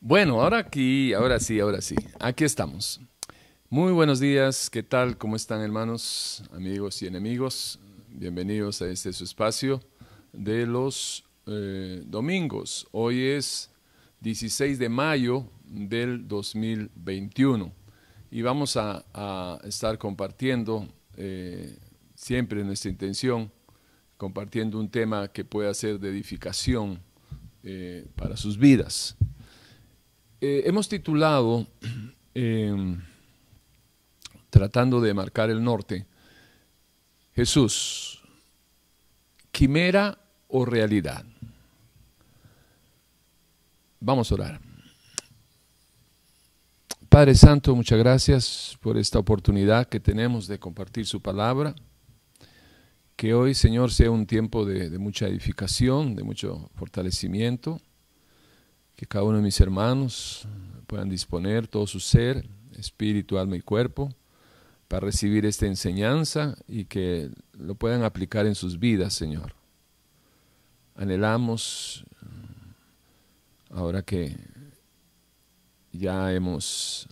Bueno, 0.00 0.42
ahora 0.42 0.58
aquí, 0.58 1.12
ahora 1.12 1.38
sí, 1.38 1.60
ahora 1.60 1.80
sí. 1.80 1.94
Aquí 2.18 2.44
estamos. 2.44 3.00
Muy 3.70 3.92
buenos 3.92 4.20
días, 4.20 4.68
¿qué 4.68 4.82
tal? 4.82 5.16
¿Cómo 5.16 5.36
están 5.36 5.60
hermanos, 5.62 6.42
amigos 6.52 7.00
y 7.02 7.06
enemigos? 7.06 7.78
Bienvenidos 8.08 8.82
a 8.82 8.88
este 8.88 9.12
su 9.12 9.24
espacio 9.24 9.80
de 10.32 10.66
los 10.66 11.24
eh, 11.46 12.02
domingos. 12.04 12.86
Hoy 12.90 13.22
es 13.22 13.70
16 14.20 14.78
de 14.78 14.88
mayo 14.88 15.46
del 15.64 16.28
2021 16.28 17.72
y 18.30 18.42
vamos 18.42 18.76
a, 18.76 19.60
estar 19.64 19.98
compartiendo 19.98 20.86
eh, 21.16 21.78
siempre 22.14 22.64
nuestra 22.64 22.90
intención, 22.90 23.52
compartiendo 24.22 24.78
un 24.78 24.88
tema 24.88 25.26
que 25.26 25.44
pueda 25.44 25.74
ser 25.74 25.98
de 25.98 26.08
edificación 26.08 27.00
eh, 27.64 28.06
para 28.14 28.36
sus 28.36 28.56
vidas. 28.56 29.16
Eh, 30.40 30.62
hemos 30.64 30.88
titulado, 30.88 31.66
em, 32.34 33.02
tratando 34.48 35.00
de 35.00 35.12
marcar 35.12 35.50
el 35.50 35.60
norte, 35.60 36.06
Jesús, 37.34 38.22
quimera 39.50 40.16
o 40.46 40.64
realidad. 40.64 41.24
Vamos 43.98 44.30
a 44.30 44.34
orar. 44.36 44.60
Padre 47.08 47.34
Santo, 47.34 47.74
muchas 47.74 47.98
gracias 47.98 48.78
por 48.80 48.96
esta 48.96 49.18
oportunidad 49.18 49.88
que 49.88 49.98
tenemos 49.98 50.46
de 50.46 50.60
compartir 50.60 51.06
su 51.06 51.20
palabra. 51.20 51.74
Que 53.16 53.34
hoy, 53.34 53.54
Señor, 53.54 53.92
sea 53.92 54.10
un 54.10 54.26
tiempo 54.26 54.64
de, 54.64 54.98
mucha 54.98 55.28
edificación, 55.28 56.16
de 56.16 56.24
mucho 56.24 56.70
fortalecimiento 56.74 57.80
que 58.96 59.06
cada 59.06 59.24
uno 59.24 59.38
de 59.38 59.42
mis 59.42 59.60
hermanos 59.60 60.46
puedan 60.86 61.08
disponer 61.08 61.66
todo 61.66 61.86
su 61.86 61.98
ser, 61.98 62.48
espíritu, 62.76 63.38
alma 63.38 63.56
y 63.56 63.60
cuerpo, 63.60 64.14
para 64.88 65.06
recibir 65.06 65.46
esta 65.46 65.66
enseñanza 65.66 66.56
y 66.68 66.84
que 66.84 67.30
lo 67.52 67.74
puedan 67.74 68.02
aplicar 68.02 68.46
en 68.46 68.54
sus 68.54 68.78
vidas, 68.78 69.14
Señor. 69.14 69.54
Anhelamos, 70.94 72.04
ahora 73.70 74.02
que 74.02 74.36
ya 75.92 76.32
hemos 76.32 77.08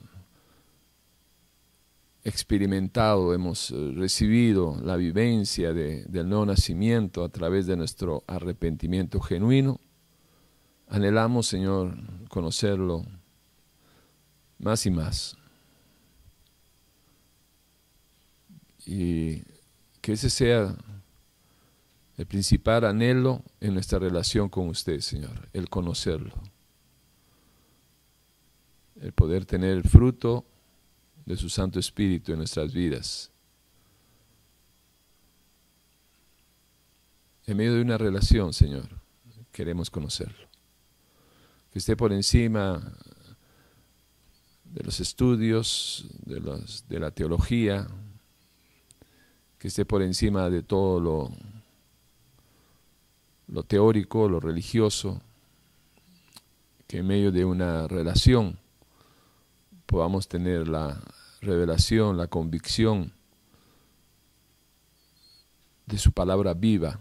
experimentado, 2.24 3.34
hemos 3.34 3.70
recibido 3.94 4.78
la 4.82 4.96
vivencia 4.96 5.72
del 5.72 6.28
nuevo 6.28 6.46
nacimiento 6.46 7.24
a 7.24 7.28
través 7.28 7.66
de 7.66 7.76
nuestro 7.76 8.24
arrepentimiento 8.26 9.20
genuino, 9.20 9.80
Anhelamos, 10.90 11.46
Señor, 11.46 11.96
conocerlo 12.28 13.06
más 14.58 14.84
y 14.86 14.90
más. 14.90 15.36
Y 18.84 19.44
que 20.00 20.14
ese 20.14 20.28
sea 20.28 20.76
el 22.16 22.26
principal 22.26 22.84
anhelo 22.84 23.44
en 23.60 23.74
nuestra 23.74 24.00
relación 24.00 24.48
con 24.48 24.68
usted, 24.68 24.98
Señor, 24.98 25.48
el 25.52 25.68
conocerlo. 25.68 26.34
El 29.00 29.12
poder 29.12 29.46
tener 29.46 29.70
el 29.70 29.84
fruto 29.84 30.44
de 31.26 31.36
su 31.36 31.48
Santo 31.48 31.78
Espíritu 31.78 32.32
en 32.32 32.38
nuestras 32.38 32.72
vidas. 32.72 33.30
En 37.46 37.56
medio 37.56 37.74
de 37.74 37.82
una 37.82 37.98
relación, 37.98 38.52
Señor, 38.52 38.88
queremos 39.52 39.90
conocerlo 39.90 40.50
que 41.72 41.78
esté 41.78 41.96
por 41.96 42.12
encima 42.12 42.82
de 44.64 44.82
los 44.82 45.00
estudios, 45.00 46.06
de, 46.24 46.40
los, 46.40 46.88
de 46.88 46.98
la 46.98 47.10
teología, 47.10 47.86
que 49.58 49.68
esté 49.68 49.84
por 49.84 50.02
encima 50.02 50.50
de 50.50 50.62
todo 50.62 51.00
lo, 51.00 51.30
lo 53.48 53.62
teórico, 53.62 54.28
lo 54.28 54.40
religioso, 54.40 55.20
que 56.88 56.98
en 56.98 57.06
medio 57.06 57.30
de 57.30 57.44
una 57.44 57.86
relación 57.86 58.58
podamos 59.90 60.28
tener 60.28 60.68
la 60.68 61.02
revelación, 61.40 62.16
la 62.16 62.28
convicción 62.28 63.12
de 65.84 65.98
su 65.98 66.12
palabra 66.12 66.54
viva 66.54 67.00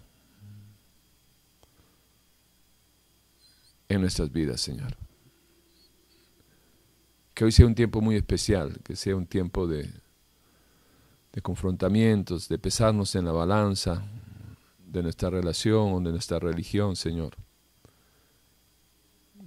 en 3.88 4.00
nuestras 4.00 4.32
vidas, 4.32 4.60
Señor. 4.60 4.96
Que 7.32 7.44
hoy 7.44 7.52
sea 7.52 7.66
un 7.66 7.76
tiempo 7.76 8.00
muy 8.00 8.16
especial, 8.16 8.80
que 8.82 8.96
sea 8.96 9.14
un 9.14 9.26
tiempo 9.26 9.68
de, 9.68 9.88
de 11.32 11.42
confrontamientos, 11.42 12.48
de 12.48 12.58
pesarnos 12.58 13.14
en 13.14 13.24
la 13.24 13.30
balanza 13.30 14.02
de 14.84 15.04
nuestra 15.04 15.30
relación 15.30 16.02
de 16.02 16.10
nuestra 16.10 16.40
religión, 16.40 16.96
Señor. 16.96 17.36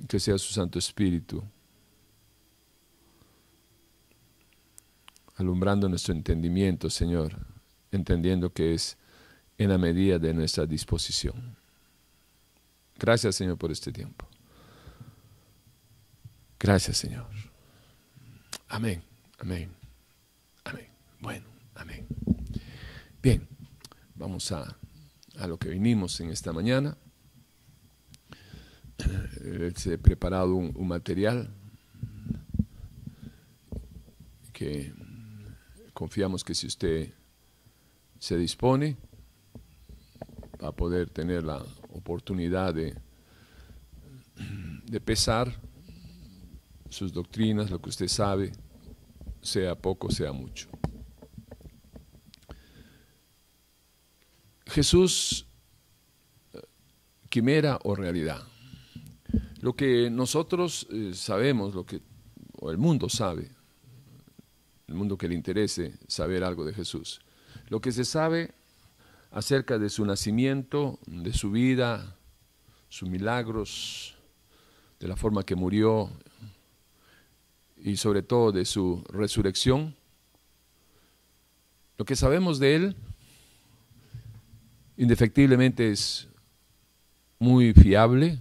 Que 0.08 0.22
sea 0.22 0.38
su 0.38 0.54
Santo 0.54 0.80
Espíritu 0.80 1.44
alumbrando 5.36 5.90
nuestro 5.90 6.14
entendimiento, 6.14 6.90
Señor, 6.90 7.36
entendiendo 7.92 8.52
que 8.52 8.74
es 8.74 8.98
en 9.58 9.70
la 9.70 9.78
medida 9.78 10.20
de 10.20 10.34
nuestra 10.34 10.66
disposición. 10.66 11.56
Gracias, 12.98 13.36
Señor, 13.36 13.58
por 13.58 13.72
este 13.72 13.92
tiempo. 13.92 14.28
Gracias, 16.60 16.98
Señor. 16.98 17.28
Amén, 18.70 19.04
amén, 19.40 19.70
amén. 20.64 20.88
Bueno, 21.20 21.46
amén. 21.76 22.08
Bien, 23.22 23.48
vamos 24.16 24.52
a, 24.52 24.78
lo 25.48 25.58
que 25.58 25.70
vinimos 25.70 26.20
en 26.20 26.30
esta 26.30 26.52
mañana. 26.54 26.98
Eh, 29.44 29.74
he 29.86 29.98
preparado 29.98 30.56
un, 30.56 30.88
material 30.88 31.50
que 34.54 34.94
confiamos 35.94 36.44
que 36.44 36.56
si 36.56 36.68
usted 36.68 37.14
se 38.20 38.38
dispone 38.38 38.98
a 40.60 40.72
poder 40.72 41.10
tener 41.10 41.44
la 41.44 41.64
oportunidad 41.92 42.74
de, 42.74 42.96
de 44.86 45.00
pesar 45.02 45.54
sus 46.90 47.12
doctrinas, 47.12 47.70
lo 47.72 47.82
que 47.82 47.90
usted 47.90 48.08
sabe, 48.08 48.52
sea 49.42 49.76
poco, 49.76 50.12
sea 50.12 50.32
mucho. 50.32 50.70
Jesús, 54.68 55.46
quimera 57.30 57.80
o 57.84 57.96
realidad. 57.96 58.42
Lo 59.60 59.76
que 59.76 60.10
nosotros 60.10 60.88
eh, 60.92 61.12
sabemos, 61.14 61.74
lo 61.74 61.86
que 61.86 62.02
o 62.60 62.72
el 62.72 62.78
mundo 62.78 63.10
sabe, 63.10 63.50
el 64.88 64.96
mundo 64.96 65.18
que 65.18 65.28
le 65.28 65.36
interese 65.36 65.94
saber 66.08 66.44
algo 66.44 66.66
de 66.66 66.74
Jesús. 66.74 67.22
Lo 67.70 67.82
que 67.82 67.92
se 67.92 68.06
sabe 68.06 68.54
acerca 69.32 69.80
de 69.80 69.90
su 69.90 70.06
nacimiento, 70.06 71.00
de 71.06 71.34
su 71.34 71.52
vida, 71.52 72.16
sus 72.90 73.10
milagros, 73.10 74.16
de 75.00 75.08
la 75.08 75.16
forma 75.16 75.44
que 75.44 75.56
murió 75.56 76.10
y 77.78 77.98
sobre 77.98 78.22
todo 78.22 78.52
de 78.52 78.66
su 78.66 79.04
resurrección. 79.10 79.96
Lo 81.98 82.06
que 82.06 82.16
sabemos 82.16 82.60
de 82.60 82.76
él, 82.76 82.96
indefectiblemente, 84.98 85.92
es 85.92 86.28
muy 87.40 87.74
fiable, 87.74 88.40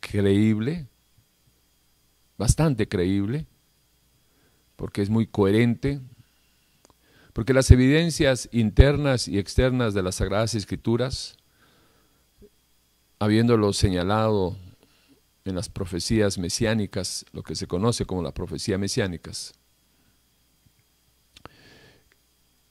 creíble, 0.00 0.86
bastante 2.36 2.88
creíble, 2.88 3.46
porque 4.76 5.02
es 5.02 5.10
muy 5.10 5.26
coherente, 5.26 6.00
porque 7.32 7.52
las 7.52 7.70
evidencias 7.70 8.48
internas 8.52 9.28
y 9.28 9.38
externas 9.38 9.94
de 9.94 10.02
las 10.02 10.16
Sagradas 10.16 10.54
Escrituras, 10.54 11.36
habiéndolo 13.18 13.72
señalado 13.72 14.56
en 15.44 15.54
las 15.54 15.68
profecías 15.68 16.38
mesiánicas, 16.38 17.26
lo 17.32 17.42
que 17.42 17.54
se 17.54 17.66
conoce 17.66 18.06
como 18.06 18.22
la 18.22 18.32
profecía 18.32 18.78
mesiánicas. 18.78 19.52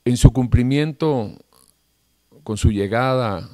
En 0.04 0.16
su 0.16 0.32
cumplimiento, 0.32 1.38
con 2.42 2.56
su 2.56 2.70
llegada 2.70 3.48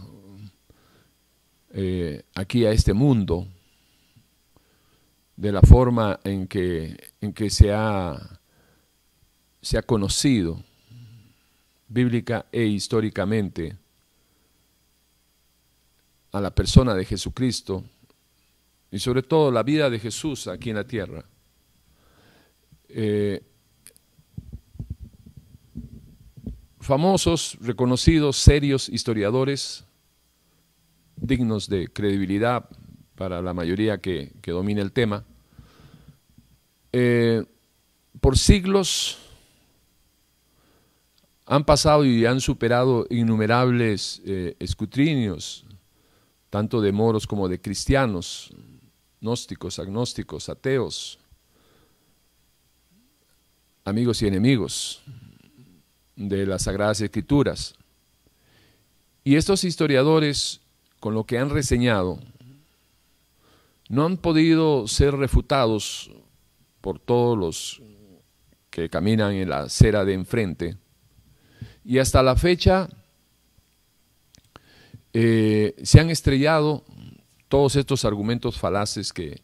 eh, 1.72 2.24
aquí 2.34 2.64
a 2.66 2.72
este 2.72 2.92
mundo, 2.92 3.46
de 5.36 5.52
la 5.52 5.60
forma 5.62 6.20
en 6.24 6.46
que, 6.46 6.96
en 7.20 7.32
que 7.32 7.50
se, 7.50 7.72
ha, 7.72 8.39
se 9.60 9.78
ha 9.78 9.82
conocido 9.82 10.62
bíblica 11.88 12.46
e 12.52 12.64
históricamente 12.64 13.76
a 16.32 16.40
la 16.40 16.54
persona 16.54 16.94
de 16.94 17.04
Jesucristo 17.04 17.84
y 18.90 18.98
sobre 18.98 19.22
todo 19.22 19.50
la 19.50 19.62
vida 19.62 19.90
de 19.90 19.98
Jesús 19.98 20.46
aquí 20.46 20.70
en 20.70 20.76
la 20.76 20.86
tierra, 20.86 21.24
eh, 22.88 23.42
famosos, 26.80 27.56
reconocidos, 27.60 28.36
serios 28.36 28.88
historiadores, 28.88 29.84
dignos 31.16 31.68
de 31.68 31.88
credibilidad 31.88 32.68
para 33.14 33.42
la 33.42 33.52
mayoría 33.52 33.98
que, 33.98 34.32
que 34.40 34.50
domina 34.50 34.80
el 34.80 34.92
tema, 34.92 35.24
eh, 36.92 37.44
por 38.20 38.38
siglos 38.38 39.29
han 41.50 41.64
pasado 41.64 42.04
y 42.04 42.24
han 42.26 42.40
superado 42.40 43.08
innumerables 43.10 44.22
eh, 44.24 44.54
escrutrinios, 44.60 45.64
tanto 46.48 46.80
de 46.80 46.92
moros 46.92 47.26
como 47.26 47.48
de 47.48 47.60
cristianos, 47.60 48.52
gnósticos, 49.20 49.80
agnósticos, 49.80 50.48
ateos, 50.48 51.18
amigos 53.84 54.22
y 54.22 54.28
enemigos 54.28 55.02
de 56.14 56.46
las 56.46 56.62
Sagradas 56.62 57.00
Escrituras. 57.00 57.74
Y 59.24 59.34
estos 59.34 59.64
historiadores, 59.64 60.60
con 61.00 61.14
lo 61.14 61.24
que 61.24 61.38
han 61.38 61.50
reseñado, 61.50 62.20
no 63.88 64.06
han 64.06 64.18
podido 64.18 64.86
ser 64.86 65.16
refutados 65.16 66.12
por 66.80 67.00
todos 67.00 67.36
los 67.36 67.82
que 68.70 68.88
caminan 68.88 69.32
en 69.32 69.48
la 69.48 69.62
acera 69.62 70.04
de 70.04 70.14
enfrente. 70.14 70.76
Y 71.90 71.98
hasta 71.98 72.22
la 72.22 72.36
fecha 72.36 72.88
eh, 75.12 75.74
se 75.82 75.98
han 75.98 76.08
estrellado 76.08 76.84
todos 77.48 77.74
estos 77.74 78.04
argumentos 78.04 78.60
falaces 78.60 79.12
que, 79.12 79.42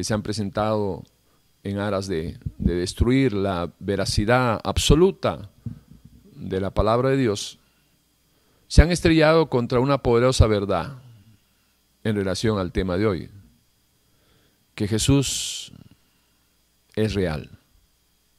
se 0.00 0.14
han 0.14 0.22
presentado 0.22 1.02
en 1.64 1.78
aras 1.78 2.06
de, 2.06 2.38
de, 2.58 2.76
destruir 2.76 3.32
la 3.32 3.72
veracidad 3.80 4.60
absoluta 4.62 5.50
de 6.36 6.60
la 6.60 6.70
palabra 6.70 7.08
de 7.08 7.16
Dios, 7.16 7.58
se 8.68 8.80
han 8.80 8.92
estrellado 8.92 9.48
contra 9.48 9.80
una 9.80 9.98
poderosa 9.98 10.46
verdad 10.46 11.02
en 12.04 12.14
relación 12.14 12.60
al 12.60 12.70
tema 12.70 12.96
de 12.96 13.06
hoy, 13.08 13.30
que 14.76 14.86
Jesús 14.86 15.72
es 16.94 17.14
real, 17.14 17.58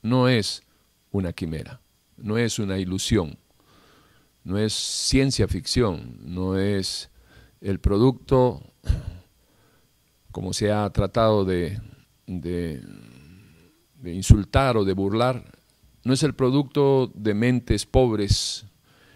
no 0.02 0.30
es 0.30 0.64
una 1.12 1.34
quimera, 1.34 1.82
no 2.16 2.38
es 2.38 2.58
una 2.58 2.78
ilusión 2.78 3.38
no 4.44 4.58
es 4.58 4.74
ciencia 4.74 5.48
ficción, 5.48 6.18
no 6.22 6.58
es 6.58 7.10
el 7.62 7.80
producto, 7.80 8.62
como 10.32 10.54
se 10.54 10.72
ha 10.72 10.90
tratado 10.92 11.46
de, 11.46 11.80
de, 12.26 12.82
insultar 14.04 14.78
o 14.78 14.86
de 14.86 14.94
burlar, 14.94 15.44
no 16.04 16.14
es 16.14 16.24
el 16.24 16.34
producto 16.34 17.12
de 17.14 17.34
mentes 17.34 17.86
pobres 17.86 18.66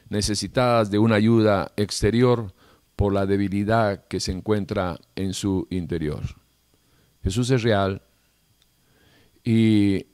necesitadas 0.10 0.92
de 0.92 1.00
una 1.00 1.16
ayuda 1.16 1.72
exterior 1.78 2.54
por 2.96 3.14
la 3.14 3.26
debilidad 3.26 4.06
que 4.08 4.20
se 4.20 4.32
encuentra 4.32 5.00
en 5.16 5.34
su 5.34 5.68
interior. 5.70 6.24
Jesús 7.24 7.50
es 7.52 7.64
real 7.64 8.02
y 9.44 10.06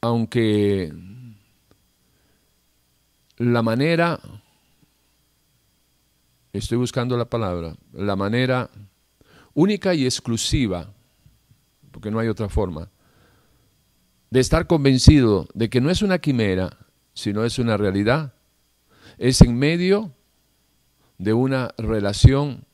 aunque 0.00 0.92
la 3.40 3.62
manera, 3.62 4.20
estoy 6.52 6.76
buscando 6.76 7.16
la 7.16 7.24
palabra, 7.24 7.74
la 7.94 8.14
manera 8.14 8.68
única 9.54 9.94
y 9.94 10.04
exclusiva, 10.04 10.92
porque 11.90 12.10
no 12.10 12.18
hay 12.18 12.28
otra 12.28 12.50
forma, 12.50 12.90
de 14.28 14.40
estar 14.40 14.66
convencido 14.66 15.48
de 15.54 15.70
que 15.70 15.80
no 15.80 15.88
es 15.88 16.02
una 16.02 16.18
quimera, 16.18 16.76
sino 17.14 17.42
es 17.42 17.58
una 17.58 17.78
realidad, 17.78 18.34
es 19.16 19.40
en 19.40 19.58
medio 19.58 20.12
de 21.16 21.32
una 21.32 21.74
relación 21.78 22.66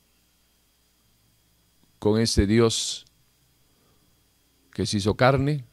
con 1.97 2.19
ese 2.19 2.45
Dios 2.45 3.05
que 4.73 4.85
se 4.85 4.97
hizo 4.97 5.15
carne, 5.15 5.63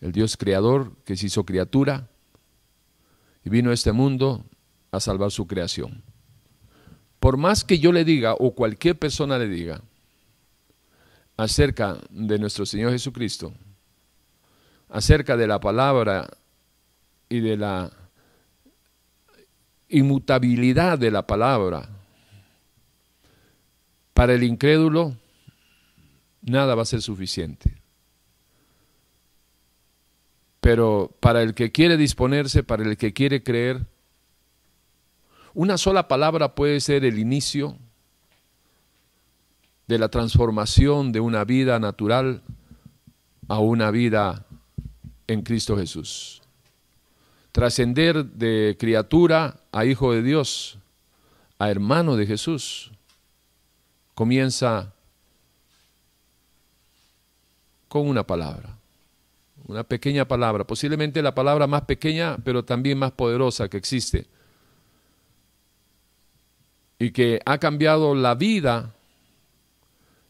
el 0.00 0.10
Dios 0.10 0.36
creador 0.36 0.96
que 1.04 1.16
se 1.16 1.26
hizo 1.26 1.44
criatura, 1.44 2.08
y 3.44 3.50
vino 3.50 3.70
a 3.70 3.74
este 3.74 3.92
mundo 3.92 4.44
a 4.90 5.00
salvar 5.00 5.30
su 5.30 5.46
creación. 5.46 6.02
Por 7.18 7.36
más 7.36 7.64
que 7.64 7.78
yo 7.78 7.92
le 7.92 8.04
diga 8.04 8.34
o 8.34 8.54
cualquier 8.54 8.98
persona 8.98 9.38
le 9.38 9.48
diga 9.48 9.82
acerca 11.36 11.98
de 12.10 12.38
nuestro 12.38 12.66
Señor 12.66 12.92
Jesucristo, 12.92 13.52
acerca 14.88 15.36
de 15.36 15.46
la 15.46 15.60
palabra 15.60 16.28
y 17.28 17.40
de 17.40 17.56
la 17.56 17.90
inmutabilidad 19.88 20.98
de 20.98 21.10
la 21.10 21.26
palabra, 21.26 21.88
para 24.14 24.34
el 24.34 24.42
incrédulo 24.42 25.16
nada 26.42 26.74
va 26.74 26.82
a 26.82 26.86
ser 26.86 27.02
suficiente. 27.02 27.79
Pero 30.60 31.16
para 31.20 31.42
el 31.42 31.54
que 31.54 31.72
quiere 31.72 31.96
disponerse, 31.96 32.62
para 32.62 32.84
el 32.84 32.96
que 32.96 33.12
quiere 33.12 33.42
creer, 33.42 33.86
una 35.54 35.78
sola 35.78 36.06
palabra 36.06 36.54
puede 36.54 36.80
ser 36.80 37.04
el 37.04 37.18
inicio 37.18 37.78
de 39.88 39.98
la 39.98 40.08
transformación 40.08 41.12
de 41.12 41.20
una 41.20 41.44
vida 41.44 41.78
natural 41.80 42.42
a 43.48 43.58
una 43.58 43.90
vida 43.90 44.46
en 45.26 45.42
Cristo 45.42 45.76
Jesús. 45.76 46.42
Trascender 47.50 48.24
de 48.24 48.76
criatura 48.78 49.64
a 49.72 49.84
hijo 49.84 50.12
de 50.12 50.22
Dios, 50.22 50.78
a 51.58 51.70
hermano 51.70 52.16
de 52.16 52.26
Jesús, 52.26 52.92
comienza 54.14 54.94
con 57.88 58.06
una 58.06 58.24
palabra 58.24 58.79
una 59.70 59.84
pequeña 59.84 60.26
palabra, 60.26 60.66
posiblemente 60.66 61.22
la 61.22 61.32
palabra 61.32 61.68
más 61.68 61.82
pequeña, 61.82 62.38
pero 62.42 62.64
también 62.64 62.98
más 62.98 63.12
poderosa 63.12 63.68
que 63.68 63.76
existe, 63.76 64.26
y 66.98 67.12
que 67.12 67.40
ha 67.46 67.58
cambiado 67.58 68.16
la 68.16 68.34
vida, 68.34 68.96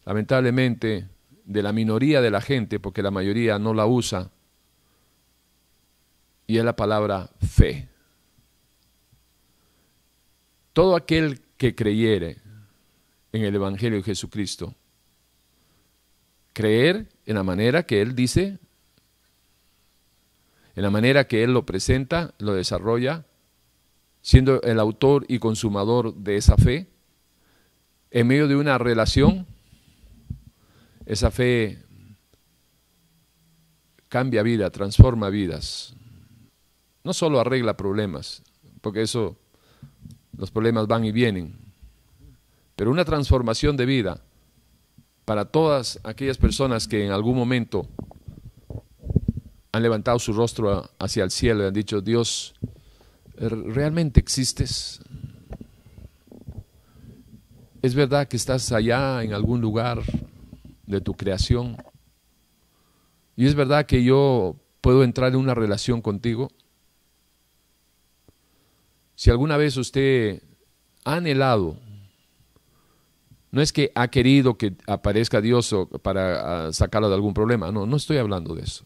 lamentablemente, 0.05 1.07
de 1.43 1.63
la 1.63 1.73
minoría 1.73 2.21
de 2.21 2.29
la 2.29 2.39
gente, 2.39 2.79
porque 2.79 3.01
la 3.01 3.09
mayoría 3.09 3.57
no 3.57 3.73
la 3.73 3.87
usa, 3.87 4.29
y 6.45 6.59
es 6.59 6.63
la 6.63 6.75
palabra 6.75 7.31
fe. 7.39 7.89
Todo 10.71 10.95
aquel 10.95 11.41
que 11.57 11.73
creyere 11.73 12.37
en 13.31 13.43
el 13.43 13.55
Evangelio 13.55 13.97
de 13.97 14.03
Jesucristo, 14.03 14.75
creer 16.53 17.09
en 17.25 17.35
la 17.35 17.43
manera 17.43 17.83
que 17.83 18.01
Él 18.01 18.13
dice 18.13 18.59
en 20.75 20.83
la 20.83 20.89
manera 20.89 21.27
que 21.27 21.43
Él 21.43 21.53
lo 21.53 21.65
presenta, 21.65 22.33
lo 22.39 22.53
desarrolla, 22.53 23.25
siendo 24.21 24.61
el 24.61 24.79
autor 24.79 25.25
y 25.27 25.39
consumador 25.39 26.15
de 26.15 26.37
esa 26.37 26.55
fe, 26.57 26.87
en 28.11 28.27
medio 28.27 28.47
de 28.47 28.55
una 28.55 28.77
relación, 28.77 29.47
esa 31.05 31.31
fe 31.31 31.83
cambia 34.07 34.43
vida, 34.43 34.69
transforma 34.69 35.29
vidas. 35.29 35.95
No 37.03 37.13
solo 37.13 37.39
arregla 37.39 37.77
problemas, 37.77 38.43
porque 38.81 39.01
eso, 39.01 39.37
los 40.37 40.51
problemas 40.51 40.87
van 40.87 41.05
y 41.05 41.11
vienen, 41.11 41.55
pero 42.75 42.91
una 42.91 43.05
transformación 43.05 43.77
de 43.77 43.85
vida 43.85 44.21
para 45.25 45.45
todas 45.45 45.99
aquellas 46.03 46.37
personas 46.37 46.87
que 46.87 47.05
en 47.05 47.11
algún 47.11 47.35
momento 47.35 47.87
han 49.71 49.83
levantado 49.83 50.19
su 50.19 50.33
rostro 50.33 50.89
hacia 50.99 51.23
el 51.23 51.31
cielo 51.31 51.63
y 51.63 51.67
han 51.67 51.73
dicho, 51.73 52.01
Dios, 52.01 52.53
¿realmente 53.37 54.19
existes? 54.19 54.99
¿Es 57.81 57.95
verdad 57.95 58.27
que 58.27 58.37
estás 58.37 58.71
allá 58.71 59.23
en 59.23 59.33
algún 59.33 59.61
lugar 59.61 60.03
de 60.85 61.01
tu 61.01 61.13
creación? 61.13 61.77
¿Y 63.35 63.47
es 63.47 63.55
verdad 63.55 63.85
que 63.85 64.03
yo 64.03 64.57
puedo 64.81 65.03
entrar 65.03 65.31
en 65.31 65.39
una 65.39 65.55
relación 65.55 66.01
contigo? 66.01 66.49
Si 69.15 69.29
alguna 69.29 69.55
vez 69.57 69.77
usted 69.77 70.43
ha 71.05 71.15
anhelado, 71.15 71.77
no 73.51 73.61
es 73.61 73.71
que 73.71 73.91
ha 73.95 74.09
querido 74.09 74.57
que 74.57 74.75
aparezca 74.85 75.41
Dios 75.41 75.73
para 76.01 76.67
ah, 76.67 76.73
sacarlo 76.73 77.09
de 77.09 77.15
algún 77.15 77.33
problema, 77.33 77.71
no, 77.71 77.85
no 77.85 77.95
estoy 77.95 78.17
hablando 78.17 78.53
de 78.53 78.63
eso. 78.63 78.85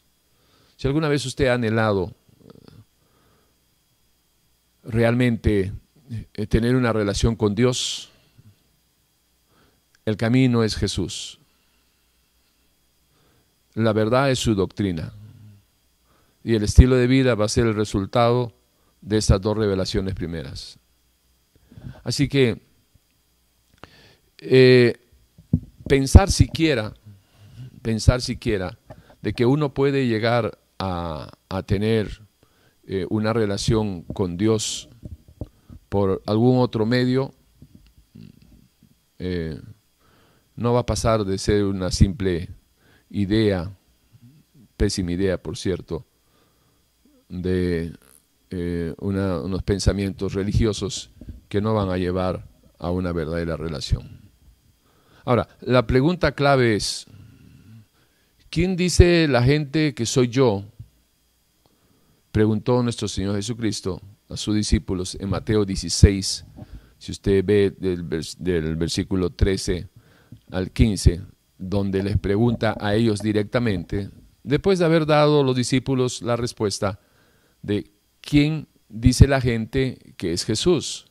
Si 0.78 0.88
alguna 0.88 1.08
vez 1.08 1.26
usted 1.26 1.48
ha 1.48 1.54
anhelado 1.54 2.14
realmente 4.84 5.74
eh, 6.34 6.48
tener 6.48 6.76
una 6.76 6.94
relación 6.94 7.36
con 7.36 7.56
Dios, 7.56 8.12
el 10.06 10.18
camino 10.18 10.64
es 10.64 10.76
Jesús. 10.76 11.40
La 13.74 13.94
verdad 13.94 14.32
es 14.32 14.40
su 14.40 14.54
doctrina. 14.56 15.14
Y 16.44 16.56
el 16.56 16.64
estilo 16.64 16.96
de 16.96 17.08
vida 17.08 17.36
va 17.36 17.46
a 17.46 17.50
ser 17.50 17.66
el 17.66 17.76
resultado 17.76 18.54
de 19.02 19.18
estas 19.18 19.42
dos 19.42 19.58
revelaciones 19.58 20.14
primeras. 20.14 20.78
Así 22.04 22.28
que 22.28 22.62
eh, 24.38 24.96
pensar 25.88 26.32
siquiera, 26.32 26.94
pensar 27.82 28.22
siquiera 28.22 28.78
de 29.22 29.34
que 29.34 29.46
uno 29.46 29.74
puede 29.74 30.08
llegar 30.08 30.60
a, 30.80 31.32
tener 31.66 32.22
eh, 32.86 33.06
una 33.10 33.34
relación 33.34 34.04
con 34.04 34.38
Dios 34.38 34.90
por 35.90 36.22
algún 36.26 36.60
otro 36.60 36.86
medio, 36.86 37.34
eh, 39.18 39.60
no 40.56 40.74
va 40.74 40.82
a 40.82 40.86
pasar 40.86 41.26
de 41.26 41.38
ser 41.38 41.64
una 41.64 41.92
simple 41.92 42.50
idea, 43.10 43.72
pésima 44.78 45.14
idea 45.14 45.42
por 45.42 45.58
cierto, 45.58 46.06
de 47.30 47.94
unos 49.00 49.64
pensamientos 49.64 50.34
religiosos 50.34 51.12
que 51.50 51.60
no 51.60 51.74
van 51.74 51.90
a 51.90 51.98
llevar 51.98 52.48
a 52.80 52.92
una 52.92 53.12
verdadera 53.12 53.58
relación. 53.58 54.22
Ahora, 55.26 55.48
la 55.62 55.88
pregunta 55.88 56.34
clave 56.34 56.76
es, 56.76 57.08
¿quién 58.56 58.78
dice 58.78 59.28
la 59.28 59.44
gente 59.44 59.94
que 59.94 60.06
soy 60.06 60.30
yo? 60.30 60.64
Preguntó 62.32 62.82
nuestro 62.82 63.10
Señor 63.10 63.36
Jesucristo 63.36 64.02
a 64.30 64.38
sus 64.38 64.56
discípulos 64.56 65.18
en 65.20 65.30
Mateo 65.30 65.66
16, 65.66 66.46
si 66.98 67.12
usted 67.12 67.44
ve 67.44 67.76
del, 67.78 68.76
versículo 68.78 69.30
13 69.30 69.90
al 70.52 70.72
15, 70.72 71.24
donde 71.58 72.02
les 72.02 72.18
pregunta 72.18 72.78
a 72.80 72.96
ellos 72.96 73.22
directamente, 73.22 74.10
después 74.42 74.80
de 74.80 74.86
haber 74.86 75.06
dado 75.06 75.42
a 75.42 75.44
los 75.44 75.58
discípulos 75.58 76.22
la 76.22 76.38
respuesta 76.38 77.02
de 77.62 77.92
quién 78.22 78.70
dice 78.88 79.28
la 79.28 79.42
gente 79.42 80.14
que 80.16 80.32
es 80.32 80.46
Jesús. 80.46 81.08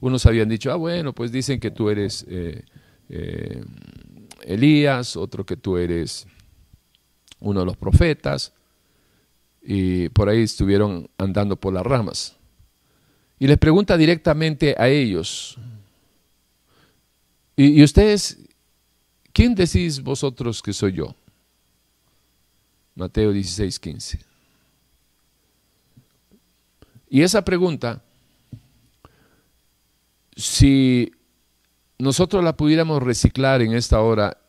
Unos 0.00 0.26
habían 0.26 0.50
dicho, 0.50 0.70
ah, 0.70 0.76
bueno, 0.76 1.14
pues 1.14 1.32
dicen 1.32 1.58
que 1.58 1.70
tú 1.70 1.88
eres 1.88 2.26
eh, 2.28 2.62
eh, 3.08 3.64
Elías, 4.44 5.16
otro 5.16 5.46
que 5.46 5.56
tú 5.56 5.78
eres 5.78 6.26
uno 7.42 7.60
de 7.60 7.66
los 7.66 7.76
profetas, 7.76 8.52
y 9.62 10.08
por 10.08 10.28
ahí 10.28 10.42
estuvieron 10.42 11.08
andando 11.18 11.56
por 11.56 11.72
las 11.72 11.84
ramas. 11.84 12.36
Y 13.38 13.46
les 13.46 13.58
pregunta 13.58 13.96
directamente 13.96 14.74
a 14.78 14.88
ellos, 14.88 15.58
¿y, 17.56 17.82
ustedes, 17.82 18.38
quién 19.32 19.54
decís 19.54 20.02
vosotros 20.02 20.62
que 20.62 20.72
soy 20.72 20.92
yo? 20.92 21.14
Mateo 22.94 23.32
16, 23.32 23.78
15. 23.78 24.20
Y 27.08 27.22
esa 27.22 27.44
pregunta, 27.44 28.02
si 30.36 31.12
nosotros 31.98 32.42
la 32.42 32.56
pudiéramos 32.56 33.02
reciclar 33.02 33.62
en 33.62 33.74
esta 33.74 34.00
hora 34.00 34.41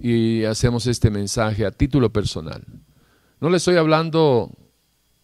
y 0.00 0.44
hacemos 0.44 0.86
este 0.86 1.10
mensaje 1.10 1.64
a 1.64 1.70
título 1.70 2.12
personal. 2.12 2.64
No 3.40 3.50
le 3.50 3.56
estoy 3.56 3.76
hablando 3.76 4.50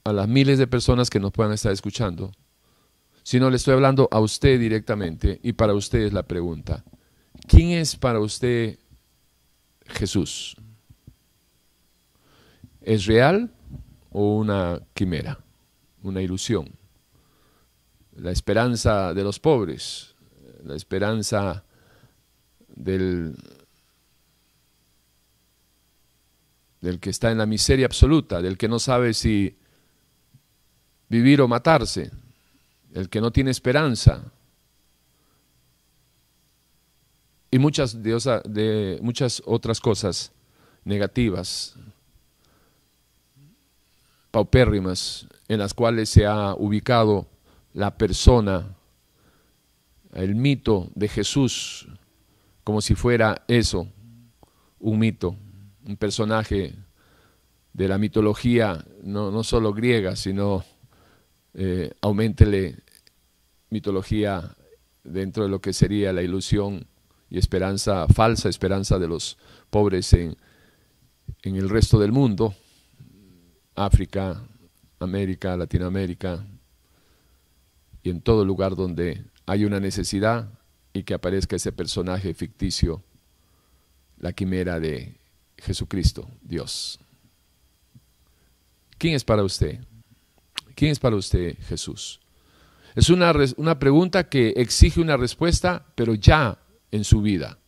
a 0.05 0.13
las 0.13 0.29
miles 0.29 0.59
de 0.59 0.67
personas 0.67 1.11
que 1.11 1.21
nos 1.21 1.33
puedan 1.33 1.53
estar 1.53 1.73
escuchando, 1.73 2.33
sino 3.23 3.51
le 3.51 3.57
estoy 3.57 3.75
hablando 3.75 4.09
a 4.11 4.21
usted 4.21 4.59
directamente 4.59 5.39
y 5.43 5.53
para 5.53 5.75
usted 5.75 6.01
es 6.01 6.13
la 6.13 6.25
pregunta. 6.25 6.85
¿Quién 7.47 7.71
es 7.71 7.97
para 7.97 8.21
usted 8.21 8.79
Jesús? 9.87 10.57
¿Es 12.81 13.07
real 13.07 13.53
o 14.11 14.37
una 14.37 14.81
quimera, 14.95 15.39
una 16.03 16.21
ilusión? 16.21 16.71
La 18.17 18.31
esperanza 18.31 19.15
de 19.15 19.25
los 19.25 19.39
pobres, 19.39 20.15
la 20.65 20.75
esperanza 20.75 21.65
del, 22.69 23.37
del 26.83 27.01
que 27.01 27.11
está 27.11 27.31
en 27.31 27.39
la 27.39 27.47
miseria 27.47 27.87
absoluta, 27.87 28.43
del 28.43 28.59
que 28.59 28.69
no 28.69 28.79
sabe 28.79 29.15
si 29.15 29.57
vivir 31.09 31.41
o 31.41 31.49
matarse, 31.49 32.11
el 32.93 33.09
que 33.09 33.21
no 33.21 33.31
tiene 33.31 33.51
esperanza. 33.51 34.31
Y 37.51 37.59
muchas, 37.59 38.03
de, 38.03 38.43
de 38.45 38.99
muchas 39.01 39.43
otras 39.47 39.81
cosas 39.81 40.33
negativas, 40.85 41.77
paupérrimas, 44.31 45.29
en 45.49 45.61
las 45.61 45.75
cuales 45.75 46.09
se 46.09 46.27
ha 46.27 46.55
ubicado 46.55 47.29
la 47.75 47.97
persona 47.97 48.77
el 50.15 50.35
mito 50.35 50.91
de 50.95 51.09
Jesús 51.09 51.89
como 52.65 52.81
si 52.81 52.95
fuera 52.95 53.45
eso, 53.49 53.89
un 54.79 54.99
mito, 54.99 55.37
un 55.87 55.97
personaje 55.97 56.75
de 57.73 57.89
la 57.89 57.99
mitología, 57.99 58.85
no, 59.03 59.31
no 59.31 59.43
solo 59.45 59.73
griega, 59.73 60.17
sino 60.17 60.65
eh, 61.55 61.93
aumentele 62.01 62.77
mitología 63.71 64.55
dentro 65.05 65.45
de 65.45 65.49
lo 65.49 65.61
que 65.61 65.73
sería 65.73 66.13
la 66.13 66.23
ilusión 66.23 66.87
y 67.31 67.39
esperanza, 67.39 68.07
falsa 68.09 68.49
esperanza 68.49 68.99
de 68.99 69.09
los 69.09 69.39
pobres 69.71 70.13
en, 70.13 70.37
en 71.43 71.57
el 71.57 71.69
resto 71.69 71.99
del 71.99 72.13
mundo, 72.13 72.55
África, 73.75 74.43
América, 74.99 75.57
Latinoamérica, 75.57 76.45
y 78.03 78.11
en 78.11 78.21
todo 78.21 78.45
lugar 78.45 78.77
donde 78.77 79.25
hay 79.47 79.65
una 79.65 79.81
necesidad 79.81 80.49
y 80.93 81.05
que 81.05 81.15
aparezca 81.15 81.57
ese 81.57 81.73
personaje 81.73 82.35
ficticio, 82.35 83.03
la 84.19 84.33
quimera 84.33 84.79
de 84.79 85.17
Jesucristo, 85.65 86.29
Dios. 86.43 86.99
¿Quién 88.99 89.15
es 89.15 89.25
para 89.25 89.43
usted? 89.43 89.81
¿Quién 90.75 90.93
es 90.93 90.99
para 90.99 91.17
usted 91.17 91.57
Jesús? 91.69 92.21
Es 92.95 93.11
una, 93.11 93.33
una 93.57 93.79
pregunta 93.79 94.29
que 94.29 94.51
exige 94.57 95.01
una 95.01 95.17
respuesta, 95.17 95.87
pero 95.95 96.15
ya 96.15 96.59
en 96.91 97.05
su 97.05 97.23
vida. 97.23 97.59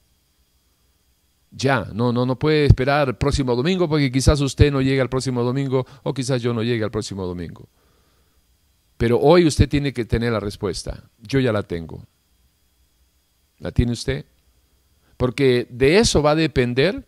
Ya, 1.51 1.89
no, 1.93 2.13
no, 2.13 2.27
no 2.27 2.39
puede 2.39 2.67
esperar 2.67 3.09
el 3.09 3.17
próximo 3.17 3.55
domingo 3.55 3.89
porque 3.89 4.11
quizás 4.11 4.41
usted 4.41 4.73
no 4.73 4.83
llegue 4.83 5.01
al 5.01 5.09
próximo 5.09 5.43
domingo 5.43 5.87
o 6.03 6.13
quizás 6.13 6.43
yo 6.43 6.53
no 6.53 6.63
llegue 6.63 6.83
al 6.85 6.91
próximo 6.91 7.25
domingo. 7.25 7.69
Pero 8.97 9.19
hoy 9.21 9.47
usted 9.47 9.69
tiene 9.69 9.93
que 9.93 10.05
tener 10.05 10.33
la 10.33 10.41
respuesta. 10.41 11.05
Yo 11.21 11.39
ya 11.41 11.53
la 11.53 11.63
tengo. 11.63 12.05
¿La 13.59 13.71
tiene 13.71 13.93
usted? 13.93 14.25
Porque 15.17 15.67
de 15.71 15.99
eso 15.99 16.23
va 16.23 16.33
a 16.33 16.37
depender 16.37 17.07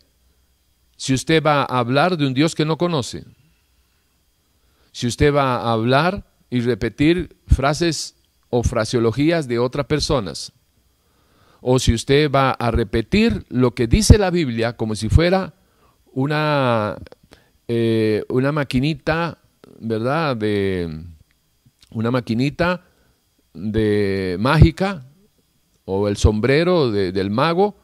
si 0.96 1.14
usted 1.14 1.42
va 1.42 1.62
a 1.62 1.78
hablar 1.78 2.16
de 2.16 2.26
un 2.26 2.34
Dios 2.34 2.54
que 2.54 2.64
no 2.64 2.78
conoce. 2.78 3.24
Si 4.92 5.06
usted 5.06 5.34
va 5.34 5.56
a 5.56 5.72
hablar 5.72 6.24
y 6.50 6.60
repetir 6.60 7.36
frases 7.46 8.16
o 8.50 8.62
fraseologías 8.62 9.48
de 9.48 9.58
otras 9.58 9.86
personas. 9.86 10.52
O 11.60 11.78
si 11.78 11.92
usted 11.92 12.30
va 12.30 12.52
a 12.52 12.70
repetir 12.70 13.44
lo 13.48 13.74
que 13.74 13.86
dice 13.86 14.18
la 14.18 14.30
Biblia 14.30 14.76
como 14.76 14.94
si 14.94 15.08
fuera 15.08 15.54
una, 16.12 16.96
eh, 17.68 18.24
una 18.28 18.52
maquinita, 18.52 19.38
¿verdad? 19.80 20.36
De, 20.36 21.04
una 21.90 22.10
maquinita 22.10 22.84
de 23.52 24.36
mágica 24.38 25.06
o 25.84 26.08
el 26.08 26.16
sombrero 26.16 26.90
del 26.90 27.30
mago, 27.30 27.76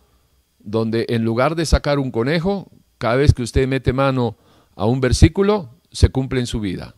donde 0.59 1.07
en 1.09 1.25
lugar 1.25 1.55
de 1.57 1.67
sacar 1.67 1.99
un 1.99 2.11
conejo, 2.11 2.71
cada 3.03 3.17
vez 3.17 3.35
que 3.35 3.43
usted 3.43 3.67
mete 3.67 3.93
mano 3.93 4.37
a 4.77 4.87
un 4.87 5.01
versículo, 5.01 5.71
se 5.91 6.11
cumple 6.11 6.39
en 6.39 6.47
su 6.47 6.61
vida. 6.61 6.95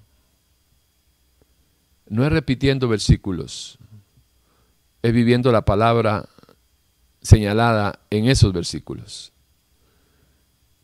No 2.11 2.26
es 2.26 2.30
repitiendo 2.30 2.88
versículos, 2.88 3.78
es 5.00 5.12
viviendo 5.14 5.50
la 5.50 5.64
palabra 5.64 6.28
señalada 7.23 8.00
en 8.11 8.26
esos 8.28 8.52
versículos. 8.52 9.32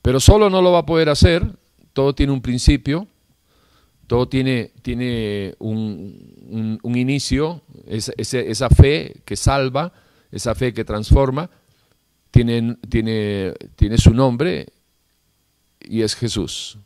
Pero 0.01 0.21
solo 0.21 0.49
no 0.49 0.63
lo 0.63 0.73
va 0.73 0.79
a 0.79 0.87
poder 0.87 1.11
hacer, 1.11 1.45
todo 1.93 2.15
tiene 2.15 2.33
un 2.33 2.41
principio, 2.41 3.07
todo 4.07 4.27
tiene, 4.27 4.73
tiene 4.81 5.55
un, 5.59 6.81
inicio, 6.83 7.61
esa 7.87 8.71
fe 8.71 9.21
que 9.27 9.37
salva, 9.37 9.93
esa 10.33 10.55
fe 10.55 10.73
que 10.73 10.87
transforma, 10.87 11.51
tiene, 12.31 12.79
tiene, 12.89 13.53
tiene 13.77 13.99
su 13.99 14.15
nombre 14.15 14.80
y 15.81 16.03
es 16.03 16.15
Jesús. 16.15 16.79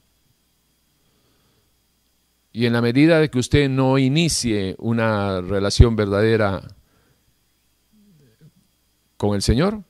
Y 2.52 2.66
en 2.66 2.72
la 2.72 2.80
medida 2.80 3.18
de 3.18 3.30
que 3.30 3.38
usted 3.38 3.68
no 3.68 3.98
inicie 3.98 4.76
una 4.78 5.40
relación 5.40 5.96
verdadera 5.96 6.62
con 9.16 9.34
el 9.34 9.42
Señor, 9.42 9.82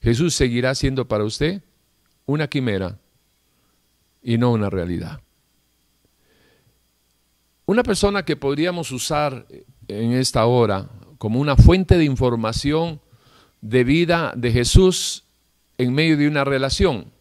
Jesús 0.00 0.34
seguirá 0.34 0.74
siendo 0.74 1.06
para 1.06 1.24
usted 1.24 1.62
una 2.26 2.48
quimera 2.48 2.98
y 4.22 4.38
no 4.38 4.52
una 4.52 4.70
realidad. 4.70 5.20
Una 7.66 7.82
persona 7.82 8.24
que 8.24 8.36
podríamos 8.36 8.90
usar 8.90 9.46
en 9.86 10.12
esta 10.12 10.46
hora 10.46 10.88
como 11.18 11.40
una 11.40 11.56
fuente 11.56 11.98
de 11.98 12.04
información 12.04 13.00
de 13.60 13.84
vida 13.84 14.32
de 14.36 14.50
Jesús 14.50 15.24
en 15.78 15.92
medio 15.94 16.16
de 16.16 16.28
una 16.28 16.44
relación. 16.44 17.12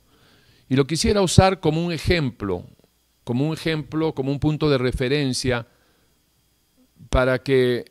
Y 0.70 0.75
lo 0.75 0.88
quisiera 0.88 1.22
usar 1.22 1.60
como 1.60 1.86
un 1.86 1.91
ejemplo, 1.91 2.65
como 3.24 3.48
un 3.48 3.53
ejemplo, 3.53 4.13
como 4.13 4.31
un 4.31 4.39
punto 4.39 4.70
de 4.70 4.77
referencia 4.77 5.67
para 7.10 7.39
que 7.39 7.86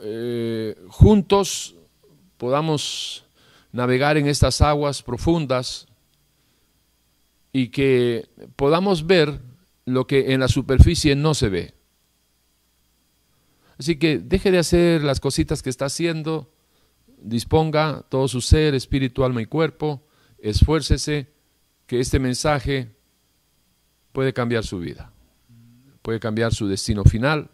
eh, 0.00 0.76
juntos 0.88 1.74
podamos 2.38 3.24
navegar 3.72 4.16
en 4.16 4.26
estas 4.26 4.60
aguas 4.60 5.02
profundas 5.02 5.86
y 7.52 7.68
que 7.68 8.28
podamos 8.56 9.06
ver 9.06 9.40
lo 9.84 10.06
que 10.06 10.32
en 10.32 10.40
la 10.40 10.48
superficie 10.48 11.14
no 11.16 11.34
se 11.34 11.48
ve. 11.48 11.74
Así 13.78 13.96
que 13.96 14.18
deje 14.18 14.50
de 14.50 14.58
hacer 14.58 15.02
las 15.02 15.20
cositas 15.20 15.62
que 15.62 15.70
está 15.70 15.86
haciendo, 15.86 16.51
disponga 17.22 18.04
todo 18.08 18.28
su 18.28 18.40
ser, 18.40 18.74
espíritu, 18.74 19.24
alma 19.24 19.42
y 19.42 19.46
cuerpo, 19.46 20.06
esfuércese 20.38 21.28
que 21.86 22.00
este 22.00 22.18
mensaje 22.18 22.94
puede 24.12 24.32
cambiar 24.32 24.64
su 24.64 24.78
vida, 24.78 25.12
puede 26.02 26.20
cambiar 26.20 26.52
su 26.52 26.66
destino 26.68 27.04
final 27.04 27.50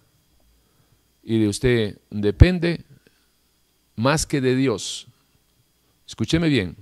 y 1.22 1.38
de 1.40 1.48
usted 1.48 2.00
depende 2.10 2.84
más 3.96 4.26
que 4.26 4.40
de 4.40 4.56
Dios. 4.56 5.08
Escúcheme 6.06 6.48
bien, 6.48 6.76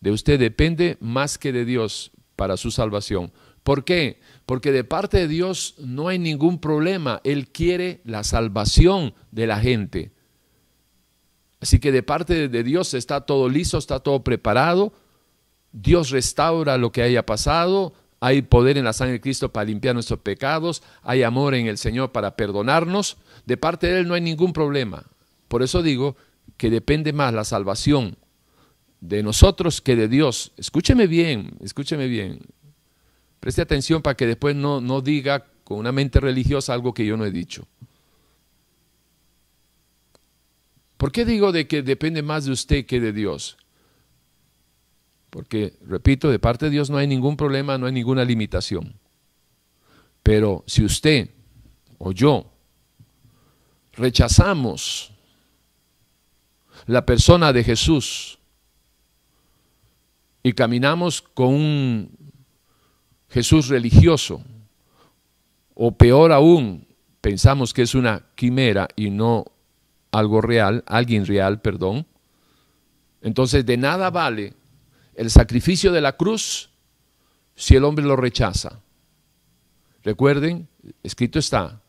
de 0.00 0.10
usted 0.10 0.38
depende 0.38 0.96
más 1.00 1.38
que 1.38 1.52
de 1.52 1.64
Dios 1.64 2.10
para 2.34 2.56
su 2.56 2.70
salvación. 2.70 3.32
¿Por 3.62 3.84
qué? 3.84 4.20
Porque 4.46 4.72
de 4.72 4.82
parte 4.82 5.18
de 5.18 5.28
Dios 5.28 5.76
no 5.78 6.08
hay 6.08 6.18
ningún 6.18 6.58
problema. 6.58 7.20
Él 7.22 7.48
quiere 7.48 8.00
la 8.04 8.24
salvación 8.24 9.14
de 9.30 9.46
la 9.46 9.60
gente. 9.60 10.12
Así 11.62 11.78
que 11.78 11.92
de 11.92 12.02
parte 12.02 12.48
de 12.48 12.64
Dios 12.64 12.92
está 12.92 13.20
todo 13.20 13.48
listo, 13.48 13.78
está 13.78 14.00
todo 14.00 14.24
preparado. 14.24 14.92
Dios 15.70 16.10
restaura 16.10 16.76
lo 16.76 16.90
que 16.90 17.02
haya 17.02 17.24
pasado. 17.24 17.94
Hay 18.18 18.42
poder 18.42 18.78
en 18.78 18.84
la 18.84 18.92
sangre 18.92 19.12
de 19.12 19.20
Cristo 19.20 19.52
para 19.52 19.66
limpiar 19.66 19.94
nuestros 19.94 20.18
pecados. 20.18 20.82
Hay 21.02 21.22
amor 21.22 21.54
en 21.54 21.68
el 21.68 21.78
Señor 21.78 22.10
para 22.10 22.34
perdonarnos. 22.34 23.16
De 23.46 23.56
parte 23.56 23.86
de 23.86 24.00
Él 24.00 24.08
no 24.08 24.14
hay 24.14 24.20
ningún 24.20 24.52
problema. 24.52 25.04
Por 25.46 25.62
eso 25.62 25.82
digo 25.82 26.16
que 26.56 26.68
depende 26.68 27.12
más 27.12 27.32
la 27.32 27.44
salvación 27.44 28.16
de 29.00 29.22
nosotros 29.22 29.80
que 29.80 29.94
de 29.94 30.08
Dios. 30.08 30.50
Escúcheme 30.56 31.06
bien, 31.06 31.58
escúcheme 31.60 32.08
bien. 32.08 32.40
Preste 33.38 33.62
atención 33.62 34.02
para 34.02 34.16
que 34.16 34.26
después 34.26 34.56
no, 34.56 34.80
no 34.80 35.00
diga 35.00 35.46
con 35.62 35.78
una 35.78 35.92
mente 35.92 36.18
religiosa 36.18 36.74
algo 36.74 36.92
que 36.92 37.06
yo 37.06 37.16
no 37.16 37.24
he 37.24 37.30
dicho. 37.30 37.68
¿Por 41.02 41.10
qué 41.10 41.24
digo 41.24 41.50
de 41.50 41.66
que 41.66 41.82
depende 41.82 42.22
más 42.22 42.44
de 42.44 42.52
usted 42.52 42.86
que 42.86 43.00
de 43.00 43.12
Dios? 43.12 43.56
Porque, 45.30 45.76
repito, 45.84 46.30
de 46.30 46.38
parte 46.38 46.66
de 46.66 46.70
Dios 46.70 46.90
no 46.90 46.96
hay 46.96 47.08
ningún 47.08 47.36
problema, 47.36 47.76
no 47.76 47.86
hay 47.86 47.92
ninguna 47.92 48.24
limitación. 48.24 49.00
Pero 50.22 50.62
si 50.68 50.84
usted 50.84 51.30
o 51.98 52.12
yo 52.12 52.52
rechazamos 53.94 55.12
la 56.86 57.04
persona 57.04 57.52
de 57.52 57.64
Jesús 57.64 58.38
y 60.44 60.52
caminamos 60.52 61.20
con 61.20 61.48
un 61.52 62.16
Jesús 63.28 63.66
religioso, 63.66 64.40
o 65.74 65.98
peor 65.98 66.30
aún, 66.30 66.86
pensamos 67.20 67.74
que 67.74 67.82
es 67.82 67.96
una 67.96 68.24
quimera 68.36 68.86
y 68.94 69.10
no 69.10 69.46
algo 70.12 70.40
real, 70.40 70.84
alguien 70.86 71.26
real, 71.26 71.60
perdón, 71.60 72.06
entonces 73.22 73.64
de 73.64 73.76
nada 73.76 74.10
vale 74.10 74.54
el 75.14 75.30
sacrificio 75.30 75.90
de 75.90 76.00
la 76.00 76.16
cruz 76.16 76.70
si 77.54 77.76
el 77.76 77.84
hombre 77.84 78.04
lo 78.04 78.16
rechaza. 78.16 78.80
Recuerden, 80.04 80.68
escrito 81.02 81.38
está, 81.38 81.80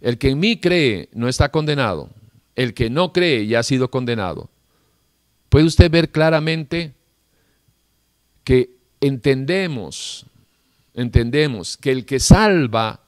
el 0.00 0.18
que 0.18 0.30
en 0.30 0.40
mí 0.40 0.60
cree 0.60 1.08
no 1.12 1.28
está 1.28 1.50
condenado, 1.50 2.10
el 2.56 2.74
que 2.74 2.90
no 2.90 3.12
cree 3.12 3.46
ya 3.46 3.60
ha 3.60 3.62
sido 3.62 3.90
condenado. 3.90 4.50
¿Puede 5.48 5.66
usted 5.66 5.90
ver 5.90 6.10
claramente 6.10 6.94
que 8.44 8.70
entendemos, 9.00 10.26
entendemos 10.94 11.76
que 11.76 11.92
el 11.92 12.06
que 12.06 12.20
salva 12.20 13.00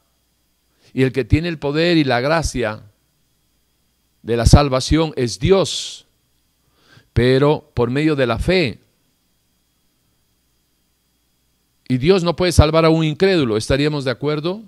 y 0.93 1.03
el 1.03 1.13
que 1.13 1.25
tiene 1.25 1.49
el 1.49 1.59
poder 1.59 1.97
y 1.97 2.05
la 2.05 2.21
gracia 2.21 2.90
de 4.23 4.37
la 4.37 4.47
salvación 4.47 5.13
es 5.17 5.39
Dios, 5.39 6.07
pero 7.13 7.71
por 7.75 7.91
medio 7.91 8.17
de 8.17 8.27
la 8.27 8.39
fe. 8.39 8.81
Y 11.89 11.99
Dios 11.99 12.23
no 12.23 12.37
puede 12.37 12.53
salvar 12.53 12.85
a 12.85 12.91
un 12.91 13.05
incrédulo, 13.05 13.57
¿estaríamos 13.57 14.05
de 14.05 14.13
acuerdo? 14.13 14.63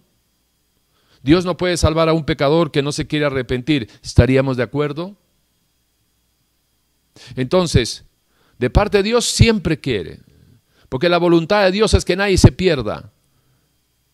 Dios 1.23 1.45
no 1.45 1.57
puede 1.57 1.77
salvar 1.77 2.09
a 2.09 2.13
un 2.13 2.25
pecador 2.25 2.73
que 2.73 2.83
no 2.83 2.91
se 2.91 3.07
quiere 3.07 3.27
arrepentir, 3.27 3.89
¿estaríamos 4.03 4.57
de 4.57 4.65
acuerdo? 4.65 5.17
Entonces, 7.37 8.05
de 8.59 8.71
parte 8.71 8.99
de 8.99 9.05
Dios 9.05 9.25
siempre 9.25 9.79
quiere, 9.79 10.21
porque 10.89 11.09
la 11.09 11.19
voluntad 11.19 11.65
de 11.65 11.71
Dios 11.71 11.95
es 11.95 12.05
que 12.05 12.17
nadie 12.17 12.39
se 12.39 12.53
pierda 12.53 13.13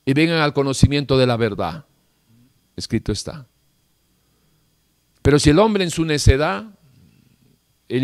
y 0.05 0.13
vengan 0.13 0.41
al 0.41 0.53
conocimiento 0.53 1.17
de 1.17 1.27
la 1.27 1.37
verdad. 1.37 1.87
Escrito 2.77 3.13
está. 3.13 3.47
Pero 5.29 5.39
si 5.39 5.51
el 5.51 5.59
hombre 5.59 5.85
en 5.85 5.91
su 5.91 6.07
necedad, 6.07 6.65
el, 7.87 8.03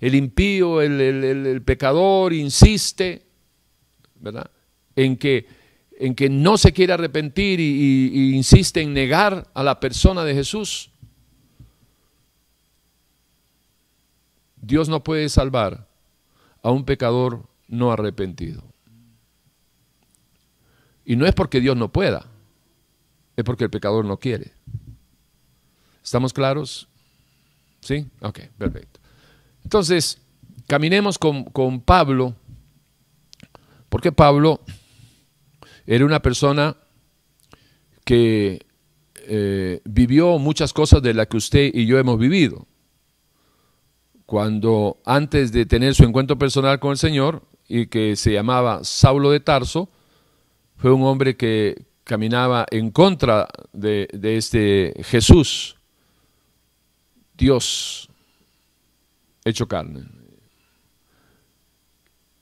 impío, 0.00 0.80
el, 0.80 1.62
pecador, 1.62 2.32
insiste, 2.32 3.26
¿verdad? 4.14 4.50
En 4.94 5.18
que, 5.18 5.46
en 5.98 6.14
que 6.14 6.30
no 6.30 6.56
se 6.56 6.72
quiere 6.72 6.94
arrepentir 6.94 7.60
y, 7.60 8.34
insiste 8.34 8.80
en 8.80 8.94
negar 8.94 9.50
a 9.52 9.62
la 9.62 9.80
persona 9.80 10.24
de 10.24 10.32
Jesús, 10.32 10.88
Dios 14.56 14.88
no 14.88 15.04
puede 15.04 15.28
salvar 15.28 15.86
a 16.62 16.70
un 16.70 16.86
pecador 16.86 17.46
no 17.68 17.92
arrepentido. 17.92 18.64
Y 21.04 21.16
no 21.16 21.26
es 21.26 21.34
porque 21.34 21.60
Dios 21.60 21.76
no 21.76 21.92
pueda, 21.92 22.24
es 23.36 23.44
porque 23.44 23.64
el 23.64 23.70
pecador 23.70 24.06
no 24.06 24.16
quiere. 24.16 24.52
¿Estamos 26.06 26.32
claros? 26.32 26.86
¿Sí? 27.80 28.06
Ok, 28.20 28.38
perfecto. 28.56 29.00
Entonces, 29.64 30.22
caminemos 30.68 31.18
con, 31.18 31.80
Pablo, 31.80 32.36
porque 33.88 34.12
Pablo 34.12 34.60
era 35.84 36.04
una 36.04 36.22
persona 36.22 36.76
que 38.04 38.64
eh, 39.16 39.80
vivió 39.84 40.38
muchas 40.38 40.72
cosas 40.72 41.02
de 41.02 41.12
las 41.12 41.26
que 41.26 41.38
usted 41.38 41.70
y 41.74 41.86
yo 41.86 41.98
hemos 41.98 42.20
vivido. 42.20 42.68
Cuando 44.26 45.00
antes 45.04 45.50
de 45.50 45.66
tener 45.66 45.96
su 45.96 46.04
encuentro 46.04 46.38
personal 46.38 46.78
con 46.78 46.92
el 46.92 46.98
Señor, 46.98 47.42
y 47.66 47.88
que 47.88 48.14
se 48.14 48.32
llamaba 48.32 48.84
Saulo 48.84 49.32
de 49.32 49.40
Tarso, 49.40 49.90
fue 50.76 50.92
un 50.92 51.02
hombre 51.02 51.36
que 51.36 51.84
caminaba 52.04 52.64
en 52.70 52.92
contra 52.92 53.48
de, 53.72 54.08
de 54.12 54.36
este 54.36 54.94
Jesús, 55.02 55.75
Dios 57.36 58.08
hecho 59.44 59.68
carne. 59.68 60.04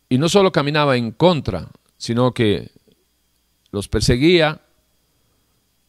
Y 0.09 0.19
no 0.19 0.29
solo 0.29 0.53
caminaba 0.53 0.97
en 0.97 1.11
contra, 1.11 1.69
sino 1.97 2.33
que 2.33 2.71
los 3.71 3.89
perseguía 3.89 4.61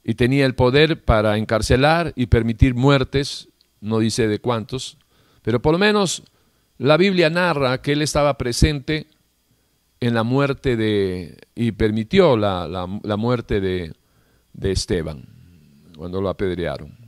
y 0.04 0.15
tenía 0.15 0.46
el 0.46 0.56
poder 0.56 1.04
para 1.04 1.38
encarcelar 1.38 2.13
y 2.15 2.28
permitir 2.28 2.76
muertes, 2.76 3.50
no 3.82 4.00
dice 4.00 4.28
de 4.28 4.39
cuántos, 4.39 4.98
pero 5.41 5.62
por 5.62 5.74
lo 5.74 5.80
menos 5.80 6.24
la 6.78 6.98
Biblia 6.98 7.30
narra 7.30 7.82
que 7.82 7.94
él 7.94 8.02
estaba 8.02 8.38
presente 8.38 9.08
en 10.00 10.13
la 10.13 10.24
muerte 10.24 10.76
de, 10.76 11.38
y 11.56 11.72
permitió 11.72 12.36
la, 12.38 12.68
la, 12.68 13.18
muerte 13.18 13.62
de, 13.62 13.94
de 14.54 14.72
Esteban, 14.72 15.26
cuando 15.96 16.22
lo 16.22 16.30
apedrearon. 16.30 17.05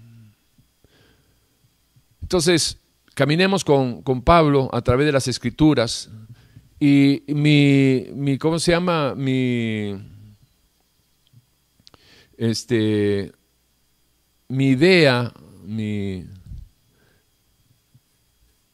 Entonces, 2.28 2.78
caminemos 3.13 3.63
con, 3.63 4.04
Pablo 4.22 4.70
a 4.74 4.82
través 4.82 5.06
de 5.06 5.13
las 5.13 5.30
escrituras 5.30 6.10
y 6.78 7.24
mi, 7.28 8.06
mi 8.13 8.38
¿cómo 8.38 8.60
se 8.60 8.72
llama? 8.72 9.16
Mi, 9.16 9.98
este, 12.36 13.32
mi 14.50 14.72
idea, 14.72 15.32
mi, 15.63 16.26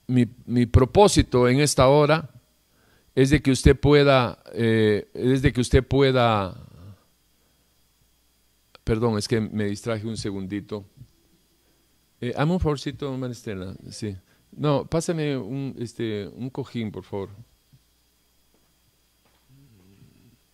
mi, 0.08 0.66
propósito 0.66 1.48
en 1.48 1.60
esta 1.60 1.88
hora 1.89 2.32
es 3.13 3.30
de 3.30 3.39
que 3.44 3.52
usted 3.52 3.80
pueda, 3.80 4.42
eh, 4.54 5.08
es 5.13 5.44
de 5.44 5.54
que 5.54 5.62
usted 5.62 5.84
pueda, 5.84 6.56
perdón, 8.84 9.20
es 9.20 9.28
que 9.28 9.39
me 9.39 9.66
distraje 9.66 10.08
un 10.08 10.18
segundito. 10.18 10.88
Eh, 12.24 12.34
un 12.42 12.58
favorcito, 12.58 13.12
Maristela, 13.18 13.76
sí. 13.90 14.16
No, 14.54 14.86
pásame 14.86 15.36
un, 15.36 15.76
este, 15.78 16.26
un 16.30 16.50
cojín, 16.50 16.90
por 16.90 17.04
favor. 17.04 17.30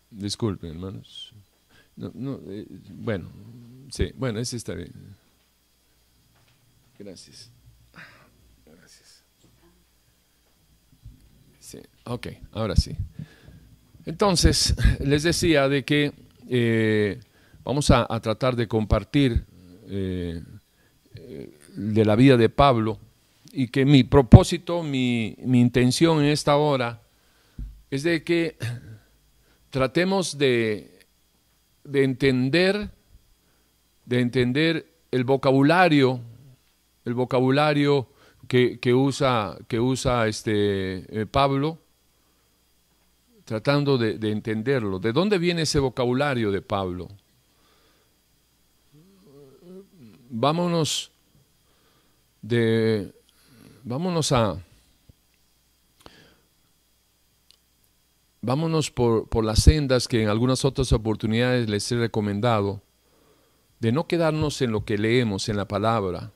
Disculpen, 0.09 0.71
hermanos. 0.71 1.35
No, 1.95 2.39
eh, 2.47 2.65
bueno, 2.89 3.29
sí, 3.91 4.11
bueno, 4.15 4.39
ese 4.39 4.57
está 4.57 4.73
bien. 4.73 4.91
Gracias. 6.97 7.51
Gracias. 8.65 9.23
Sí, 11.59 11.77
ok, 12.05 12.27
ahora 12.53 12.75
sí. 12.75 12.97
Entonces, 14.07 14.75
les 14.99 15.21
decía 15.21 15.69
de 15.69 15.85
que 15.85 16.13
eh, 16.47 17.19
vamos 17.63 17.91
a, 17.91 18.07
tratar 18.21 18.55
de 18.55 18.67
compartir 18.67 19.45
eh, 19.87 20.41
de 21.75 22.05
la 22.05 22.15
vida 22.15 22.37
de 22.37 22.49
Pablo 22.49 22.99
y 23.51 23.67
que 23.67 23.85
mi 23.85 24.03
propósito, 24.03 24.83
mi, 24.83 25.35
mi 25.43 25.59
intención 25.59 26.19
en 26.19 26.25
esta 26.25 26.55
hora 26.57 27.01
es 27.89 28.03
de 28.03 28.23
que 28.23 28.57
tratemos 29.69 30.37
de, 30.37 30.99
de 31.83 32.03
entender, 32.03 32.91
de 34.05 34.19
entender 34.19 34.85
el 35.11 35.23
vocabulario, 35.23 36.21
el 37.05 37.13
vocabulario 37.13 38.07
que, 38.47 38.93
usa, 38.93 39.57
que 39.67 39.79
usa 39.79 40.27
este, 40.27 41.21
eh, 41.21 41.25
Pablo, 41.25 41.79
tratando 43.45 43.97
de, 43.97 44.17
de, 44.17 44.31
entenderlo. 44.31 44.99
¿De 44.99 45.11
dónde 45.11 45.37
viene 45.37 45.63
ese 45.63 45.79
vocabulario 45.79 46.51
de 46.51 46.61
Pablo? 46.61 47.07
Vámonos 50.31 51.11
de, 52.41 53.13
vámonos 53.83 54.31
a, 54.31 54.63
vámonos 58.41 58.91
por, 58.91 59.27
por, 59.27 59.43
las 59.43 59.59
sendas 59.59 60.07
que 60.07 60.21
en 60.23 60.29
algunas 60.29 60.65
otras 60.65 60.91
oportunidades 60.93 61.69
les 61.69 61.91
he 61.91 61.97
recomendado, 61.97 62.81
de 63.79 63.91
no 63.91 64.07
quedarnos 64.07 64.61
en 64.61 64.71
lo 64.71 64.83
que 64.85 64.97
leemos 64.97 65.49
en 65.49 65.57
la 65.57 65.67
palabra, 65.67 66.33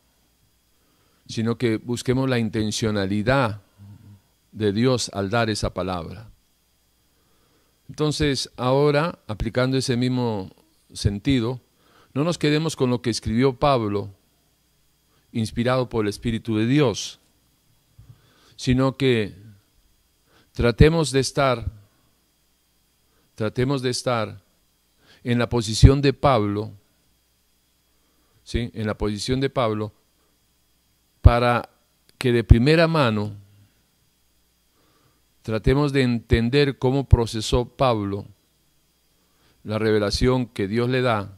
sino 1.27 1.57
que 1.57 1.77
busquemos 1.77 2.29
la 2.29 2.39
intencionalidad 2.39 3.61
de 4.51 4.71
Dios 4.71 5.09
al 5.13 5.29
dar 5.29 5.49
esa 5.49 5.73
palabra. 5.73 6.29
Entonces, 7.89 8.49
ahora, 8.55 9.19
aplicando 9.27 9.77
ese 9.77 9.97
mismo 9.97 10.51
sentido, 10.93 11.59
no 12.13 12.23
nos 12.23 12.37
quedemos 12.37 12.75
con 12.75 12.89
lo 12.89 13.01
que 13.01 13.09
escribió 13.09 13.59
Pablo, 13.59 14.11
inspirado 15.33 15.89
por 15.89 16.05
el 16.05 16.09
Espíritu 16.09 16.55
de 16.55 16.65
Dios, 16.65 17.19
sino 18.55 18.95
que 18.95 19.35
tratemos 20.53 21.11
de 21.11 21.19
estar, 21.19 21.71
tratemos 23.35 23.81
de 23.81 23.89
estar 23.89 24.41
en 25.23 25.39
la 25.39 25.49
posición 25.49 26.01
de 26.01 26.13
Pablo, 26.13 26.71
¿sí? 28.43 28.71
en 28.73 28.87
la 28.87 28.97
posición 28.97 29.41
de 29.41 29.49
Pablo, 29.49 29.93
para 31.21 31.69
que 32.17 32.31
de 32.31 32.43
primera 32.43 32.87
mano 32.87 33.35
tratemos 35.41 35.91
de 35.91 36.03
entender 36.03 36.77
cómo 36.77 37.09
procesó 37.09 37.65
Pablo 37.65 38.25
la 39.63 39.79
revelación 39.79 40.45
que 40.45 40.67
Dios 40.67 40.89
le 40.89 41.01
da 41.01 41.37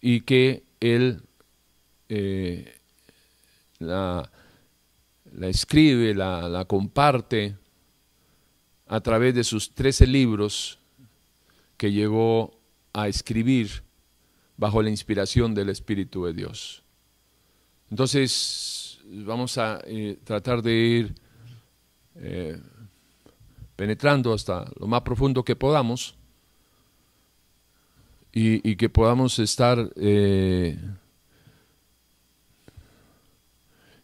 y 0.00 0.22
que 0.22 0.64
él 0.80 1.22
eh, 2.14 2.74
la, 3.78 4.30
la, 5.32 5.48
escribe, 5.48 6.14
la, 6.14 6.46
la 6.46 6.66
comparte 6.66 7.56
a 8.86 9.00
través 9.00 9.34
de 9.34 9.44
sus 9.44 9.74
trece 9.74 10.06
libros 10.06 10.78
que 11.78 11.90
llegó 11.90 12.60
a 12.92 13.08
escribir 13.08 13.82
bajo 14.58 14.82
la 14.82 14.90
inspiración 14.90 15.54
del 15.54 15.70
Espíritu 15.70 16.26
de 16.26 16.34
Dios. 16.34 16.82
Entonces, 17.90 19.00
vamos 19.06 19.56
a 19.56 19.80
eh, 19.86 20.18
tratar 20.22 20.60
de 20.60 20.74
ir 20.74 21.14
eh, 22.16 22.60
penetrando 23.74 24.34
hasta 24.34 24.70
lo 24.78 24.86
más 24.86 25.00
profundo 25.00 25.42
que 25.42 25.56
podamos 25.56 26.14
y, 28.34 28.76
que 28.76 28.90
podamos 28.90 29.38
estar 29.38 29.90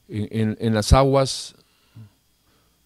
en, 0.08 0.74
las 0.74 0.92
aguas 0.92 1.54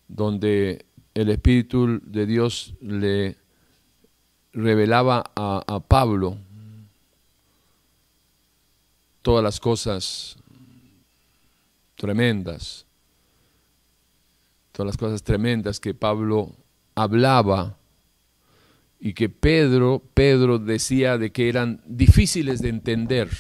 donde 0.09 0.85
el 1.15 1.31
Espíritu 1.31 2.01
de 2.03 2.27
Dios 2.27 2.75
le 2.81 3.37
revelaba 4.53 5.31
a, 5.35 5.63
a 5.67 5.81
Pablo 5.81 6.37
todas 9.23 9.43
las 9.43 9.61
cosas 9.61 10.37
tremendas, 11.95 12.85
todas 14.73 14.87
las 14.87 14.97
cosas 14.97 15.23
tremendas 15.23 15.79
que 15.79 15.95
Pablo 15.95 16.51
hablaba 16.95 17.79
y 18.99 19.15
que 19.15 19.29
Pedro, 19.29 20.03
Pedro 20.15 20.59
decía 20.59 21.19
de 21.19 21.31
que 21.33 21.49
eran 21.49 21.81
difíciles 21.87 22.61
de 22.61 22.69
entender 22.69 23.31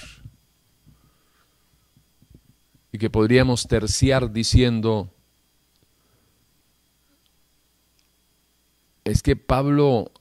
y 2.92 2.98
que 2.98 3.09
podríamos 3.09 3.66
terciar 3.66 4.33
diciendo, 4.33 5.11
es 9.02 9.22
que 9.22 9.35
Pablo 9.35 10.12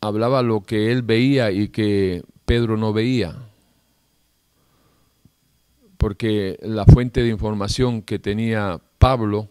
hablaba 0.00 0.42
lo 0.42 0.62
que 0.62 0.90
él 0.90 1.02
veía 1.02 1.50
y 1.50 1.68
que 1.68 2.24
Pedro 2.46 2.78
no 2.78 2.94
veía, 2.94 3.36
porque 5.98 6.58
la 6.62 6.86
fuente 6.86 7.22
de 7.22 7.28
información 7.28 8.00
que 8.00 8.18
tenía 8.18 8.80
Pablo 8.98 9.50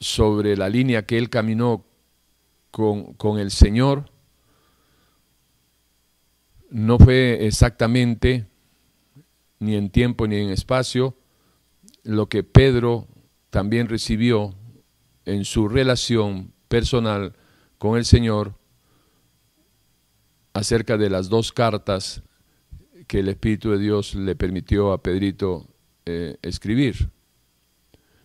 sobre 0.00 0.56
la 0.56 0.70
línea 0.70 1.04
que 1.04 1.18
él 1.18 1.28
caminó 1.28 1.84
con, 2.70 3.12
con 3.14 3.38
el 3.38 3.50
Señor 3.50 4.10
no 6.70 6.98
fue 6.98 7.46
exactamente 7.46 8.46
ni 9.58 9.74
en 9.74 9.90
tiempo 9.90 10.26
ni 10.26 10.36
en 10.36 10.50
espacio, 10.50 11.16
lo 12.02 12.28
que 12.28 12.42
Pedro 12.42 13.08
también 13.50 13.88
recibió 13.88 14.54
en 15.24 15.44
su 15.44 15.68
relación 15.68 16.52
personal 16.68 17.34
con 17.78 17.96
el 17.96 18.04
Señor 18.04 18.54
acerca 20.52 20.96
de 20.96 21.10
las 21.10 21.28
dos 21.28 21.52
cartas 21.52 22.22
que 23.06 23.20
el 23.20 23.28
Espíritu 23.28 23.70
de 23.70 23.78
Dios 23.78 24.14
le 24.14 24.34
permitió 24.34 24.92
a 24.92 25.02
Pedrito 25.02 25.68
eh, 26.06 26.36
escribir, 26.42 27.10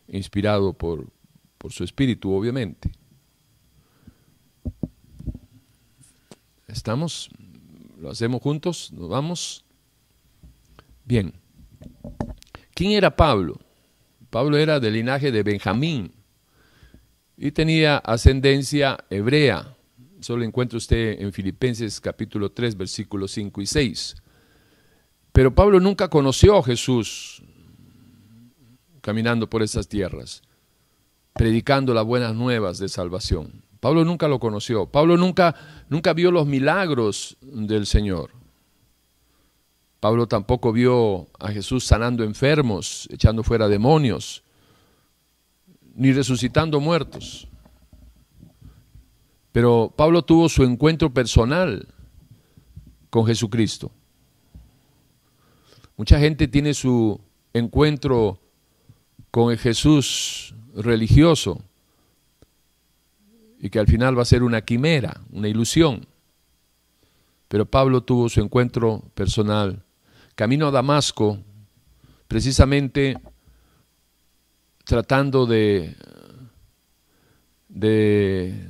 inspirado 0.08 0.74
por, 0.74 1.12
por 1.58 1.72
su 1.72 1.84
espíritu, 1.84 2.32
obviamente. 2.34 2.92
¿Estamos? 6.68 7.30
¿Lo 8.00 8.10
hacemos 8.10 8.42
juntos? 8.42 8.92
¿Nos 8.94 9.10
vamos? 9.10 9.66
Bien, 11.12 11.34
¿quién 12.74 12.92
era 12.92 13.14
Pablo? 13.14 13.60
Pablo 14.30 14.56
era 14.56 14.80
del 14.80 14.94
linaje 14.94 15.30
de 15.30 15.44
Benjamín 15.44 16.14
y 17.36 17.52
tenía 17.52 17.98
ascendencia 17.98 18.98
hebrea. 19.10 19.76
Eso 20.22 20.38
lo 20.38 20.46
encuentra 20.46 20.78
usted 20.78 21.20
en 21.20 21.34
Filipenses 21.34 22.00
capítulo 22.00 22.54
3, 22.54 22.78
versículos 22.78 23.32
5 23.32 23.62
y 23.62 23.66
6. 23.66 24.16
Pero 25.34 25.54
Pablo 25.54 25.82
nunca 25.82 26.08
conoció 26.08 26.60
a 26.60 26.64
Jesús 26.64 27.44
caminando 29.02 29.50
por 29.50 29.64
esas 29.64 29.90
tierras, 29.90 30.44
predicando 31.34 31.94
las 31.94 32.06
buenas 32.06 32.36
nuevas 32.36 32.80
de 32.80 32.88
salvación. 32.88 33.66
Pablo 33.82 34.06
nunca 34.06 34.30
lo 34.30 34.40
conoció. 34.40 34.86
Pablo 34.86 35.18
nunca, 35.18 35.56
nunca 35.90 36.14
vio 36.14 36.32
los 36.32 36.48
milagros 36.48 37.36
del 37.42 37.86
Señor. 37.86 38.41
Pablo 40.02 40.28
tampoco 40.28 40.74
vio 40.74 41.28
a 41.40 41.52
Jesús 41.52 41.86
sanando 41.86 42.24
enfermos, 42.24 43.08
echando 43.12 43.44
fuera 43.44 43.68
demonios, 43.68 44.44
ni 45.94 46.12
resucitando 46.12 46.80
muertos. 46.80 47.48
Pero 49.52 49.94
Pablo 49.96 50.24
tuvo 50.24 50.50
su 50.50 50.64
encuentro 50.64 51.14
personal 51.14 51.88
con 53.12 53.28
Jesucristo. 53.28 53.92
Mucha 55.98 56.18
gente 56.20 56.48
tiene 56.48 56.74
su 56.74 57.22
encuentro 57.54 58.40
con 59.30 59.52
el 59.52 59.60
Jesús 59.60 60.56
religioso 60.74 61.62
y 63.60 63.70
que 63.70 63.78
al 63.78 63.86
final 63.86 64.18
va 64.18 64.24
a 64.24 64.26
ser 64.26 64.42
una 64.42 64.62
quimera, 64.62 65.22
una 65.32 65.48
ilusión. 65.48 66.08
Pero 67.48 67.68
Pablo 67.68 68.02
tuvo 68.02 68.30
su 68.30 68.42
encuentro 68.42 69.04
personal. 69.14 69.84
Camino 70.42 70.70
a 70.70 70.72
Damasco, 70.72 71.38
precisamente 72.28 73.16
tratando 74.84 75.46
de, 75.46 75.96
de 77.70 78.68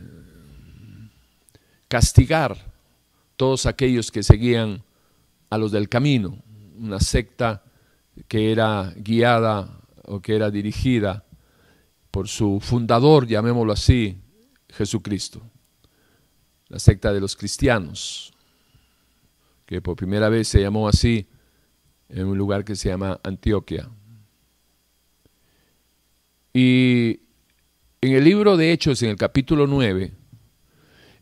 castigar 1.87 2.57
todos 3.37 3.65
aquellos 3.65 4.11
que 4.11 4.21
seguían 4.21 4.83
a 5.49 5.57
los 5.57 5.71
del 5.71 5.87
camino, 5.87 6.43
una 6.77 6.99
secta 6.99 7.63
que 8.27 8.51
era 8.51 8.93
guiada 8.97 9.79
o 10.03 10.19
que 10.19 10.35
era 10.35 10.51
dirigida 10.51 11.23
por 12.11 12.27
su 12.27 12.59
fundador, 12.59 13.27
llamémoslo 13.27 13.71
así, 13.71 14.17
Jesucristo, 14.67 15.41
la 16.67 16.79
secta 16.79 17.13
de 17.13 17.21
los 17.21 17.37
cristianos, 17.37 18.33
que 19.65 19.79
por 19.79 19.95
primera 19.95 20.27
vez 20.27 20.49
se 20.49 20.59
llamó 20.59 20.89
así 20.89 21.29
en 22.13 22.27
un 22.27 22.37
lugar 22.37 22.63
que 22.63 22.75
se 22.75 22.89
llama 22.89 23.19
Antioquia. 23.23 23.89
Y 26.53 27.21
en 28.01 28.13
el 28.13 28.23
libro 28.23 28.57
de 28.57 28.71
Hechos, 28.71 29.01
en 29.03 29.09
el 29.09 29.15
capítulo 29.15 29.67
9, 29.67 30.11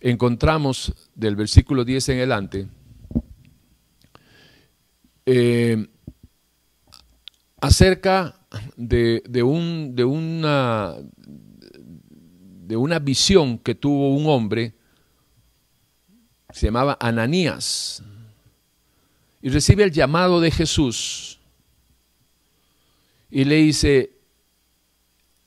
encontramos 0.02 0.93
del 1.13 1.36
versículo 1.36 1.86
10 1.86 2.10
en 2.10 2.17
adelante, 2.17 2.67
eh, 5.25 5.88
acerca 7.62 8.39
de, 8.75 9.21
un, 9.43 9.95
de, 9.95 10.04
una, 10.06 10.95
de 11.17 12.75
una 12.75 12.99
visión 12.99 13.60
que 13.60 13.75
tuvo 13.75 14.15
un 14.15 14.25
hombre, 14.28 14.73
se 16.52 16.65
llamaba 16.65 16.97
Ananías, 16.99 18.04
y 19.41 19.49
recibe 19.49 19.84
el 19.84 19.91
llamado 19.91 20.41
de 20.41 20.52
Jesús 20.52 21.39
y 23.32 23.45
le 23.45 23.56
dice, 23.56 24.12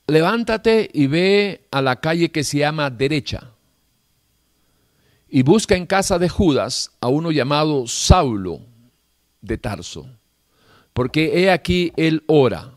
levántate 0.06 0.88
y 0.92 1.06
ve 1.06 1.66
a 1.70 1.82
la 1.82 2.00
calle 2.00 2.30
que 2.30 2.44
se 2.44 2.58
llama 2.58 2.90
derecha 2.90 3.52
y 5.28 5.42
busca 5.42 5.74
en 5.76 5.86
casa 5.86 6.18
de 6.18 6.28
Judas 6.28 6.92
a 7.00 7.08
uno 7.08 7.30
llamado 7.30 7.86
Saulo 7.86 8.60
de 9.40 9.56
Tarso, 9.56 10.06
porque 10.92 11.40
he 11.40 11.50
aquí 11.50 11.92
él 11.96 12.22
ora. 12.26 12.70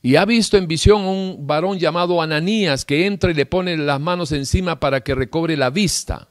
Y 0.00 0.16
ha 0.16 0.24
visto 0.24 0.56
en 0.56 0.66
visión 0.66 1.02
a 1.02 1.10
un 1.10 1.46
varón 1.46 1.78
llamado 1.78 2.22
Ananías 2.22 2.84
que 2.84 3.06
entra 3.06 3.30
y 3.30 3.34
le 3.34 3.46
pone 3.46 3.76
las 3.76 4.00
manos 4.00 4.32
encima 4.32 4.80
para 4.80 5.00
que 5.00 5.14
recobre 5.14 5.56
la 5.56 5.70
vista. 5.70 6.28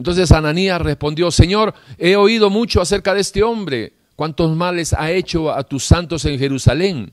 Entonces 0.00 0.32
Ananías 0.32 0.80
respondió, 0.80 1.30
Señor, 1.30 1.74
he 1.98 2.16
oído 2.16 2.48
mucho 2.48 2.80
acerca 2.80 3.12
de 3.12 3.20
este 3.20 3.42
hombre, 3.42 3.92
cuántos 4.16 4.56
males 4.56 4.94
ha 4.94 5.10
hecho 5.10 5.52
a 5.52 5.62
tus 5.62 5.84
santos 5.84 6.24
en 6.24 6.38
Jerusalén. 6.38 7.12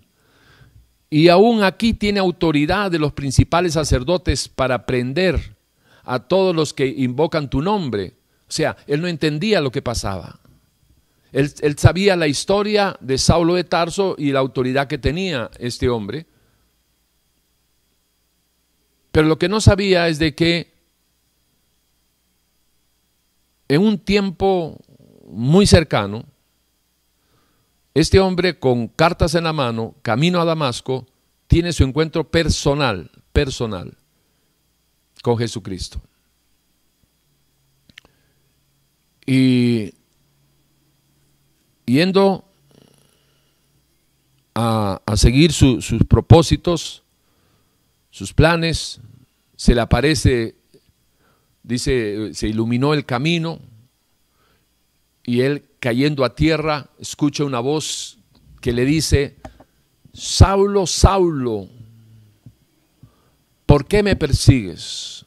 Y 1.10 1.28
aún 1.28 1.63
aquí 1.63 1.93
tiene 1.93 2.21
autoridad 2.21 2.89
de 2.89 2.97
los 2.97 3.12
principales 3.12 3.73
sacerdotes 3.73 4.47
para 4.47 4.86
prender 4.86 5.58
a 6.06 6.19
todos 6.19 6.56
los 6.56 6.73
que 6.73 6.88
invocan 6.88 7.50
tu 7.50 7.62
nombre. 7.62 8.13
O 8.47 8.52
sea, 8.54 8.78
él 8.88 9.02
no 9.02 9.10
entendía 9.10 9.60
lo 9.60 9.69
que 9.69 9.82
pasaba. 9.82 10.39
Él, 11.34 11.78
sabía 11.78 12.15
la 12.15 12.28
historia 12.28 12.95
de 13.02 13.17
Saulo 13.17 13.56
de 13.56 13.65
Tarso 13.65 14.15
y 14.17 14.32
la 14.32 14.39
autoridad 14.39 14.88
que 14.88 14.97
tenía 14.97 15.52
este 15.60 15.89
hombre. 15.89 16.26
Pero 19.12 19.28
lo 19.28 19.38
que 19.38 19.50
no 19.50 19.60
sabía 19.60 20.08
es 20.08 20.19
de 20.19 20.36
que 20.36 20.77
en 23.68 23.82
un 23.82 24.00
tiempo 24.00 24.78
muy 25.28 25.68
cercano, 25.68 26.26
este 27.94 28.20
hombre 28.20 28.60
con 28.60 28.88
cartas 28.88 29.36
en 29.36 29.46
la 29.46 29.54
mano, 29.54 29.96
camino 30.02 30.40
a 30.40 30.46
Damasco, 30.46 31.08
tiene 31.48 31.74
su 31.74 31.84
encuentro 31.84 32.30
personal, 32.30 33.10
personal, 33.34 33.98
con 35.22 35.38
Jesucristo. 35.38 36.02
Y 39.26 39.94
yendo 41.86 42.46
a, 44.56 45.02
seguir 45.16 45.52
sus 45.52 45.88
propósitos, 46.08 47.04
sus 48.12 48.34
planes, 48.34 49.02
se 49.56 49.74
le 49.74 49.82
aparece, 49.82 50.56
dice, 51.68 52.34
se 52.34 52.48
iluminó 52.48 52.94
el 52.94 53.06
camino 53.06 53.60
y 55.24 55.42
él 55.42 55.66
cayendo 55.80 56.24
a 56.24 56.34
tierra 56.34 56.90
escucha 57.00 57.44
una 57.44 57.60
voz 57.60 58.18
que 58.62 58.74
le 58.74 58.86
dice, 58.86 59.36
Saulo, 60.14 60.88
Saulo, 60.88 61.68
¿por 63.66 63.86
qué 63.86 64.02
me 64.02 64.16
persigues? 64.16 65.26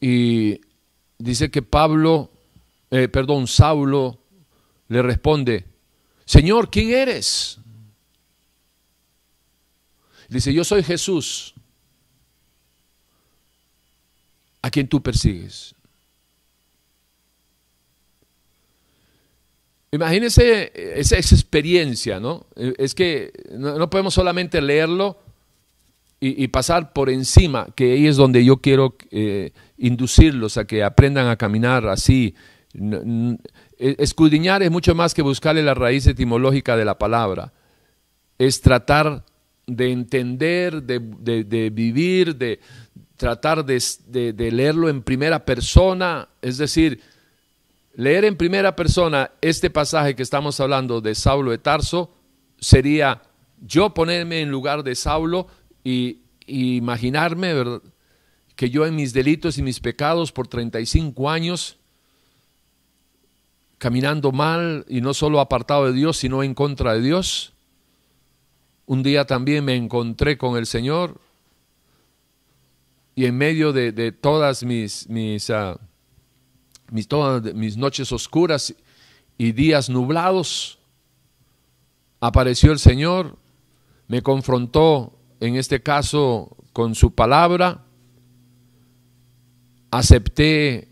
Y 0.00 0.60
dice 1.18 1.50
que 1.50 1.62
Pablo 1.62 2.30
eh, 2.90 3.08
perdón, 3.08 3.46
Saulo 3.46 4.18
le 4.88 5.02
responde, 5.02 5.66
Señor, 6.24 6.70
¿quién 6.70 6.90
eres? 6.90 7.58
Dice, 10.28 10.52
yo 10.52 10.64
soy 10.64 10.82
Jesús, 10.82 11.54
a 14.68 14.70
quien 14.70 14.86
tú 14.86 15.02
persigues. 15.02 15.74
Imagínense 19.90 20.70
esa, 21.00 21.16
experiencia, 21.16 22.20
¿no? 22.20 22.46
Es 22.54 22.94
que 22.94 23.32
no, 23.50 23.88
podemos 23.88 24.12
solamente 24.12 24.60
leerlo 24.60 25.18
y, 26.20 26.48
pasar 26.48 26.92
por 26.92 27.08
encima, 27.08 27.68
que 27.74 27.92
ahí 27.92 28.06
es 28.06 28.16
donde 28.16 28.44
yo 28.44 28.58
quiero 28.58 28.96
eh, 29.10 29.52
inducirlos 29.78 30.58
a 30.58 30.66
que 30.66 30.82
aprendan 30.82 31.28
a 31.28 31.36
caminar 31.36 31.86
así, 31.86 32.34
e, 32.74 33.38
escudriñar 33.78 34.62
es 34.62 34.70
mucho 34.70 34.94
más 34.94 35.14
que 35.14 35.22
buscarle 35.22 35.62
la 35.62 35.74
raíz 35.74 36.06
etimológica 36.06 36.76
de 36.76 36.84
la 36.84 36.98
palabra. 36.98 37.52
Es 38.36 38.60
tratar 38.60 39.24
de 39.68 39.92
entender, 39.92 40.82
de, 40.82 41.70
vivir, 41.70 42.36
de 42.36 42.58
tratar 43.18 43.64
de, 43.64 43.82
leerlo 44.38 44.88
en 44.88 45.02
primera 45.02 45.44
persona. 45.44 46.28
Es 46.40 46.56
decir, 46.56 47.02
leer 47.94 48.24
en 48.24 48.36
primera 48.36 48.74
persona 48.74 49.32
este 49.42 49.68
pasaje 49.68 50.16
que 50.16 50.22
estamos 50.22 50.58
hablando 50.60 51.02
de 51.02 51.14
Saulo 51.14 51.50
de 51.50 51.58
Tarso 51.58 52.10
sería 52.58 53.20
yo 53.60 53.92
ponerme 53.92 54.40
en 54.40 54.50
lugar 54.50 54.82
de 54.82 54.94
Saulo 54.94 55.48
y, 55.84 56.20
imaginarme 56.46 57.52
que 58.56 58.70
yo 58.70 58.86
en 58.86 58.96
mis 58.96 59.12
delitos 59.12 59.58
y 59.58 59.62
mis 59.62 59.80
pecados 59.80 60.32
por 60.32 60.48
35 60.48 61.28
años 61.28 61.76
caminando 63.76 64.32
mal 64.32 64.86
y 64.88 65.02
no 65.02 65.12
solo 65.12 65.40
apartado 65.40 65.84
de 65.84 65.92
Dios, 65.92 66.16
sino 66.16 66.42
en 66.42 66.54
contra 66.54 66.94
de 66.94 67.02
Dios. 67.02 67.52
Un 68.86 69.02
día 69.02 69.26
también 69.26 69.62
me 69.66 69.76
encontré 69.76 70.38
con 70.38 70.56
el 70.56 70.64
Señor 70.64 71.20
y 73.18 73.26
en 73.26 73.36
medio 73.36 73.72
de, 73.72 74.12
todas 74.12 74.62
mis, 74.62 75.08
mis, 75.08 75.50
ah, 75.50 75.76
todas 77.08 77.52
mis 77.52 77.76
noches 77.76 78.12
oscuras 78.12 78.72
y 79.36 79.50
días 79.50 79.90
nublados, 79.90 80.78
apareció 82.20 82.70
el 82.70 82.78
Señor, 82.78 83.36
me 84.06 84.22
confrontó 84.22 85.18
en 85.40 85.56
este 85.56 85.82
caso 85.82 86.56
con 86.72 86.94
su 86.94 87.12
palabra, 87.12 87.86
acepté 89.90 90.86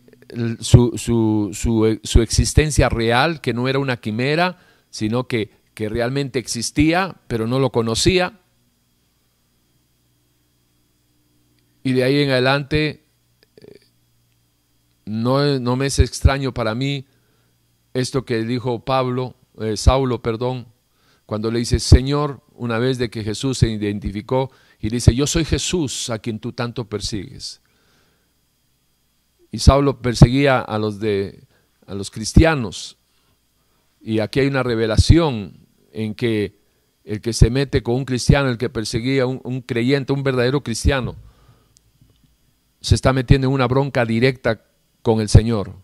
su, 0.59 0.99
su, 0.99 2.01
su, 2.03 2.23
existencia 2.23 2.89
real, 2.89 3.41
que 3.41 3.55
no 3.55 3.69
era 3.69 3.79
una 3.79 3.99
quimera, 3.99 4.59
sino 4.91 5.29
que, 5.29 5.53
que 5.75 5.89
realmente 5.89 6.41
existía, 6.41 7.19
pero 7.29 7.47
no 7.47 7.61
lo 7.61 7.71
conocía. 7.71 8.41
Y 11.87 11.93
de 11.93 12.03
ahí 12.03 12.21
en 12.21 12.31
adelante 12.31 13.05
eh, 13.59 13.79
no, 15.05 15.61
no, 15.61 15.77
me 15.77 15.87
es 15.87 16.01
extraño 16.01 16.53
para 16.53 16.75
mí 16.75 17.07
esto 17.95 18.25
que 18.25 18.43
dijo 18.43 18.85
Pablo, 18.85 19.37
eh, 19.61 19.77
Saulo, 19.77 20.21
perdón, 20.21 20.67
cuando 21.27 21.49
le 21.49 21.61
dice, 21.61 21.79
Señor, 21.79 22.43
una 22.55 22.81
vez 22.81 22.99
de 22.99 23.09
que 23.09 23.23
Jesús 23.23 23.59
se 23.59 23.69
identificó 23.69 24.51
y 24.81 24.89
dice, 24.89 25.15
yo 25.15 25.29
soy 25.29 25.45
Jesús 25.45 26.11
a 26.11 26.19
quien 26.19 26.41
tú 26.41 26.53
tanto 26.53 26.89
persigues. 26.89 27.63
Y 29.53 29.61
Saulo 29.61 30.03
perseguía 30.03 30.59
a 30.59 30.81
los, 30.81 30.99
de, 30.99 31.45
a 31.87 31.95
los 31.95 32.11
cristianos. 32.11 32.99
Y 34.01 34.19
aquí 34.19 34.41
hay 34.41 34.49
una 34.49 34.65
revelación 34.65 35.69
en 35.93 36.17
que 36.17 36.59
el 37.05 37.21
que 37.21 37.33
se 37.33 37.49
mete 37.49 37.85
con 37.85 37.95
un 37.95 38.05
cristiano, 38.05 38.49
el 38.49 38.59
que 38.59 38.71
perseguía 38.71 39.23
a 39.23 39.27
un, 39.27 39.61
creyente, 39.61 40.13
un 40.13 40.25
verdadero 40.25 40.65
cristiano, 40.65 41.15
se 42.87 42.95
está 42.95 43.13
metiendo 43.13 43.49
en 43.49 43.53
una 43.53 43.67
bronca 43.67 44.05
directa 44.05 44.63
con 45.03 45.21
el 45.21 45.29
Señor. 45.29 45.75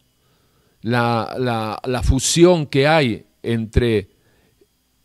La, 0.83 1.81
la 1.85 2.03
fusión 2.03 2.67
que 2.67 2.87
hay 2.87 3.27
entre 3.43 4.11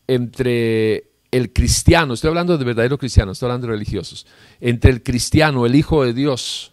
entre 0.08 1.12
el 1.32 1.52
cristiano, 1.52 2.14
estoy 2.14 2.30
hablando 2.30 2.58
de 2.58 2.64
verdaderos 2.64 3.00
cristianos, 3.00 3.38
estoy 3.38 3.48
hablando 3.48 3.68
de 3.68 3.74
religiosos, 3.74 4.26
entre 4.62 4.92
el 4.92 5.04
cristiano, 5.04 5.66
el 5.66 5.76
Hijo 5.76 6.04
de 6.04 6.14
Dios, 6.14 6.72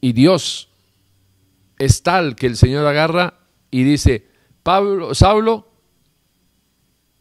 y 0.00 0.12
Dios 0.12 0.68
es 1.78 2.02
tal 2.02 2.36
que 2.36 2.46
el 2.46 2.56
Señor 2.56 2.86
agarra 2.86 3.40
y 3.70 3.82
dice, 3.82 4.28
Pablo, 4.62 5.14
Saulo, 5.14 5.68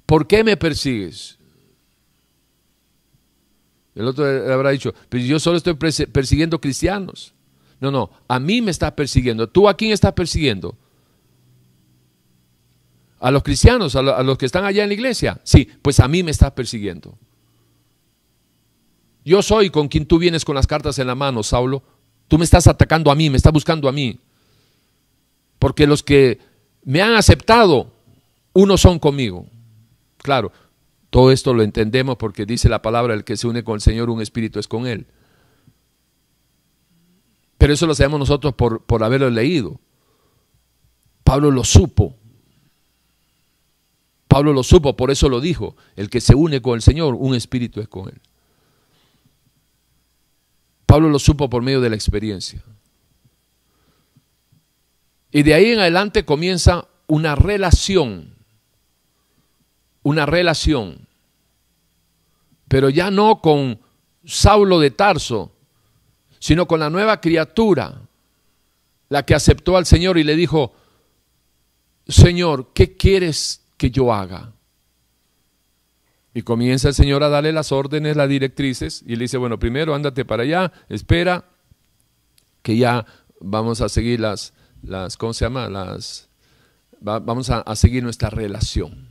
¿por 0.06 0.28
qué 0.28 0.44
me 0.44 0.58
persigues? 0.58 1.40
El 3.96 4.08
otro 4.08 4.26
habrá 4.26 4.72
dicho, 4.72 4.94
pero 5.10 5.24
yo 5.24 5.40
solo 5.40 5.58
estoy 5.58 5.74
persiguiendo 5.74 6.62
cristianos. 6.62 7.34
No, 7.80 7.92
no, 7.92 8.12
a 8.28 8.40
mí 8.40 8.62
me 8.62 8.72
estás 8.72 8.92
persiguiendo. 8.94 9.50
¿Tú 9.50 9.68
a 9.68 9.76
quién 9.76 9.92
estás 9.92 10.14
persiguiendo? 10.14 10.78
a 13.22 13.30
los 13.30 13.44
cristianos, 13.44 13.96
a, 13.96 14.02
los 14.02 14.38
que 14.38 14.48
están 14.48 14.66
allá 14.66 14.82
en 14.82 14.90
la 14.90 14.96
iglesia. 14.96 15.40
Sí, 15.44 15.70
pues 15.82 16.00
a 16.00 16.08
mí 16.08 16.24
me 16.24 16.32
estás 16.32 16.52
persiguiendo. 16.52 17.18
Yo 19.24 19.44
soy 19.44 19.70
con 19.70 19.88
quien 19.88 20.08
tú 20.08 20.18
vienes 20.18 20.44
con 20.44 20.56
las 20.56 20.66
cartas 20.66 20.98
en 20.98 21.06
la 21.06 21.14
mano, 21.14 21.44
Saulo. 21.44 21.84
Tú 22.28 22.40
me 22.40 22.44
estás 22.44 22.66
atacando 22.66 23.12
a 23.12 23.16
mí, 23.16 23.30
me 23.30 23.38
estás 23.38 23.54
buscando 23.54 23.88
a 23.88 23.92
mí. 23.92 24.20
Porque 25.60 25.86
los 25.86 26.02
que 26.02 26.40
me 26.84 27.04
han 27.04 27.14
aceptado, 27.14 27.92
unos 28.54 28.82
son 28.82 28.98
conmigo. 28.98 29.46
Claro, 30.18 30.52
todo 31.12 31.32
esto 31.32 31.54
lo 31.54 31.62
entendemos 31.62 32.18
porque 32.18 32.48
dice 32.48 32.70
la 32.70 32.82
palabra, 32.82 33.14
el 33.14 33.24
que 33.24 33.38
se 33.38 33.46
une 33.46 33.64
con 33.64 33.76
el 33.76 33.82
Señor, 33.82 34.10
un 34.10 34.22
espíritu 34.22 34.60
es 34.60 34.68
con 34.68 34.88
Él. 34.88 35.06
Pero 37.60 37.74
eso 37.74 37.86
lo 37.86 37.94
sabemos 37.94 38.20
nosotros 38.20 38.56
por, 38.56 38.84
por 38.86 39.04
haberlo 39.04 39.30
leído. 39.30 39.80
Pablo 41.24 41.52
lo 41.52 41.64
supo. 41.64 42.16
Pablo 44.28 44.54
lo 44.54 44.64
supo, 44.64 44.96
por 44.96 45.12
eso 45.12 45.30
lo 45.30 45.42
dijo. 45.42 45.76
El 45.96 46.10
que 46.10 46.22
se 46.22 46.34
une 46.34 46.62
con 46.62 46.76
el 46.76 46.82
Señor, 46.82 47.16
un 47.16 47.36
espíritu 47.36 47.82
es 47.82 47.88
con 47.88 48.08
él. 48.08 48.20
Pablo 50.86 51.10
lo 51.10 51.20
supo 51.20 51.50
por 51.50 51.62
medio 51.62 51.82
de 51.82 51.90
la 51.90 51.96
experiencia. 51.96 52.64
Y 55.32 55.44
de 55.44 55.54
ahí 55.54 55.72
en 55.72 55.80
adelante 55.80 56.26
comienza 56.26 56.88
una 57.08 57.36
relación, 57.36 58.31
una 60.04 60.26
relación, 60.26 61.08
pero 62.68 62.90
ya 62.90 63.12
no 63.12 63.42
con 63.42 63.80
Saulo 64.26 64.80
de 64.80 64.92
Tarso, 64.92 65.52
sino 66.40 66.68
con 66.68 66.80
la 66.80 66.90
nueva 66.90 67.22
criatura, 67.22 68.02
la 69.10 69.26
que 69.26 69.36
aceptó 69.36 69.78
al 69.78 69.86
Señor 69.86 70.18
y 70.18 70.24
le 70.24 70.36
dijo, 70.36 70.74
Señor, 72.08 72.72
¿qué 72.74 72.96
quieres 72.96 73.62
que 73.82 73.90
yo 73.90 74.14
haga. 74.14 74.54
Y 76.36 76.44
comienza 76.44 76.90
el 76.90 76.94
Señor 76.94 77.24
a 77.24 77.30
darle 77.30 77.52
las 77.52 77.72
órdenes, 77.72 78.16
las 78.16 78.30
directrices, 78.30 79.04
y 79.08 79.16
le 79.16 79.24
dice, 79.24 79.38
bueno, 79.38 79.58
primero 79.58 79.96
ándate 79.96 80.24
para 80.24 80.44
allá, 80.44 80.72
espera, 80.88 81.46
que 82.62 82.78
ya 82.78 83.08
vamos 83.40 83.82
a 83.82 83.90
seguir 83.90 84.20
las, 84.20 84.54
las 84.84 85.18
¿cómo 85.18 85.34
se 85.34 85.46
llama? 85.46 85.68
Las, 85.68 86.30
vamos 87.00 87.50
a, 87.50 87.62
a 87.62 87.76
seguir 87.76 88.04
nuestra 88.04 88.30
relación. 88.30 89.08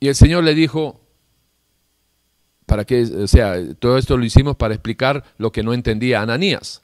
Y 0.00 0.08
el 0.08 0.14
Señor 0.14 0.44
le 0.44 0.54
dijo, 0.54 1.00
para 2.66 2.84
que, 2.84 3.02
o 3.02 3.26
sea, 3.26 3.56
todo 3.78 3.98
esto 3.98 4.16
lo 4.16 4.24
hicimos 4.24 4.56
para 4.56 4.74
explicar 4.74 5.24
lo 5.38 5.52
que 5.52 5.62
no 5.62 5.74
entendía 5.74 6.22
Ananías. 6.22 6.82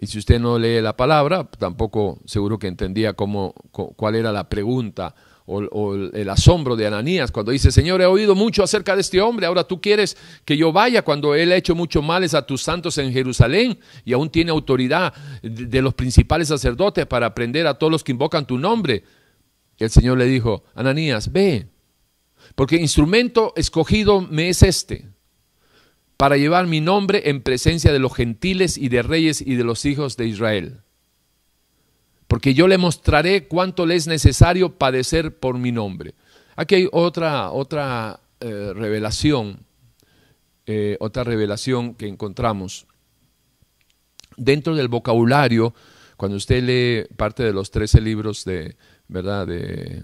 Y 0.00 0.06
si 0.06 0.18
usted 0.18 0.40
no 0.40 0.58
lee 0.58 0.80
la 0.80 0.96
palabra, 0.96 1.44
tampoco 1.44 2.18
seguro 2.24 2.58
que 2.58 2.66
entendía 2.66 3.12
cómo, 3.12 3.54
cuál 3.70 4.14
era 4.14 4.32
la 4.32 4.48
pregunta 4.48 5.14
o, 5.44 5.94
el 5.94 6.30
asombro 6.30 6.76
de 6.76 6.86
Ananías 6.86 7.30
cuando 7.30 7.52
dice, 7.52 7.72
Señor, 7.72 8.00
he 8.00 8.06
oído 8.06 8.34
mucho 8.34 8.62
acerca 8.62 8.94
de 8.94 9.00
este 9.00 9.20
hombre, 9.20 9.46
ahora 9.46 9.64
tú 9.64 9.80
quieres 9.80 10.16
que 10.44 10.56
yo 10.56 10.72
vaya 10.72 11.02
cuando 11.02 11.34
él 11.34 11.52
ha 11.52 11.56
hecho 11.56 11.74
muchos 11.74 12.04
males 12.04 12.34
a 12.34 12.46
tus 12.46 12.62
santos 12.62 12.96
en 12.98 13.12
Jerusalén 13.12 13.78
y 14.04 14.12
aún 14.12 14.30
tiene 14.30 14.50
autoridad 14.50 15.12
de 15.42 15.82
los 15.82 15.92
principales 15.94 16.48
sacerdotes 16.48 17.04
para 17.06 17.26
aprender 17.26 17.66
a 17.66 17.74
todos 17.74 17.90
los 17.90 18.04
que 18.04 18.12
invocan 18.12 18.46
tu 18.46 18.58
nombre. 18.58 19.02
El 19.80 19.90
Señor 19.90 20.18
le 20.18 20.26
dijo, 20.26 20.62
Ananías, 20.74 21.32
ve, 21.32 21.68
porque 22.54 22.76
instrumento 22.76 23.52
escogido 23.56 24.20
me 24.20 24.50
es 24.50 24.62
este 24.62 25.08
para 26.16 26.36
llevar 26.36 26.66
mi 26.66 26.82
nombre 26.82 27.30
en 27.30 27.42
presencia 27.42 27.94
de 27.94 27.98
los 27.98 28.14
gentiles 28.14 28.76
y 28.76 28.90
de 28.90 29.00
reyes 29.02 29.40
y 29.40 29.54
de 29.54 29.64
los 29.64 29.86
hijos 29.86 30.18
de 30.18 30.26
Israel. 30.26 30.82
Porque 32.28 32.52
yo 32.52 32.68
le 32.68 32.76
mostraré 32.76 33.48
cuánto 33.48 33.86
le 33.86 33.94
es 33.96 34.06
necesario 34.06 34.76
padecer 34.76 35.38
por 35.38 35.56
mi 35.56 35.72
nombre. 35.72 36.14
Aquí 36.56 36.74
hay 36.74 36.88
otra, 36.92 37.50
otra 37.50 38.20
eh, 38.40 38.72
revelación, 38.74 39.64
eh, 40.66 40.98
otra 41.00 41.24
revelación 41.24 41.94
que 41.94 42.06
encontramos. 42.06 42.86
Dentro 44.36 44.74
del 44.74 44.88
vocabulario, 44.88 45.74
cuando 46.18 46.36
usted 46.36 46.62
lee 46.62 47.14
parte 47.16 47.42
de 47.42 47.54
los 47.54 47.70
trece 47.70 47.98
libros 47.98 48.44
de, 48.44 48.76
¿verdad? 49.10 49.46
de, 49.46 50.02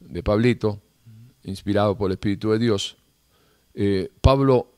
de 0.00 0.22
Pablito, 0.22 0.80
inspirado 1.42 1.96
por 1.96 2.10
el 2.10 2.14
Espíritu 2.14 2.50
de 2.52 2.58
Dios, 2.58 2.96
eh, 3.74 4.10
Pablo 4.20 4.72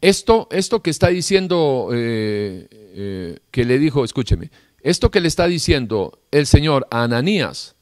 esto, 0.00 0.48
esto 0.50 0.82
que 0.82 0.90
está 0.90 1.08
diciendo, 1.08 1.90
eh, 1.92 2.66
eh, 2.70 3.38
que 3.50 3.64
le 3.64 3.78
dijo, 3.78 4.04
escúcheme, 4.04 4.50
esto 4.80 5.10
que 5.10 5.20
le 5.20 5.28
está 5.28 5.46
diciendo 5.46 6.18
el 6.32 6.46
Señor 6.46 6.88
a 6.90 7.04
Ananías, 7.04 7.76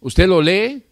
usted 0.00 0.28
lo 0.28 0.42
lee, 0.42 0.84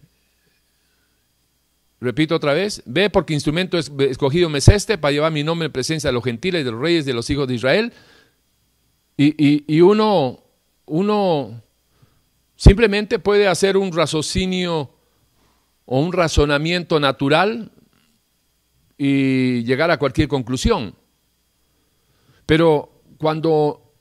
repito 2.00 2.34
otra 2.34 2.54
vez, 2.54 2.82
ve 2.86 3.10
porque 3.10 3.34
instrumento 3.34 3.76
escogido 3.76 4.48
me 4.48 4.58
es 4.58 4.68
este 4.68 4.96
para 4.96 5.12
llevar 5.12 5.32
mi 5.32 5.44
nombre 5.44 5.66
en 5.66 5.72
presencia 5.72 6.08
de 6.08 6.14
los 6.14 6.24
gentiles, 6.24 6.64
de 6.64 6.70
los 6.70 6.80
reyes, 6.80 7.04
de 7.04 7.12
los 7.12 7.28
hijos 7.28 7.46
de 7.46 7.54
Israel, 7.56 7.92
y, 9.18 9.64
y 9.66 9.80
uno, 9.82 10.42
uno 10.86 11.62
simplemente 12.61 13.18
puede 13.18 13.49
hacer 13.49 13.79
un 13.79 13.90
raciocinio 13.90 14.90
o 15.87 15.99
un 15.99 16.12
razonamiento 16.12 17.01
natural 17.01 17.73
y 18.99 19.64
llegar 19.64 19.90
a 19.90 19.99
cualquier 19.99 20.29
conclusión. 20.29 20.94
Pero 22.44 23.01
cuando 23.16 23.94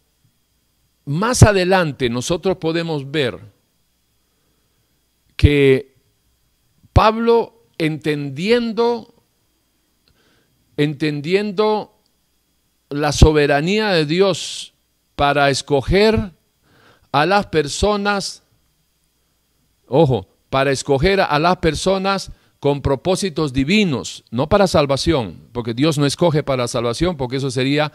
más 1.05 1.41
adelante 1.43 2.09
nosotros 2.09 2.57
podemos 2.57 3.09
ver 3.09 3.39
que 5.37 5.95
Pablo 6.91 7.63
entendiendo 7.77 9.23
entendiendo 10.75 11.97
la 12.89 13.13
soberanía 13.13 13.91
de 13.91 14.05
Dios 14.05 14.73
para 15.15 15.49
escoger 15.49 16.33
a 17.13 17.25
las 17.25 17.47
personas, 17.47 18.43
ojo, 19.89 20.27
para 20.49 20.71
escoger 20.71 21.19
a 21.21 21.37
las 21.39 21.57
personas 21.57 22.31
con 22.59 22.81
propósitos 22.81 23.53
divinos, 23.53 24.23
no 24.31 24.49
para 24.49 24.67
salvación, 24.67 25.47
porque 25.51 25.73
Dios 25.73 25.97
no 25.97 26.05
escoge 26.05 26.43
para 26.43 26.67
salvación, 26.67 27.17
porque 27.17 27.37
eso 27.37 27.51
sería 27.51 27.91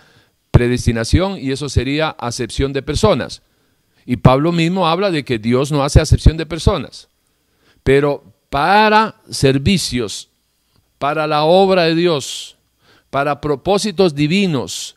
predestinación 0.51 1.39
y 1.39 1.53
eso 1.53 1.69
sería 1.69 2.11
acepción 2.11 2.73
de 2.73 2.83
personas. 2.83 3.43
Y 4.07 4.17
Pablo 4.17 4.53
mismo 4.53 4.87
habla 4.87 5.11
de 5.11 5.25
que 5.25 5.39
Dios 5.39 5.73
no 5.73 5.83
hace 5.83 6.01
acepción 6.01 6.37
de 6.37 6.47
personas, 6.47 7.09
pero 7.83 8.23
para 8.51 9.17
servicios, 9.31 10.31
para 10.99 11.27
la 11.27 11.45
obra 11.45 11.85
de 11.85 11.95
Dios, 11.95 12.57
para 13.11 13.41
propósitos 13.41 14.15
divinos, 14.15 14.97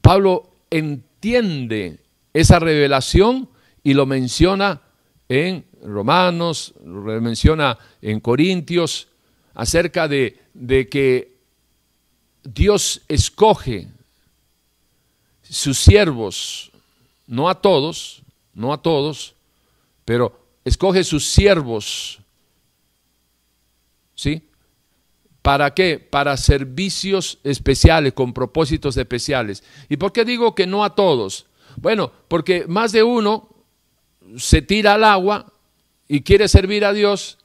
Pablo 0.00 0.50
entiende 0.70 1.98
esa 2.32 2.58
revelación 2.58 3.48
y 3.82 3.94
lo 3.94 4.06
menciona 4.06 4.80
en 5.28 5.64
Romanos, 5.82 6.74
lo 6.84 7.20
menciona 7.20 7.78
en 8.00 8.20
Corintios, 8.20 9.08
acerca 9.54 10.08
de, 10.08 10.40
de 10.54 10.88
que 10.88 11.36
Dios 12.44 13.02
escoge 13.08 13.88
sus 15.42 15.78
siervos, 15.78 16.70
no 17.26 17.48
a 17.48 17.60
todos, 17.60 18.22
no 18.54 18.72
a 18.72 18.82
todos, 18.82 19.34
pero 20.04 20.38
escoge 20.64 21.04
sus 21.04 21.26
siervos. 21.26 22.20
¿Sí? 24.14 24.48
¿Para 25.42 25.74
qué? 25.74 25.98
Para 25.98 26.36
servicios 26.36 27.38
especiales, 27.42 28.12
con 28.12 28.32
propósitos 28.32 28.96
especiales. 28.96 29.64
¿Y 29.88 29.96
por 29.96 30.12
qué 30.12 30.24
digo 30.24 30.54
que 30.54 30.66
no 30.66 30.84
a 30.84 30.94
todos? 30.94 31.46
Bueno, 31.76 32.12
porque 32.28 32.64
más 32.68 32.92
de 32.92 33.02
uno 33.02 33.48
se 34.36 34.62
tira 34.62 34.94
al 34.94 35.04
agua 35.04 35.52
y 36.08 36.22
quiere 36.22 36.48
servir 36.48 36.84
a 36.84 36.92
Dios, 36.92 37.38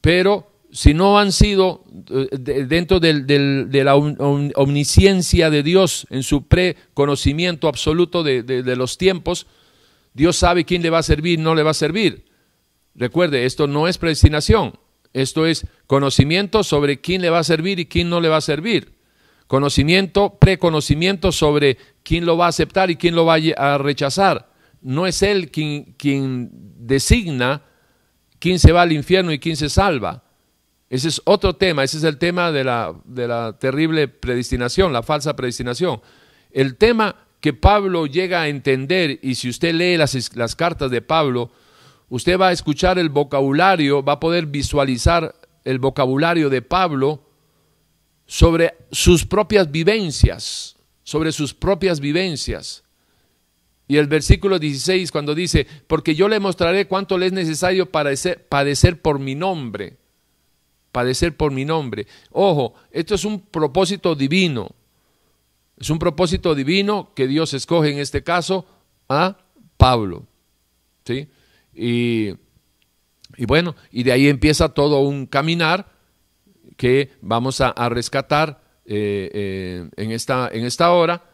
pero 0.00 0.52
si 0.72 0.94
no 0.94 1.18
han 1.18 1.32
sido 1.32 1.84
eh, 2.10 2.28
dentro 2.66 2.98
de 2.98 3.82
la 3.84 3.94
omnisciencia 3.94 5.50
de 5.50 5.62
Dios 5.62 6.06
en 6.08 6.22
su 6.22 6.48
preconocimiento 6.48 7.68
absoluto 7.68 8.22
de, 8.22 8.76
los 8.76 8.96
tiempos, 8.96 9.46
Dios 10.14 10.36
sabe 10.36 10.64
quién 10.64 10.82
le 10.82 10.90
va 10.90 10.98
a 10.98 11.02
servir 11.02 11.38
no 11.38 11.54
le 11.54 11.62
va 11.62 11.70
a 11.70 11.74
servir. 11.74 12.24
Recuerde, 12.94 13.44
esto 13.44 13.66
no 13.66 13.88
es 13.88 13.98
predestinación, 13.98 14.78
esto 15.12 15.46
es 15.46 15.66
conocimiento 15.86 16.64
sobre 16.64 17.00
quién 17.00 17.22
le 17.22 17.30
va 17.30 17.40
a 17.40 17.44
servir 17.44 17.78
y 17.78 17.86
quién 17.86 18.08
no 18.08 18.20
le 18.20 18.28
va 18.28 18.38
a 18.38 18.42
servir. 18.42 18.94
Conocimiento, 19.46 20.38
preconocimiento 20.38 21.32
sobre 21.32 21.76
quién 22.02 22.24
lo 22.24 22.38
va 22.38 22.46
a 22.46 22.48
aceptar 22.48 22.90
y 22.90 22.96
quién 22.96 23.14
lo 23.14 23.26
va 23.26 23.36
a 23.56 23.76
rechazar. 23.76 24.51
No 24.82 25.06
es 25.06 25.22
Él 25.22 25.50
quien, 25.50 25.94
quien 25.96 26.50
designa 26.76 27.62
quién 28.38 28.58
se 28.58 28.72
va 28.72 28.82
al 28.82 28.90
infierno 28.92 29.30
y 29.30 29.38
quién 29.38 29.56
se 29.56 29.68
salva. 29.68 30.24
Ese 30.90 31.08
es 31.08 31.22
otro 31.24 31.54
tema, 31.54 31.84
ese 31.84 31.98
es 31.98 32.04
el 32.04 32.18
tema 32.18 32.50
de 32.50 32.64
la, 32.64 32.92
de 33.04 33.28
la 33.28 33.56
terrible 33.58 34.08
predestinación, 34.08 34.92
la 34.92 35.04
falsa 35.04 35.36
predestinación. 35.36 36.02
El 36.50 36.76
tema 36.76 37.16
que 37.40 37.52
Pablo 37.52 38.06
llega 38.06 38.42
a 38.42 38.48
entender, 38.48 39.18
y 39.22 39.36
si 39.36 39.48
usted 39.48 39.74
lee 39.74 39.96
las, 39.96 40.36
las 40.36 40.56
cartas 40.56 40.90
de 40.90 41.00
Pablo, 41.00 41.50
usted 42.08 42.38
va 42.38 42.48
a 42.48 42.52
escuchar 42.52 42.98
el 42.98 43.08
vocabulario, 43.08 44.02
va 44.02 44.14
a 44.14 44.20
poder 44.20 44.46
visualizar 44.46 45.34
el 45.64 45.78
vocabulario 45.78 46.50
de 46.50 46.62
Pablo 46.62 47.22
sobre 48.26 48.74
sus 48.90 49.24
propias 49.24 49.70
vivencias, 49.70 50.76
sobre 51.04 51.32
sus 51.32 51.54
propias 51.54 52.00
vivencias. 52.00 52.81
Y 53.92 53.98
el 53.98 54.06
versículo 54.06 54.58
16 54.58 55.12
cuando 55.12 55.34
dice, 55.34 55.66
porque 55.86 56.14
yo 56.14 56.26
le 56.26 56.40
mostraré 56.40 56.86
cuánto 56.86 57.18
le 57.18 57.26
es 57.26 57.32
necesario 57.32 57.90
padecer, 57.90 58.46
padecer 58.48 59.02
por 59.02 59.18
mi 59.18 59.34
nombre 59.34 59.98
padecer 60.92 61.36
por 61.36 61.50
mi 61.52 61.64
nombre. 61.64 62.06
Ojo, 62.30 62.74
esto 62.90 63.14
es 63.14 63.24
un 63.24 63.40
propósito 63.40 64.14
divino. 64.14 64.70
Es 65.78 65.90
un 65.90 65.98
propósito 65.98 66.54
divino 66.54 67.12
que 67.16 67.26
Dios 67.26 67.54
escoge 67.54 67.90
en 67.90 67.98
este 67.98 68.22
caso 68.22 68.66
a 69.08 69.38
Pablo. 69.78 70.26
¿sí? 71.04 71.28
Y, 71.74 72.34
y 73.36 73.46
bueno, 73.46 73.74
y 73.90 74.04
de 74.04 74.12
ahí 74.12 74.28
empieza 74.28 74.68
todo 74.68 75.00
un 75.00 75.26
caminar 75.26 75.90
que 76.76 77.10
vamos 77.20 77.60
a, 77.60 77.72
rescatar 77.88 78.62
eh, 78.84 79.30
eh, 79.32 79.90
en, 79.96 80.12
esta, 80.12 80.50
en 80.52 80.64
esta 80.64 80.92
hora 80.92 81.24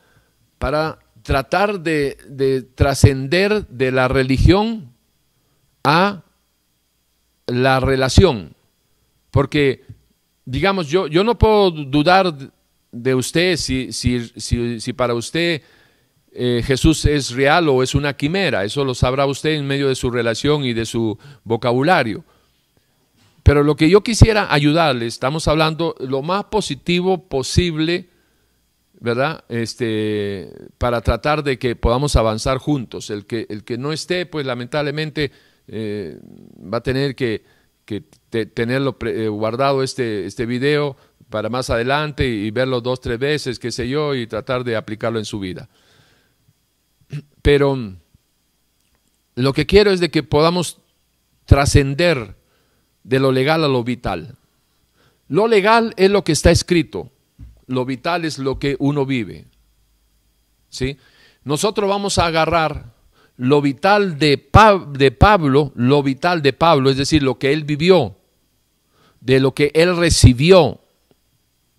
para 0.58 1.00
tratar 1.28 1.80
de, 1.80 2.16
de 2.26 2.62
trascender 2.62 3.68
de 3.68 3.92
la 3.92 4.08
religión 4.08 4.92
a 5.84 6.24
la 7.46 7.80
relación 7.80 8.56
porque, 9.30 9.84
digamos, 10.44 10.88
yo, 10.88 11.06
yo 11.06 11.22
no 11.24 11.38
puedo 11.38 11.70
dudar 11.70 12.34
de 12.90 13.14
usted 13.14 13.56
si, 13.56 13.92
si, 13.92 14.20
si, 14.80 14.92
para 14.92 15.14
usted 15.14 15.62
eh, 16.32 16.62
Jesús 16.64 17.04
es 17.04 17.30
real 17.30 17.68
o 17.68 17.82
es 17.82 17.94
una 17.94 18.16
quimera. 18.16 18.64
Eso 18.64 18.84
lo 18.84 18.94
sabrá 18.94 19.26
usted 19.26 19.50
en 19.50 19.66
medio 19.66 19.88
de 19.88 19.94
su 19.94 20.10
relación 20.10 20.64
y 20.64 20.72
de 20.72 20.86
su 20.86 21.18
vocabulario. 21.44 22.24
Pero 23.42 23.62
lo 23.62 23.76
que 23.76 23.88
yo 23.88 24.02
quisiera 24.02 24.52
ayudarle, 24.52 25.06
estamos 25.06 25.48
hablando 25.48 25.94
lo 26.00 26.22
más 26.22 26.44
positivo 26.44 27.28
posible, 27.28 28.08
¿verdad? 29.00 29.44
Este, 29.48 30.50
para 30.78 31.00
tratar 31.00 31.44
de 31.44 31.58
que 31.58 31.76
podamos 31.76 32.16
avanzar 32.16 32.58
juntos. 32.58 33.10
El 33.10 33.26
que, 33.26 33.46
el 33.48 33.64
que 33.64 33.78
no 33.78 33.92
esté, 33.92 34.26
pues 34.26 34.46
lamentablemente 34.46 35.30
eh, 35.68 36.18
va 36.72 36.78
a 36.78 36.82
tener 36.82 37.14
que 37.14 37.42
que 37.88 38.02
tenerlo 38.50 38.98
eh, 39.06 39.28
guardado 39.28 39.82
este, 39.82 40.26
este 40.26 40.44
video 40.44 40.98
para 41.30 41.48
más 41.48 41.70
adelante 41.70 42.28
y 42.28 42.50
verlo 42.50 42.82
dos, 42.82 43.00
tres 43.00 43.18
veces, 43.18 43.58
qué 43.58 43.72
sé 43.72 43.88
yo, 43.88 44.14
y 44.14 44.26
tratar 44.26 44.62
de 44.62 44.76
aplicarlo 44.76 45.18
en 45.18 45.24
su 45.24 45.40
vida. 45.40 45.70
Pero 47.40 47.96
lo 49.36 49.52
que 49.54 49.64
quiero 49.64 49.90
es 49.90 50.00
de 50.00 50.10
que 50.10 50.22
podamos 50.22 50.82
trascender 51.46 52.36
de 53.04 53.20
lo 53.20 53.32
legal 53.32 53.64
a 53.64 53.68
lo 53.68 53.82
vital. 53.82 54.36
Lo 55.28 55.48
legal 55.48 55.94
es 55.96 56.10
lo 56.10 56.24
que 56.24 56.32
está 56.32 56.50
escrito, 56.50 57.10
lo 57.68 57.84
vital 57.84 58.24
es 58.24 58.38
lo 58.38 58.58
que 58.58 58.76
uno 58.78 59.06
vive. 59.06 59.46
¿Sí? 60.68 60.98
Nosotros 61.44 61.88
vamos 61.88 62.18
a 62.18 62.26
agarrar 62.26 62.92
lo 63.36 63.62
vital 63.62 64.18
de, 64.18 64.50
de 64.92 65.10
Pablo, 65.12 65.72
lo 65.76 66.02
vital 66.02 66.42
de 66.42 66.52
Pablo, 66.52 66.90
es 66.90 66.96
decir, 66.96 67.22
lo 67.22 67.38
que 67.38 67.52
él 67.52 67.64
vivió, 67.64 68.16
de 69.20 69.38
lo 69.38 69.54
que 69.54 69.70
él 69.74 69.96
recibió 69.96 70.80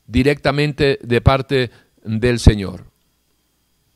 directamente 0.08 1.00
de 1.04 1.22
parte 1.22 1.70
del 2.04 2.40
Señor. 2.40 2.86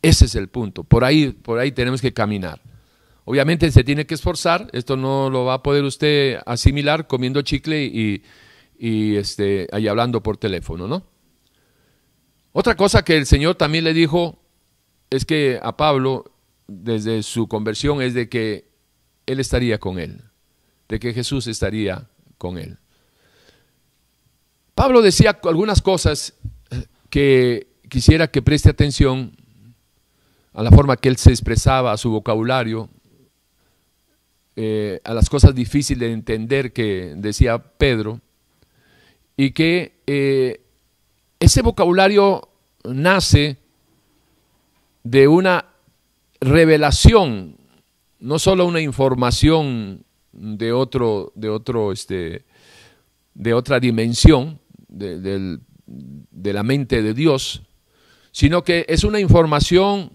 Ese 0.01 0.25
es 0.25 0.35
el 0.35 0.49
punto. 0.49 0.83
Por 0.83 1.05
ahí, 1.05 1.29
por 1.29 1.59
ahí 1.59 1.71
tenemos 1.71 2.01
que 2.01 2.13
caminar. 2.13 2.61
Obviamente 3.23 3.71
se 3.71 3.85
tiene 3.85 4.05
que 4.05 4.15
esforzar. 4.15 4.69
Esto 4.73 4.97
no 4.97 5.29
lo 5.29 5.45
va 5.45 5.55
a 5.55 5.63
poder 5.63 5.85
usted 5.85 6.39
asimilar 6.45 7.07
comiendo 7.07 7.41
chicle 7.41 7.85
y, 7.85 8.23
y 8.77 9.15
este, 9.15 9.67
hablando 9.71 10.21
por 10.21 10.35
teléfono, 10.35 10.87
¿no? 10.87 11.12
Otra 12.53 12.75
cosa 12.75 13.03
que 13.03 13.17
el 13.17 13.25
Señor 13.25 13.55
también 13.55 13.83
le 13.83 13.93
dijo 13.93 14.39
es 15.09 15.25
que 15.25 15.59
a 15.61 15.75
Pablo 15.75 16.31
desde 16.67 17.23
su 17.23 17.47
conversión 17.47 18.01
es 18.01 18.13
de 18.13 18.29
que 18.29 18.69
Él 19.25 19.39
estaría 19.39 19.79
con 19.79 19.99
él, 19.99 20.21
de 20.87 20.99
que 20.99 21.13
Jesús 21.13 21.47
estaría 21.47 22.07
con 22.37 22.57
él. 22.57 22.77
Pablo 24.75 25.01
decía 25.01 25.39
algunas 25.43 25.81
cosas 25.81 26.33
que 27.09 27.67
quisiera 27.89 28.29
que 28.29 28.41
preste 28.41 28.69
atención 28.69 29.35
a 30.53 30.63
la 30.63 30.71
forma 30.71 30.97
que 30.97 31.09
él 31.09 31.17
se 31.17 31.29
expresaba, 31.29 31.91
a 31.91 31.97
su 31.97 32.09
vocabulario, 32.09 32.89
eh, 34.55 34.99
a 35.03 35.13
las 35.13 35.29
cosas 35.29 35.55
difíciles 35.55 36.07
de 36.07 36.13
entender 36.13 36.73
que 36.73 37.13
decía 37.17 37.57
Pedro, 37.59 38.19
y 39.37 39.51
que 39.51 40.01
eh, 40.05 40.62
ese 41.43 41.61
vocabulario 41.61 42.47
nace 42.85 43.57
de 45.03 45.27
una 45.27 45.65
revelación, 46.39 47.57
no 48.21 48.39
solo 48.39 48.65
una 48.65 48.79
información 48.79 50.05
de 50.31 50.71
otro, 50.71 51.33
de 51.35 51.49
otro, 51.49 51.91
este, 51.91 52.45
de 53.33 53.53
otra 53.53 53.81
dimensión 53.81 54.61
de, 54.87 55.59
la 56.53 56.63
mente 56.63 57.01
de 57.01 57.13
Dios, 57.13 57.63
sino 58.31 58.63
que 58.63 58.85
es 58.87 59.03
una 59.03 59.19
información 59.19 60.13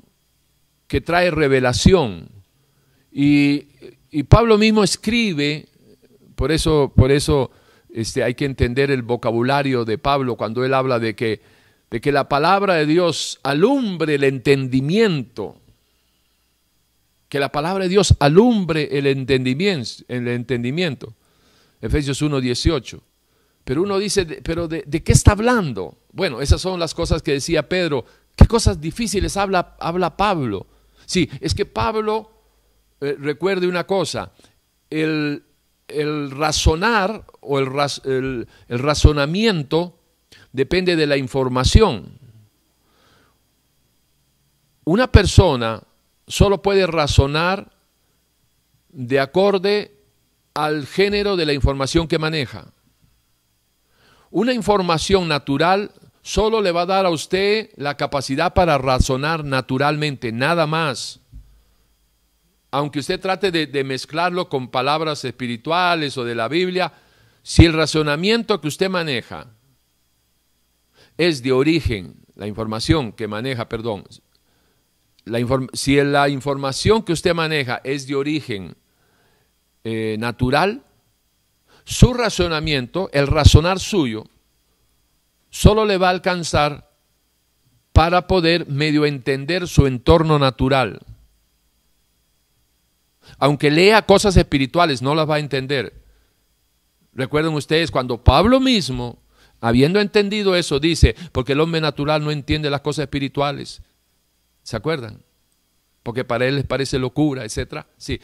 que 0.86 1.02
trae 1.02 1.30
revelación. 1.30 2.30
Y, 3.12 3.66
Pablo 4.30 4.56
mismo 4.56 4.82
escribe, 4.82 5.68
por 6.36 6.52
eso, 6.52 6.90
por 6.96 7.12
eso 7.12 7.50
este, 7.92 8.22
hay 8.22 8.34
que 8.34 8.44
entender 8.44 8.90
el 8.90 9.02
vocabulario 9.02 9.84
de 9.84 9.98
Pablo 9.98 10.36
cuando 10.36 10.64
él 10.64 10.74
habla 10.74 10.98
de 10.98 11.14
que, 11.14 11.40
de 11.90 12.00
que 12.00 12.12
la 12.12 12.28
palabra 12.28 12.74
de 12.74 12.86
Dios 12.86 13.40
alumbre 13.42 14.14
el 14.14 14.24
entendimiento 14.24 15.60
que 17.28 17.38
la 17.38 17.52
palabra 17.52 17.84
de 17.84 17.90
Dios 17.90 18.14
alumbre 18.20 18.88
el 18.92 19.06
entendimiento. 19.06 20.04
El 20.08 20.28
entendimiento. 20.28 21.14
Efesios 21.80 22.22
1, 22.22 22.40
18. 22.40 23.02
Pero 23.64 23.82
uno 23.82 23.98
dice, 23.98 24.24
¿pero 24.24 24.66
de, 24.66 24.82
qué 24.82 25.12
está 25.12 25.32
hablando? 25.32 25.98
Bueno, 26.12 26.40
esas 26.40 26.60
son 26.60 26.80
las 26.80 26.94
cosas 26.94 27.22
que 27.22 27.32
decía 27.32 27.68
Pedro. 27.68 28.04
¿Qué 28.34 28.46
cosas 28.46 28.80
difíciles 28.80 29.36
habla, 29.36 29.76
habla 29.78 30.16
Pablo? 30.16 30.66
Sí, 31.04 31.28
es 31.40 31.54
que 31.54 31.66
Pablo, 31.66 32.30
eh, 33.00 33.16
recuerde 33.18 33.66
una 33.66 33.84
cosa, 33.84 34.32
el, 34.88 35.42
razonar 36.30 37.24
o 37.40 37.58
el, 37.58 38.48
el 38.68 38.78
razonamiento 38.78 39.98
depende 40.52 40.96
de 40.96 41.06
la 41.06 41.16
información. 41.16 42.18
Una 44.84 45.10
persona 45.10 45.82
solo 46.26 46.62
puede 46.62 46.86
razonar 46.86 47.70
de 48.88 49.20
acorde 49.20 49.94
al 50.54 50.86
género 50.86 51.36
de 51.36 51.46
la 51.46 51.52
información 51.52 52.08
que 52.08 52.18
maneja. 52.18 52.72
Una 54.30 54.52
información 54.52 55.28
natural 55.28 55.92
solo 56.22 56.60
le 56.60 56.72
va 56.72 56.82
a 56.82 56.86
dar 56.86 57.06
a 57.06 57.10
usted 57.10 57.70
la 57.76 57.96
capacidad 57.96 58.52
para 58.52 58.76
razonar 58.76 59.44
naturalmente, 59.44 60.32
nada 60.32 60.66
más. 60.66 61.20
Aunque 62.78 63.00
usted 63.00 63.20
trate 63.20 63.50
de, 63.50 63.84
mezclarlo 63.84 64.48
con 64.48 64.68
palabras 64.68 65.24
espirituales 65.24 66.16
o 66.16 66.24
de 66.24 66.36
la 66.36 66.46
Biblia, 66.46 66.92
si 67.42 67.64
el 67.64 67.72
razonamiento 67.72 68.60
que 68.60 68.68
usted 68.68 68.88
maneja 68.88 69.48
es 71.16 71.42
de 71.42 71.50
origen, 71.50 72.14
la 72.36 72.46
información 72.46 73.10
que 73.10 73.26
maneja, 73.26 73.68
perdón, 73.68 74.04
la 75.24 75.40
si 75.72 75.96
la 75.96 76.28
información 76.28 77.02
que 77.02 77.12
usted 77.12 77.34
maneja 77.34 77.80
es 77.82 78.06
de 78.06 78.14
origen 78.14 78.76
eh, 79.82 80.14
natural, 80.20 80.84
su 81.84 82.14
razonamiento, 82.14 83.10
el 83.12 83.26
razonar 83.26 83.80
suyo, 83.80 84.24
solo 85.50 85.84
le 85.84 85.98
va 85.98 86.06
a 86.06 86.10
alcanzar 86.10 86.92
para 87.92 88.28
poder 88.28 88.68
medio 88.68 89.04
entender 89.04 89.66
su 89.66 89.88
entorno 89.88 90.38
natural. 90.38 91.00
Aunque 93.38 93.70
lea 93.70 94.02
cosas 94.02 94.36
espirituales, 94.36 95.02
no 95.02 95.14
las 95.14 95.28
va 95.28 95.36
a 95.36 95.40
entender. 95.40 95.94
Recuerden 97.14 97.54
ustedes 97.54 97.90
cuando 97.90 98.22
Pablo 98.22 98.60
mismo, 98.60 99.18
habiendo 99.60 100.00
entendido 100.00 100.56
eso, 100.56 100.80
dice, 100.80 101.14
porque 101.32 101.52
el 101.52 101.60
hombre 101.60 101.80
natural 101.80 102.22
no 102.22 102.30
entiende 102.30 102.70
las 102.70 102.80
cosas 102.80 103.04
espirituales. 103.04 103.82
¿Se 104.62 104.76
acuerdan? 104.76 105.22
Porque 106.02 106.24
para 106.24 106.46
él 106.46 106.56
les 106.56 106.66
parece 106.66 106.98
locura, 106.98 107.44
etc. 107.44 107.84
Sí. 107.96 108.20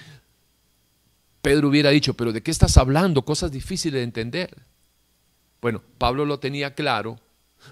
Pedro 1.43 1.69
hubiera 1.69 1.91
dicho, 1.91 2.15
pero 2.15 2.33
¿de 2.33 2.43
qué 2.43 2.51
estás 2.51 2.77
hablando? 2.77 3.25
Cosas 3.25 3.53
difíciles 3.53 3.99
de 3.99 4.05
entender. 4.05 4.63
Bueno, 5.61 5.83
Pablo 5.99 6.25
lo 6.25 6.39
tenía 6.41 6.75
claro, 6.75 7.19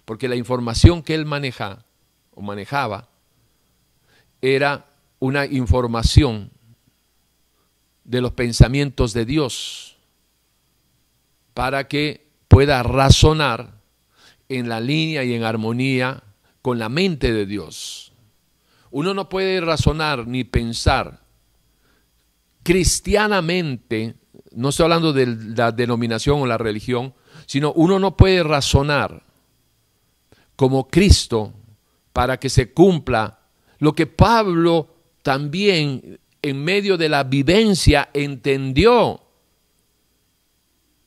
porque 0.04 0.28
la 0.28 0.36
información 0.36 1.02
que 1.02 1.14
él 1.14 1.26
maneja 1.26 1.84
o 2.34 2.42
manejaba 2.42 3.08
era 4.40 4.86
una 5.18 5.46
información 5.46 6.50
de 8.04 8.20
los 8.20 8.32
pensamientos 8.32 9.12
de 9.12 9.24
Dios 9.24 9.96
para 11.54 11.88
que 11.88 12.26
pueda 12.48 12.82
razonar 12.82 13.80
en 14.48 14.68
la 14.68 14.80
línea 14.80 15.24
y 15.24 15.34
en 15.34 15.44
armonía 15.44 16.22
con 16.60 16.78
la 16.78 16.88
mente 16.88 17.32
de 17.32 17.46
Dios. 17.46 18.12
Uno 18.90 19.14
no 19.14 19.28
puede 19.28 19.60
razonar 19.60 20.26
ni 20.26 20.44
pensar 20.44 21.22
cristianamente, 22.62 24.16
no 24.52 24.68
estoy 24.68 24.84
hablando 24.84 25.12
de 25.12 25.26
la 25.26 25.72
denominación 25.72 26.40
o 26.40 26.46
la 26.46 26.58
religión, 26.58 27.14
sino 27.46 27.72
uno 27.72 27.98
no 27.98 28.16
puede 28.16 28.42
razonar 28.42 29.24
como 30.56 30.88
Cristo 30.88 31.52
para 32.12 32.38
que 32.38 32.48
se 32.48 32.72
cumpla 32.72 33.40
lo 33.78 33.94
que 33.94 34.06
Pablo 34.06 34.94
también 35.22 36.20
en 36.42 36.64
medio 36.64 36.96
de 36.96 37.08
la 37.08 37.22
vivencia 37.24 38.10
entendió 38.12 39.20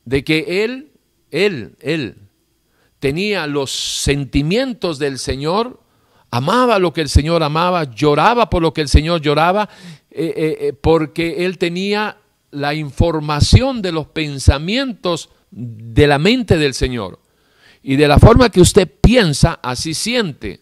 de 0.04 0.24
que 0.24 0.64
él, 0.64 0.92
él, 1.30 1.76
él 1.80 2.16
tenía 2.98 3.46
los 3.46 3.70
sentimientos 3.70 4.98
del 4.98 5.18
Señor, 5.18 5.80
amaba 6.30 6.78
lo 6.78 6.92
que 6.92 7.02
el 7.02 7.08
Señor 7.08 7.42
amaba, 7.42 7.84
lloraba 7.84 8.48
por 8.48 8.62
lo 8.62 8.72
que 8.72 8.80
el 8.80 8.88
Señor 8.88 9.20
lloraba, 9.20 9.68
eh, 10.10 10.32
eh, 10.36 10.56
eh, 10.60 10.72
porque 10.72 11.44
él 11.44 11.58
tenía 11.58 12.16
la 12.50 12.74
información 12.74 13.82
de 13.82 13.92
los 13.92 14.06
pensamientos 14.06 15.28
de 15.50 16.06
la 16.06 16.18
mente 16.18 16.56
del 16.56 16.72
Señor. 16.72 17.20
Y 17.82 17.96
de 17.96 18.08
la 18.08 18.18
forma 18.18 18.50
que 18.50 18.60
usted 18.60 18.90
piensa, 19.00 19.60
así 19.62 19.94
siente. 19.94 20.60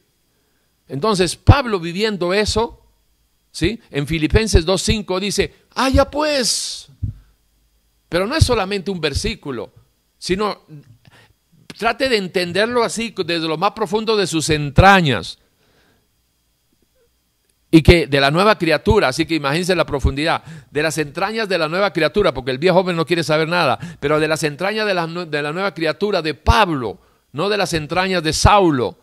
Entonces, 0.89 1.37
Pablo 1.37 1.81
viviendo 1.81 2.35
eso, 2.35 2.84
¿sí? 3.55 3.81
En 3.91 4.07
Filipenses 4.07 4.67
2.5 4.67 5.21
dice, 5.21 5.55
ah, 5.77 5.89
ya 5.89 6.11
pues. 6.11 6.89
Pero 8.09 8.27
no 8.27 8.35
es 8.35 8.45
solamente 8.45 8.91
un 8.91 9.01
versículo, 9.01 9.73
sino 10.19 10.63
trate 11.79 12.09
de 12.09 12.17
entenderlo 12.17 12.83
así, 12.83 13.15
desde 13.25 13.47
lo 13.47 13.57
más 13.57 13.71
profundo 13.71 14.17
de 14.17 14.27
sus 14.27 14.51
entrañas. 14.51 15.39
Y 17.71 17.83
que 17.83 18.07
de 18.07 18.21
la 18.21 18.31
nueva 18.31 18.59
criatura, 18.59 19.09
así 19.09 19.25
que 19.25 19.37
imagínense 19.37 19.75
la 19.75 19.87
profundidad, 19.87 20.43
de 20.71 20.83
las 20.83 20.99
entrañas 20.99 21.49
de 21.49 21.59
la 21.59 21.69
nueva 21.69 21.93
criatura, 21.93 22.35
porque 22.35 22.51
el 22.51 22.59
viejo 22.59 22.79
joven 22.79 22.97
no 22.97 23.07
quiere 23.07 23.23
saber 23.23 23.49
nada, 23.49 23.79
pero 24.01 24.19
de 24.19 24.29
las 24.29 24.43
entrañas 24.43 24.87
de 24.87 24.95
la, 24.95 25.07
de 25.07 25.43
la 25.43 25.53
nueva 25.53 25.75
criatura 25.75 26.23
de 26.23 26.35
Pablo, 26.35 26.99
no 27.33 27.49
de 27.49 27.57
las 27.57 27.73
entrañas 27.73 28.23
de 28.23 28.33
Saulo. 28.33 28.99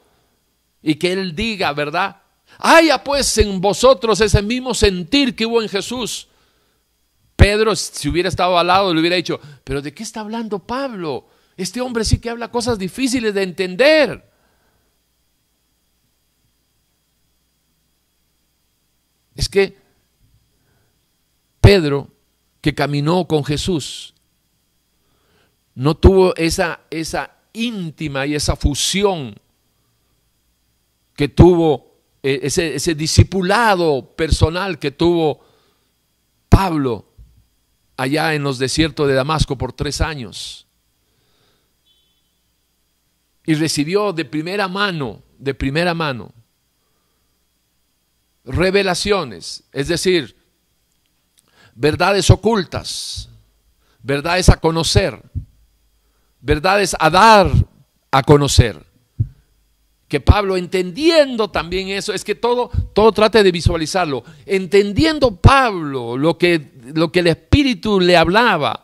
Y 0.81 0.95
que 0.95 1.13
él 1.13 1.35
diga, 1.35 1.73
¿verdad? 1.73 2.20
Haya 2.63 3.03
pues 3.03 3.35
en 3.39 3.59
vosotros 3.59 4.21
ese 4.21 4.41
mismo 4.43 4.75
sentir 4.75 5.35
que 5.35 5.47
hubo 5.47 5.61
en 5.63 5.67
Jesús. 5.67 6.27
Pedro, 7.35 7.75
si 7.75 8.07
hubiera 8.07 8.29
estado 8.29 8.55
al 8.57 8.67
lado, 8.67 8.93
le 8.93 8.99
hubiera 8.99 9.15
dicho, 9.15 9.39
pero 9.63 9.81
¿de 9.81 9.91
qué 9.95 10.03
está 10.03 10.19
hablando 10.19 10.59
Pablo? 10.59 11.27
Este 11.57 11.81
hombre 11.81 12.05
sí 12.05 12.19
que 12.19 12.29
habla 12.29 12.51
cosas 12.51 12.77
difíciles 12.77 13.33
de 13.33 13.41
entender. 13.41 14.29
Es 19.35 19.49
que 19.49 19.75
Pedro, 21.59 22.09
que 22.61 22.75
caminó 22.75 23.27
con 23.27 23.43
Jesús, 23.43 24.13
no 25.73 25.97
tuvo 25.97 26.35
esa, 26.35 26.81
esa 26.91 27.37
íntima 27.53 28.27
y 28.27 28.35
esa 28.35 28.55
fusión 28.55 29.33
que 31.15 31.27
tuvo 31.27 31.90
ese, 32.23 32.75
ese 32.75 32.95
discipulado 32.95 34.15
personal 34.15 34.77
que 34.77 34.91
tuvo 34.91 35.43
Pablo 36.49 37.05
allá 37.97 38.33
en 38.33 38.43
los 38.43 38.59
desiertos 38.59 39.07
de 39.07 39.13
Damasco 39.13 39.57
por 39.57 39.73
tres 39.73 40.01
años. 40.01 40.67
Y 43.45 43.55
recibió 43.55 44.13
de 44.13 44.25
primera 44.25 44.67
mano, 44.67 45.23
de 45.39 45.53
primera 45.53 45.93
mano, 45.93 46.31
revelaciones, 48.45 49.63
es 49.71 49.87
decir, 49.87 50.35
verdades 51.73 52.29
ocultas, 52.29 53.29
verdades 54.03 54.49
a 54.49 54.57
conocer, 54.57 55.21
verdades 56.39 56.95
a 56.99 57.09
dar 57.09 57.51
a 58.11 58.23
conocer 58.23 58.90
que 60.11 60.19
Pablo, 60.19 60.57
entendiendo 60.57 61.49
también 61.51 61.87
eso, 61.87 62.11
es 62.11 62.25
que 62.25 62.35
todo, 62.35 62.69
todo 62.93 63.13
trate 63.13 63.43
de 63.43 63.51
visualizarlo, 63.53 64.25
entendiendo 64.45 65.37
Pablo 65.37 66.17
lo 66.17 66.37
que, 66.37 66.73
lo 66.93 67.13
que 67.13 67.19
el 67.19 67.27
Espíritu 67.27 68.01
le 68.01 68.17
hablaba, 68.17 68.83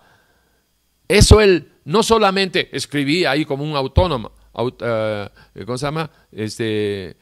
eso 1.06 1.42
él 1.42 1.74
no 1.84 2.02
solamente 2.02 2.70
escribía 2.72 3.32
ahí 3.32 3.44
como 3.44 3.66
un 3.66 3.76
autónomo, 3.76 4.32
eh, 4.80 5.30
¿cómo 5.66 5.78
se 5.78 5.86
llama? 5.86 6.10
Este, 6.32 7.18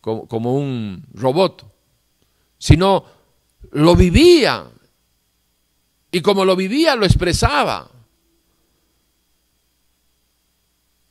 como, 0.00 0.26
como 0.26 0.54
un 0.54 1.04
robot, 1.12 1.66
sino 2.56 3.04
lo 3.72 3.94
vivía. 3.94 4.70
Y 6.10 6.22
como 6.22 6.46
lo 6.46 6.56
vivía, 6.56 6.96
lo 6.96 7.04
expresaba. 7.04 7.90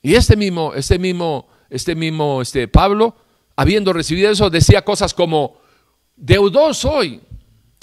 Y 0.02 0.16
este 0.16 0.36
mismo, 0.36 0.74
este 0.74 0.98
mismo 0.98 1.48
este 1.70 1.96
mismo 1.96 2.42
este, 2.42 2.68
Pablo, 2.68 3.16
habiendo 3.56 3.94
recibido 3.94 4.32
eso, 4.32 4.50
decía 4.50 4.84
cosas 4.84 5.14
como, 5.14 5.60
deudor 6.16 6.74
soy. 6.74 7.22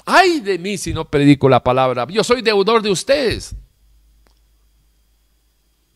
Ay 0.05 0.39
de 0.39 0.57
mí 0.57 0.77
si 0.77 0.93
no 0.93 1.09
predico 1.09 1.49
la 1.49 1.63
palabra. 1.63 2.07
Yo 2.09 2.23
soy 2.23 2.41
deudor 2.41 2.81
de 2.81 2.89
ustedes. 2.89 3.55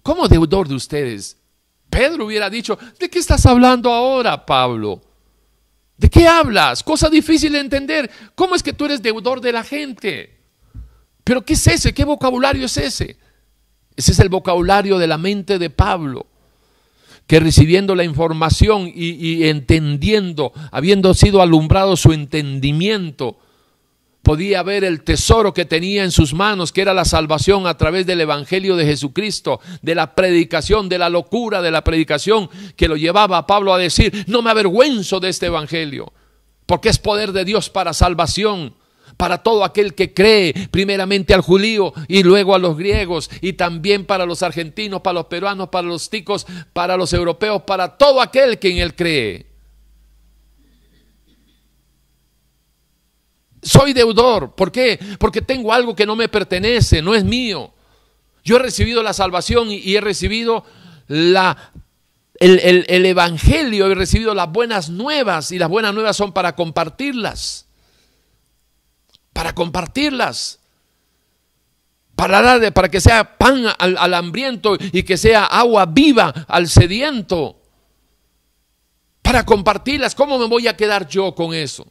¿Cómo 0.03 0.27
deudor 0.27 0.67
de 0.67 0.75
ustedes? 0.75 1.37
Pedro 1.89 2.25
hubiera 2.25 2.49
dicho, 2.49 2.77
¿de 2.99 3.09
qué 3.09 3.19
estás 3.19 3.45
hablando 3.45 3.91
ahora, 3.91 4.45
Pablo? 4.45 5.01
¿De 5.97 6.09
qué 6.09 6.27
hablas? 6.27 6.83
Cosa 6.83 7.09
difícil 7.09 7.53
de 7.53 7.59
entender. 7.59 8.09
¿Cómo 8.33 8.55
es 8.55 8.63
que 8.63 8.73
tú 8.73 8.85
eres 8.85 9.01
deudor 9.01 9.39
de 9.39 9.51
la 9.51 9.63
gente? 9.63 10.39
¿Pero 11.23 11.43
qué 11.43 11.53
es 11.53 11.67
ese? 11.67 11.93
¿Qué 11.93 12.03
vocabulario 12.03 12.65
es 12.65 12.77
ese? 12.77 13.17
Ese 13.95 14.11
es 14.13 14.19
el 14.19 14.29
vocabulario 14.29 14.97
de 14.97 15.07
la 15.07 15.17
mente 15.17 15.59
de 15.59 15.69
Pablo 15.69 16.30
que 17.27 17.39
recibiendo 17.39 17.95
la 17.95 18.03
información 18.03 18.91
y, 18.93 19.45
entendiendo, 19.47 20.51
habiendo 20.71 21.13
sido 21.13 21.41
alumbrado 21.41 21.95
su 21.95 22.11
entendimiento, 22.11 23.37
podía 24.21 24.61
ver 24.63 24.83
el 24.83 25.03
tesoro 25.03 25.53
que 25.53 25.65
tenía 25.65 26.03
en 26.03 26.11
sus 26.11 26.33
manos, 26.33 26.71
que 26.71 26.81
era 26.81 26.93
la 26.93 27.05
salvación 27.05 27.67
a 27.67 27.77
través 27.77 28.05
del 28.05 28.21
Evangelio 28.21 28.75
de 28.75 28.85
Jesucristo, 28.85 29.59
de 29.81 29.95
la 29.95 30.13
predicación, 30.13 30.89
de 30.89 30.97
la 30.99 31.09
locura 31.09 31.61
de 31.61 31.71
la 31.71 31.83
predicación 31.83 32.49
que 32.75 32.87
lo 32.87 32.97
llevaba 32.97 33.37
a 33.37 33.47
Pablo 33.47 33.73
a 33.73 33.77
decir, 33.77 34.25
no 34.27 34.41
me 34.41 34.51
avergüenzo 34.51 35.19
de 35.19 35.29
este 35.29 35.47
Evangelio, 35.47 36.13
porque 36.65 36.89
es 36.89 36.99
poder 36.99 37.31
de 37.31 37.45
Dios 37.45 37.69
para 37.69 37.93
salvación 37.93 38.75
para 39.21 39.37
todo 39.37 39.63
aquel 39.63 39.93
que 39.93 40.15
cree, 40.15 40.51
primeramente 40.71 41.35
al 41.35 41.41
judío 41.41 41.93
y 42.07 42.23
luego 42.23 42.55
a 42.55 42.57
los 42.57 42.75
griegos, 42.75 43.29
y 43.39 43.53
también 43.53 44.03
para 44.03 44.25
los 44.25 44.41
argentinos, 44.41 45.01
para 45.01 45.13
los 45.13 45.27
peruanos, 45.27 45.69
para 45.69 45.87
los 45.87 46.09
ticos, 46.09 46.47
para 46.73 46.97
los 46.97 47.13
europeos, 47.13 47.61
para 47.61 47.99
todo 47.99 48.19
aquel 48.19 48.57
que 48.57 48.71
en 48.71 48.77
él 48.79 48.95
cree. 48.95 49.45
Soy 53.61 53.93
deudor. 53.93 54.55
¿Por 54.55 54.71
qué? 54.71 54.97
Porque 55.19 55.43
tengo 55.43 55.71
algo 55.71 55.95
que 55.95 56.07
no 56.07 56.15
me 56.15 56.27
pertenece, 56.27 57.03
no 57.03 57.13
es 57.13 57.23
mío. 57.23 57.75
Yo 58.43 58.55
he 58.55 58.59
recibido 58.59 59.03
la 59.03 59.13
salvación 59.13 59.67
y 59.69 59.95
he 59.95 60.01
recibido 60.01 60.65
la, 61.07 61.73
el, 62.39 62.85
el, 62.87 63.05
Evangelio, 63.05 63.85
he 63.85 63.93
recibido 63.93 64.33
las 64.33 64.51
buenas 64.51 64.89
nuevas 64.89 65.51
y 65.51 65.59
las 65.59 65.69
buenas 65.69 65.93
nuevas 65.93 66.17
son 66.17 66.33
para 66.33 66.55
compartirlas. 66.55 67.67
Para 69.33 69.53
compartirlas. 69.53 70.59
Para, 72.15 72.41
dar, 72.41 72.73
para 72.73 72.89
que 72.89 73.01
sea 73.01 73.37
pan 73.37 73.65
al, 73.79 73.97
al 73.97 74.13
hambriento 74.13 74.77
y 74.79 75.03
que 75.03 75.17
sea 75.17 75.45
agua 75.45 75.85
viva 75.85 76.45
al 76.47 76.67
sediento. 76.67 77.59
Para 79.21 79.45
compartirlas. 79.45 80.13
¿Cómo 80.13 80.37
me 80.37 80.45
voy 80.45 80.67
a 80.67 80.77
quedar 80.77 81.07
yo 81.07 81.33
con 81.33 81.53
eso? 81.53 81.87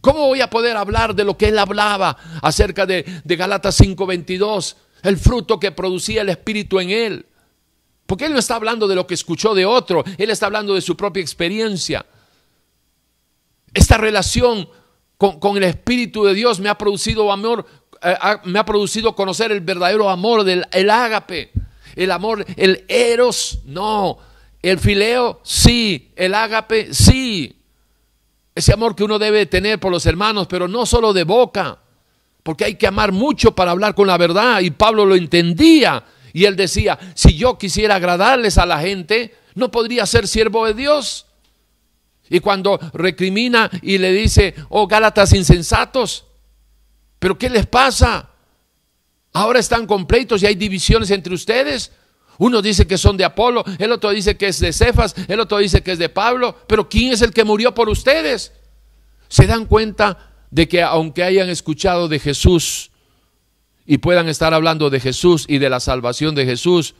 ¿Cómo 0.00 0.28
voy 0.28 0.40
a 0.40 0.48
poder 0.48 0.76
hablar 0.76 1.16
de 1.16 1.24
lo 1.24 1.36
que 1.36 1.48
él 1.48 1.58
hablaba 1.58 2.16
acerca 2.40 2.86
de, 2.86 3.04
de 3.24 3.36
Galatas 3.36 3.80
5:22? 3.80 4.76
El 5.02 5.16
fruto 5.16 5.58
que 5.58 5.72
producía 5.72 6.22
el 6.22 6.28
Espíritu 6.28 6.78
en 6.78 6.90
él. 6.90 7.26
Porque 8.06 8.26
él 8.26 8.32
no 8.32 8.38
está 8.38 8.54
hablando 8.54 8.86
de 8.86 8.94
lo 8.94 9.06
que 9.06 9.14
escuchó 9.14 9.52
de 9.52 9.66
otro, 9.66 10.04
él 10.16 10.30
está 10.30 10.46
hablando 10.46 10.74
de 10.74 10.80
su 10.80 10.96
propia 10.96 11.20
experiencia. 11.20 12.06
Esta 13.74 13.98
relación 13.98 14.68
con, 15.18 15.56
el 15.56 15.64
Espíritu 15.64 16.24
de 16.24 16.34
Dios 16.34 16.60
me 16.60 16.68
ha 16.68 16.76
producido 16.76 17.32
amor, 17.32 17.66
eh, 18.02 18.14
me 18.44 18.58
ha 18.58 18.64
producido 18.64 19.14
conocer 19.14 19.50
el 19.52 19.60
verdadero 19.60 20.10
amor 20.10 20.44
del 20.44 20.66
el 20.72 20.90
ágape, 20.90 21.52
el 21.94 22.10
amor, 22.10 22.44
el 22.56 22.84
eros, 22.88 23.60
no, 23.64 24.18
el 24.62 24.78
fileo, 24.78 25.40
sí, 25.42 26.12
el 26.16 26.34
ágape, 26.34 26.92
sí. 26.92 27.56
Ese 28.54 28.72
amor 28.72 28.96
que 28.96 29.04
uno 29.04 29.18
debe 29.18 29.46
tener 29.46 29.78
por 29.78 29.92
los 29.92 30.06
hermanos, 30.06 30.46
pero 30.48 30.66
no 30.66 30.86
solo 30.86 31.12
de 31.12 31.24
boca, 31.24 31.78
porque 32.42 32.64
hay 32.64 32.76
que 32.76 32.86
amar 32.86 33.12
mucho 33.12 33.54
para 33.54 33.72
hablar 33.72 33.94
con 33.94 34.06
la 34.06 34.16
verdad. 34.16 34.60
Y 34.60 34.70
Pablo 34.70 35.04
lo 35.04 35.14
entendía. 35.14 36.04
Y 36.32 36.44
él 36.44 36.54
decía, 36.54 36.98
si 37.14 37.36
yo 37.36 37.58
quisiera 37.58 37.96
agradarles 37.96 38.56
a 38.56 38.66
la 38.66 38.78
gente, 38.78 39.34
no 39.54 39.70
podría 39.70 40.06
ser 40.06 40.28
siervo 40.28 40.64
de 40.66 40.74
Dios. 40.74 41.25
Y 42.28 42.40
cuando 42.40 42.78
recrimina 42.92 43.70
y 43.82 43.98
le 43.98 44.12
dice, 44.12 44.54
oh 44.68 44.86
Gálatas 44.86 45.32
insensatos, 45.32 46.26
pero 47.18 47.38
¿qué 47.38 47.48
les 47.48 47.66
pasa? 47.66 48.30
Ahora 49.32 49.58
están 49.58 49.86
completos 49.86 50.42
y 50.42 50.46
hay 50.46 50.54
divisiones 50.54 51.10
entre 51.10 51.34
ustedes. 51.34 51.92
Uno 52.38 52.60
dice 52.60 52.86
que 52.86 52.98
son 52.98 53.16
de 53.16 53.24
Apolo, 53.24 53.64
el 53.78 53.92
otro 53.92 54.10
dice 54.10 54.36
que 54.36 54.48
es 54.48 54.60
de 54.60 54.72
Cefas, 54.72 55.14
el 55.28 55.40
otro 55.40 55.58
dice 55.58 55.82
que 55.82 55.92
es 55.92 55.98
de 55.98 56.08
Pablo, 56.08 56.56
pero 56.66 56.88
¿quién 56.88 57.12
es 57.12 57.22
el 57.22 57.32
que 57.32 57.44
murió 57.44 57.74
por 57.74 57.88
ustedes? 57.88 58.52
¿Se 59.28 59.46
dan 59.46 59.64
cuenta 59.66 60.32
de 60.50 60.68
que 60.68 60.82
aunque 60.82 61.22
hayan 61.22 61.48
escuchado 61.48 62.08
de 62.08 62.18
Jesús 62.18 62.90
y 63.86 63.98
puedan 63.98 64.28
estar 64.28 64.52
hablando 64.52 64.90
de 64.90 65.00
Jesús 65.00 65.46
y 65.48 65.58
de 65.58 65.70
la 65.70 65.80
salvación 65.80 66.34
de 66.34 66.44
Jesús 66.44 66.94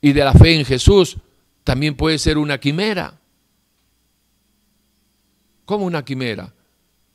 y 0.00 0.12
de 0.12 0.24
la 0.24 0.32
fe 0.32 0.54
en 0.54 0.64
Jesús, 0.64 1.16
también 1.64 1.96
puede 1.96 2.18
ser 2.18 2.38
una 2.38 2.58
quimera? 2.58 3.20
¿Cómo 5.64 5.86
una 5.86 6.04
quimera? 6.04 6.54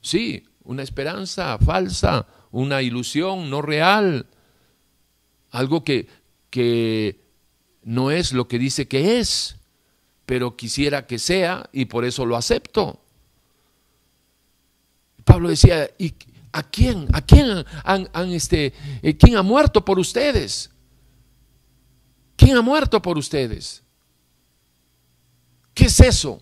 Sí, 0.02 0.46
una 0.64 0.84
esperanza 0.84 1.58
falsa, 1.58 2.26
una 2.52 2.82
ilusión 2.82 3.50
no 3.50 3.62
real, 3.62 4.28
algo 5.52 5.84
que, 5.84 6.08
que 6.50 7.22
no 7.84 8.12
es 8.12 8.34
lo 8.34 8.48
que 8.48 8.60
dice 8.60 8.88
que 8.88 9.20
es, 9.20 9.58
pero 10.26 10.56
quisiera 10.56 11.08
que 11.08 11.20
sea 11.20 11.70
y 11.72 11.86
por 11.86 12.06
eso 12.06 12.26
lo 12.26 12.36
acepto. 12.36 13.02
Pablo 15.24 15.50
decía, 15.50 15.90
¿y 15.98 16.14
a 16.52 16.64
quién? 16.64 17.08
¿A 17.14 17.22
quién 17.22 17.66
han, 17.84 18.10
este, 18.32 18.74
eh, 19.02 19.18
quién 19.18 19.38
ha 19.38 19.44
muerto 19.44 19.84
por 19.84 20.00
ustedes? 20.00 20.72
¿Quién 22.36 22.58
ha 22.58 22.62
muerto 22.62 23.02
por 23.02 23.18
ustedes? 23.18 23.84
¿Qué 25.74 25.86
es 25.86 26.00
eso? 26.00 26.42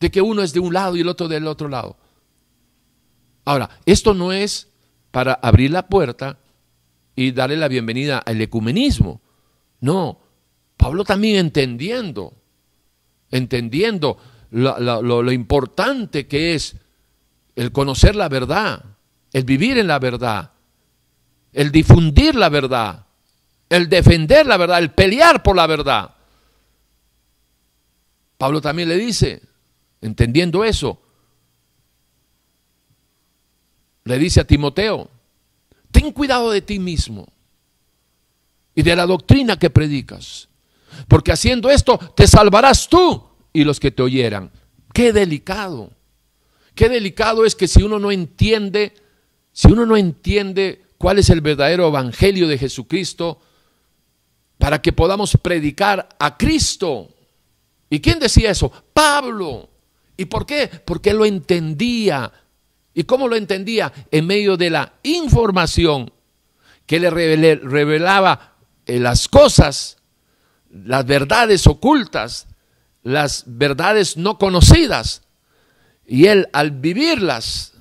De 0.00 0.10
que 0.10 0.20
uno 0.20 0.42
es 0.42 0.52
de 0.52 0.60
un 0.60 0.74
lado 0.74 0.96
y 0.96 1.00
el 1.00 1.08
otro 1.08 1.28
del 1.28 1.46
otro 1.46 1.68
lado. 1.68 1.96
Ahora, 3.44 3.70
esto 3.86 4.12
no 4.12 4.32
es 4.32 4.68
para 5.10 5.34
abrir 5.34 5.70
la 5.70 5.86
puerta 5.86 6.38
y 7.14 7.32
darle 7.32 7.56
la 7.56 7.68
bienvenida 7.68 8.18
al 8.18 8.40
ecumenismo. 8.40 9.20
No, 9.80 10.20
Pablo 10.76 11.04
también 11.04 11.36
entendiendo, 11.36 12.34
entendiendo 13.30 14.18
lo, 14.50 15.32
importante 15.32 16.26
que 16.26 16.54
es 16.54 16.76
el 17.54 17.72
conocer 17.72 18.14
la 18.14 18.28
verdad, 18.28 18.84
el 19.32 19.44
vivir 19.44 19.78
en 19.78 19.86
la 19.86 19.98
verdad, 19.98 20.52
el 21.52 21.72
difundir 21.72 22.34
la 22.34 22.48
verdad, 22.48 23.06
el 23.68 23.88
defender 23.88 24.46
la 24.46 24.56
verdad, 24.56 24.78
el 24.78 24.90
pelear 24.90 25.42
por 25.42 25.56
la 25.56 25.66
verdad. 25.66 26.10
Pablo 28.36 28.60
también 28.60 28.88
le 28.88 28.96
dice, 28.96 29.40
entendiendo 30.00 30.64
eso, 30.64 31.00
le 34.04 34.18
dice 34.18 34.40
a 34.40 34.46
Timoteo, 34.46 35.10
ten 35.90 36.12
cuidado 36.12 36.50
de 36.50 36.62
ti 36.62 36.78
mismo 36.78 37.26
y 38.74 38.82
de 38.82 38.94
la 38.94 39.06
doctrina 39.06 39.58
que 39.58 39.70
predicas, 39.70 40.48
porque 41.08 41.32
haciendo 41.32 41.70
esto 41.70 41.98
te 42.14 42.26
salvarás 42.26 42.88
tú 42.88 43.24
y 43.52 43.64
los 43.64 43.80
que 43.80 43.90
te 43.90 44.02
oyeran. 44.02 44.50
Qué 44.92 45.12
delicado, 45.12 45.90
qué 46.74 46.88
delicado 46.88 47.44
es 47.44 47.54
que 47.54 47.68
si 47.68 47.82
uno 47.82 47.98
no 47.98 48.12
entiende, 48.12 48.94
si 49.52 49.68
uno 49.68 49.86
no 49.86 49.96
entiende 49.96 50.84
cuál 50.98 51.18
es 51.18 51.30
el 51.30 51.40
verdadero 51.40 51.88
evangelio 51.88 52.46
de 52.48 52.58
Jesucristo, 52.58 53.40
para 54.58 54.80
que 54.80 54.92
podamos 54.92 55.36
predicar 55.42 56.08
a 56.18 56.36
Cristo. 56.36 57.08
¿Y 57.90 58.00
quién 58.00 58.18
decía 58.18 58.50
eso? 58.50 58.72
Pablo. 58.92 59.68
¿Y 60.16 60.26
por 60.26 60.46
qué? 60.46 60.70
Porque 60.84 61.12
lo 61.12 61.24
entendía 61.24 62.32
¿Y 62.96 63.04
cómo 63.04 63.28
lo 63.28 63.36
entendía? 63.36 63.92
En 64.10 64.26
medio 64.26 64.56
de 64.56 64.70
la 64.70 64.94
información 65.02 66.10
que 66.86 66.98
le 66.98 67.10
revelaba 67.10 68.54
eh, 68.86 68.98
las 68.98 69.28
cosas, 69.28 69.98
las 70.70 71.04
verdades 71.04 71.66
ocultas, 71.66 72.46
las 73.02 73.44
verdades 73.46 74.16
no 74.16 74.38
conocidas. 74.38 75.24
Y 76.06 76.24
él 76.24 76.48
al 76.54 76.70
vivirlas, 76.70 77.74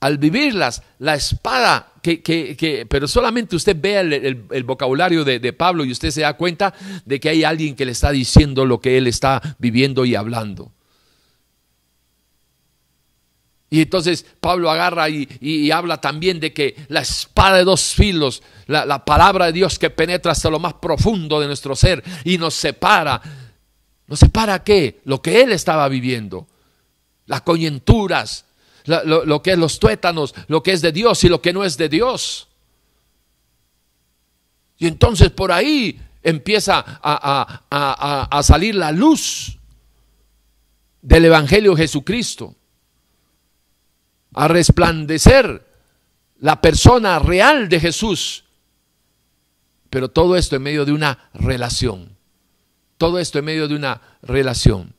al 0.00 0.16
vivirlas, 0.16 0.82
la 0.98 1.14
espada, 1.14 1.92
que, 2.00 2.22
que, 2.22 2.86
pero 2.88 3.06
solamente 3.08 3.54
usted 3.54 3.76
vea 3.78 4.00
el, 4.00 4.64
vocabulario 4.64 5.24
de, 5.24 5.40
de 5.40 5.52
Pablo 5.52 5.84
y 5.84 5.92
usted 5.92 6.10
se 6.10 6.22
da 6.22 6.38
cuenta 6.38 6.72
de 7.04 7.20
que 7.20 7.28
hay 7.28 7.44
alguien 7.44 7.76
que 7.76 7.84
le 7.84 7.92
está 7.92 8.10
diciendo 8.10 8.64
lo 8.64 8.80
que 8.80 8.96
él 8.96 9.08
está 9.08 9.56
viviendo 9.58 10.06
y 10.06 10.14
hablando. 10.14 10.72
Y 13.72 13.80
entonces 13.80 14.26
Pablo 14.38 14.70
agarra 14.70 15.08
y, 15.08 15.70
habla 15.70 15.98
también 15.98 16.38
de 16.40 16.52
que 16.52 16.76
la 16.88 17.00
espada 17.00 17.56
de 17.56 17.64
dos 17.64 17.94
filos, 17.94 18.42
la, 18.66 18.84
la, 18.84 19.02
palabra 19.02 19.46
de 19.46 19.52
Dios 19.52 19.78
que 19.78 19.88
penetra 19.88 20.32
hasta 20.32 20.50
lo 20.50 20.58
más 20.58 20.74
profundo 20.74 21.40
de 21.40 21.46
nuestro 21.46 21.74
ser 21.74 22.04
y 22.22 22.36
nos 22.36 22.52
separa. 22.52 23.22
¿Nos 24.08 24.18
separa 24.18 24.62
qué? 24.62 25.00
Lo 25.06 25.22
que 25.22 25.40
él 25.40 25.52
estaba 25.52 25.88
viviendo. 25.88 26.46
Las 27.24 27.40
coyunturas, 27.40 28.44
lo, 28.84 29.40
que 29.40 29.52
es 29.52 29.58
los 29.58 29.78
tuétanos, 29.78 30.34
lo 30.48 30.62
que 30.62 30.72
es 30.72 30.82
de 30.82 30.92
Dios 30.92 31.24
y 31.24 31.30
lo 31.30 31.40
que 31.40 31.54
no 31.54 31.64
es 31.64 31.78
de 31.78 31.88
Dios. 31.88 32.48
Y 34.76 34.86
entonces 34.86 35.30
por 35.30 35.50
ahí 35.50 35.98
empieza 36.22 36.84
a, 37.02 38.40
salir 38.42 38.74
la 38.74 38.92
luz 38.92 39.56
del 41.00 41.24
Evangelio 41.24 41.74
Jesucristo 41.74 42.54
a 44.34 44.48
resplandecer 44.48 45.66
la 46.38 46.60
persona 46.60 47.18
real 47.18 47.68
de 47.68 47.80
Jesús. 47.80 48.44
Pero 49.90 50.08
todo 50.08 50.36
esto 50.36 50.56
en 50.56 50.62
medio 50.62 50.84
de 50.84 50.92
una 50.92 51.30
relación. 51.34 52.16
Todo 52.98 53.18
esto 53.18 53.38
en 53.38 53.44
medio 53.44 53.68
de 53.68 53.76
una 53.76 54.00
relación. 54.22 54.94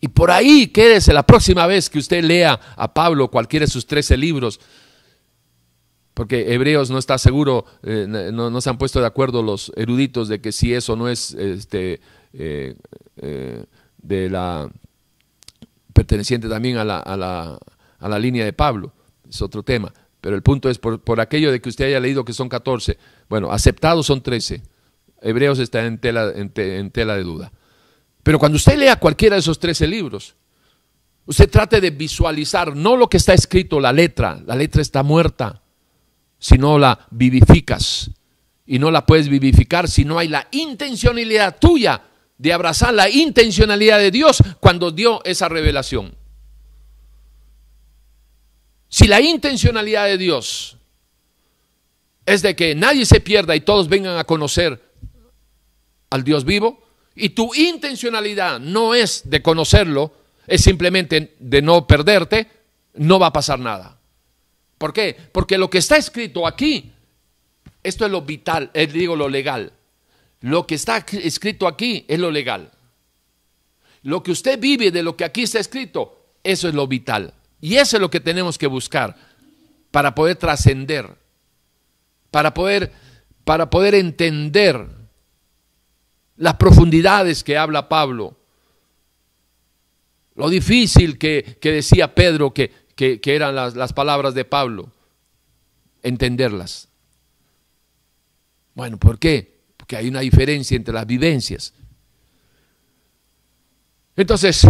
Y 0.00 0.08
por 0.08 0.30
ahí 0.30 0.68
quédese 0.68 1.12
la 1.12 1.24
próxima 1.24 1.66
vez 1.66 1.88
que 1.88 1.98
usted 1.98 2.22
lea 2.22 2.60
a 2.76 2.92
Pablo 2.92 3.30
cualquiera 3.30 3.64
de 3.64 3.72
sus 3.72 3.86
trece 3.86 4.16
libros, 4.16 4.60
porque 6.14 6.52
Hebreos 6.54 6.90
no 6.90 6.98
está 6.98 7.18
seguro, 7.18 7.64
eh, 7.82 8.06
no, 8.08 8.60
se 8.60 8.70
han 8.70 8.78
puesto 8.78 9.00
de 9.00 9.06
acuerdo 9.06 9.42
los 9.42 9.72
eruditos 9.76 10.28
de 10.28 10.40
que 10.40 10.52
si 10.52 10.74
eso 10.74 10.96
no 10.96 11.08
es 11.08 11.34
este, 11.34 12.00
eh, 12.32 12.74
eh, 13.16 13.64
de 13.98 14.30
la 14.30 14.70
perteneciente 15.92 16.48
también 16.48 16.76
a 16.76 16.84
la 16.84 16.98
a 16.98 17.16
la 17.16 17.58
línea 18.18 18.44
de 18.44 18.52
Pablo, 18.52 18.92
es 19.28 19.42
otro 19.42 19.62
tema. 19.62 19.92
Pero 20.20 20.36
el 20.36 20.42
punto 20.42 20.68
es, 20.68 20.78
por, 20.78 21.20
aquello 21.20 21.52
de 21.52 21.60
que 21.60 21.68
usted 21.68 21.86
haya 21.86 22.00
leído 22.00 22.24
que 22.24 22.32
son 22.32 22.48
14, 22.48 22.98
bueno, 23.28 23.52
aceptados 23.52 24.06
son 24.06 24.22
13. 24.22 24.62
Hebreos 25.22 25.58
está 25.58 25.84
en 25.84 25.98
tela, 25.98 26.32
en, 26.34 26.90
tela 26.90 27.16
de 27.16 27.22
duda. 27.22 27.52
Pero 28.22 28.38
cuando 28.38 28.56
usted 28.56 28.76
lea 28.76 28.96
cualquiera 28.96 29.36
de 29.36 29.40
esos 29.40 29.58
13 29.58 29.86
libros, 29.86 30.36
Usted 31.26 31.50
trate 31.50 31.80
de 31.80 31.90
visualizar 31.90 32.76
no 32.76 32.96
lo 32.96 33.08
que 33.08 33.16
está 33.16 33.34
escrito, 33.34 33.80
la 33.80 33.92
letra, 33.92 34.40
la 34.46 34.54
letra 34.54 34.80
está 34.80 35.02
muerta, 35.02 35.60
si 36.38 36.56
no 36.56 36.78
la 36.78 37.06
vivificas. 37.10 38.10
Y 38.64 38.78
no 38.78 38.90
la 38.90 39.06
puedes 39.06 39.28
vivificar 39.28 39.88
si 39.88 40.04
no 40.04 40.18
hay 40.18 40.28
la 40.28 40.48
intencionalidad 40.50 41.58
tuya 41.60 42.02
de 42.36 42.52
abrazar 42.52 42.94
la 42.94 43.08
intencionalidad 43.08 43.98
de 43.98 44.10
Dios 44.10 44.42
cuando 44.60 44.90
dio 44.90 45.24
esa 45.24 45.48
revelación. 45.48 46.16
Si 48.88 49.06
la 49.06 49.20
intencionalidad 49.20 50.06
de 50.06 50.18
Dios 50.18 50.76
es 52.24 52.42
de 52.42 52.56
que 52.56 52.74
nadie 52.74 53.06
se 53.06 53.20
pierda 53.20 53.54
y 53.54 53.60
todos 53.60 53.88
vengan 53.88 54.18
a 54.18 54.24
conocer 54.24 54.82
al 56.10 56.24
Dios 56.24 56.44
vivo, 56.44 56.82
y 57.14 57.30
tu 57.30 57.54
intencionalidad 57.54 58.60
no 58.60 58.94
es 58.94 59.22
de 59.28 59.42
conocerlo, 59.42 60.12
es 60.46 60.60
simplemente 60.60 61.34
de 61.38 61.62
no 61.62 61.86
perderte, 61.86 62.48
no 62.94 63.18
va 63.18 63.28
a 63.28 63.32
pasar 63.32 63.58
nada. 63.58 63.98
¿Por 64.78 64.92
qué? 64.92 65.16
Porque 65.32 65.56
lo 65.56 65.70
que 65.70 65.78
está 65.78 65.96
escrito 65.96 66.46
aquí, 66.46 66.92
esto 67.82 68.04
es 68.04 68.10
lo 68.10 68.22
vital, 68.22 68.70
es, 68.74 68.92
digo 68.92 69.16
lo 69.16 69.28
legal. 69.28 69.72
Lo 70.40 70.66
que 70.66 70.74
está 70.74 71.04
escrito 71.12 71.66
aquí 71.66 72.04
es 72.06 72.18
lo 72.18 72.30
legal. 72.30 72.70
Lo 74.02 74.22
que 74.22 74.30
usted 74.30 74.60
vive 74.60 74.90
de 74.90 75.02
lo 75.02 75.16
que 75.16 75.24
aquí 75.24 75.42
está 75.42 75.58
escrito, 75.58 76.34
eso 76.44 76.68
es 76.68 76.74
lo 76.74 76.86
vital. 76.86 77.32
Y 77.66 77.78
eso 77.78 77.96
es 77.96 78.00
lo 78.00 78.10
que 78.10 78.20
tenemos 78.20 78.58
que 78.58 78.68
buscar 78.68 79.16
para 79.90 80.14
poder 80.14 80.36
trascender, 80.36 81.18
para 82.30 82.54
poder, 82.54 82.92
para 83.42 83.68
poder 83.70 83.96
entender 83.96 84.86
las 86.36 86.54
profundidades 86.54 87.42
que 87.42 87.58
habla 87.58 87.88
Pablo, 87.88 88.36
lo 90.36 90.48
difícil 90.48 91.18
que, 91.18 91.58
decía 91.60 92.14
Pedro 92.14 92.54
que, 92.54 92.70
que, 92.94 93.20
eran 93.24 93.56
las, 93.56 93.74
las 93.74 93.92
palabras 93.92 94.32
de 94.34 94.44
Pablo, 94.44 94.92
entenderlas. 96.04 96.88
Bueno, 98.74 98.96
¿por 98.96 99.18
qué? 99.18 99.58
Porque 99.76 99.96
hay 99.96 100.06
una 100.06 100.20
diferencia 100.20 100.76
entre 100.76 100.94
las 100.94 101.04
vivencias. 101.04 101.74
Entonces, 104.14 104.64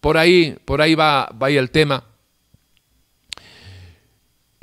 por 0.00 0.18
ahí, 0.18 0.58
por 0.64 0.82
ahí 0.82 0.96
va, 0.96 1.26
va 1.40 1.48
el 1.48 1.70
tema. 1.70 2.02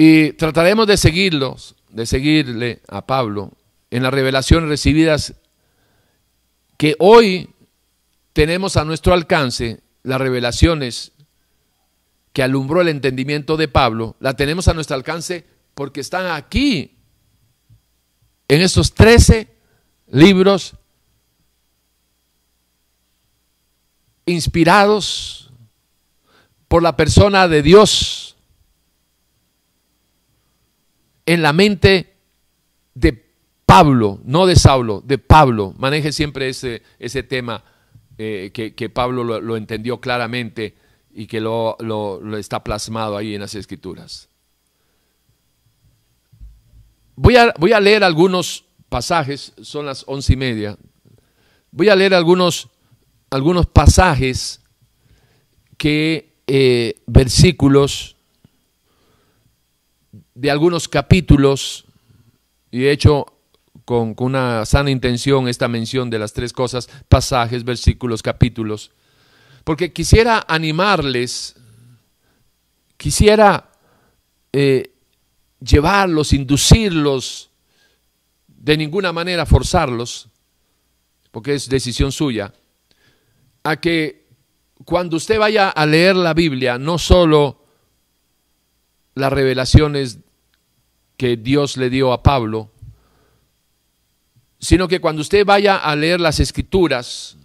Y 0.04 0.34
trataremos 0.34 0.88
de 0.88 0.98
seguirlos, 0.98 1.76
de 1.90 2.08
seguirle 2.08 2.82
a 2.88 3.06
Pablo 3.06 3.52
en 3.92 4.02
las 4.02 4.12
revelaciones 4.12 4.68
recibidas 4.68 5.36
que 6.76 6.96
hoy 6.98 7.54
tenemos 8.34 8.78
a 8.78 8.84
nuestro 8.84 9.14
alcance, 9.14 9.84
las 10.02 10.20
revelaciones 10.20 11.12
que 12.34 12.42
alumbró 12.42 12.82
el 12.82 12.88
entendimiento 12.88 13.58
de 13.58 13.68
Pablo, 13.68 14.16
la 14.20 14.34
tenemos 14.36 14.68
a 14.68 14.74
nuestro 14.74 14.96
alcance 14.96 15.46
porque 15.76 16.02
están 16.02 16.32
aquí, 16.32 16.98
en 18.48 18.62
estos 18.62 18.96
13 18.96 19.56
libros 20.08 20.74
inspirados 24.26 25.52
por 26.68 26.82
la 26.82 26.98
persona 26.98 27.48
de 27.48 27.62
Dios 27.62 28.31
en 31.26 31.42
la 31.42 31.54
mente 31.54 32.14
de 32.94 33.32
Pablo, 33.66 34.20
no 34.26 34.46
de 34.46 34.56
Saulo, 34.56 35.02
de 35.06 35.18
Pablo. 35.18 35.74
Maneje 35.78 36.12
siempre 36.12 36.50
ese, 36.50 36.82
ese 37.00 37.24
tema 37.24 37.64
eh, 38.18 38.52
que, 38.54 38.90
Pablo 38.90 39.24
lo, 39.24 39.58
entendió 39.58 40.00
claramente 40.00 40.76
y 41.14 41.26
que 41.28 41.40
lo, 41.40 41.78
lo, 41.80 42.38
está 42.38 42.64
plasmado 42.64 43.18
ahí 43.18 43.34
en 43.34 43.42
las 43.42 43.56
escrituras. 43.56 44.30
Voy 47.16 47.36
a, 47.36 47.54
voy 47.58 47.74
a 47.74 47.80
leer 47.80 48.04
algunos 48.04 48.66
pasajes, 48.90 49.54
son 49.62 49.86
las 49.86 50.04
once 50.08 50.34
y 50.34 50.36
media. 50.36 50.78
Voy 51.72 51.90
a 51.90 51.96
leer 51.96 52.14
algunos, 52.14 52.70
algunos 53.30 53.68
pasajes 53.68 54.62
que, 55.78 56.34
eh, 56.48 57.02
versículos 57.08 58.18
de 60.42 60.50
algunos 60.50 60.88
capítulos, 60.88 61.86
y 62.72 62.80
de 62.80 62.92
hecho 62.92 63.28
con, 63.86 64.16
una 64.18 64.66
sana 64.66 64.90
intención 64.90 65.48
esta 65.48 65.68
mención 65.68 66.10
de 66.10 66.18
las 66.18 66.34
tres 66.34 66.52
cosas, 66.52 66.90
pasajes, 67.08 67.64
versículos, 67.64 68.24
capítulos, 68.24 68.90
porque 69.64 69.94
quisiera 69.94 70.44
animarles, 70.48 71.56
quisiera 72.98 73.70
eh, 74.52 74.92
llevarlos, 75.60 76.34
inducirlos, 76.34 77.52
de 78.48 78.78
ninguna 78.78 79.14
manera 79.14 79.46
forzarlos, 79.46 80.28
porque 81.30 81.54
es 81.54 81.70
decisión 81.70 82.12
suya, 82.12 82.52
a 83.62 83.76
que 83.76 84.26
cuando 84.86 85.18
usted 85.18 85.38
vaya 85.38 85.70
a 85.70 85.86
leer 85.86 86.16
la 86.16 86.34
Biblia, 86.34 86.80
no 86.80 86.98
solo 86.98 87.64
las 89.14 89.32
revelaciones 89.32 90.18
que 91.22 91.38
Dios 91.38 91.78
le 91.78 91.92
dio 91.92 92.14
a 92.14 92.24
Pablo, 92.24 92.72
sino 94.60 94.88
que 94.88 95.00
cuando 95.00 95.22
usted 95.22 95.46
vaya 95.46 95.78
a 95.78 95.96
leer 95.96 96.20
las 96.20 96.40
escrituras, 96.40 97.38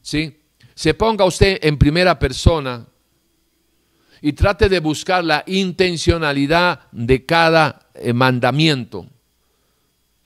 ¿sí? 0.00 0.38
se 0.72 0.94
ponga 0.94 1.24
usted 1.24 1.58
en 1.60 1.76
primera 1.76 2.16
persona 2.16 2.86
y 4.20 4.34
trate 4.34 4.68
de 4.68 4.78
buscar 4.78 5.24
la 5.24 5.42
intencionalidad 5.48 6.82
de 6.92 7.26
cada 7.26 7.88
eh, 7.94 8.12
mandamiento. 8.12 9.08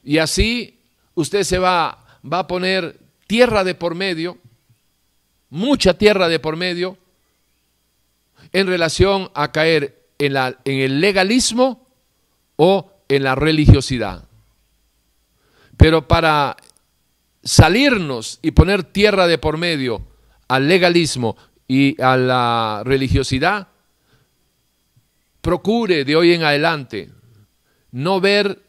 Y 0.04 0.18
así 0.18 0.80
usted 1.14 1.44
se 1.44 1.58
va, 1.58 2.20
va 2.30 2.40
a 2.40 2.46
poner 2.46 3.00
tierra 3.26 3.64
de 3.64 3.74
por 3.74 3.94
medio, 3.94 4.36
mucha 5.48 5.94
tierra 5.94 6.28
de 6.28 6.38
por 6.38 6.56
medio, 6.56 6.98
en 8.52 8.66
relación 8.66 9.30
a 9.32 9.50
caer 9.50 10.10
en, 10.18 10.34
la, 10.34 10.58
en 10.66 10.80
el 10.80 11.00
legalismo 11.00 11.81
o 12.56 12.90
en 13.08 13.24
la 13.24 13.34
religiosidad. 13.34 14.24
Pero 15.76 16.06
para 16.06 16.56
salirnos 17.42 18.38
y 18.42 18.52
poner 18.52 18.84
tierra 18.84 19.26
de 19.26 19.38
por 19.38 19.58
medio 19.58 20.06
al 20.48 20.68
legalismo 20.68 21.36
y 21.66 22.00
a 22.00 22.16
la 22.16 22.82
religiosidad, 22.84 23.68
procure 25.40 26.04
de 26.04 26.16
hoy 26.16 26.32
en 26.32 26.44
adelante 26.44 27.10
no 27.90 28.20
ver 28.20 28.62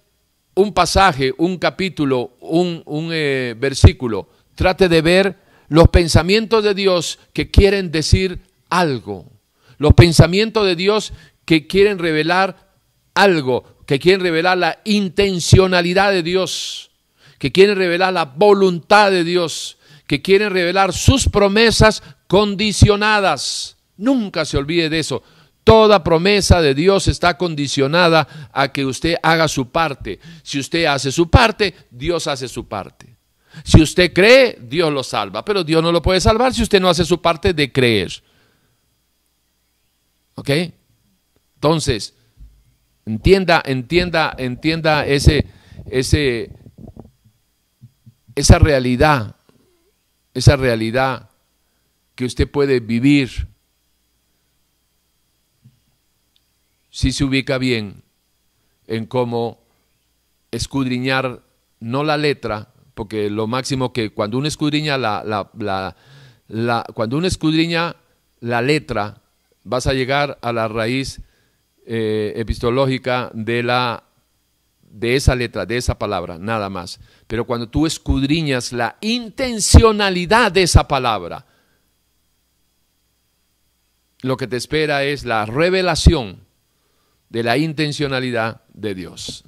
un 0.55 0.73
pasaje, 0.73 1.33
un 1.37 1.57
capítulo, 1.57 2.35
un, 2.39 2.83
eh, 3.11 3.55
versículo. 3.57 4.29
Trate 4.55 4.89
de 4.89 5.01
ver 5.01 5.37
los 5.69 5.87
pensamientos 5.89 6.63
de 6.63 6.73
Dios 6.73 7.19
que 7.33 7.49
quieren 7.49 7.91
decir 7.91 8.41
algo. 8.69 9.31
Los 9.77 9.93
pensamientos 9.93 10.65
de 10.65 10.75
Dios 10.75 11.13
que 11.45 11.67
quieren 11.67 11.97
revelar 11.99 12.73
algo, 13.15 13.63
que 13.93 13.99
quieren 13.99 14.21
revelar 14.21 14.57
la 14.57 14.79
intencionalidad 14.85 16.11
de 16.11 16.23
Dios 16.23 16.89
que 17.43 17.51
quieren 17.51 17.75
revelar 17.75 18.13
la 18.13 18.23
voluntad 18.23 19.11
de 19.11 19.25
Dios, 19.25 19.77
que 20.07 20.21
quieren 20.21 20.51
revelar 20.51 20.93
sus 20.93 21.27
promesas 21.27 22.01
condicionadas. 22.27 23.75
Nunca 23.97 24.45
se 24.45 24.55
olvide 24.55 24.89
de 24.89 24.99
eso. 24.99 25.21
Toda 25.65 26.05
promesa 26.05 26.61
de 26.61 26.73
Dios 26.73 27.09
está 27.09 27.37
condicionada 27.37 28.49
a 28.53 28.71
que 28.71 28.85
usted 28.85 29.17
haga 29.21 29.49
su 29.49 29.69
parte. 29.69 30.21
Si 30.41 30.57
usted 30.57 30.85
hace 30.85 31.11
su 31.11 31.29
parte, 31.29 31.75
Dios 31.91 32.27
hace 32.27 32.47
su 32.47 32.65
parte. 32.65 33.13
Si 33.65 33.81
usted 33.81 34.13
cree, 34.13 34.57
Dios 34.61 34.93
lo 34.93 35.03
salva, 35.03 35.43
pero 35.43 35.65
Dios 35.65 35.83
no 35.83 35.91
lo 35.91 36.01
puede 36.01 36.21
salvar 36.21 36.53
si 36.53 36.63
usted 36.63 36.79
no 36.79 36.87
hace 36.87 37.03
su 37.03 37.21
parte 37.21 37.53
de 37.53 37.73
creer. 37.73 38.23
¿Ok? 40.35 40.49
Entonces, 41.55 42.13
entienda, 43.05 43.61
entienda, 43.65 44.33
entienda 44.37 45.05
ese, 45.05 45.45
ese, 45.85 46.51
esa 48.35 48.59
realidad, 48.59 49.35
esa 50.33 50.55
realidad 50.55 51.29
que 52.15 52.25
usted 52.25 52.49
puede 52.49 52.79
vivir. 52.79 53.47
Si 56.89 57.11
se 57.11 57.23
ubica 57.23 57.57
bien 57.57 58.03
en 58.87 59.05
cómo 59.05 59.59
escudriñar 60.51 61.41
no 61.79 62.03
la 62.03 62.17
letra, 62.17 62.69
porque 62.93 63.29
lo 63.29 63.47
máximo 63.47 63.91
que 63.91 64.11
cuando 64.11 64.37
uno 64.37 64.47
escudriña 64.47 64.97
la, 64.97 65.23
la, 65.25 65.95
la, 66.47 66.85
cuando 66.93 67.17
uno 67.17 67.27
escudriña 67.27 67.95
la 68.39 68.61
letra, 68.61 69.21
vas 69.63 69.87
a 69.87 69.93
llegar 69.93 70.37
a 70.41 70.53
la 70.53 70.67
raíz 70.67 71.21
eh, 71.85 72.33
epistológica 72.35 73.31
de 73.33 73.63
la 73.63 74.03
de 74.81 75.15
esa 75.15 75.35
letra, 75.35 75.65
de 75.65 75.77
esa 75.77 75.97
palabra, 75.97 76.37
nada 76.37 76.69
más. 76.69 76.99
Pero 77.25 77.45
cuando 77.45 77.67
tú 77.67 77.87
escudriñas 77.87 78.71
la 78.71 78.97
intencionalidad 79.01 80.51
de 80.51 80.61
esa 80.61 80.87
palabra, 80.87 81.47
lo 84.21 84.37
que 84.37 84.47
te 84.47 84.55
espera 84.55 85.03
es 85.03 85.25
la 85.25 85.45
revelación 85.47 86.37
de 87.29 87.43
la 87.43 87.57
intencionalidad 87.57 88.61
de 88.71 88.93
Dios. 88.93 89.43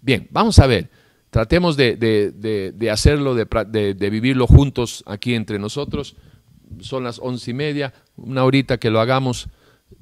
Bien, 0.00 0.26
vamos 0.30 0.58
a 0.58 0.66
ver. 0.66 0.88
Tratemos 1.30 1.76
de, 1.76 2.90
hacerlo, 2.90 3.34
de, 3.34 4.10
vivirlo 4.10 4.46
juntos 4.46 5.04
aquí 5.06 5.34
entre 5.34 5.58
nosotros. 5.58 6.16
Son 6.80 7.04
las 7.04 7.18
once 7.18 7.50
y 7.50 7.54
media, 7.54 7.92
una 8.16 8.44
horita 8.44 8.78
que 8.78 8.90
lo 8.90 9.00
hagamos 9.00 9.48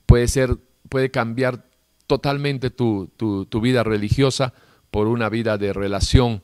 puede 0.06 0.28
ser, 0.28 0.56
puede 0.88 1.10
cambiar 1.10 1.64
totalmente 2.06 2.70
tu, 2.70 3.10
vida 3.62 3.82
religiosa 3.82 4.52
por 4.90 5.06
una 5.08 5.28
vida 5.28 5.58
de 5.58 5.72
relación, 5.72 6.42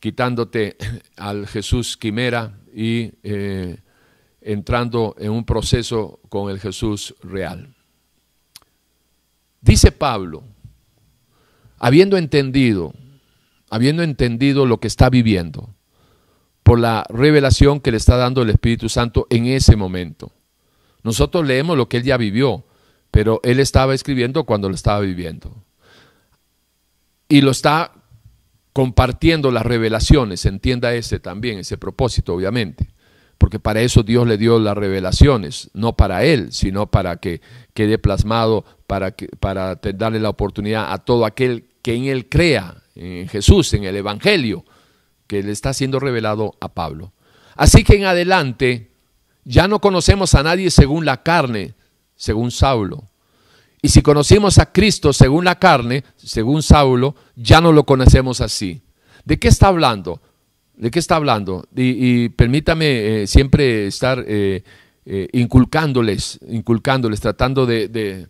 quitándote 0.00 0.76
al 1.16 1.46
Jesús 1.46 1.96
quimera 1.96 2.58
y 2.74 3.12
eh, 3.22 3.78
entrando 4.40 5.14
en 5.18 5.32
un 5.32 5.44
proceso 5.44 6.20
con 6.28 6.50
el 6.50 6.60
Jesús 6.60 7.14
real. 7.22 7.74
Dice 9.60 9.90
Pablo, 9.90 10.44
habiendo 11.78 12.16
entendido, 12.16 12.94
habiendo 13.70 14.02
entendido 14.02 14.66
lo 14.66 14.78
que 14.78 14.86
está 14.86 15.10
viviendo, 15.10 15.74
por 16.62 16.78
la 16.78 17.04
revelación 17.08 17.80
que 17.80 17.90
le 17.90 17.96
está 17.96 18.16
dando 18.16 18.42
el 18.42 18.50
Espíritu 18.50 18.88
Santo 18.88 19.26
en 19.30 19.46
ese 19.46 19.74
momento. 19.74 20.32
Nosotros 21.02 21.46
leemos 21.46 21.76
lo 21.76 21.88
que 21.88 21.96
él 21.96 22.02
ya 22.02 22.16
vivió, 22.16 22.64
pero 23.10 23.40
él 23.42 23.60
estaba 23.60 23.94
escribiendo 23.94 24.44
cuando 24.44 24.68
lo 24.68 24.74
estaba 24.74 25.00
viviendo. 25.00 25.64
Y 27.28 27.40
lo 27.40 27.50
está 27.50 27.92
compartiendo 28.72 29.50
las 29.50 29.66
revelaciones, 29.66 30.46
entienda 30.46 30.94
ese 30.94 31.18
también, 31.18 31.58
ese 31.58 31.78
propósito, 31.78 32.34
obviamente 32.34 32.88
porque 33.38 33.60
para 33.60 33.80
eso 33.80 34.02
Dios 34.02 34.26
le 34.26 34.36
dio 34.36 34.58
las 34.58 34.76
revelaciones, 34.76 35.70
no 35.72 35.96
para 35.96 36.24
él, 36.24 36.52
sino 36.52 36.90
para 36.90 37.16
que 37.16 37.40
quede 37.72 37.96
plasmado, 37.96 38.64
para, 38.88 39.14
para 39.38 39.76
darle 39.76 40.18
la 40.18 40.28
oportunidad 40.28 40.92
a 40.92 40.98
todo 40.98 41.24
aquel 41.24 41.68
que 41.80 41.94
en 41.94 42.06
él 42.06 42.28
crea, 42.28 42.82
en 42.96 43.28
Jesús, 43.28 43.72
en 43.74 43.84
el 43.84 43.94
Evangelio, 43.94 44.64
que 45.28 45.42
le 45.42 45.52
está 45.52 45.72
siendo 45.72 46.00
revelado 46.00 46.56
a 46.60 46.68
Pablo. 46.74 47.12
Así 47.54 47.84
que 47.84 47.96
en 47.96 48.06
adelante 48.06 48.90
ya 49.44 49.68
no 49.68 49.80
conocemos 49.80 50.34
a 50.34 50.42
nadie 50.42 50.70
según 50.70 51.04
la 51.04 51.22
carne, 51.22 51.74
según 52.18 52.50
Saulo. 52.50 53.04
Y 53.80 53.88
si 53.88 54.02
conocimos 54.02 54.58
a 54.58 54.72
Cristo 54.72 55.12
según 55.12 55.44
la 55.44 55.58
carne, 55.58 56.04
según 56.16 56.62
Saulo, 56.62 57.14
ya 57.36 57.60
no 57.60 57.72
lo 57.72 57.84
conocemos 57.84 58.40
así. 58.40 58.82
¿De 59.24 59.38
qué 59.38 59.48
está 59.48 59.68
hablando? 59.68 60.20
¿De 60.74 60.90
qué 60.90 60.98
está 60.98 61.16
hablando? 61.16 61.66
Y, 61.74 62.28
permítame 62.30 63.22
eh, 63.22 63.26
siempre 63.26 63.86
estar 63.86 64.24
eh, 64.26 64.64
eh, 65.06 65.28
inculcándoles, 65.32 66.40
inculcándoles, 66.48 67.20
tratando 67.20 67.66
de, 67.66 68.26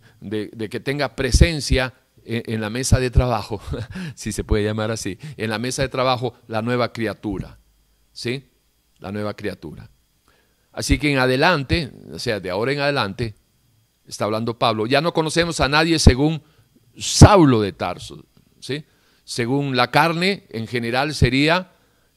que 0.69 0.79
tenga 0.79 1.15
presencia 1.15 1.93
en, 2.23 2.61
la 2.61 2.69
mesa 2.69 2.99
de 2.99 3.09
trabajo, 3.09 3.59
si 4.15 4.31
se 4.31 4.43
puede 4.43 4.63
llamar 4.63 4.91
así, 4.91 5.17
en 5.37 5.49
la 5.49 5.57
mesa 5.57 5.81
de 5.81 5.89
trabajo 5.89 6.35
la 6.47 6.61
nueva 6.61 6.93
criatura, 6.93 7.57
¿sí? 8.11 8.49
La 8.99 9.11
nueva 9.11 9.33
criatura. 9.33 9.89
Así 10.71 10.99
que 10.99 11.11
en 11.11 11.17
adelante, 11.17 11.91
o 12.11 12.19
sea, 12.19 12.39
de 12.39 12.51
ahora 12.51 12.71
en 12.71 12.81
adelante, 12.81 13.33
está 14.09 14.25
hablando 14.25 14.57
Pablo, 14.57 14.87
ya 14.87 15.01
no 15.01 15.13
conocemos 15.13 15.59
a 15.61 15.69
nadie 15.69 15.99
según 15.99 16.41
Saulo 16.97 17.61
de 17.61 17.71
Tarso, 17.71 18.25
¿sí? 18.59 18.83
Según 19.23 19.75
la 19.75 19.91
carne, 19.91 20.47
en 20.49 20.65
general 20.67 21.13
sería 21.13 21.71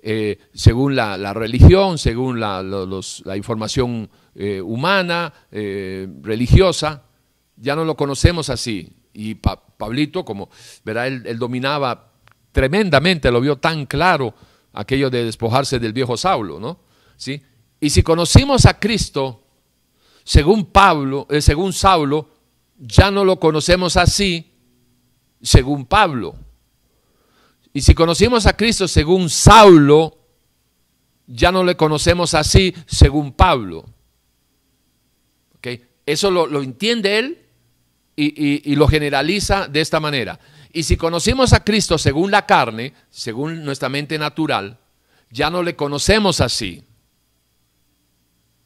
eh, 0.05 0.38
según 0.53 0.97
la, 0.97 1.32
religión, 1.32 1.97
según 1.97 2.40
la, 2.40 3.36
información 3.36 4.11
eh, 4.34 4.61
humana, 4.61 5.32
eh, 5.53 6.09
religiosa, 6.22 7.05
ya 7.57 7.76
no 7.76 7.84
lo 7.84 7.97
conocemos 7.97 8.51
así. 8.51 8.97
Y 9.12 9.36
Pablito, 9.36 10.24
como 10.24 10.51
verá, 10.84 11.07
él, 11.07 11.38
dominaba 11.38 12.11
tremendamente, 12.51 13.30
lo 13.30 13.40
vio 13.40 13.59
tan 13.59 13.86
claro 13.86 14.34
aquello 14.72 15.09
de 15.09 15.24
despojarse 15.24 15.78
del 15.78 15.93
viejo 15.93 16.16
Saulo, 16.16 16.59
¿no? 16.59 16.80
¿Sí? 17.16 17.40
Y 17.78 17.90
si 17.90 18.03
conocimos 18.03 18.66
a 18.66 18.80
Cristo, 18.80 19.41
según 20.25 20.66
Pablo, 20.66 21.27
según 21.41 21.73
Saulo, 21.73 22.29
ya 22.79 23.11
no 23.11 23.25
lo 23.25 23.39
conocemos 23.39 23.97
así, 23.97 24.53
según 25.41 25.87
Pablo. 25.87 26.37
Y 27.73 27.83
si 27.83 27.95
conocimos 27.95 28.47
a 28.47 28.57
Cristo 28.57 28.87
según 28.87 29.31
Saulo, 29.31 30.18
ya 31.27 31.51
no 31.51 31.64
le 31.64 31.77
conocemos 31.77 32.35
así 32.35 32.75
según 32.87 33.33
Pablo. 33.33 33.87
Eso 36.05 36.33
lo, 36.33 36.62
entiende 36.62 37.18
él 37.20 37.39
y, 38.16 38.70
y 38.70 38.75
lo 38.75 38.89
generaliza 38.89 39.68
de 39.68 39.81
esta 39.81 40.01
manera. 40.01 40.41
Y 40.73 40.83
si 40.83 40.97
conocimos 40.97 41.53
a 41.53 41.62
Cristo 41.62 41.97
según 41.97 42.33
la 42.33 42.45
carne, 42.45 42.93
según 43.09 43.64
nuestra 43.64 43.89
mente 43.89 44.18
natural, 44.18 44.81
ya 45.31 45.49
no 45.49 45.62
le 45.62 45.77
conocemos 45.77 46.41
así. 46.41 46.83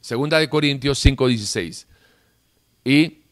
Segunda 0.07 0.39
de 0.39 0.49
Corintios 0.49 1.05
5:16. 1.05 1.89
Y 2.85 3.23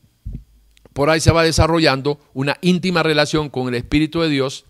por 0.93 1.09
ahí 1.09 1.21
se 1.21 1.31
va 1.31 1.45
desarrollando 1.45 2.19
una 2.35 2.59
íntima 2.63 3.05
relación 3.05 3.49
con 3.49 3.69
el 3.69 3.77
Espíritu 3.77 4.21
de 4.23 4.29
Dios 4.29 4.65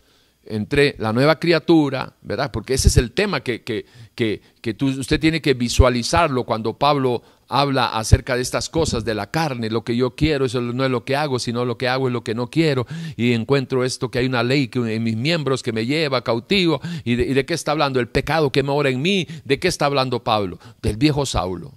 entre 0.44 0.96
la 0.98 1.14
nueva 1.14 1.40
criatura, 1.40 2.12
¿verdad? 2.20 2.50
Porque 2.52 2.74
ese 2.74 2.88
es 2.88 2.98
el 2.98 3.12
tema 3.12 3.40
que, 3.40 3.62
que, 3.62 3.86
que, 4.14 4.42
usted 4.82 5.18
tiene 5.18 5.40
que 5.40 5.54
visualizarlo 5.54 6.44
cuando 6.44 6.78
Pablo 6.78 7.22
habla 7.48 7.86
acerca 7.86 8.36
de 8.36 8.42
estas 8.42 8.68
cosas 8.68 9.06
de 9.06 9.14
la 9.14 9.30
carne, 9.30 9.70
lo 9.70 9.82
que 9.82 9.96
yo 9.96 10.14
quiero, 10.14 10.44
eso 10.44 10.60
no 10.60 10.84
es 10.84 10.90
lo 10.90 11.06
que 11.06 11.16
hago, 11.16 11.38
sino 11.38 11.64
lo 11.64 11.78
que 11.78 11.88
hago 11.88 12.08
es 12.08 12.12
lo 12.12 12.22
que 12.22 12.34
no 12.34 12.50
quiero, 12.50 12.86
y 13.16 13.32
encuentro 13.32 13.82
esto 13.82 14.10
que 14.10 14.18
hay 14.18 14.26
una 14.26 14.42
ley 14.42 14.70
en 14.74 15.02
mis 15.02 15.16
miembros 15.16 15.62
que 15.62 15.72
me 15.72 15.86
lleva 15.86 16.22
cautivo, 16.22 16.82
y 17.02 17.14
de, 17.14 17.22
y 17.22 17.32
de 17.32 17.46
qué 17.46 17.54
está 17.54 17.72
hablando, 17.72 17.98
el 17.98 18.08
pecado 18.08 18.52
que 18.52 18.62
mora 18.62 18.90
en 18.90 19.00
mí, 19.00 19.26
¿de 19.46 19.58
qué 19.58 19.68
está 19.68 19.86
hablando 19.86 20.22
Pablo? 20.22 20.58
Del 20.82 20.98
viejo 20.98 21.24
Saulo. 21.24 21.72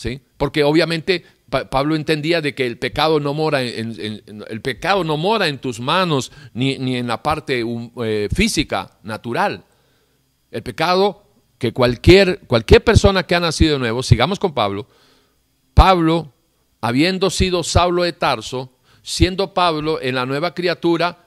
¿Sí? 0.00 0.22
Porque 0.38 0.64
obviamente 0.64 1.26
Pablo 1.50 1.94
entendía 1.94 2.40
de 2.40 2.54
que 2.54 2.64
el 2.64 2.78
pecado 2.78 3.20
no 3.20 3.34
mora 3.34 3.60
en, 3.60 4.22
el 4.48 4.62
pecado 4.62 5.04
no 5.04 5.18
mora 5.18 5.46
en 5.46 5.58
tus 5.58 5.78
manos 5.78 6.32
ni, 6.54 6.72
en 6.96 7.06
la 7.06 7.22
parte 7.22 7.62
eh, 8.02 8.28
física, 8.34 8.96
natural. 9.02 9.62
El 10.50 10.62
pecado 10.62 11.26
que 11.58 11.74
cualquier, 11.74 12.40
cualquier 12.46 12.82
persona 12.82 13.24
que 13.24 13.34
ha 13.34 13.40
nacido 13.40 13.74
de 13.74 13.78
nuevo, 13.78 14.02
sigamos 14.02 14.38
con 14.38 14.54
Pablo, 14.54 14.88
Pablo, 15.74 16.32
habiendo 16.80 17.28
sido 17.28 17.62
Saulo 17.62 18.04
de 18.04 18.14
Tarso, 18.14 18.72
siendo 19.02 19.52
Pablo 19.52 20.00
en 20.00 20.14
la 20.14 20.24
nueva 20.24 20.54
criatura, 20.54 21.26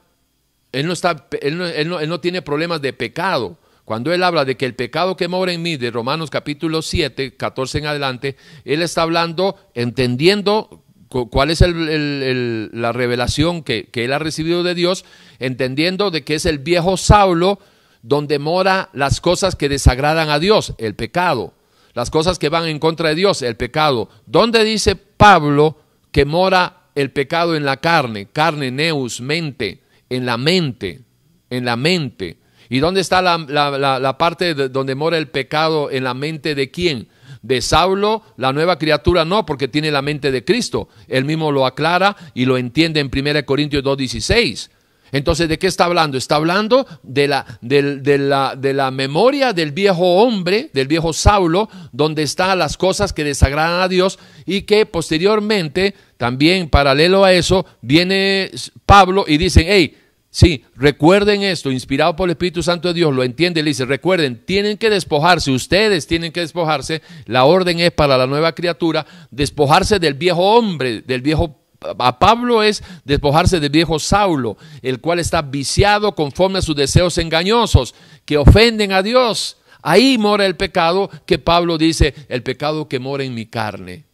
él 0.72 0.88
no, 0.88 0.94
está, 0.94 1.28
él 1.40 1.60
él 1.60 2.08
no 2.08 2.18
tiene 2.18 2.42
problemas 2.42 2.82
de 2.82 2.92
pecado. 2.92 3.56
Cuando 3.84 4.12
él 4.12 4.22
habla 4.22 4.44
de 4.44 4.56
que 4.56 4.64
el 4.64 4.74
pecado 4.74 5.16
que 5.16 5.28
mora 5.28 5.52
en 5.52 5.62
mí, 5.62 5.76
de 5.76 5.90
Romanos 5.90 6.30
capítulo 6.30 6.80
7, 6.80 7.36
14 7.36 7.78
en 7.78 7.86
adelante, 7.86 8.36
él 8.64 8.80
está 8.80 9.02
hablando, 9.02 9.56
entendiendo 9.74 10.84
cuál 11.30 11.50
es 11.50 11.60
la 11.60 12.92
revelación 12.92 13.62
que, 13.62 13.88
él 13.92 14.12
ha 14.12 14.18
recibido 14.18 14.62
de 14.62 14.74
Dios, 14.74 15.04
entendiendo 15.38 16.10
de 16.10 16.24
que 16.24 16.36
es 16.36 16.46
el 16.46 16.58
viejo 16.58 16.96
Saulo 16.96 17.60
donde 18.02 18.38
mora 18.38 18.90
las 18.92 19.20
cosas 19.20 19.54
que 19.54 19.68
desagradan 19.68 20.30
a 20.30 20.38
Dios, 20.38 20.74
el 20.78 20.94
pecado, 20.94 21.54
las 21.94 22.10
cosas 22.10 22.38
que 22.38 22.48
van 22.48 22.66
en 22.66 22.78
contra 22.78 23.10
de 23.10 23.14
Dios, 23.14 23.42
el 23.42 23.56
pecado. 23.56 24.08
¿Dónde 24.26 24.64
dice 24.64 24.96
Pablo 24.96 25.78
que 26.10 26.24
mora 26.24 26.88
el 26.94 27.12
pecado 27.12 27.54
en 27.54 27.64
la 27.64 27.78
carne? 27.78 28.28
Carne, 28.32 28.70
neus, 28.70 29.20
mente, 29.20 29.82
en 30.10 30.26
la 30.26 30.36
mente, 30.36 31.02
en 31.50 31.64
la 31.64 31.76
mente. 31.76 32.38
¿Y 32.74 32.80
dónde 32.80 33.02
está 33.02 33.22
la, 33.22 34.18
parte 34.18 34.52
donde 34.52 34.96
mora 34.96 35.16
el 35.16 35.28
pecado 35.28 35.92
en 35.92 36.02
la 36.02 36.12
mente 36.12 36.56
de 36.56 36.72
quién? 36.72 37.06
De 37.40 37.62
Saulo, 37.62 38.24
la 38.36 38.52
nueva 38.52 38.78
criatura 38.80 39.24
no, 39.24 39.46
porque 39.46 39.68
tiene 39.68 39.92
la 39.92 40.02
mente 40.02 40.32
de 40.32 40.44
Cristo. 40.44 40.88
Él 41.06 41.24
mismo 41.24 41.52
lo 41.52 41.66
aclara 41.66 42.16
y 42.34 42.46
lo 42.46 42.58
entiende 42.58 42.98
en 42.98 43.12
1 43.14 43.46
Corintios 43.46 43.84
2.16. 43.84 44.70
Entonces, 45.12 45.48
¿de 45.48 45.56
qué 45.56 45.68
está 45.68 45.84
hablando? 45.84 46.18
Está 46.18 46.34
hablando 46.34 46.84
de 47.04 47.28
la, 47.28 47.46
de, 47.60 48.18
la, 48.18 48.56
de 48.56 48.74
la, 48.74 48.90
memoria 48.90 49.52
del 49.52 49.70
viejo 49.70 50.16
hombre, 50.16 50.70
del 50.72 50.88
viejo 50.88 51.12
Saulo, 51.12 51.68
donde 51.92 52.24
están 52.24 52.58
las 52.58 52.76
cosas 52.76 53.12
que 53.12 53.22
desagradan 53.22 53.82
a 53.82 53.88
Dios 53.88 54.18
y 54.46 54.62
que 54.62 54.84
posteriormente, 54.84 55.94
también 56.16 56.68
paralelo 56.68 57.24
a 57.24 57.32
eso, 57.32 57.66
viene 57.82 58.50
Pablo 58.84 59.26
y 59.28 59.38
dice, 59.38 59.64
hey, 59.64 59.96
Sí, 60.34 60.64
recuerden 60.74 61.44
esto, 61.44 61.70
inspirado 61.70 62.16
por 62.16 62.28
el 62.28 62.32
Espíritu 62.32 62.60
Santo 62.60 62.88
de 62.88 62.94
Dios, 62.94 63.14
lo 63.14 63.22
entiende, 63.22 63.62
le 63.62 63.70
dice, 63.70 63.84
recuerden, 63.84 64.44
tienen 64.44 64.78
que 64.78 64.90
despojarse, 64.90 65.52
ustedes 65.52 66.08
tienen 66.08 66.32
que 66.32 66.40
despojarse, 66.40 67.02
la 67.26 67.44
orden 67.44 67.78
es 67.78 67.92
para 67.92 68.18
la 68.18 68.26
nueva 68.26 68.52
criatura, 68.52 69.06
despojarse 69.30 70.00
del 70.00 70.14
viejo 70.14 70.40
hombre, 70.40 71.02
del 71.02 71.22
viejo 71.22 71.60
a 72.00 72.18
Pablo 72.18 72.64
es 72.64 72.82
despojarse 73.04 73.60
del 73.60 73.70
viejo 73.70 74.00
Saulo, 74.00 74.56
el 74.82 75.00
cual 75.00 75.20
está 75.20 75.40
viciado 75.40 76.16
conforme 76.16 76.58
a 76.58 76.62
sus 76.62 76.74
deseos 76.74 77.16
engañosos, 77.18 77.94
que 78.24 78.36
ofenden 78.36 78.90
a 78.90 79.02
Dios, 79.02 79.58
Ahí 79.86 80.16
mora 80.16 80.46
el 80.46 80.56
pecado 80.56 81.10
que 81.26 81.38
Pablo 81.38 81.76
dice, 81.76 82.14
el 82.30 82.42
pecado 82.42 82.88
que 82.88 82.98
mora 82.98 83.22
en 83.22 83.34
mi 83.34 83.44
carne. 83.44 84.06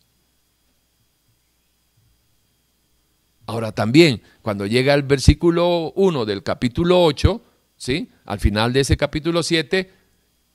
Ahora 3.50 3.72
también, 3.72 4.22
cuando 4.42 4.64
llega 4.64 4.94
el 4.94 5.02
versículo 5.02 5.92
1 5.96 6.24
del 6.24 6.44
capítulo 6.44 7.02
8, 7.02 7.42
¿sí? 7.76 8.08
al 8.24 8.38
final 8.38 8.72
de 8.72 8.78
ese 8.78 8.96
capítulo 8.96 9.42
7, 9.42 9.90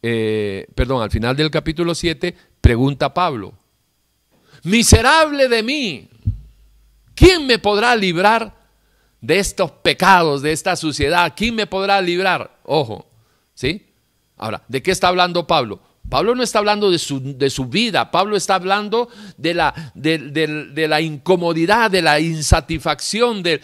eh, 0.01 0.65
perdón, 0.73 1.03
al 1.03 1.11
final 1.11 1.35
del 1.35 1.51
capítulo 1.51 1.93
7, 1.93 2.33
pregunta 2.61 3.13
Pablo, 3.13 3.53
miserable 4.63 5.49
de 5.49 5.61
mí, 5.61 6.09
¿quién 7.15 7.45
me 7.45 7.59
podrá 7.59 7.97
librar 7.97 8.55
de 9.19 9.39
estos 9.39 9.71
pecados, 9.71 10.41
de 10.41 10.53
esta 10.53 10.77
suciedad? 10.77 11.33
¿Quién 11.35 11.53
me 11.53 11.67
podrá 11.67 11.99
librar? 11.99 12.59
Ojo, 12.63 13.05
¿sí? 13.55 13.87
Ahora, 14.37 14.63
¿de 14.69 14.81
qué 14.81 14.91
está 14.91 15.09
hablando 15.09 15.45
Pablo? 15.45 15.81
Pablo 16.10 16.36
no 16.36 16.43
está 16.43 16.60
hablando 16.60 16.91
de 16.91 16.99
su, 16.99 17.20
de 17.38 17.49
su 17.49 17.66
vida, 17.66 18.12
Pablo 18.12 18.38
está 18.38 18.56
hablando 18.56 19.10
de 19.38 19.53
la, 19.53 19.91
de, 19.95 20.86
la 20.88 21.01
incomodidad, 21.01 21.89
de 21.89 22.01
la 22.01 22.20
insatisfacción, 22.20 23.41
de, 23.41 23.60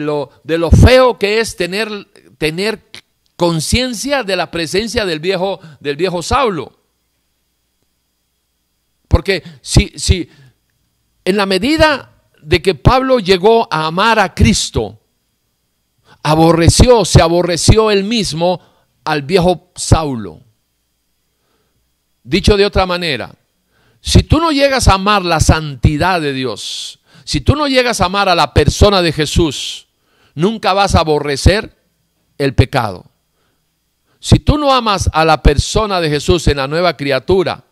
lo, 0.00 0.30
de 0.44 0.58
lo 0.58 0.70
feo 0.70 1.18
que 1.18 1.40
es 1.40 1.56
tener, 1.56 1.88
tener 2.38 2.82
conciencia 3.36 4.22
de 4.22 4.36
la 4.36 4.50
presencia 4.50 5.04
del 5.04 5.20
viejo, 5.20 5.60
del 5.80 5.96
viejo 5.96 6.22
Saulo. 6.22 6.72
Porque 9.08 9.42
si, 9.60 9.92
si 9.96 10.28
en 11.24 11.36
la 11.36 11.46
medida 11.46 12.12
de 12.42 12.62
que 12.62 12.76
Pablo 12.76 13.18
llegó 13.18 13.66
a 13.72 13.86
amar 13.86 14.20
a 14.20 14.34
Cristo, 14.34 15.00
aborreció, 16.22 17.04
se 17.04 17.20
aborreció 17.20 17.90
él 17.90 18.04
mismo 18.04 18.60
al 19.04 19.22
viejo 19.22 19.72
Saulo. 19.74 20.45
Dicho 22.26 22.56
de 22.56 22.66
otra 22.66 22.86
manera, 22.86 23.36
si 24.00 24.24
tú 24.24 24.40
no 24.40 24.50
llegas 24.50 24.88
a 24.88 24.94
amar 24.94 25.24
la 25.24 25.38
santidad 25.38 26.20
de 26.20 26.32
Dios, 26.32 26.98
si 27.22 27.40
tú 27.40 27.54
no 27.54 27.68
llegas 27.68 28.00
a 28.00 28.06
amar 28.06 28.28
a 28.28 28.34
la 28.34 28.52
persona 28.52 29.00
de 29.00 29.12
Jesús, 29.12 29.86
nunca 30.34 30.72
vas 30.72 30.96
a 30.96 31.00
aborrecer 31.00 31.76
el 32.36 32.52
pecado. 32.56 33.04
Si 34.18 34.40
tú 34.40 34.58
no 34.58 34.74
amas 34.74 35.08
a 35.12 35.24
la 35.24 35.40
persona 35.40 36.00
de 36.00 36.10
Jesús 36.10 36.48
en 36.48 36.56
la 36.56 36.66
nueva 36.66 36.96
criatura, 36.96 37.62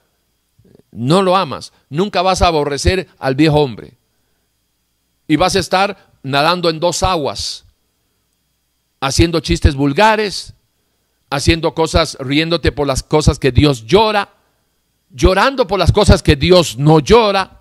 no 0.93 1.21
lo 1.23 1.37
amas, 1.37 1.73
nunca 1.89 2.23
vas 2.23 2.41
a 2.41 2.47
aborrecer 2.47 3.09
al 3.19 3.35
viejo 3.35 3.59
hombre. 3.59 3.95
Y 5.27 5.35
vas 5.35 5.57
a 5.57 5.59
estar 5.59 6.13
nadando 6.23 6.71
en 6.71 6.79
dos 6.79 7.03
aguas, 7.03 7.65
haciendo 9.01 9.41
chistes 9.41 9.75
vulgares, 9.75 10.55
haciendo 11.29 11.75
cosas, 11.75 12.17
riéndote 12.21 12.71
por 12.71 12.87
las 12.87 13.03
cosas 13.03 13.41
que 13.41 13.51
Dios 13.51 13.87
llora, 13.87 14.31
llorando 15.15 15.67
por 15.67 15.79
las 15.79 15.93
cosas 15.93 16.23
que 16.23 16.37
Dios 16.37 16.77
no 16.77 17.01
llora. 17.01 17.61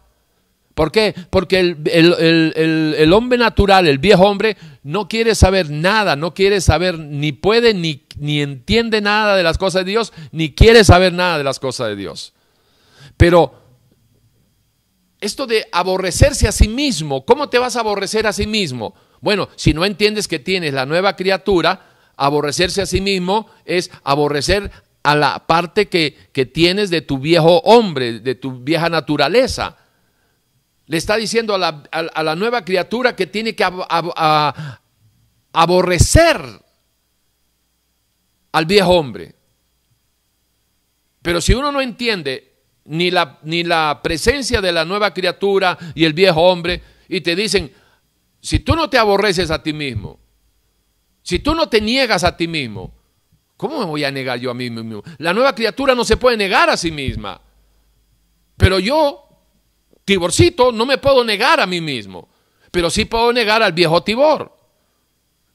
¿Por 0.74 0.92
qué? 0.92 1.14
Porque 1.30 1.60
el, 1.60 3.14
hombre 3.14 3.38
natural, 3.38 3.88
el 3.88 4.00
viejo 4.00 4.24
hombre, 4.24 4.58
no 4.82 5.08
quiere 5.08 5.36
saber 5.36 5.70
nada, 5.70 6.16
no 6.16 6.34
quiere 6.34 6.62
saber, 6.62 6.98
ni 6.98 7.32
puede, 7.32 7.76
ni, 7.76 8.04
ni 8.18 8.42
entiende 8.42 9.00
nada 9.00 9.36
de 9.36 9.44
las 9.44 9.60
cosas 9.60 9.86
de 9.86 9.92
Dios, 9.92 10.14
ni 10.32 10.54
quiere 10.54 10.84
saber 10.84 11.14
nada 11.14 11.38
de 11.38 11.44
las 11.44 11.60
cosas 11.60 11.90
de 11.90 11.96
Dios. 11.96 12.34
Pero 13.18 13.54
esto 15.22 15.46
de 15.46 15.68
aborrecerse 15.72 16.48
a 16.48 16.52
sí 16.52 16.68
mismo, 16.68 17.24
¿cómo 17.24 17.50
te 17.50 17.60
vas 17.60 17.76
a 17.76 17.82
aborrecer 17.82 18.26
a 18.26 18.34
sí 18.34 18.48
mismo? 18.48 18.96
Bueno, 19.22 19.50
si 19.56 19.74
no 19.74 19.86
entiendes 19.86 20.28
que 20.28 20.40
tienes 20.40 20.74
la 20.74 20.88
nueva 20.88 21.16
criatura, 21.16 21.86
aborrecerse 22.18 22.82
a 22.82 22.86
sí 22.86 23.00
mismo 23.00 23.48
es 23.64 23.92
aborrecer 24.04 24.72
a 25.04 25.16
la 25.16 25.46
parte 25.46 25.90
que, 25.90 26.12
tienes 26.54 26.90
de 26.90 27.02
tu 27.02 27.20
viejo 27.20 27.60
hombre, 27.60 28.20
de 28.20 28.36
tu 28.36 28.64
vieja 28.64 28.90
naturaleza. 28.90 29.78
Le 30.88 30.98
está 30.98 31.18
diciendo 31.18 31.54
a 31.54 31.58
la, 31.58 32.36
nueva 32.36 32.64
criatura 32.64 33.16
que 33.16 33.28
tiene 33.28 33.54
que 33.56 33.66
aborrecer 35.54 36.42
al 38.54 38.66
viejo 38.66 38.92
hombre. 38.92 39.36
Pero 41.22 41.42
si 41.42 41.54
uno 41.54 41.72
no 41.72 41.82
entiende 41.82 42.54
ni 42.86 43.12
la, 43.12 43.40
ni 43.44 43.64
la 43.64 44.00
presencia 44.02 44.62
de 44.62 44.72
la 44.72 44.86
nueva 44.86 45.14
criatura 45.14 45.78
y 45.96 46.06
el 46.06 46.14
viejo 46.14 46.42
hombre, 46.42 46.82
y 47.10 47.22
te 47.22 47.36
dicen, 47.36 47.74
si 48.42 48.60
tú 48.60 48.76
no 48.76 48.90
te 48.90 48.98
aborreces 48.98 49.52
a 49.52 49.62
ti 49.62 49.74
mismo, 49.74 50.20
si 51.22 51.40
tú 51.40 51.56
no 51.56 51.68
te 51.70 51.80
niegas 51.80 52.24
a 52.24 52.36
ti 52.36 52.48
mismo, 52.48 52.94
¿Cómo 53.64 53.80
me 53.80 53.86
voy 53.86 54.04
a 54.04 54.12
negar 54.12 54.38
yo 54.42 54.52
a 54.52 54.54
mí 54.54 54.70
mismo? 54.70 55.02
La 55.20 55.34
nueva 55.34 55.56
criatura 55.56 55.96
no 55.96 56.04
se 56.04 56.18
puede 56.18 56.36
negar 56.36 56.70
a 56.70 56.76
sí 56.76 56.92
misma. 56.92 57.40
Pero 58.58 58.78
yo, 58.78 59.24
Tiborcito, 60.04 60.74
no 60.74 60.86
me 60.86 60.98
puedo 60.98 61.24
negar 61.24 61.62
a 61.62 61.66
mí 61.66 61.80
mismo. 61.80 62.28
Pero 62.72 62.90
sí 62.90 63.06
puedo 63.06 63.32
negar 63.32 63.64
al 63.64 63.72
viejo 63.72 64.04
Tibor. 64.04 64.54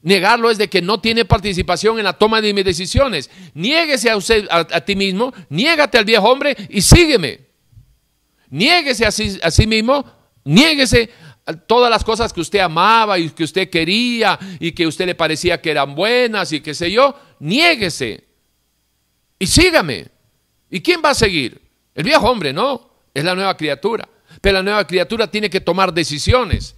Negarlo 0.01 0.49
es 0.49 0.57
de 0.57 0.67
que 0.67 0.81
no 0.81 0.99
tiene 0.99 1.23
participación 1.23 1.99
en 1.99 2.05
la 2.05 2.13
toma 2.13 2.41
de 2.41 2.51
mis 2.51 2.65
decisiones. 2.65 3.29
Niéguese 3.53 4.09
a, 4.09 4.17
usted, 4.17 4.47
a, 4.49 4.81
ti 4.81 4.95
mismo, 4.95 5.31
niégate 5.47 5.99
al 5.99 6.05
viejo 6.05 6.31
hombre 6.31 6.57
y 6.67 6.81
sígueme. 6.81 7.41
Niéguese 8.49 9.05
a 9.05 9.11
sí, 9.11 9.37
a 9.43 9.51
sí 9.51 9.67
mismo, 9.67 10.03
niéguese 10.45 11.11
todas 11.67 11.89
las 11.91 12.03
cosas 12.03 12.33
que 12.33 12.41
usted 12.41 12.57
amaba 12.57 13.19
y 13.19 13.29
que 13.29 13.43
usted 13.43 13.69
quería 13.69 14.39
y 14.59 14.71
que 14.71 14.87
usted 14.87 15.05
le 15.05 15.13
parecía 15.13 15.61
que 15.61 15.69
eran 15.71 15.93
buenas 15.93 16.51
y 16.53 16.61
qué 16.61 16.73
sé 16.73 16.91
yo, 16.91 17.15
niéguese 17.39 18.23
y 19.37 19.47
sígame. 19.47 20.07
¿Y 20.69 20.81
quién 20.81 21.01
va 21.03 21.11
a 21.11 21.15
seguir? 21.15 21.61
El 21.95 22.03
viejo 22.03 22.29
hombre, 22.29 22.53
no, 22.53 22.89
es 23.13 23.23
la 23.23 23.35
nueva 23.35 23.57
criatura. 23.57 24.07
Pero 24.41 24.57
la 24.57 24.63
nueva 24.63 24.85
criatura 24.85 25.29
tiene 25.29 25.49
que 25.49 25.61
tomar 25.61 25.93
decisiones. 25.93 26.75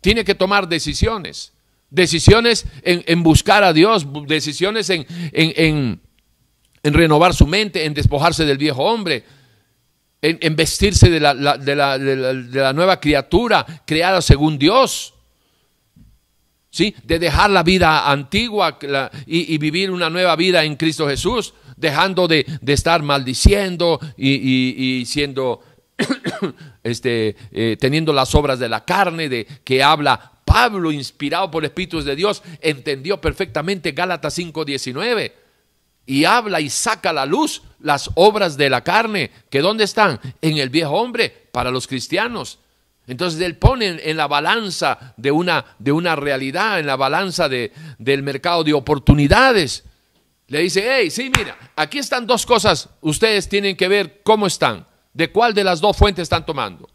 Tiene 0.00 0.24
que 0.24 0.34
tomar 0.34 0.68
decisiones. 0.68 1.52
Decisiones 1.90 2.64
en, 2.82 3.22
buscar 3.22 3.64
a 3.64 3.72
Dios, 3.72 4.06
decisiones 4.26 4.88
en, 4.90 5.06
en 5.32 6.00
renovar 6.82 7.34
su 7.34 7.46
mente, 7.46 7.84
en 7.84 7.94
despojarse 7.94 8.44
del 8.44 8.58
viejo 8.58 8.82
hombre 8.84 9.24
en, 10.22 10.56
vestirse 10.56 11.10
de 11.10 11.18
la, 11.18 11.34
de, 11.58 11.74
la, 11.74 12.72
nueva 12.72 13.00
criatura 13.00 13.66
creada 13.84 14.22
según 14.22 14.56
Dios. 14.56 15.14
¿Sí? 16.72 16.96
De 17.04 17.18
dejar 17.18 17.50
la 17.50 17.62
vida 17.62 18.10
antigua 18.10 18.78
y, 19.26 19.58
vivir 19.58 19.90
una 19.90 20.08
nueva 20.08 20.34
vida 20.36 20.64
en 20.64 20.76
Cristo 20.76 21.06
Jesús, 21.06 21.52
dejando 21.76 22.26
de, 22.26 22.46
estar 22.66 23.02
maldiciendo 23.02 24.00
y, 24.16 25.04
siendo, 25.04 25.60
este, 26.82 27.36
eh, 27.52 27.76
teniendo 27.78 28.14
las 28.14 28.34
obras 28.34 28.58
de 28.58 28.70
la 28.70 28.86
carne, 28.86 29.28
de 29.28 29.46
que 29.62 29.82
habla 29.82 30.32
Pablo, 30.46 30.90
inspirado 30.90 31.50
por 31.50 31.62
Espíritus 31.62 32.06
de 32.06 32.16
Dios, 32.16 32.42
entendió 32.62 33.20
perfectamente 33.20 33.92
Gálatas 33.92 34.38
5:19 34.38 35.32
y 36.06 36.24
habla 36.24 36.58
y 36.62 36.70
saca 36.70 37.10
a 37.10 37.12
la 37.12 37.26
luz 37.26 37.62
las 37.80 38.10
obras 38.14 38.56
de 38.56 38.70
la 38.70 38.82
carne, 38.82 39.30
que 39.50 39.60
¿dónde 39.60 39.84
están? 39.84 40.20
En 40.40 40.56
el 40.56 40.70
viejo 40.70 40.92
hombre, 40.92 41.48
para 41.52 41.70
los 41.70 41.86
cristianos. 41.86 42.58
Entonces 43.06 43.40
él 43.40 43.56
pone 43.56 44.00
en 44.02 44.16
la 44.16 44.28
balanza 44.28 45.14
de 45.16 45.30
una, 45.30 45.64
de 45.78 45.92
una 45.92 46.14
realidad, 46.16 46.78
en 46.78 46.86
la 46.86 46.96
balanza 46.96 47.48
de, 47.48 47.72
del 47.98 48.22
mercado 48.22 48.62
de 48.64 48.72
oportunidades. 48.72 49.84
Le 50.46 50.60
dice, 50.60 50.84
hey, 50.86 51.10
sí, 51.10 51.30
mira, 51.36 51.56
aquí 51.76 51.98
están 51.98 52.26
dos 52.26 52.46
cosas, 52.46 52.88
ustedes 53.00 53.48
tienen 53.48 53.76
que 53.76 53.88
ver 53.88 54.20
cómo 54.22 54.46
están, 54.46 54.86
de 55.12 55.30
cuál 55.30 55.54
de 55.54 55.64
las 55.64 55.80
dos 55.80 55.96
fuentes 55.96 56.22
están 56.22 56.46
tomando. 56.46 56.88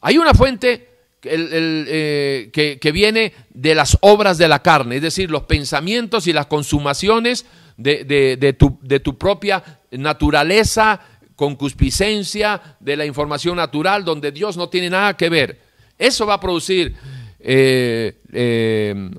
Hay 0.00 0.18
una 0.18 0.34
fuente 0.34 0.88
eh, 1.22 2.50
que, 2.52 2.78
que 2.78 2.92
viene 2.92 3.34
de 3.50 3.74
las 3.74 3.98
obras 4.02 4.38
de 4.38 4.46
la 4.46 4.62
carne, 4.62 4.96
es 4.96 5.02
decir, 5.02 5.30
los 5.30 5.42
pensamientos 5.44 6.26
y 6.28 6.32
las 6.32 6.46
consumaciones 6.46 7.44
de, 7.76 8.56
tu, 8.58 8.78
de 8.82 9.00
tu 9.00 9.16
propia 9.16 9.62
naturaleza, 9.90 11.00
concupiscencia, 11.38 12.60
de 12.80 12.96
la 12.96 13.06
información 13.06 13.56
natural, 13.56 14.04
donde 14.04 14.32
Dios 14.32 14.56
no 14.56 14.68
tiene 14.68 14.90
nada 14.90 15.16
que 15.16 15.28
ver. 15.28 15.60
Eso 15.96 16.26
va 16.26 16.34
a 16.34 16.40
producir 16.40 16.92
eh, 17.38 18.18
eh, 18.32 19.10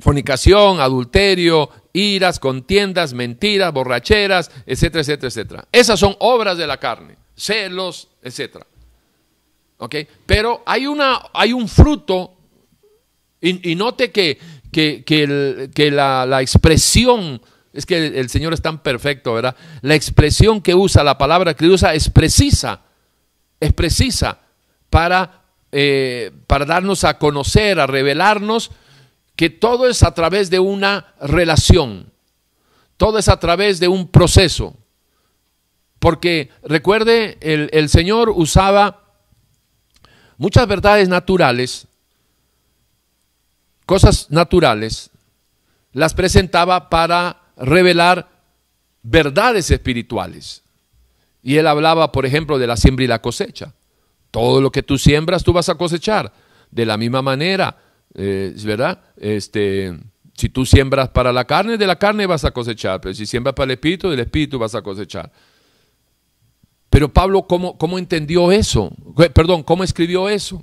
fornicación, 0.00 0.80
adulterio, 0.80 1.70
iras, 1.92 2.40
contiendas, 2.40 3.12
mentiras, 3.12 3.72
borracheras, 3.72 4.50
etcétera, 4.66 5.02
etcétera, 5.02 5.28
etcétera. 5.28 5.68
Esas 5.70 6.00
son 6.00 6.16
obras 6.18 6.58
de 6.58 6.66
la 6.66 6.78
carne, 6.78 7.14
celos, 7.36 8.08
etcétera. 8.20 8.66
¿Ok? 9.76 9.94
Pero 10.26 10.64
hay, 10.66 10.88
una, 10.88 11.26
hay 11.32 11.52
un 11.52 11.68
fruto, 11.68 12.34
y 13.40 13.76
note 13.76 14.10
que 14.10 14.36
que, 14.70 15.90
la, 15.92 16.42
expresión, 16.42 17.40
es 17.78 17.86
que 17.86 18.08
el, 18.08 18.28
Señor 18.28 18.52
es 18.52 18.60
tan 18.60 18.82
perfecto, 18.82 19.34
¿verdad? 19.34 19.54
La 19.82 19.94
expresión 19.94 20.60
que 20.60 20.74
usa, 20.74 21.04
la 21.04 21.16
palabra 21.16 21.54
que 21.54 21.68
usa 21.68 21.94
es 21.94 22.10
precisa, 22.10 22.80
es 23.60 23.72
precisa 23.72 24.40
para, 24.90 25.44
eh, 25.70 26.32
para 26.48 26.64
darnos 26.64 27.04
a 27.04 27.18
conocer, 27.18 27.78
a 27.78 27.86
revelarnos 27.86 28.72
que 29.36 29.48
todo 29.48 29.88
es 29.88 30.02
a 30.02 30.12
través 30.12 30.50
de 30.50 30.58
una 30.58 31.14
relación. 31.20 32.12
todo 32.96 33.16
es 33.20 33.28
a 33.28 33.38
través 33.38 33.78
de 33.78 33.86
un 33.86 34.08
proceso. 34.08 34.74
Porque 36.00 36.50
recuerde, 36.64 37.38
el, 37.40 37.70
el 37.72 37.88
Señor 37.88 38.28
usaba 38.28 39.04
muchas 40.36 40.66
verdades 40.66 41.08
naturales, 41.08 41.86
cosas 43.86 44.32
naturales, 44.32 45.12
las 45.92 46.14
presentaba 46.14 46.90
para 46.90 47.37
revelar 47.58 48.28
verdades 49.02 49.70
espirituales. 49.70 50.62
Y 51.42 51.56
él 51.56 51.66
hablaba, 51.66 52.12
por 52.12 52.26
ejemplo, 52.26 52.58
de 52.58 52.66
la 52.66 52.76
siembra 52.76 53.04
y 53.04 53.08
la 53.08 53.22
cosecha. 53.22 53.74
Todo 54.30 54.60
lo 54.60 54.70
que 54.70 54.82
tú 54.82 54.98
siembras, 54.98 55.44
tú 55.44 55.52
vas 55.52 55.68
a 55.68 55.76
cosechar. 55.76 56.32
De 56.70 56.84
la 56.84 56.96
misma 56.96 57.22
manera, 57.22 57.76
eh, 58.14 58.54
¿verdad? 58.64 59.00
Este, 59.16 59.96
si 60.34 60.48
tú 60.48 60.66
siembras 60.66 61.08
para 61.08 61.32
la 61.32 61.44
carne, 61.46 61.78
de 61.78 61.86
la 61.86 61.96
carne 61.96 62.26
vas 62.26 62.44
a 62.44 62.50
cosechar. 62.50 63.00
Pero 63.00 63.14
si 63.14 63.26
siembras 63.26 63.54
para 63.54 63.64
el 63.64 63.70
espíritu, 63.72 64.10
del 64.10 64.20
espíritu 64.20 64.58
vas 64.58 64.74
a 64.74 64.82
cosechar. 64.82 65.32
Pero 66.90 67.12
Pablo, 67.12 67.46
¿cómo, 67.46 67.78
cómo 67.78 67.98
entendió 67.98 68.50
eso? 68.52 68.92
Perdón, 69.34 69.62
¿cómo 69.62 69.84
escribió 69.84 70.28
eso? 70.28 70.62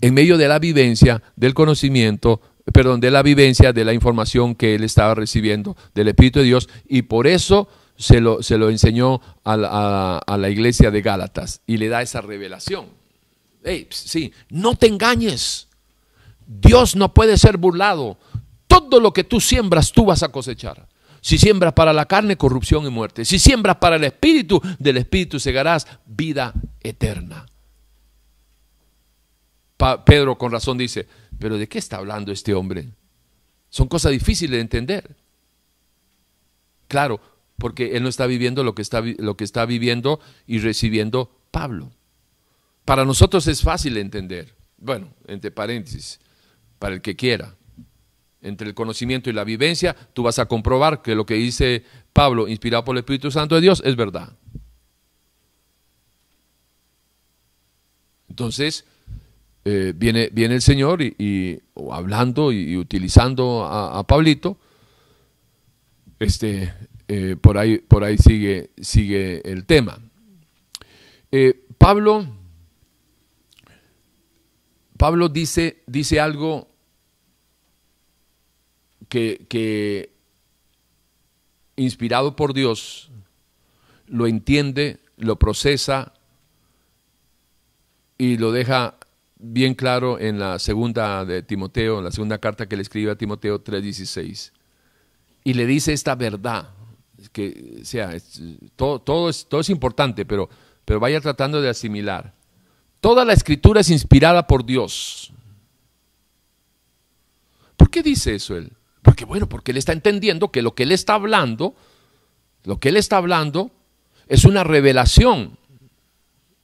En 0.00 0.14
medio 0.14 0.36
de 0.36 0.48
la 0.48 0.58
vivencia, 0.58 1.22
del 1.36 1.54
conocimiento, 1.54 2.40
perdón, 2.72 3.00
de 3.00 3.10
la 3.10 3.22
vivencia, 3.22 3.72
de 3.72 3.84
la 3.84 3.92
información 3.92 4.54
que 4.54 4.74
él 4.74 4.84
estaba 4.84 5.14
recibiendo 5.14 5.76
del 5.94 6.08
Espíritu 6.08 6.40
de 6.40 6.46
Dios, 6.46 6.68
y 6.88 7.02
por 7.02 7.26
eso 7.26 7.68
se 7.96 8.20
lo, 8.20 8.42
se 8.42 8.58
lo 8.58 8.70
enseñó 8.70 9.20
a 9.44 9.56
la, 9.56 10.18
a 10.18 10.38
la, 10.38 10.50
iglesia 10.50 10.90
de 10.90 11.02
Gálatas 11.02 11.60
y 11.66 11.76
le 11.76 11.88
da 11.88 12.02
esa 12.02 12.20
revelación. 12.20 12.86
Hey, 13.64 13.86
sí, 13.90 14.32
no 14.48 14.74
te 14.74 14.86
engañes. 14.86 15.68
Dios 16.46 16.96
no 16.96 17.14
puede 17.14 17.36
ser 17.38 17.56
burlado. 17.56 18.18
Todo 18.66 19.00
lo 19.00 19.12
que 19.12 19.24
tú 19.24 19.40
siembras, 19.40 19.92
tú 19.92 20.04
vas 20.04 20.22
a 20.22 20.30
cosechar. 20.30 20.88
Si 21.20 21.38
siembras 21.38 21.72
para 21.72 21.92
la 21.92 22.06
carne, 22.06 22.36
corrupción 22.36 22.84
y 22.84 22.90
muerte. 22.90 23.24
Si 23.24 23.38
siembras 23.38 23.76
para 23.76 23.96
el 23.96 24.04
espíritu, 24.04 24.60
del 24.78 24.96
espíritu 24.96 25.38
segarás 25.38 25.86
vida 26.04 26.52
eterna. 26.80 27.46
Pedro 30.04 30.36
con 30.36 30.50
razón 30.50 30.78
dice, 30.78 31.06
pero 31.38 31.58
¿de 31.58 31.68
qué 31.68 31.78
está 31.78 31.96
hablando 31.96 32.32
este 32.32 32.54
hombre? 32.54 32.92
Son 33.68 33.88
cosas 33.88 34.12
difíciles 34.12 34.52
de 34.52 34.60
entender. 34.60 35.16
Claro, 36.88 37.20
porque 37.56 37.96
él 37.96 38.02
no 38.02 38.08
está 38.08 38.26
viviendo 38.26 38.64
lo 38.64 38.74
que 38.74 38.82
está, 38.82 39.00
lo 39.00 39.36
que 39.36 39.44
está 39.44 39.64
viviendo 39.66 40.20
y 40.46 40.58
recibiendo 40.58 41.38
Pablo. 41.50 41.92
Para 42.84 43.04
nosotros 43.04 43.46
es 43.46 43.62
fácil 43.62 43.94
de 43.94 44.00
entender. 44.00 44.54
Bueno, 44.76 45.14
entre 45.26 45.50
paréntesis, 45.50 46.20
para 46.78 46.94
el 46.94 47.00
que 47.00 47.16
quiera. 47.16 47.54
Entre 48.40 48.66
el 48.66 48.74
conocimiento 48.74 49.30
y 49.30 49.32
la 49.32 49.44
vivencia, 49.44 49.94
tú 50.12 50.24
vas 50.24 50.40
a 50.40 50.46
comprobar 50.46 51.00
que 51.00 51.14
lo 51.14 51.24
que 51.24 51.34
dice 51.34 51.84
Pablo, 52.12 52.48
inspirado 52.48 52.84
por 52.84 52.96
el 52.96 53.00
Espíritu 53.00 53.30
Santo 53.30 53.54
de 53.54 53.60
Dios, 53.60 53.80
es 53.84 53.94
verdad. 53.94 54.36
Entonces, 58.28 58.84
eh, 59.64 59.92
viene, 59.94 60.28
viene 60.32 60.56
el 60.56 60.62
Señor 60.62 61.02
y, 61.02 61.60
hablando 61.90 62.50
y, 62.50 62.76
utilizando 62.76 63.64
a, 63.64 64.04
Pablito, 64.04 64.58
este, 66.18 66.74
eh, 67.06 67.36
por 67.40 67.58
ahí, 67.58 67.78
por 67.78 68.02
ahí 68.02 68.18
sigue, 68.18 68.70
sigue 68.80 69.40
el 69.48 69.64
tema. 69.64 69.98
Eh, 71.30 71.66
Pablo, 71.78 72.26
Pablo 74.96 75.28
dice, 75.28 75.82
dice 75.86 76.18
algo 76.18 76.68
que, 79.08 79.46
que 79.48 80.12
inspirado 81.76 82.34
por 82.34 82.52
Dios, 82.52 83.12
lo 84.06 84.26
entiende, 84.26 84.98
lo 85.16 85.38
procesa 85.38 86.14
y 88.18 88.38
lo 88.38 88.50
deja 88.50 88.98
bien 89.42 89.74
claro 89.74 90.18
en 90.18 90.38
la 90.38 90.58
segunda 90.58 91.24
de 91.24 91.42
Timoteo, 91.42 91.98
en 91.98 92.04
la 92.04 92.12
segunda 92.12 92.38
carta 92.38 92.68
que 92.68 92.76
le 92.76 92.82
escribe 92.82 93.10
a 93.10 93.16
Timoteo 93.16 93.62
3:16. 93.62 94.52
Y 95.44 95.54
le 95.54 95.66
dice 95.66 95.92
esta 95.92 96.14
verdad, 96.14 96.70
que 97.32 97.80
sea, 97.82 98.16
todo, 98.76 99.00
todo, 99.00 99.28
es, 99.28 99.46
todo 99.48 99.60
es 99.60 99.70
importante, 99.70 100.24
pero, 100.24 100.48
pero 100.84 101.00
vaya 101.00 101.20
tratando 101.20 101.60
de 101.60 101.68
asimilar. 101.68 102.32
Toda 103.00 103.24
la 103.24 103.32
escritura 103.32 103.80
es 103.80 103.90
inspirada 103.90 104.46
por 104.46 104.64
Dios. 104.64 105.32
¿Por 107.76 107.90
qué 107.90 108.02
dice 108.02 108.36
eso 108.36 108.56
él? 108.56 108.72
Porque 109.02 109.24
bueno, 109.24 109.48
porque 109.48 109.72
él 109.72 109.76
está 109.76 109.92
entendiendo 109.92 110.52
que 110.52 110.62
lo 110.62 110.76
que 110.76 110.84
él 110.84 110.92
está 110.92 111.14
hablando, 111.14 111.74
lo 112.62 112.78
que 112.78 112.90
él 112.90 112.96
está 112.96 113.16
hablando 113.16 113.72
es 114.28 114.44
una 114.44 114.62
revelación. 114.62 115.58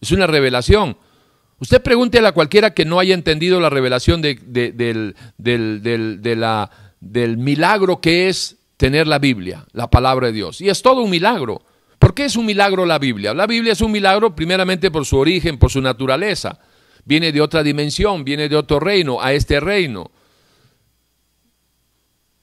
Es 0.00 0.12
una 0.12 0.28
revelación. 0.28 0.96
Usted 1.60 1.82
pregúntele 1.82 2.28
a 2.28 2.32
cualquiera 2.32 2.72
que 2.72 2.84
no 2.84 3.00
haya 3.00 3.14
entendido 3.14 3.60
la 3.60 3.70
revelación 3.70 4.22
de, 4.22 4.34
del, 4.36 5.16
del, 5.36 6.22
de 6.22 6.36
la, 6.36 6.70
del 7.00 7.36
milagro 7.36 8.00
que 8.00 8.28
es 8.28 8.56
tener 8.76 9.08
la 9.08 9.18
Biblia, 9.18 9.66
la 9.72 9.90
palabra 9.90 10.28
de 10.28 10.34
Dios. 10.34 10.60
Y 10.60 10.68
es 10.68 10.82
todo 10.82 11.02
un 11.02 11.10
milagro. 11.10 11.62
¿Por 11.98 12.14
qué 12.14 12.26
es 12.26 12.36
un 12.36 12.46
milagro 12.46 12.86
la 12.86 12.98
Biblia? 12.98 13.34
La 13.34 13.46
Biblia 13.46 13.72
es 13.72 13.80
un 13.80 13.90
milagro 13.90 14.36
primeramente 14.36 14.90
por 14.90 15.04
su 15.04 15.16
origen, 15.18 15.58
por 15.58 15.70
su 15.70 15.80
naturaleza. 15.80 16.60
Viene 17.04 17.32
de 17.32 17.40
otra 17.40 17.64
dimensión, 17.64 18.24
viene 18.24 18.48
de 18.48 18.54
otro 18.54 18.78
reino, 18.78 19.20
a 19.20 19.32
este 19.32 19.58
reino. 19.58 20.12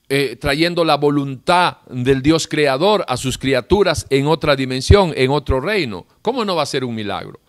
Eh, 0.09 0.36
trayendo 0.36 0.84
la 0.84 0.97
voluntad 0.97 1.78
del 1.89 2.22
Dios 2.22 2.47
creador 2.47 3.05
a 3.07 3.16
sus 3.16 3.38
criaturas 3.38 4.05
en 4.09 4.28
otra 4.28 4.57
dimensión, 4.57 5.13
en 5.16 5.32
otro 5.32 5.61
reino. 5.61 6.05
¿Cómo 6.22 6.43
no 6.43 6.55
va 6.55 6.63
a 6.63 6.68
ser 6.68 6.84
un 6.84 6.93
milagro? 6.93 7.39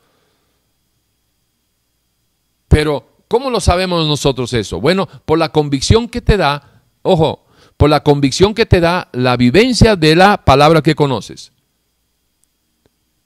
Pero, 2.68 3.22
¿cómo 3.28 3.50
lo 3.50 3.60
sabemos 3.60 4.06
nosotros 4.06 4.52
eso? 4.52 4.80
Bueno, 4.80 5.08
por 5.24 5.38
la 5.38 5.50
convicción 5.50 6.08
que 6.08 6.20
te 6.20 6.36
da, 6.36 6.82
ojo, 7.02 7.46
por 7.76 7.90
la 7.90 8.02
convicción 8.02 8.54
que 8.54 8.66
te 8.66 8.80
da 8.80 9.08
la 9.12 9.36
vivencia 9.36 9.96
de 9.96 10.16
la 10.16 10.44
palabra 10.44 10.82
que 10.82 10.94
conoces. 10.94 11.52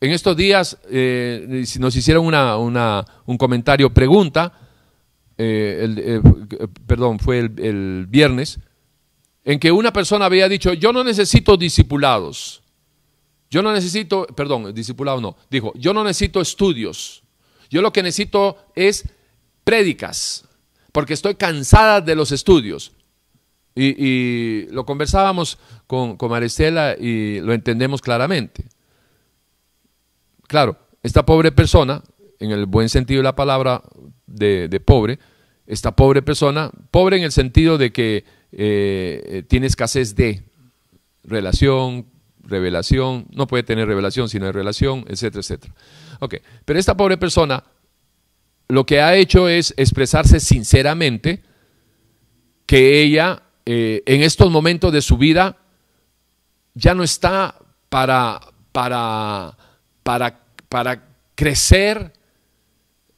En 0.01 0.13
estos 0.13 0.37
días 0.37 0.79
eh, 0.91 1.65
nos 1.79 1.95
hicieron 1.95 2.25
una, 2.25 2.57
un 2.57 3.39
comentario, 3.39 3.93
pregunta, 3.93 4.53
eh, 5.37 5.95
eh, 5.97 6.21
perdón, 6.87 7.19
fue 7.19 7.39
el, 7.39 8.07
viernes, 8.09 8.59
en 9.45 9.59
que 9.59 9.71
una 9.71 9.93
persona 9.93 10.25
había 10.25 10.49
dicho, 10.49 10.73
yo 10.73 10.93
no 10.93 11.05
necesito 11.05 11.57
discipulados, 11.59 12.63
yo 13.51 13.63
no 13.63 13.73
necesito, 13.73 14.27
perdón, 14.27 14.73
discipulado 14.75 15.21
no, 15.21 15.37
dijo, 15.51 15.73
yo 15.77 15.93
no 15.93 16.03
necesito 16.03 16.41
estudios, 16.41 17.23
yo 17.69 17.83
lo 17.83 17.93
que 17.93 18.03
necesito 18.03 18.57
es 18.75 19.05
prédicas, 19.65 20.45
porque 20.93 21.15
estoy 21.15 21.35
cansada 21.35 22.01
de 22.01 22.15
los 22.15 22.33
estudios. 22.33 22.93
Y, 23.75 24.67
lo 24.73 24.85
conversábamos 24.85 25.59
con, 25.87 26.17
con, 26.17 26.31
Maristela 26.31 26.97
y 26.99 27.41
lo 27.41 27.53
entendemos 27.53 28.03
claramente. 28.03 28.65
Claro, 30.49 30.77
esta 31.03 31.25
pobre 31.25 31.53
persona, 31.53 32.03
en 32.41 32.51
el 32.51 32.67
buen 32.67 32.89
sentido 32.89 33.21
de 33.21 33.25
la 33.25 33.37
palabra 33.37 33.83
de, 34.27 34.83
pobre, 34.85 35.19
esta 35.67 35.95
pobre 35.95 36.23
persona, 36.23 36.71
pobre 36.91 37.17
en 37.17 37.23
el 37.23 37.33
sentido 37.33 37.79
de 37.79 37.93
que 37.93 38.25
eh, 38.53 39.45
tiene 39.49 39.67
escasez 39.67 40.15
de 40.17 40.43
relación, 41.23 42.07
revelación, 42.43 43.27
no 43.31 43.47
puede 43.47 43.63
tener 43.63 43.87
revelación 43.87 44.29
sino 44.29 44.47
de 44.47 44.53
relación, 44.53 45.05
etcétera, 45.09 45.41
etcétera. 45.41 45.75
Ok, 46.19 46.37
pero 46.65 46.79
esta 46.79 46.97
pobre 46.97 47.17
persona 47.17 47.65
lo 48.71 48.87
que 48.87 49.01
ha 49.01 49.17
hecho 49.17 49.49
es 49.49 49.75
expresarse 49.77 50.41
sinceramente 50.41 51.43
que 52.67 53.03
ella 53.03 53.43
eh, 53.67 54.03
en 54.07 54.23
estos 54.23 54.51
momentos 54.51 54.93
de 54.93 55.03
su 55.03 55.19
vida 55.19 55.59
ya 56.75 56.95
no 56.95 57.03
está 57.03 57.57
para, 57.89 58.41
para, 58.73 59.57
para, 60.03 60.41
para 60.69 61.03
crecer 61.35 62.13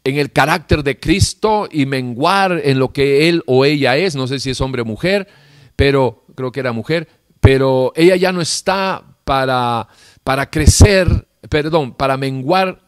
en 0.05 0.17
el 0.17 0.33
carácter 0.33 0.83
de 0.83 0.99
Cristo 0.99 1.69
y 1.71 1.87
menguar 1.87 2.61
en 2.65 2.79
lo 2.79 2.93
que 2.93 3.29
él 3.29 3.43
o 3.47 3.65
ella 3.65 3.97
es, 3.97 4.17
no 4.17 4.27
sé 4.27 4.41
si 4.41 4.51
es 4.51 4.61
hombre 4.61 4.83
o 4.83 4.85
mujer, 4.85 5.29
pero 5.77 6.25
creo 6.35 6.51
que 6.51 6.61
era 6.61 6.73
mujer, 6.73 7.09
pero 7.41 7.93
ella 7.95 8.17
ya 8.17 8.33
no 8.33 8.41
está 8.41 9.03
para, 9.25 9.87
para 10.25 10.51
crecer, 10.51 11.29
perdón, 11.49 11.95
para 11.95 12.17
menguar 12.17 12.81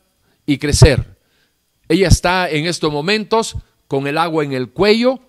y 0.46 0.58
crecer. 0.58 1.13
Ella 1.88 2.08
está 2.08 2.50
en 2.50 2.66
estos 2.66 2.92
momentos 2.92 3.56
con 3.88 4.06
el 4.06 4.18
agua 4.18 4.44
en 4.44 4.52
el 4.52 4.70
cuello 4.70 5.20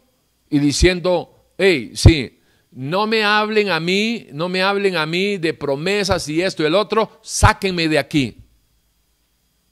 y 0.49 0.59
diciendo, 0.59 1.51
hey, 1.57 1.91
sí, 1.95 2.39
no 2.71 3.07
me 3.07 3.23
hablen 3.23 3.69
a 3.69 3.79
mí, 3.79 4.27
no 4.33 4.49
me 4.49 4.61
hablen 4.61 4.97
a 4.97 5.05
mí 5.05 5.37
de 5.37 5.53
promesas 5.53 6.27
y 6.27 6.41
esto 6.41 6.63
y 6.63 6.65
el 6.65 6.75
otro, 6.75 7.19
sáquenme 7.21 7.87
de 7.87 7.99
aquí. 7.99 8.37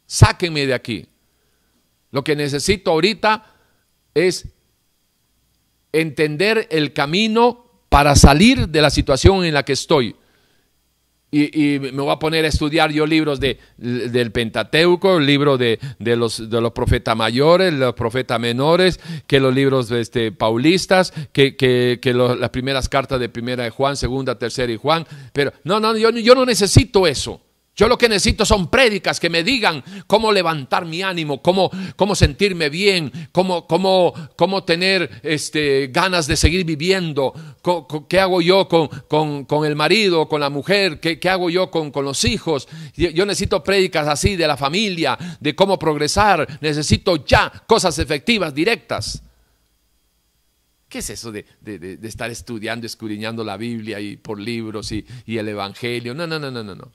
Sáquenme 0.05 0.65
de 0.65 0.73
aquí. 0.73 1.07
Lo 2.11 2.23
que 2.23 2.35
necesito 2.35 2.91
ahorita 2.91 3.55
es 4.13 4.47
entender 5.91 6.67
el 6.69 6.93
camino 6.93 7.85
para 7.89 8.15
salir 8.15 8.69
de 8.69 8.81
la 8.81 8.89
situación 8.89 9.45
en 9.45 9.53
la 9.53 9.63
que 9.63 9.73
estoy. 9.73 10.15
Y, 11.35 11.79
me 11.79 12.03
voy 12.03 12.11
a 12.11 12.19
poner 12.19 12.45
a 12.45 12.47
estudiar 12.47 12.91
yo 12.91 13.07
libros 13.07 13.39
de, 13.39 13.57
del 13.77 14.31
Pentateuco, 14.31 15.17
el 15.17 15.25
libro 15.25 15.57
de, 15.57 15.79
de, 15.97 16.15
los, 16.15 16.49
de 16.49 16.61
los 16.61 16.71
profetas 16.73 17.17
mayores, 17.17 17.73
los 17.73 17.95
profetas 17.95 18.39
menores, 18.39 18.99
que 19.25 19.39
los 19.39 19.53
libros 19.53 19.89
este, 19.89 20.31
paulistas, 20.31 21.11
que, 21.31 21.55
que, 21.55 21.97
que 21.99 22.13
las 22.13 22.49
primeras 22.51 22.87
cartas 22.87 23.19
de 23.19 23.29
primera 23.29 23.63
de 23.63 23.71
Juan, 23.71 23.97
segunda, 23.97 24.37
tercera 24.37 24.71
y 24.71 24.77
Juan. 24.77 25.07
Pero 25.33 25.53
no, 25.63 25.79
no, 25.79 25.97
yo, 25.97 26.11
yo 26.11 26.35
no 26.35 26.45
necesito 26.45 27.07
eso. 27.07 27.41
Yo 27.75 27.87
lo 27.87 27.97
que 27.97 28.07
necesito 28.07 28.45
son 28.45 28.69
prédicas 28.69 29.19
que 29.19 29.31
me 29.31 29.43
digan 29.43 29.83
cómo 30.05 30.31
levantar 30.31 30.85
mi 30.85 31.01
ánimo, 31.01 31.41
cómo, 31.41 31.71
cómo 31.95 32.13
sentirme 32.13 32.69
bien, 32.69 33.11
cómo, 33.31 33.65
cómo, 33.65 34.13
cómo 34.35 34.63
tener 34.63 35.09
este, 35.23 35.87
ganas 35.87 36.27
de 36.27 36.37
seguir 36.37 36.65
viviendo, 36.65 37.33
qué 38.07 38.19
hago 38.19 38.43
yo 38.43 38.67
con, 38.67 39.45
con, 39.45 39.65
el 39.65 39.75
marido, 39.75 40.29
con 40.29 40.41
la 40.41 40.51
mujer, 40.51 40.99
qué, 40.99 41.19
qué 41.19 41.29
hago 41.29 41.49
yo 41.49 41.71
con, 41.71 41.89
con, 41.89 42.05
los 42.05 42.25
hijos. 42.25 42.67
Yo 42.95 43.25
necesito 43.25 43.63
prédicas 43.63 44.07
así 44.07 44.35
de 44.35 44.45
la 44.45 44.55
familia, 44.55 45.17
de 45.39 45.55
cómo 45.55 45.79
progresar. 45.79 46.59
Necesito 46.61 47.25
ya 47.25 47.51
cosas 47.65 47.97
efectivas, 47.97 48.53
directas. 48.53 49.23
¿Qué 50.87 50.99
es 50.99 51.09
eso 51.09 51.31
de, 51.31 51.43
de, 51.59 51.79
de 51.79 52.07
estar 52.07 52.29
estudiando, 52.29 52.85
escudriñando 52.85 53.43
la 53.43 53.57
Biblia 53.57 53.99
y 53.99 54.15
por 54.17 54.39
libros 54.39 54.91
y, 54.91 55.03
y 55.25 55.39
el 55.39 55.47
Evangelio? 55.47 56.13
No, 56.13 56.27
no, 56.27 56.37
no, 56.37 56.51
no, 56.51 56.63
no. 56.63 56.75
no. 56.75 56.91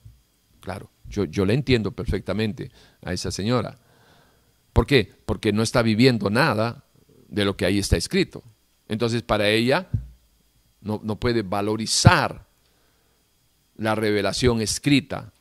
Claro, 0.69 0.91
yo, 1.09 1.23
yo 1.25 1.47
le 1.47 1.55
entiendo 1.55 1.93
perfectamente 1.93 2.69
a 3.01 3.11
esa 3.11 3.31
señora. 3.31 3.79
¿Por 4.71 4.85
qué? 4.85 5.11
Porque 5.25 5.51
no 5.51 5.63
está 5.63 5.81
viviendo 5.81 6.29
nada 6.29 6.83
de 7.27 7.43
lo 7.43 7.57
que 7.57 7.65
ahí 7.65 7.79
está 7.79 7.97
escrito. 7.97 8.43
Entonces, 8.87 9.23
para 9.23 9.49
ella 9.49 9.89
no, 10.81 11.01
no 11.03 11.19
puede 11.19 11.41
valorizar 11.41 12.45
la 13.77 13.95
revelación 13.95 14.61
escrita 14.61 15.33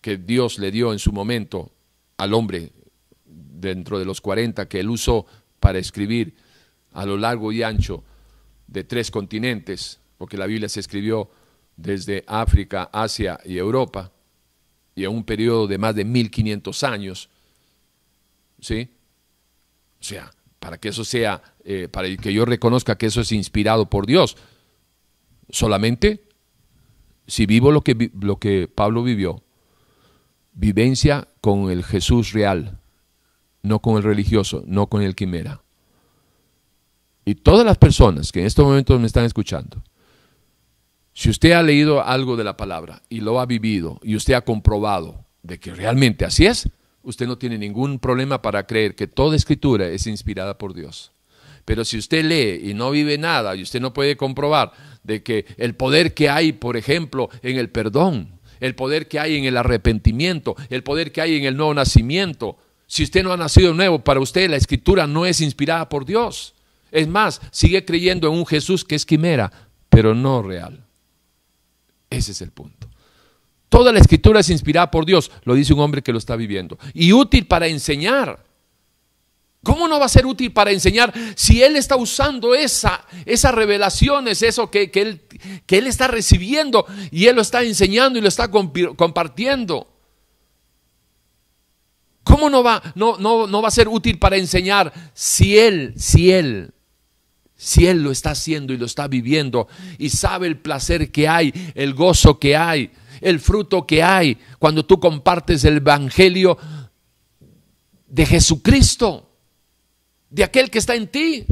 que 0.00 0.16
Dios 0.16 0.58
le 0.58 0.70
dio 0.70 0.94
en 0.94 0.98
su 0.98 1.12
momento 1.12 1.70
al 2.16 2.32
hombre 2.32 2.72
dentro 3.26 3.98
de 3.98 4.06
los 4.06 4.22
40 4.22 4.66
que 4.66 4.80
él 4.80 4.88
usó 4.88 5.26
para 5.60 5.78
escribir 5.78 6.36
a 6.92 7.04
lo 7.04 7.18
largo 7.18 7.52
y 7.52 7.62
ancho 7.62 8.02
de 8.66 8.82
tres 8.82 9.10
continentes, 9.10 10.00
porque 10.16 10.38
la 10.38 10.46
Biblia 10.46 10.70
se 10.70 10.80
escribió 10.80 11.30
desde 11.76 12.24
África, 12.26 12.88
Asia 12.94 13.38
y 13.44 13.58
Europa, 13.58 14.10
y 14.94 15.04
en 15.04 15.10
un 15.10 15.24
periodo 15.24 15.66
de 15.66 15.78
más 15.78 15.94
de 15.94 16.04
1500 16.04 16.82
años. 16.84 17.28
¿Sí? 18.60 18.88
O 20.00 20.04
sea, 20.04 20.30
para 20.58 20.78
que 20.78 20.88
eso 20.88 21.04
sea, 21.04 21.42
eh, 21.64 21.88
para 21.90 22.14
que 22.16 22.32
yo 22.32 22.44
reconozca 22.44 22.96
que 22.96 23.06
eso 23.06 23.20
es 23.20 23.32
inspirado 23.32 23.86
por 23.86 24.06
Dios, 24.06 24.36
solamente 25.50 26.22
si 27.26 27.46
vivo 27.46 27.70
lo 27.70 27.82
que, 27.82 28.10
lo 28.20 28.36
que 28.36 28.68
Pablo 28.68 29.02
vivió, 29.02 29.42
vivencia 30.52 31.28
con 31.40 31.70
el 31.70 31.84
Jesús 31.84 32.32
real, 32.32 32.78
no 33.62 33.80
con 33.80 33.96
el 33.96 34.02
religioso, 34.02 34.62
no 34.66 34.88
con 34.88 35.02
el 35.02 35.14
quimera. 35.14 35.62
Y 37.24 37.36
todas 37.36 37.64
las 37.64 37.78
personas 37.78 38.32
que 38.32 38.40
en 38.40 38.46
estos 38.46 38.64
momentos 38.64 39.00
me 39.00 39.06
están 39.06 39.24
escuchando, 39.24 39.82
si 41.14 41.30
usted 41.30 41.52
ha 41.52 41.62
leído 41.62 42.04
algo 42.04 42.36
de 42.36 42.44
la 42.44 42.56
palabra 42.56 43.02
y 43.08 43.20
lo 43.20 43.40
ha 43.40 43.46
vivido 43.46 44.00
y 44.02 44.16
usted 44.16 44.34
ha 44.34 44.42
comprobado 44.42 45.24
de 45.42 45.58
que 45.58 45.74
realmente 45.74 46.24
así 46.24 46.46
es, 46.46 46.68
usted 47.02 47.26
no 47.26 47.38
tiene 47.38 47.58
ningún 47.58 47.98
problema 47.98 48.40
para 48.40 48.66
creer 48.66 48.94
que 48.94 49.06
toda 49.06 49.36
escritura 49.36 49.88
es 49.88 50.06
inspirada 50.06 50.56
por 50.56 50.74
Dios. 50.74 51.12
Pero 51.64 51.84
si 51.84 51.98
usted 51.98 52.24
lee 52.24 52.70
y 52.70 52.74
no 52.74 52.90
vive 52.90 53.18
nada 53.18 53.54
y 53.54 53.62
usted 53.62 53.80
no 53.80 53.92
puede 53.92 54.16
comprobar 54.16 54.72
de 55.02 55.22
que 55.22 55.46
el 55.58 55.74
poder 55.74 56.14
que 56.14 56.28
hay, 56.28 56.52
por 56.52 56.76
ejemplo, 56.76 57.28
en 57.42 57.58
el 57.58 57.70
perdón, 57.70 58.40
el 58.60 58.74
poder 58.74 59.08
que 59.08 59.20
hay 59.20 59.36
en 59.36 59.44
el 59.44 59.56
arrepentimiento, 59.56 60.56
el 60.70 60.82
poder 60.82 61.12
que 61.12 61.20
hay 61.20 61.36
en 61.36 61.44
el 61.44 61.56
nuevo 61.56 61.74
nacimiento, 61.74 62.56
si 62.86 63.02
usted 63.02 63.22
no 63.22 63.32
ha 63.32 63.36
nacido 63.36 63.74
nuevo, 63.74 64.00
para 64.00 64.20
usted 64.20 64.50
la 64.50 64.56
escritura 64.56 65.06
no 65.06 65.26
es 65.26 65.40
inspirada 65.40 65.88
por 65.88 66.04
Dios. 66.04 66.54
Es 66.90 67.08
más, 67.08 67.40
sigue 67.50 67.84
creyendo 67.84 68.28
en 68.28 68.34
un 68.34 68.46
Jesús 68.46 68.84
que 68.84 68.94
es 68.94 69.06
quimera, 69.06 69.50
pero 69.88 70.14
no 70.14 70.42
real. 70.42 70.81
Ese 72.12 72.32
es 72.32 72.40
el 72.42 72.50
punto. 72.50 72.88
Toda 73.68 73.90
la 73.90 74.00
escritura 74.00 74.40
es 74.40 74.50
inspirada 74.50 74.90
por 74.90 75.06
Dios, 75.06 75.30
lo 75.44 75.54
dice 75.54 75.72
un 75.72 75.80
hombre 75.80 76.02
que 76.02 76.12
lo 76.12 76.18
está 76.18 76.36
viviendo. 76.36 76.78
Y 76.92 77.12
útil 77.12 77.46
para 77.46 77.66
enseñar. 77.66 78.44
¿Cómo 79.62 79.88
no 79.88 79.98
va 79.98 80.06
a 80.06 80.10
ser 80.10 80.26
útil 80.26 80.52
para 80.52 80.72
enseñar 80.72 81.14
si 81.36 81.62
Él 81.62 81.76
está 81.76 81.96
usando 81.96 82.54
esa, 82.54 83.06
esas 83.24 83.54
revelaciones, 83.54 84.42
eso 84.42 84.70
que, 84.70 84.90
él, 84.92 85.22
que 85.66 85.78
Él 85.78 85.86
está 85.86 86.08
recibiendo 86.08 86.84
y 87.12 87.26
Él 87.26 87.36
lo 87.36 87.42
está 87.42 87.62
enseñando 87.62 88.18
y 88.18 88.22
lo 88.22 88.28
está 88.28 88.50
compartiendo? 88.50 89.86
¿Cómo 92.24 92.50
no 92.50 92.62
va, 92.62 92.82
no, 92.94 93.16
no, 93.18 93.46
no 93.46 93.62
va 93.62 93.68
a 93.68 93.72
ser 93.72 93.88
útil 93.88 94.18
para 94.18 94.36
enseñar 94.36 94.92
si 95.14 95.56
Él, 95.58 95.94
si 95.96 96.32
Él 96.32 96.74
si 97.62 97.86
Él 97.86 98.02
lo 98.02 98.10
está 98.10 98.32
haciendo 98.32 98.72
y 98.72 98.76
lo 98.76 98.86
está 98.86 99.06
viviendo 99.06 99.68
y 99.96 100.10
sabe 100.10 100.48
el 100.48 100.58
placer 100.58 101.12
que 101.12 101.28
hay, 101.28 101.52
el 101.76 101.94
gozo 101.94 102.40
que 102.40 102.56
hay, 102.56 102.90
el 103.20 103.38
fruto 103.38 103.86
que 103.86 104.02
hay 104.02 104.36
cuando 104.58 104.84
tú 104.84 104.98
compartes 104.98 105.62
el 105.62 105.76
Evangelio 105.76 106.58
de 108.08 108.26
Jesucristo, 108.26 109.30
de 110.28 110.42
aquel 110.42 110.72
que 110.72 110.80
está 110.80 110.96
en 110.96 111.06
ti. 111.06 111.46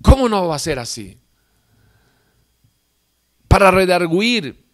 ¿Cómo 0.00 0.26
no 0.26 0.48
va 0.48 0.56
a 0.56 0.58
ser 0.58 0.78
así? 0.78 1.18
Para 3.46 3.70
redarguir, 3.70 4.64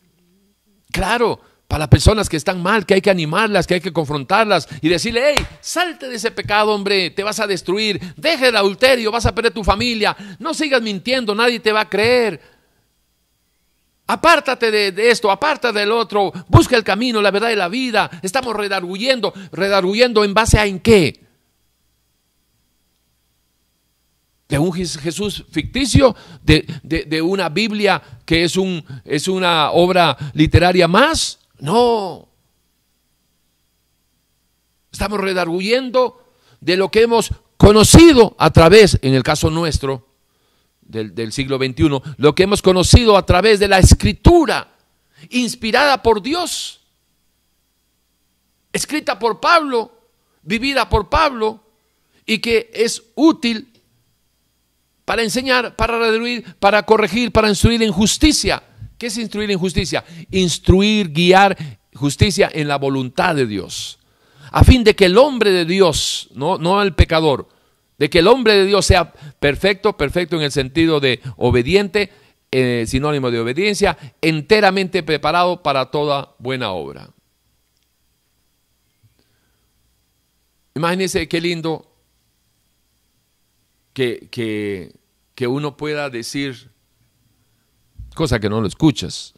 claro, 0.92 1.40
para 1.68 1.80
las 1.80 1.88
personas 1.88 2.28
que 2.28 2.36
están 2.36 2.62
mal, 2.62 2.86
que 2.86 2.94
hay 2.94 3.00
que 3.00 3.10
animarlas, 3.10 3.66
que 3.66 3.74
hay 3.74 3.80
que 3.80 3.92
confrontarlas 3.92 4.68
y 4.80 4.88
decirle, 4.88 5.34
hey, 5.36 5.46
salte 5.60 6.08
de 6.08 6.16
ese 6.16 6.30
pecado, 6.30 6.72
hombre, 6.72 7.10
te 7.10 7.24
vas 7.24 7.40
a 7.40 7.46
destruir, 7.46 8.00
deje 8.16 8.48
el 8.48 8.56
adulterio, 8.56 9.10
vas 9.10 9.26
a 9.26 9.34
perder 9.34 9.52
tu 9.52 9.64
familia, 9.64 10.16
no 10.38 10.54
sigas 10.54 10.80
mintiendo, 10.80 11.34
nadie 11.34 11.58
te 11.60 11.72
va 11.72 11.80
a 11.80 11.88
creer. 11.88 12.40
Apártate 14.06 14.70
de, 14.70 15.10
esto, 15.10 15.30
apártate 15.32 15.80
del 15.80 15.90
otro, 15.90 16.32
busca 16.46 16.76
el 16.76 16.84
camino, 16.84 17.20
la 17.20 17.32
verdad 17.32 17.50
y 17.50 17.56
la 17.56 17.68
vida. 17.68 18.08
Estamos 18.22 18.54
redarguyendo, 18.54 19.34
redarguyendo 19.50 20.22
en 20.22 20.32
base 20.32 20.58
a 20.58 20.66
en 20.66 20.78
qué? 20.78 21.26
de 24.48 24.60
un 24.60 24.72
Jesús 24.72 25.44
ficticio, 25.50 26.14
de, 26.40 26.64
de, 26.84 27.20
una 27.20 27.48
Biblia 27.48 28.00
que 28.24 28.44
es, 28.44 28.56
un, 28.56 28.84
es 29.04 29.26
una 29.26 29.72
obra 29.72 30.16
literaria 30.34 30.86
más. 30.86 31.40
No. 31.58 32.28
Estamos 34.92 35.20
redarguyendo 35.20 36.24
de 36.60 36.76
lo 36.76 36.90
que 36.90 37.02
hemos 37.02 37.30
conocido 37.56 38.34
a 38.38 38.50
través, 38.50 38.98
en 39.02 39.14
el 39.14 39.22
caso 39.22 39.50
nuestro, 39.50 40.06
del, 40.82 41.32
siglo 41.32 41.58
XXI, 41.58 42.00
lo 42.16 42.34
que 42.34 42.44
hemos 42.44 42.62
conocido 42.62 43.16
a 43.16 43.26
través 43.26 43.58
de 43.58 43.68
la 43.68 43.78
escritura, 43.78 44.76
inspirada 45.30 46.02
por 46.02 46.22
Dios, 46.22 46.80
escrita 48.72 49.18
por 49.18 49.40
Pablo, 49.40 49.92
vivida 50.42 50.88
por 50.88 51.08
Pablo, 51.08 51.62
y 52.24 52.38
que 52.38 52.70
es 52.72 53.02
útil 53.14 53.72
para 55.04 55.22
enseñar, 55.22 55.76
para 55.76 55.98
redarguir, 55.98 56.56
para 56.58 56.84
corregir, 56.84 57.32
para 57.32 57.48
instruir 57.48 57.82
en 57.82 57.92
justicia 57.92 58.62
¿Qué 58.98 59.06
es 59.06 59.18
instruir 59.18 59.50
en 59.50 59.58
justicia? 59.58 60.04
Instruir, 60.30 61.12
guiar 61.12 61.56
justicia 61.94 62.50
en 62.52 62.68
la 62.68 62.76
voluntad 62.76 63.34
de 63.34 63.46
Dios. 63.46 63.98
A 64.52 64.64
fin 64.64 64.84
de 64.84 64.94
que 64.94 65.06
el 65.06 65.18
hombre 65.18 65.50
de 65.50 65.64
Dios, 65.64 66.28
no, 66.34 66.58
no 66.58 66.80
el 66.80 66.94
pecador, 66.94 67.48
de 67.98 68.08
que 68.08 68.20
el 68.20 68.28
hombre 68.28 68.54
de 68.54 68.66
Dios 68.66 68.86
sea 68.86 69.12
perfecto, 69.12 69.96
perfecto 69.96 70.36
en 70.36 70.42
el 70.42 70.52
sentido 70.52 71.00
de 71.00 71.20
obediente, 71.36 72.10
eh, 72.50 72.84
sinónimo 72.86 73.30
de 73.30 73.40
obediencia, 73.40 73.98
enteramente 74.20 75.02
preparado 75.02 75.62
para 75.62 75.90
toda 75.90 76.34
buena 76.38 76.72
obra. 76.72 77.10
Imagínense 80.74 81.26
qué 81.26 81.40
lindo 81.40 81.90
que, 83.92 84.28
que, 84.30 84.94
que 85.34 85.46
uno 85.46 85.76
pueda 85.76 86.10
decir, 86.10 86.70
cosa 88.16 88.40
que 88.40 88.50
no 88.50 88.60
lo 88.60 88.66
escuchas. 88.66 89.34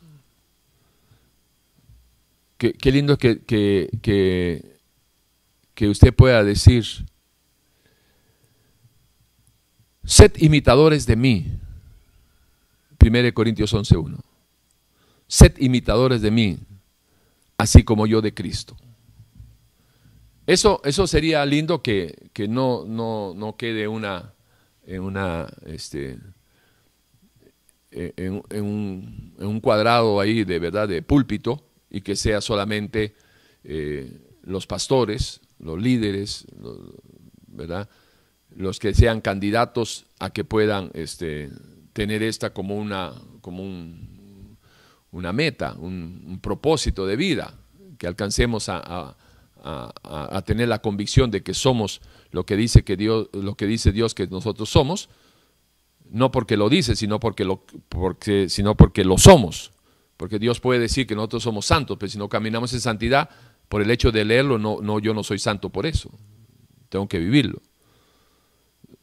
Qué, 2.57 2.91
lindo 2.91 3.19
que, 3.19 3.45
que, 3.45 3.91
que, 5.75 5.89
usted 5.89 6.15
pueda 6.15 6.43
decir, 6.43 6.85
sed 10.05 10.33
imitadores 10.39 11.05
de 11.07 11.17
mí. 11.17 11.47
1 13.01 13.35
Corintios 13.35 13.73
11.1. 13.75 14.19
Sed 15.29 15.57
imitadores 15.59 16.21
de 16.21 16.31
mí, 16.31 16.59
así 17.59 17.85
como 17.85 18.07
yo 18.07 18.21
de 18.21 18.35
Cristo. 18.35 18.77
Eso, 20.47 20.81
eso 20.83 21.07
sería 21.07 21.45
lindo 21.45 21.83
que, 21.83 22.31
no, 22.49 22.85
no, 22.87 23.35
no, 23.37 23.57
quede 23.57 23.87
una, 23.87 24.33
una 24.87 25.47
este, 25.67 26.19
en, 27.91 28.43
un, 28.51 29.61
cuadrado 29.61 30.21
ahí 30.21 30.45
de 30.45 30.59
verdad 30.59 30.89
de 30.89 31.03
púlpito 31.03 31.65
y 31.91 32.03
que 32.03 32.17
sea 32.17 32.41
solamente 32.41 33.15
eh, 33.65 34.13
los 34.43 34.67
pastores, 34.67 35.41
los 35.59 35.81
líderes, 35.81 36.47
¿verdad? 37.47 37.89
los 38.55 38.79
que 38.79 38.95
sean 38.95 39.21
candidatos 39.21 40.07
a 40.19 40.31
que 40.31 40.45
puedan 40.45 40.91
este, 40.95 41.51
tener 41.93 42.23
esta 42.23 42.53
como 42.53 42.77
una, 42.77 43.13
como 43.41 43.65
una 45.11 45.33
meta, 45.33 45.75
un, 45.79 46.39
propósito 46.43 47.07
de 47.07 47.17
vida, 47.17 47.55
que 47.99 48.07
alcancemos 48.07 48.69
a, 48.69 49.17
tener 50.47 50.69
la 50.69 50.81
convicción 50.81 51.31
de 51.31 51.43
que 51.43 51.53
somos 51.53 52.01
lo 52.31 52.47
que 52.47 52.57
dice 52.57 52.85
que 52.85 52.97
Dios, 52.97 53.29
lo 53.33 53.55
que 53.57 53.67
dice 53.67 53.93
Dios 53.93 54.15
que 54.15 54.27
nosotros 54.27 54.71
somos, 54.71 55.09
no 56.11 56.31
porque 56.31 56.57
lo 56.57 56.69
dice, 56.69 56.97
sino 56.97 57.21
porque 57.21 57.45
lo, 57.45 57.65
porque, 57.89 58.49
sino 58.49 58.77
porque 58.77 59.05
lo 59.05 59.19
somos. 59.19 59.73
Porque 60.17 60.39
Dios 60.39 60.61
puede 60.61 60.81
decir 60.81 61.07
que 61.07 61.15
nosotros 61.15 61.43
somos 61.43 61.67
santos, 61.67 61.97
pero 61.99 62.11
si 62.11 62.19
no 62.19 62.29
caminamos 62.29 62.73
en 62.73 62.81
santidad, 62.81 63.31
por 63.69 63.83
el 63.83 63.91
hecho 63.91 64.11
de 64.11 64.25
leerlo, 64.25 64.59
no, 64.59 64.79
no, 64.83 64.99
yo 64.99 65.15
no 65.15 65.23
soy 65.23 65.39
santo 65.39 65.71
por 65.71 65.87
eso. 65.87 66.11
Tengo 66.89 67.07
que 67.09 67.19
vivirlo. 67.19 67.61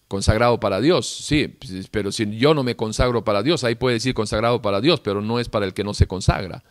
Consagrado 0.07 0.59
para 0.59 0.81
Dios, 0.81 1.07
sí, 1.07 1.57
pero 1.91 2.11
si 2.11 2.37
yo 2.37 2.53
no 2.53 2.63
me 2.63 2.75
consagro 2.75 3.23
para 3.23 3.43
Dios, 3.43 3.63
ahí 3.63 3.75
puede 3.75 3.95
decir 3.95 4.13
consagrado 4.13 4.61
para 4.61 4.81
Dios, 4.81 4.99
pero 4.99 5.21
no 5.21 5.39
es 5.39 5.49
para 5.49 5.65
el 5.65 5.73
que 5.73 5.83
no 5.83 5.93
se 5.93 6.07
consagra. 6.07 6.63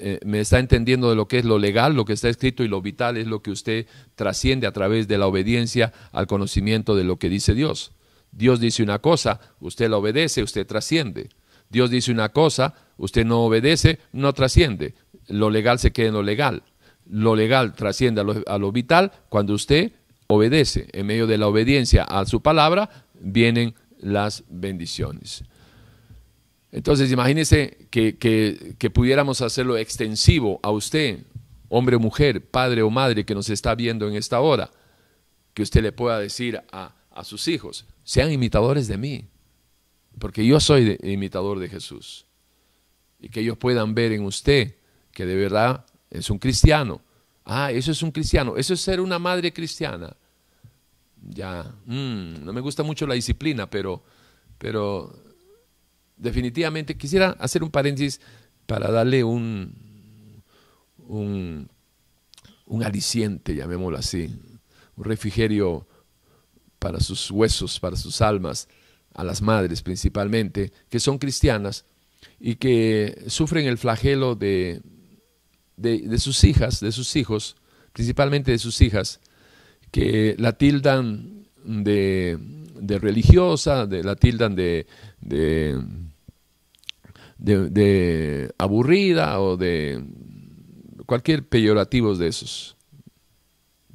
Eh, 0.00 0.18
me 0.24 0.40
está 0.40 0.58
entendiendo 0.58 1.08
de 1.08 1.16
lo 1.16 1.28
que 1.28 1.38
es 1.38 1.44
lo 1.44 1.58
legal, 1.58 1.94
lo 1.94 2.04
que 2.04 2.12
está 2.12 2.28
escrito 2.28 2.64
y 2.64 2.68
lo 2.68 2.82
vital 2.82 3.16
es 3.16 3.26
lo 3.26 3.42
que 3.42 3.50
usted 3.50 3.86
trasciende 4.16 4.66
a 4.66 4.72
través 4.72 5.08
de 5.08 5.18
la 5.18 5.26
obediencia 5.26 5.92
al 6.12 6.26
conocimiento 6.26 6.96
de 6.96 7.04
lo 7.04 7.18
que 7.18 7.28
dice 7.28 7.54
Dios. 7.54 7.92
Dios 8.32 8.60
dice 8.60 8.82
una 8.82 8.98
cosa, 8.98 9.40
usted 9.60 9.88
la 9.88 9.96
obedece, 9.96 10.42
usted 10.42 10.66
trasciende. 10.66 11.30
Dios 11.70 11.90
dice 11.90 12.12
una 12.12 12.30
cosa, 12.30 12.74
usted 12.96 13.24
no 13.24 13.44
obedece, 13.44 13.98
no 14.12 14.32
trasciende. 14.32 14.94
Lo 15.28 15.50
legal 15.50 15.78
se 15.78 15.92
queda 15.92 16.08
en 16.08 16.14
lo 16.14 16.22
legal. 16.22 16.62
Lo 17.06 17.36
legal 17.36 17.74
trasciende 17.74 18.20
a 18.46 18.58
lo, 18.58 18.72
vital 18.72 19.12
cuando 19.28 19.54
usted 19.54 19.92
obedece. 20.26 20.88
En 20.92 21.06
medio 21.06 21.26
de 21.26 21.38
la 21.38 21.46
obediencia 21.46 22.04
a 22.04 22.24
su 22.26 22.42
palabra 22.42 23.04
vienen 23.20 23.74
las 23.98 24.44
bendiciones. 24.48 25.44
Entonces 26.70 27.10
imagínese 27.10 27.88
que, 27.90 28.18
que, 28.18 28.90
pudiéramos 28.90 29.40
hacerlo 29.40 29.78
extensivo 29.78 30.60
a 30.62 30.70
usted, 30.70 31.24
hombre 31.70 31.96
o 31.96 32.00
mujer, 32.00 32.44
padre 32.44 32.82
o 32.82 32.90
madre 32.90 33.24
que 33.24 33.34
nos 33.34 33.48
está 33.48 33.74
viendo 33.74 34.06
en 34.06 34.14
esta 34.14 34.40
hora, 34.40 34.70
que 35.54 35.62
usted 35.62 35.82
le 35.82 35.92
pueda 35.92 36.18
decir 36.18 36.60
a, 36.70 36.97
a 37.18 37.24
sus 37.24 37.48
hijos, 37.48 37.84
sean 38.04 38.30
imitadores 38.30 38.86
de 38.86 38.96
mí, 38.96 39.26
porque 40.20 40.46
yo 40.46 40.60
soy 40.60 40.96
imitador 41.02 41.58
de 41.58 41.68
Jesús. 41.68 42.26
Y 43.18 43.28
que 43.28 43.40
ellos 43.40 43.58
puedan 43.58 43.92
ver 43.92 44.12
en 44.12 44.24
usted 44.24 44.76
que 45.10 45.26
de 45.26 45.34
verdad 45.34 45.84
es 46.10 46.30
un 46.30 46.38
cristiano. 46.38 47.00
Ah, 47.44 47.72
eso 47.72 47.90
es 47.90 48.02
un 48.04 48.12
cristiano, 48.12 48.56
eso 48.56 48.72
es 48.72 48.80
ser 48.80 49.00
una 49.00 49.18
madre 49.18 49.52
cristiana. 49.52 50.16
Ya, 51.20 51.64
mm, 51.86 52.44
no 52.44 52.52
me 52.52 52.60
gusta 52.60 52.84
mucho 52.84 53.04
la 53.04 53.14
disciplina, 53.14 53.68
pero, 53.68 54.04
pero 54.56 55.12
definitivamente 56.16 56.96
quisiera 56.96 57.30
hacer 57.40 57.64
un 57.64 57.70
paréntesis 57.70 58.20
para 58.64 58.92
darle 58.92 59.24
un, 59.24 59.74
un, 61.08 61.68
un 62.66 62.82
aliciente, 62.84 63.56
llamémoslo 63.56 63.98
así, 63.98 64.32
un 64.96 65.04
refrigerio 65.04 65.87
para 66.78 67.00
sus 67.00 67.30
huesos, 67.30 67.80
para 67.80 67.96
sus 67.96 68.20
almas, 68.20 68.68
a 69.14 69.24
las 69.24 69.42
madres 69.42 69.82
principalmente, 69.82 70.72
que 70.88 71.00
son 71.00 71.18
cristianas 71.18 71.84
y 72.40 72.56
que 72.56 73.24
sufren 73.26 73.66
el 73.66 73.78
flagelo 73.78 74.34
de, 74.34 74.80
de, 75.76 76.18
sus 76.18 76.44
hijas, 76.44 76.80
de 76.80 76.92
sus 76.92 77.16
hijos, 77.16 77.56
principalmente 77.92 78.52
de 78.52 78.58
sus 78.58 78.80
hijas, 78.80 79.20
que 79.90 80.36
la 80.38 80.52
tildan 80.52 81.46
de, 81.64 82.38
religiosa, 83.00 83.86
de, 83.86 84.04
la 84.04 84.14
tildan 84.16 84.54
de, 84.54 84.86
de, 85.20 85.80
de, 87.38 88.54
aburrida 88.58 89.40
o 89.40 89.56
de 89.56 90.04
cualquier 91.06 91.46
peyorativo 91.46 92.14
de 92.14 92.28
esos. 92.28 92.76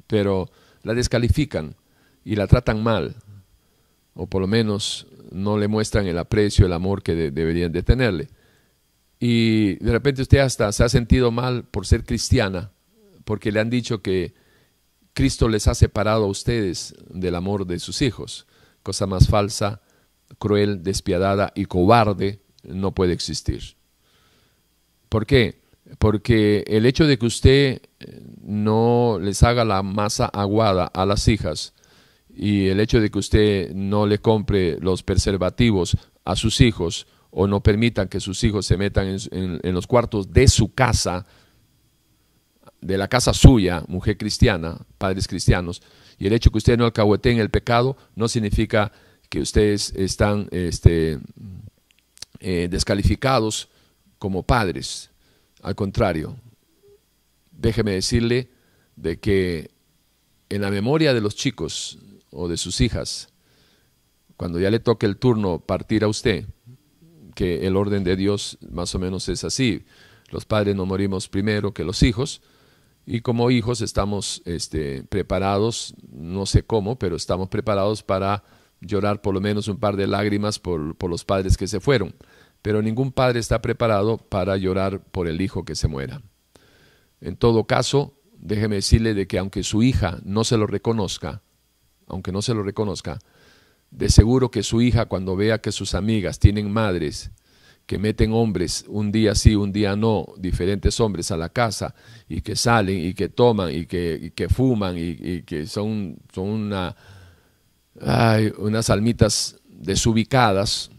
Pero 0.06 0.50
la 0.82 0.92
descalifican 0.94 1.76
y 2.24 2.36
la 2.36 2.46
tratan 2.46 2.82
mal, 2.82 3.16
o 4.14 4.26
por 4.26 4.40
lo 4.40 4.46
menos 4.46 5.06
no 5.30 5.58
le 5.58 5.68
muestran 5.68 6.06
el 6.06 6.18
aprecio, 6.18 6.66
el 6.66 6.72
amor 6.72 7.02
que 7.02 7.14
deberían 7.14 7.72
de 7.72 7.82
tenerle. 7.82 8.28
Y 9.18 9.74
de 9.76 9.92
repente 9.92 10.22
usted 10.22 10.38
hasta 10.38 10.70
se 10.72 10.84
ha 10.84 10.88
sentido 10.88 11.30
mal 11.30 11.64
por 11.64 11.86
ser 11.86 12.04
cristiana, 12.04 12.70
porque 13.24 13.52
le 13.52 13.60
han 13.60 13.70
dicho 13.70 14.02
que 14.02 14.34
Cristo 15.12 15.48
les 15.48 15.68
ha 15.68 15.74
separado 15.74 16.24
a 16.24 16.28
ustedes 16.28 16.94
del 17.08 17.34
amor 17.34 17.66
de 17.66 17.78
sus 17.78 18.02
hijos. 18.02 18.46
Cosa 18.82 19.06
más 19.06 19.28
falsa, 19.28 19.80
cruel, 20.38 20.82
despiadada 20.82 21.52
y 21.54 21.66
cobarde 21.66 22.40
no 22.62 22.94
puede 22.94 23.12
existir. 23.12 23.76
¿Por 25.08 25.26
qué? 25.26 25.62
Porque 25.98 26.64
el 26.66 26.86
hecho 26.86 27.06
de 27.06 27.18
que 27.18 27.26
usted 27.26 27.82
no 28.42 29.18
les 29.20 29.42
haga 29.42 29.64
la 29.64 29.82
masa 29.82 30.26
aguada 30.26 30.86
a 30.86 31.06
las 31.06 31.28
hijas 31.28 31.73
y 32.36 32.68
el 32.68 32.80
hecho 32.80 33.00
de 33.00 33.10
que 33.10 33.18
usted 33.18 33.72
no 33.74 34.06
le 34.06 34.18
compre 34.18 34.78
los 34.80 35.02
preservativos 35.02 35.96
a 36.24 36.34
sus 36.34 36.60
hijos 36.60 37.06
o 37.30 37.46
no 37.46 37.62
permitan 37.62 38.08
que 38.08 38.20
sus 38.20 38.42
hijos 38.44 38.66
se 38.66 38.76
metan 38.76 39.16
en, 39.30 39.74
los 39.74 39.86
cuartos 39.86 40.32
de 40.32 40.48
su 40.48 40.72
casa, 40.72 41.26
de 42.80 42.98
la 42.98 43.08
casa 43.08 43.32
suya, 43.34 43.82
mujer 43.88 44.16
cristiana, 44.16 44.78
padres 44.98 45.28
cristianos, 45.28 45.82
y 46.18 46.26
el 46.26 46.32
hecho 46.32 46.50
que 46.50 46.58
usted 46.58 46.78
no 46.78 46.84
alcahueteen 46.84 47.38
el 47.38 47.50
pecado 47.50 47.96
no 48.14 48.28
significa 48.28 48.92
que 49.28 49.40
ustedes 49.40 49.92
están 49.96 50.48
este, 50.52 51.18
eh, 52.40 52.68
descalificados 52.70 53.68
como 54.18 54.44
padres. 54.44 55.10
Al 55.62 55.74
contrario, 55.74 56.36
déjeme 57.50 57.92
decirle 57.92 58.48
de 58.96 59.18
que 59.18 59.70
en 60.50 60.60
la 60.60 60.70
memoria 60.70 61.14
de 61.14 61.20
los 61.20 61.34
chicos 61.34 61.98
o 62.34 62.48
de 62.48 62.56
sus 62.56 62.80
hijas, 62.80 63.28
cuando 64.36 64.58
ya 64.58 64.70
le 64.70 64.80
toque 64.80 65.06
el 65.06 65.16
turno 65.16 65.60
partir 65.60 66.04
a 66.04 66.08
usted, 66.08 66.46
que 67.34 67.66
el 67.66 67.76
orden 67.76 68.04
de 68.04 68.16
Dios 68.16 68.58
más 68.70 68.94
o 68.94 68.98
menos 68.98 69.28
es 69.28 69.44
así, 69.44 69.84
los 70.30 70.44
padres 70.44 70.74
no 70.74 70.86
morimos 70.86 71.28
primero 71.28 71.72
que 71.72 71.84
los 71.84 72.02
hijos, 72.02 72.42
y 73.06 73.20
como 73.20 73.50
hijos 73.50 73.80
estamos 73.80 74.42
este, 74.44 75.04
preparados, 75.04 75.94
no 76.10 76.46
sé 76.46 76.62
cómo, 76.62 76.98
pero 76.98 77.16
estamos 77.16 77.48
preparados 77.48 78.02
para 78.02 78.44
llorar 78.80 79.20
por 79.20 79.34
lo 79.34 79.40
menos 79.40 79.68
un 79.68 79.78
par 79.78 79.96
de 79.96 80.06
lágrimas 80.06 80.58
por, 80.58 80.96
por 80.96 81.10
los 81.10 81.24
padres 81.24 81.56
que 81.56 81.68
se 81.68 81.80
fueron, 81.80 82.14
pero 82.62 82.82
ningún 82.82 83.12
padre 83.12 83.40
está 83.40 83.60
preparado 83.60 84.16
para 84.18 84.56
llorar 84.56 85.02
por 85.04 85.28
el 85.28 85.40
hijo 85.40 85.64
que 85.64 85.74
se 85.74 85.86
muera. 85.86 86.22
En 87.20 87.36
todo 87.36 87.64
caso, 87.64 88.14
déjeme 88.38 88.76
decirle 88.76 89.14
de 89.14 89.26
que 89.26 89.38
aunque 89.38 89.62
su 89.62 89.82
hija 89.82 90.18
no 90.24 90.44
se 90.44 90.56
lo 90.56 90.66
reconozca, 90.66 91.42
aunque 92.06 92.32
no 92.32 92.42
se 92.42 92.54
lo 92.54 92.62
reconozca, 92.62 93.18
de 93.90 94.08
seguro 94.08 94.50
que 94.50 94.62
su 94.62 94.80
hija 94.82 95.06
cuando 95.06 95.36
vea 95.36 95.60
que 95.60 95.72
sus 95.72 95.94
amigas 95.94 96.38
tienen 96.38 96.72
madres 96.72 97.30
que 97.86 97.98
meten 97.98 98.32
hombres 98.32 98.84
un 98.88 99.12
día 99.12 99.34
sí, 99.34 99.54
un 99.54 99.72
día 99.72 99.94
no, 99.96 100.26
diferentes 100.38 100.98
hombres 101.00 101.30
a 101.30 101.36
la 101.36 101.50
casa 101.50 101.94
y 102.28 102.40
que 102.40 102.56
salen 102.56 102.98
y 103.04 103.14
que 103.14 103.28
toman 103.28 103.74
y 103.74 103.86
que, 103.86 104.32
que 104.34 104.48
fuman 104.48 104.96
y, 104.96 105.42
que 105.42 105.66
son, 105.66 106.16
son 106.32 106.48
una, 106.48 106.96
unas 108.58 108.90
almitas 108.90 109.60
desubicadas, 109.68 110.90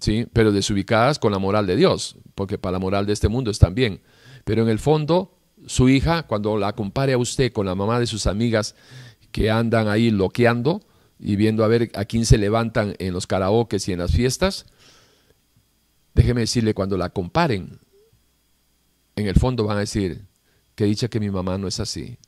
¿sí? 0.00 0.26
pero 0.32 0.52
desubicadas 0.52 1.18
con 1.18 1.32
la 1.32 1.38
moral 1.38 1.66
de 1.66 1.76
Dios, 1.76 2.16
porque 2.34 2.58
para 2.58 2.72
la 2.72 2.78
moral 2.78 3.06
de 3.06 3.14
este 3.14 3.28
mundo 3.28 3.50
están 3.50 3.74
bien. 3.74 4.02
Pero 4.44 4.62
en 4.62 4.68
el 4.68 4.78
fondo, 4.78 5.38
su 5.66 5.88
hija, 5.88 6.24
cuando 6.24 6.58
la 6.58 6.74
compare 6.74 7.14
a 7.14 7.18
usted 7.18 7.52
con 7.52 7.64
la 7.64 7.74
mamá 7.74 7.98
de 7.98 8.06
sus 8.06 8.26
amigas 8.26 8.74
que 9.32 9.50
andan 9.50 9.88
ahí 9.88 10.10
loqueando 10.10 10.82
y 11.18 11.36
viendo 11.36 11.64
a 11.64 11.68
ver 11.68 11.90
a 11.94 12.04
quién 12.04 12.24
se 12.24 12.38
levantan 12.38 12.94
en 12.98 13.12
los 13.12 13.26
karaokes 13.26 13.88
y 13.88 13.92
en 13.92 13.98
las 13.98 14.12
fiestas, 14.12 14.66
déjeme 16.14 16.42
decirle, 16.42 16.74
cuando 16.74 16.96
la 16.96 17.10
comparen, 17.10 17.78
en 19.16 19.26
el 19.26 19.34
fondo 19.34 19.64
van 19.64 19.76
a 19.76 19.80
decir, 19.80 20.26
que 20.74 20.84
dicha 20.84 21.08
que 21.08 21.20
mi 21.20 21.30
mamá 21.30 21.58
no 21.58 21.68
es 21.68 21.78
así. 21.78 22.18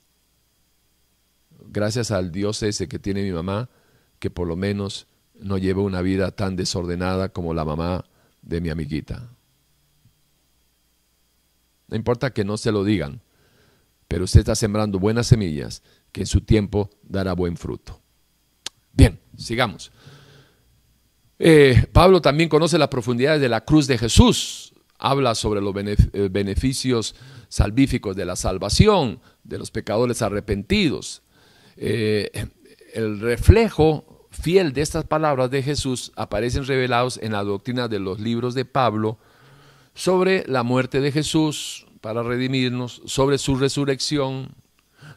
Gracias 1.68 2.10
al 2.10 2.32
Dios 2.32 2.62
ese 2.62 2.86
que 2.86 2.98
tiene 2.98 3.22
mi 3.22 3.32
mamá, 3.32 3.70
que 4.18 4.30
por 4.30 4.46
lo 4.46 4.56
menos 4.56 5.06
no 5.34 5.58
lleva 5.58 5.82
una 5.82 6.02
vida 6.02 6.30
tan 6.32 6.54
desordenada 6.54 7.30
como 7.30 7.54
la 7.54 7.64
mamá 7.64 8.04
de 8.42 8.60
mi 8.60 8.68
amiguita. 8.68 9.30
No 11.88 11.96
importa 11.96 12.32
que 12.32 12.44
no 12.44 12.56
se 12.56 12.72
lo 12.72 12.84
digan, 12.84 13.22
pero 14.06 14.24
usted 14.24 14.40
está 14.40 14.54
sembrando 14.54 14.98
buenas 14.98 15.26
semillas 15.26 15.82
que 16.12 16.20
en 16.20 16.26
su 16.26 16.42
tiempo 16.42 16.90
dará 17.02 17.32
buen 17.32 17.56
fruto. 17.56 18.00
Bien, 18.92 19.18
sigamos. 19.36 19.90
Eh, 21.38 21.86
Pablo 21.92 22.20
también 22.20 22.48
conoce 22.48 22.78
las 22.78 22.88
profundidades 22.88 23.40
de 23.40 23.48
la 23.48 23.64
cruz 23.64 23.86
de 23.86 23.98
Jesús. 23.98 24.74
Habla 24.98 25.34
sobre 25.34 25.60
los 25.60 25.74
eh, 25.76 26.28
beneficios 26.30 27.16
salvíficos 27.48 28.14
de 28.14 28.24
la 28.24 28.36
salvación, 28.36 29.20
de 29.42 29.58
los 29.58 29.70
pecadores 29.70 30.22
arrepentidos. 30.22 31.22
Eh, 31.76 32.30
el 32.94 33.18
reflejo 33.18 34.28
fiel 34.30 34.72
de 34.72 34.82
estas 34.82 35.04
palabras 35.04 35.50
de 35.50 35.62
Jesús 35.62 36.12
aparecen 36.16 36.64
revelados 36.64 37.18
en 37.22 37.32
la 37.32 37.42
doctrina 37.42 37.88
de 37.88 37.98
los 37.98 38.20
libros 38.20 38.54
de 38.54 38.64
Pablo 38.64 39.18
sobre 39.94 40.44
la 40.46 40.62
muerte 40.62 41.00
de 41.00 41.12
Jesús 41.12 41.86
para 42.00 42.22
redimirnos, 42.22 43.02
sobre 43.04 43.38
su 43.38 43.56
resurrección, 43.56 44.54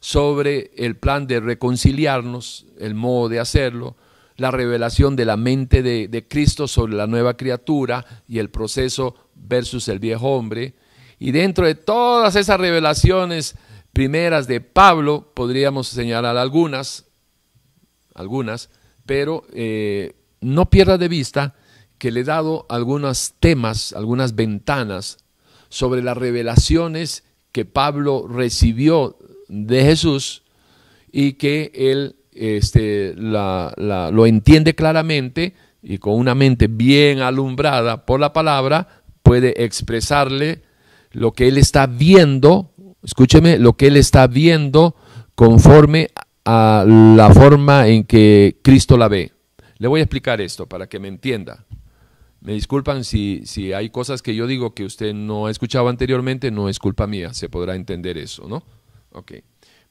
sobre 0.05 0.69
el 0.77 0.97
plan 0.97 1.25
de 1.25 1.39
reconciliarnos, 1.39 2.67
el 2.77 2.93
modo 2.93 3.27
de 3.27 3.39
hacerlo, 3.39 3.95
la 4.37 4.51
revelación 4.51 5.15
de 5.15 5.25
la 5.25 5.35
mente 5.35 5.81
de, 5.81 6.27
Cristo 6.29 6.67
sobre 6.67 6.93
la 6.93 7.07
nueva 7.07 7.35
criatura 7.35 8.05
y 8.27 8.37
el 8.37 8.51
proceso 8.51 9.15
versus 9.33 9.87
el 9.87 9.97
viejo 9.97 10.35
hombre. 10.35 10.75
Y 11.17 11.31
dentro 11.31 11.65
de 11.65 11.73
todas 11.73 12.35
esas 12.35 12.59
revelaciones 12.59 13.55
primeras 13.93 14.45
de 14.45 14.61
Pablo, 14.61 15.31
podríamos 15.33 15.87
señalar 15.87 16.37
algunas, 16.37 17.05
algunas, 18.13 18.69
pero 19.07 19.43
eh, 19.53 20.13
no 20.39 20.69
pierda 20.69 20.99
de 20.99 21.07
vista 21.07 21.55
que 21.97 22.11
le 22.11 22.19
he 22.19 22.25
dado 22.25 22.67
algunos 22.69 23.33
temas, 23.39 23.91
algunas 23.91 24.35
ventanas 24.35 25.17
sobre 25.69 26.03
las 26.03 26.15
revelaciones 26.15 27.23
que 27.51 27.65
Pablo 27.65 28.27
recibió 28.27 29.17
de 29.47 29.83
Jesús 29.83 30.43
y 31.11 31.33
que 31.33 31.71
él 31.73 32.15
este, 32.31 33.13
lo 33.15 34.25
entiende 34.25 34.75
claramente 34.75 35.53
y 35.81 35.99
con 35.99 36.15
una 36.15 36.35
mente 36.35 36.67
bien 36.67 37.19
alumbrada 37.19 38.05
por 38.05 38.19
la 38.19 38.33
palabra 38.33 39.03
puede 39.23 39.63
expresarle 39.63 40.63
lo 41.11 41.31
que 41.31 41.47
él 41.47 41.57
está 41.57 41.87
viendo, 41.87 42.71
escúcheme, 43.03 43.57
lo 43.57 43.73
que 43.73 43.87
él 43.87 43.97
está 43.97 44.27
viendo 44.27 44.95
conforme 45.35 46.09
a 46.43 46.85
la 46.87 47.33
forma 47.33 47.87
en 47.87 48.03
que 48.03 48.59
Cristo 48.61 48.97
la 48.97 49.07
ve. 49.07 49.31
Le 49.77 49.87
voy 49.87 49.99
a 50.01 50.03
explicar 50.03 50.41
esto 50.41 50.67
para 50.67 50.87
que 50.87 50.99
me 50.99 51.07
entienda. 51.07 51.65
Me 52.41 52.53
disculpan 52.53 53.03
si, 53.03 53.41
si 53.45 53.73
hay 53.73 53.89
cosas 53.89 54.21
que 54.21 54.35
yo 54.35 54.45
digo 54.45 54.75
que 54.75 54.85
usted 54.85 55.13
no 55.13 55.47
ha 55.47 55.51
escuchado 55.51 55.89
anteriormente, 55.89 56.51
no 56.51 56.69
es 56.69 56.79
culpa 56.79 57.07
mía, 57.07 57.33
se 57.33 57.49
podrá 57.49 57.75
entender 57.75 58.17
eso, 58.17 58.47
¿no? 58.47 58.63
Ok. 59.15 59.31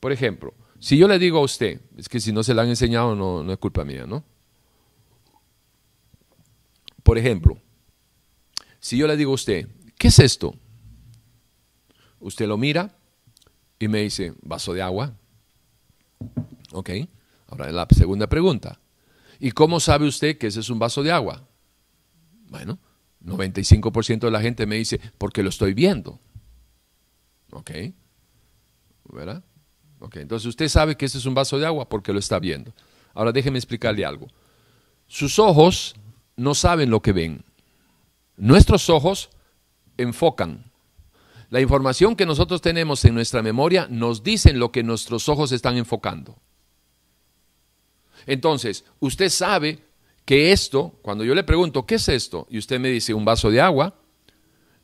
Por 0.00 0.12
ejemplo, 0.12 0.54
si 0.78 0.98
yo 0.98 1.08
le 1.08 1.18
digo 1.18 1.38
a 1.38 1.42
usted, 1.42 1.80
es 1.96 2.08
que 2.08 2.20
si 2.20 2.30
no 2.30 2.42
se 2.42 2.54
le 2.54 2.60
han 2.60 2.68
enseñado 2.68 3.16
no, 3.16 3.42
no 3.42 3.52
es 3.52 3.58
culpa 3.58 3.84
mía, 3.84 4.06
¿no? 4.06 4.22
Por 7.02 7.16
ejemplo, 7.16 7.58
si 8.80 8.98
yo 8.98 9.06
le 9.06 9.16
digo 9.16 9.32
a 9.32 9.34
usted, 9.34 9.68
¿qué 9.98 10.08
es 10.08 10.18
esto? 10.18 10.54
Usted 12.20 12.46
lo 12.46 12.58
mira 12.58 12.94
y 13.78 13.88
me 13.88 14.02
dice, 14.02 14.34
vaso 14.42 14.74
de 14.74 14.82
agua. 14.82 15.16
Ok, 16.72 16.90
ahora 17.48 17.72
la 17.72 17.86
segunda 17.90 18.26
pregunta. 18.26 18.78
¿Y 19.40 19.52
cómo 19.52 19.80
sabe 19.80 20.06
usted 20.06 20.36
que 20.36 20.48
ese 20.48 20.60
es 20.60 20.68
un 20.68 20.78
vaso 20.78 21.02
de 21.02 21.12
agua? 21.12 21.46
Bueno, 22.48 22.78
95% 23.24 24.20
de 24.20 24.30
la 24.30 24.42
gente 24.42 24.66
me 24.66 24.76
dice, 24.76 25.00
porque 25.16 25.42
lo 25.42 25.48
estoy 25.48 25.72
viendo. 25.72 26.20
Ok, 27.52 27.70
¿verdad? 29.12 29.42
entonces 30.12 30.46
usted 30.46 30.68
sabe 30.68 30.96
que 30.96 31.06
ese 31.06 31.18
es 31.18 31.24
un 31.24 31.34
vaso 31.34 31.58
de 31.58 31.66
agua 31.66 31.88
porque 31.88 32.12
lo 32.12 32.18
está 32.18 32.38
viendo. 32.38 32.74
Ahora 33.14 33.32
déjeme 33.32 33.58
explicarle 33.58 34.04
algo. 34.04 34.28
Sus 35.06 35.38
ojos 35.38 35.94
no 36.36 36.54
saben 36.54 36.90
lo 36.90 37.00
que 37.00 37.12
ven. 37.12 37.44
Nuestros 38.36 38.90
ojos 38.90 39.30
enfocan. 39.96 40.70
La 41.50 41.60
información 41.60 42.16
que 42.16 42.26
nosotros 42.26 42.60
tenemos 42.60 43.04
en 43.04 43.14
nuestra 43.14 43.42
memoria 43.42 43.86
nos 43.88 44.22
dicen 44.22 44.58
lo 44.58 44.72
que 44.72 44.82
nuestros 44.82 45.28
ojos 45.28 45.52
están 45.52 45.76
enfocando. 45.76 46.36
Entonces, 48.26 48.84
usted 49.00 49.28
sabe 49.28 49.78
que 50.24 50.52
esto, 50.52 50.98
cuando 51.02 51.24
yo 51.24 51.34
le 51.34 51.44
pregunto, 51.44 51.86
¿qué 51.86 51.96
es 51.96 52.08
esto? 52.08 52.46
Y 52.50 52.58
usted 52.58 52.80
me 52.80 52.88
dice, 52.88 53.14
un 53.14 53.24
vaso 53.24 53.50
de 53.50 53.60
agua, 53.60 53.94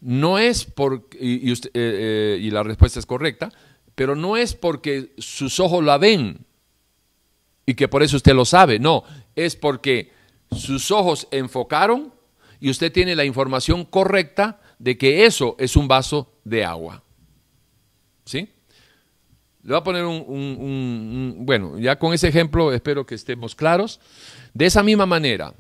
no 0.01 0.39
es 0.39 0.65
por, 0.65 1.09
y, 1.19 1.51
eh, 1.51 1.59
eh, 1.75 2.39
y 2.41 2.51
la 2.51 2.63
respuesta 2.63 2.99
es 2.99 3.07
correcta, 3.07 3.51
pero 4.01 4.16
no 4.16 4.39
es 4.39 4.55
porque 4.55 5.12
sus 5.18 5.60
ojos 5.60 5.85
la 5.85 5.98
ven 5.98 6.47
y 7.66 7.74
que 7.74 7.86
por 7.86 8.02
eso 8.02 8.16
usted 8.16 8.32
lo 8.32 8.47
sabe, 8.47 8.78
no, 8.78 9.05
es 9.36 9.56
porque 9.56 10.10
sus 10.51 10.90
ojos 10.90 11.28
enfocaron 11.31 12.10
y 12.60 12.70
usted 12.70 12.90
tiene 12.90 13.14
la 13.14 13.27
información 13.27 13.85
correcta 13.85 14.59
de 14.78 14.97
que 14.97 15.27
eso 15.27 15.55
es 15.59 15.77
un 15.77 15.86
vaso 15.86 16.32
de 16.44 16.64
agua. 16.64 17.05
¿Sí? 18.24 18.48
Le 19.64 19.68
voy 19.68 19.77
a 19.77 19.85
poner 19.85 20.06
un, 20.06 21.36
bueno, 21.40 21.78
ya 21.78 21.98
con 21.98 22.14
ese 22.14 22.28
ejemplo 22.28 22.72
espero 22.72 23.05
que 23.05 23.16
estemos 23.16 23.55
claros. 23.55 24.01
De 24.55 24.64
esa 24.64 24.82
misma 24.82 25.05
manera, 25.05 25.52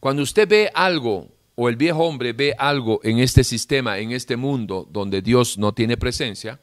cuando 0.00 0.24
usted 0.24 0.48
ve 0.48 0.68
algo 0.74 1.28
o 1.54 1.68
el 1.68 1.76
viejo 1.76 2.02
hombre 2.02 2.32
ve 2.32 2.56
algo 2.58 2.98
en 3.04 3.20
este 3.20 3.44
sistema, 3.44 4.00
en 4.00 4.10
este 4.10 4.36
mundo 4.36 4.84
donde 4.90 5.22
Dios 5.22 5.58
no 5.58 5.72
tiene 5.74 5.96
presencia, 5.96 6.58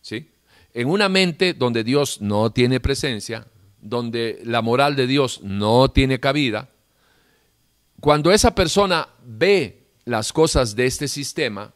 ¿sí? 0.00 0.28
En 0.74 0.88
una 0.88 1.08
mente 1.08 1.54
donde 1.54 1.84
Dios 1.84 2.20
no 2.20 2.52
tiene 2.52 2.80
presencia, 2.80 3.46
donde 3.80 4.40
la 4.44 4.62
moral 4.62 4.96
de 4.96 5.06
Dios 5.06 5.40
no 5.42 5.90
tiene 5.90 6.20
cabida, 6.20 6.70
cuando 8.00 8.32
esa 8.32 8.54
persona 8.54 9.08
ve 9.24 9.86
las 10.04 10.32
cosas 10.32 10.74
de 10.74 10.86
este 10.86 11.06
sistema, 11.08 11.72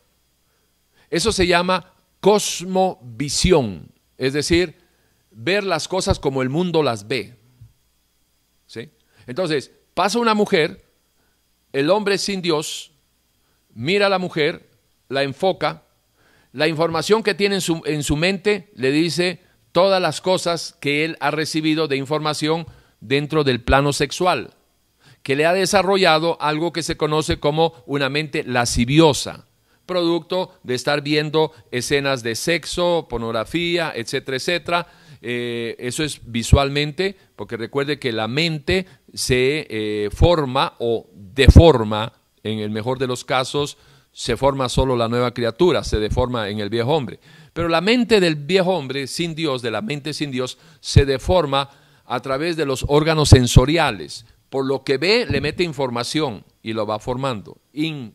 eso 1.10 1.30
se 1.30 1.46
llama 1.46 1.94
cosmovisión, 2.20 3.92
es 4.18 4.32
decir, 4.32 4.76
ver 5.30 5.62
las 5.62 5.86
cosas 5.86 6.18
como 6.18 6.42
el 6.42 6.48
mundo 6.48 6.82
las 6.82 7.06
ve. 7.06 7.36
Entonces, 9.26 9.72
pasa 9.94 10.18
una 10.18 10.34
mujer, 10.34 10.84
el 11.72 11.90
hombre 11.90 12.18
sin 12.18 12.42
Dios, 12.42 12.92
mira 13.74 14.06
a 14.06 14.10
la 14.10 14.18
mujer, 14.18 14.70
la 15.08 15.22
enfoca, 15.22 15.85
la 16.56 16.68
información 16.68 17.22
que 17.22 17.34
tiene 17.34 17.56
en 17.56 17.60
su, 17.60 17.82
en 17.84 18.02
su 18.02 18.16
mente 18.16 18.70
le 18.76 18.90
dice 18.90 19.40
todas 19.72 20.00
las 20.00 20.22
cosas 20.22 20.74
que 20.80 21.04
él 21.04 21.18
ha 21.20 21.30
recibido 21.30 21.86
de 21.86 21.98
información 21.98 22.66
dentro 22.98 23.44
del 23.44 23.60
plano 23.60 23.92
sexual, 23.92 24.54
que 25.22 25.36
le 25.36 25.44
ha 25.44 25.52
desarrollado 25.52 26.40
algo 26.40 26.72
que 26.72 26.82
se 26.82 26.96
conoce 26.96 27.38
como 27.40 27.74
una 27.84 28.08
mente 28.08 28.42
lasciviosa, 28.42 29.44
producto 29.84 30.58
de 30.62 30.76
estar 30.76 31.02
viendo 31.02 31.52
escenas 31.72 32.22
de 32.22 32.34
sexo, 32.34 33.06
pornografía, 33.06 33.92
etcétera, 33.94 34.38
etcétera. 34.38 34.86
Eh, 35.20 35.76
eso 35.78 36.04
es 36.04 36.22
visualmente, 36.24 37.18
porque 37.36 37.58
recuerde 37.58 37.98
que 37.98 38.12
la 38.12 38.28
mente 38.28 38.86
se 39.12 39.66
eh, 39.68 40.08
forma 40.10 40.72
o 40.78 41.06
deforma, 41.12 42.14
en 42.42 42.60
el 42.60 42.70
mejor 42.70 42.98
de 42.98 43.08
los 43.08 43.26
casos, 43.26 43.76
se 44.16 44.38
forma 44.38 44.70
solo 44.70 44.96
la 44.96 45.08
nueva 45.08 45.34
criatura, 45.34 45.84
se 45.84 45.98
deforma 45.98 46.48
en 46.48 46.58
el 46.58 46.70
viejo 46.70 46.90
hombre. 46.96 47.20
Pero 47.52 47.68
la 47.68 47.82
mente 47.82 48.18
del 48.18 48.34
viejo 48.34 48.74
hombre 48.74 49.08
sin 49.08 49.34
Dios, 49.34 49.60
de 49.60 49.70
la 49.70 49.82
mente 49.82 50.14
sin 50.14 50.30
Dios, 50.30 50.56
se 50.80 51.04
deforma 51.04 51.68
a 52.06 52.20
través 52.20 52.56
de 52.56 52.64
los 52.64 52.86
órganos 52.88 53.28
sensoriales. 53.28 54.24
Por 54.48 54.64
lo 54.64 54.84
que 54.84 54.96
ve, 54.96 55.26
le 55.28 55.42
mete 55.42 55.64
información 55.64 56.46
y 56.62 56.72
lo 56.72 56.86
va 56.86 56.98
formando. 56.98 57.58
In, 57.74 58.14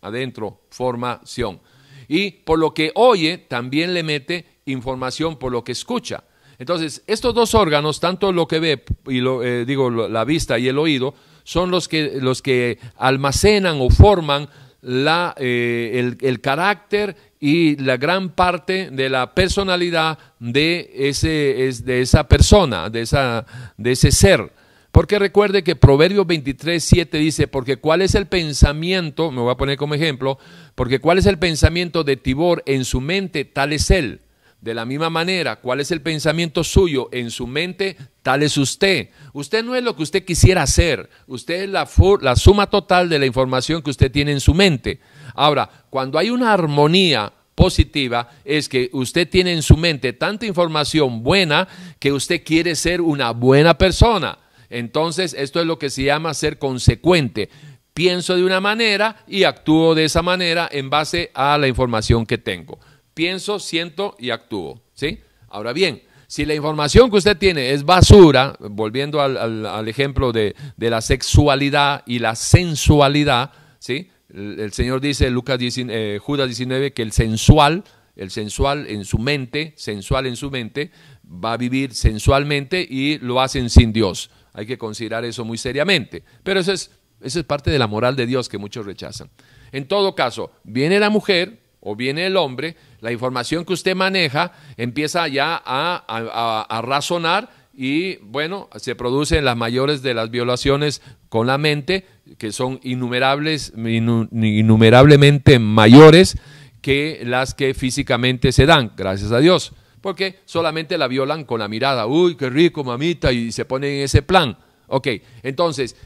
adentro, 0.00 0.62
formación. 0.70 1.60
Y 2.08 2.30
por 2.30 2.58
lo 2.58 2.72
que 2.72 2.90
oye, 2.94 3.36
también 3.36 3.92
le 3.92 4.02
mete 4.02 4.46
información 4.64 5.38
por 5.38 5.52
lo 5.52 5.64
que 5.64 5.72
escucha. 5.72 6.24
Entonces, 6.58 7.02
estos 7.06 7.34
dos 7.34 7.54
órganos, 7.54 8.00
tanto 8.00 8.32
lo 8.32 8.48
que 8.48 8.58
ve, 8.58 8.84
y 9.06 9.20
lo, 9.20 9.42
eh, 9.42 9.66
digo, 9.66 9.90
la 9.90 10.24
vista 10.24 10.58
y 10.58 10.68
el 10.68 10.78
oído, 10.78 11.14
son 11.44 11.70
los 11.70 11.88
que, 11.88 12.20
los 12.22 12.40
que 12.40 12.78
almacenan 12.96 13.76
o 13.82 13.90
forman 13.90 14.48
la, 14.82 15.34
eh, 15.38 16.16
el, 16.20 16.40
carácter 16.40 17.16
y 17.40 17.76
la 17.76 17.96
gran 17.96 18.30
parte 18.30 18.90
de 18.90 19.08
la 19.08 19.34
personalidad 19.34 20.18
de, 20.40 20.90
ese, 20.94 21.70
de 21.84 22.02
esa 22.02 22.28
persona, 22.28 22.90
de, 22.90 23.02
esa, 23.02 23.46
de 23.76 23.92
ese 23.92 24.10
ser. 24.10 24.52
Porque 24.90 25.18
recuerde 25.18 25.64
que 25.64 25.76
Proverbios 25.76 26.26
23, 26.26 26.84
7 26.84 27.16
dice, 27.16 27.48
porque 27.48 27.78
cuál 27.78 28.02
es 28.02 28.14
el 28.14 28.26
pensamiento, 28.26 29.30
me 29.30 29.40
voy 29.40 29.52
a 29.52 29.56
poner 29.56 29.78
como 29.78 29.94
ejemplo, 29.94 30.38
porque 30.74 30.98
cuál 30.98 31.18
es 31.18 31.26
el 31.26 31.38
pensamiento 31.38 32.04
de 32.04 32.16
Tibor 32.16 32.62
en 32.66 32.84
su 32.84 33.00
mente, 33.00 33.46
tal 33.46 33.72
es 33.72 33.90
él. 33.90 34.20
De 34.62 34.74
la 34.74 34.84
misma 34.84 35.10
manera, 35.10 35.56
¿cuál 35.56 35.80
es 35.80 35.90
el 35.90 36.02
pensamiento 36.02 36.62
suyo 36.62 37.08
en 37.10 37.32
su 37.32 37.48
mente? 37.48 37.96
Tal 38.22 38.44
es 38.44 38.56
usted. 38.56 39.08
Usted 39.32 39.64
no 39.64 39.74
es 39.74 39.82
lo 39.82 39.96
que 39.96 40.04
usted 40.04 40.24
quisiera 40.24 40.62
hacer. 40.62 41.10
Usted 41.26 41.64
es 41.64 41.68
la, 41.68 41.88
la, 42.20 42.36
suma 42.36 42.70
total 42.70 43.08
de 43.08 43.18
la 43.18 43.26
información 43.26 43.82
que 43.82 43.90
usted 43.90 44.12
tiene 44.12 44.30
en 44.30 44.38
su 44.38 44.54
mente. 44.54 45.00
Ahora, 45.34 45.68
cuando 45.90 46.16
hay 46.16 46.30
una 46.30 46.52
armonía 46.52 47.32
positiva, 47.56 48.30
es 48.44 48.68
que 48.68 48.88
usted 48.92 49.28
tiene 49.28 49.52
en 49.52 49.62
su 49.62 49.76
mente 49.76 50.12
tanta 50.12 50.46
información 50.46 51.24
buena 51.24 51.66
que 51.98 52.12
usted 52.12 52.44
quiere 52.44 52.76
ser 52.76 53.00
una 53.00 53.32
buena 53.32 53.76
persona. 53.76 54.38
Entonces, 54.70 55.34
esto 55.36 55.60
es 55.60 55.66
lo 55.66 55.80
que 55.80 55.90
se 55.90 56.04
llama 56.04 56.34
ser 56.34 56.60
consecuente. 56.60 57.50
Pienso 57.94 58.36
de 58.36 58.44
una 58.44 58.60
manera 58.60 59.24
y 59.26 59.42
actúo 59.42 59.96
de 59.96 60.04
esa 60.04 60.22
manera 60.22 60.68
en 60.70 60.88
base 60.88 61.32
a 61.34 61.58
la 61.58 61.66
información 61.66 62.26
que 62.26 62.38
tengo. 62.38 62.78
Pienso, 63.14 63.58
siento 63.58 64.16
y 64.18 64.30
actúo. 64.30 64.82
¿sí? 64.94 65.20
Ahora 65.48 65.72
bien, 65.72 66.02
si 66.26 66.46
la 66.46 66.54
información 66.54 67.10
que 67.10 67.16
usted 67.16 67.36
tiene 67.36 67.72
es 67.72 67.84
basura, 67.84 68.56
volviendo 68.58 69.20
al, 69.20 69.86
ejemplo 69.86 70.32
de, 70.32 70.54
la 70.78 71.02
sexualidad 71.02 72.02
y 72.06 72.20
la 72.20 72.34
sensualidad, 72.34 73.52
¿sí? 73.78 74.08
el, 74.32 74.72
Señor 74.72 75.02
dice 75.02 75.30
Lucas 75.30 75.58
eh, 75.60 76.18
Judas 76.22 76.46
19 76.46 76.94
que 76.94 77.02
el 77.02 77.12
sensual, 77.12 77.84
el 78.16 78.30
sensual 78.30 78.86
en 78.88 79.04
su 79.04 79.18
mente, 79.18 79.74
sensual 79.76 80.26
en 80.26 80.36
su 80.36 80.50
mente, 80.50 80.90
va 81.22 81.52
a 81.52 81.56
vivir 81.58 81.94
sensualmente 81.94 82.86
y 82.88 83.18
lo 83.18 83.40
hacen 83.40 83.68
sin 83.68 83.92
Dios. 83.92 84.30
Hay 84.54 84.66
que 84.66 84.78
considerar 84.78 85.24
eso 85.24 85.44
muy 85.44 85.58
seriamente. 85.58 86.24
Pero 86.42 86.60
eso 86.60 86.72
es, 86.72 86.90
eso 87.20 87.40
es 87.40 87.44
parte 87.44 87.70
de 87.70 87.78
la 87.78 87.86
moral 87.86 88.16
de 88.16 88.26
Dios 88.26 88.48
que 88.48 88.58
muchos 88.58 88.86
rechazan. 88.86 89.30
En 89.70 89.86
todo 89.86 90.14
caso, 90.14 90.52
viene 90.64 90.98
la 90.98 91.10
mujer 91.10 91.60
o 91.80 91.96
viene 91.96 92.26
el 92.26 92.36
hombre, 92.36 92.76
la 93.02 93.10
información 93.10 93.64
que 93.64 93.72
usted 93.72 93.96
maneja 93.96 94.52
empieza 94.76 95.26
ya 95.26 95.60
a, 95.62 96.80
razonar 96.84 97.50
y 97.74 98.16
bueno, 98.18 98.68
se 98.76 98.94
producen 98.94 99.44
las 99.44 99.56
mayores 99.56 100.02
de 100.02 100.14
las 100.14 100.30
violaciones 100.30 101.02
con 101.28 101.48
la 101.48 101.58
mente, 101.58 102.06
que 102.38 102.52
son 102.52 102.78
innumerables, 102.84 103.72
innumerablemente 103.76 105.58
mayores 105.58 106.38
que 106.80 107.22
las 107.24 107.54
que 107.54 107.74
físicamente 107.74 108.52
se 108.52 108.66
dan, 108.66 108.92
gracias 108.96 109.32
a 109.32 109.40
Dios, 109.40 109.72
porque 110.00 110.38
solamente 110.44 110.96
la 110.96 111.08
violan 111.08 111.44
con 111.44 111.58
la 111.58 111.66
mirada, 111.66 112.06
uy, 112.06 112.36
qué 112.36 112.50
rico, 112.50 112.84
mamita, 112.84 113.32
y 113.32 113.50
se 113.50 113.64
ponen 113.64 113.90
en 113.94 114.02
ese 114.02 114.22
plan. 114.22 114.56
Ok, 114.86 115.08
entonces, 115.42 115.96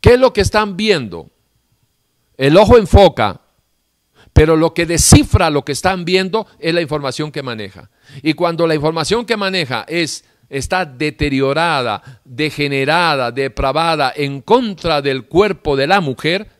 ¿qué 0.00 0.14
es 0.14 0.18
lo 0.18 0.32
que 0.32 0.40
están 0.40 0.76
viendo? 0.76 1.30
El 2.36 2.56
ojo 2.56 2.78
enfoca, 2.78 3.42
pero 4.36 4.54
lo 4.54 4.74
que 4.74 4.84
descifra 4.84 5.48
lo 5.48 5.64
que 5.64 5.72
están 5.72 6.04
viendo 6.04 6.46
es 6.58 6.74
la 6.74 6.82
información 6.82 7.32
que 7.32 7.42
maneja. 7.42 7.88
Y 8.22 8.34
cuando 8.34 8.66
la 8.66 8.74
información 8.74 9.24
que 9.24 9.34
maneja 9.34 9.86
es 9.88 10.26
está 10.50 10.84
deteriorada, 10.84 12.20
degenerada, 12.22 13.32
depravada 13.32 14.12
en 14.14 14.42
contra 14.42 15.00
del 15.00 15.24
cuerpo 15.24 15.74
de 15.74 15.86
la 15.86 16.02
mujer, 16.02 16.50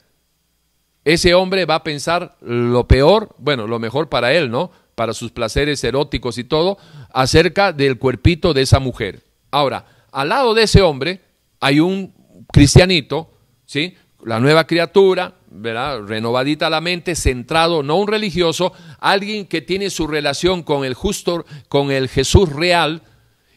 ese 1.05 1.35
hombre 1.35 1.67
va 1.67 1.75
a 1.75 1.85
pensar 1.85 2.39
lo 2.41 2.89
peor, 2.89 3.35
bueno, 3.37 3.67
lo 3.67 3.79
mejor 3.79 4.09
para 4.09 4.33
él, 4.33 4.51
¿no? 4.51 4.71
Para 4.95 5.13
sus 5.13 5.31
placeres 5.31 5.85
eróticos 5.85 6.39
y 6.39 6.45
todo, 6.45 6.79
acerca 7.13 7.75
del 7.75 7.99
cuerpito 7.99 8.55
de 8.55 8.63
esa 8.63 8.79
mujer. 8.79 9.23
Ahora, 9.51 9.85
al 10.13 10.31
lado 10.31 10.55
de 10.55 10.63
ese 10.63 10.81
hombre 10.81 11.21
hay 11.61 11.81
un 11.81 12.15
cristianito, 12.51 13.35
¿sí? 13.67 13.95
La 14.25 14.41
nueva 14.41 14.67
criatura, 14.67 15.35
¿verdad? 15.57 16.03
renovadita 16.03 16.71
la 16.71 16.81
mente, 16.81 17.15
centrado, 17.15 17.83
no 17.83 17.97
un 17.97 18.09
religioso, 18.09 18.73
alguien 19.01 19.47
que 19.47 19.63
tiene 19.63 19.91
su 19.91 20.07
relación 20.07 20.63
con 20.63 20.85
el 20.85 20.95
justo, 20.95 21.45
con 21.69 21.91
el 21.91 22.09
Jesús 22.09 22.53
real 22.53 23.03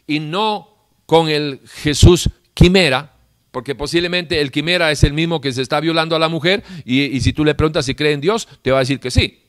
y 0.06 0.20
no 0.20 0.68
con 1.06 1.28
el 1.28 1.60
Jesús 1.66 2.30
quimera, 2.54 3.14
porque 3.50 3.74
posiblemente 3.74 4.40
el 4.40 4.50
quimera 4.50 4.90
es 4.90 5.02
el 5.04 5.12
mismo 5.12 5.40
que 5.40 5.52
se 5.52 5.62
está 5.62 5.80
violando 5.80 6.14
a 6.14 6.18
la 6.18 6.28
mujer 6.28 6.62
y, 6.84 7.02
y 7.02 7.20
si 7.20 7.32
tú 7.32 7.44
le 7.44 7.54
preguntas 7.54 7.86
si 7.86 7.94
cree 7.94 8.12
en 8.12 8.20
Dios, 8.20 8.48
te 8.62 8.70
va 8.70 8.78
a 8.78 8.80
decir 8.80 9.00
que 9.00 9.10
sí. 9.10 9.42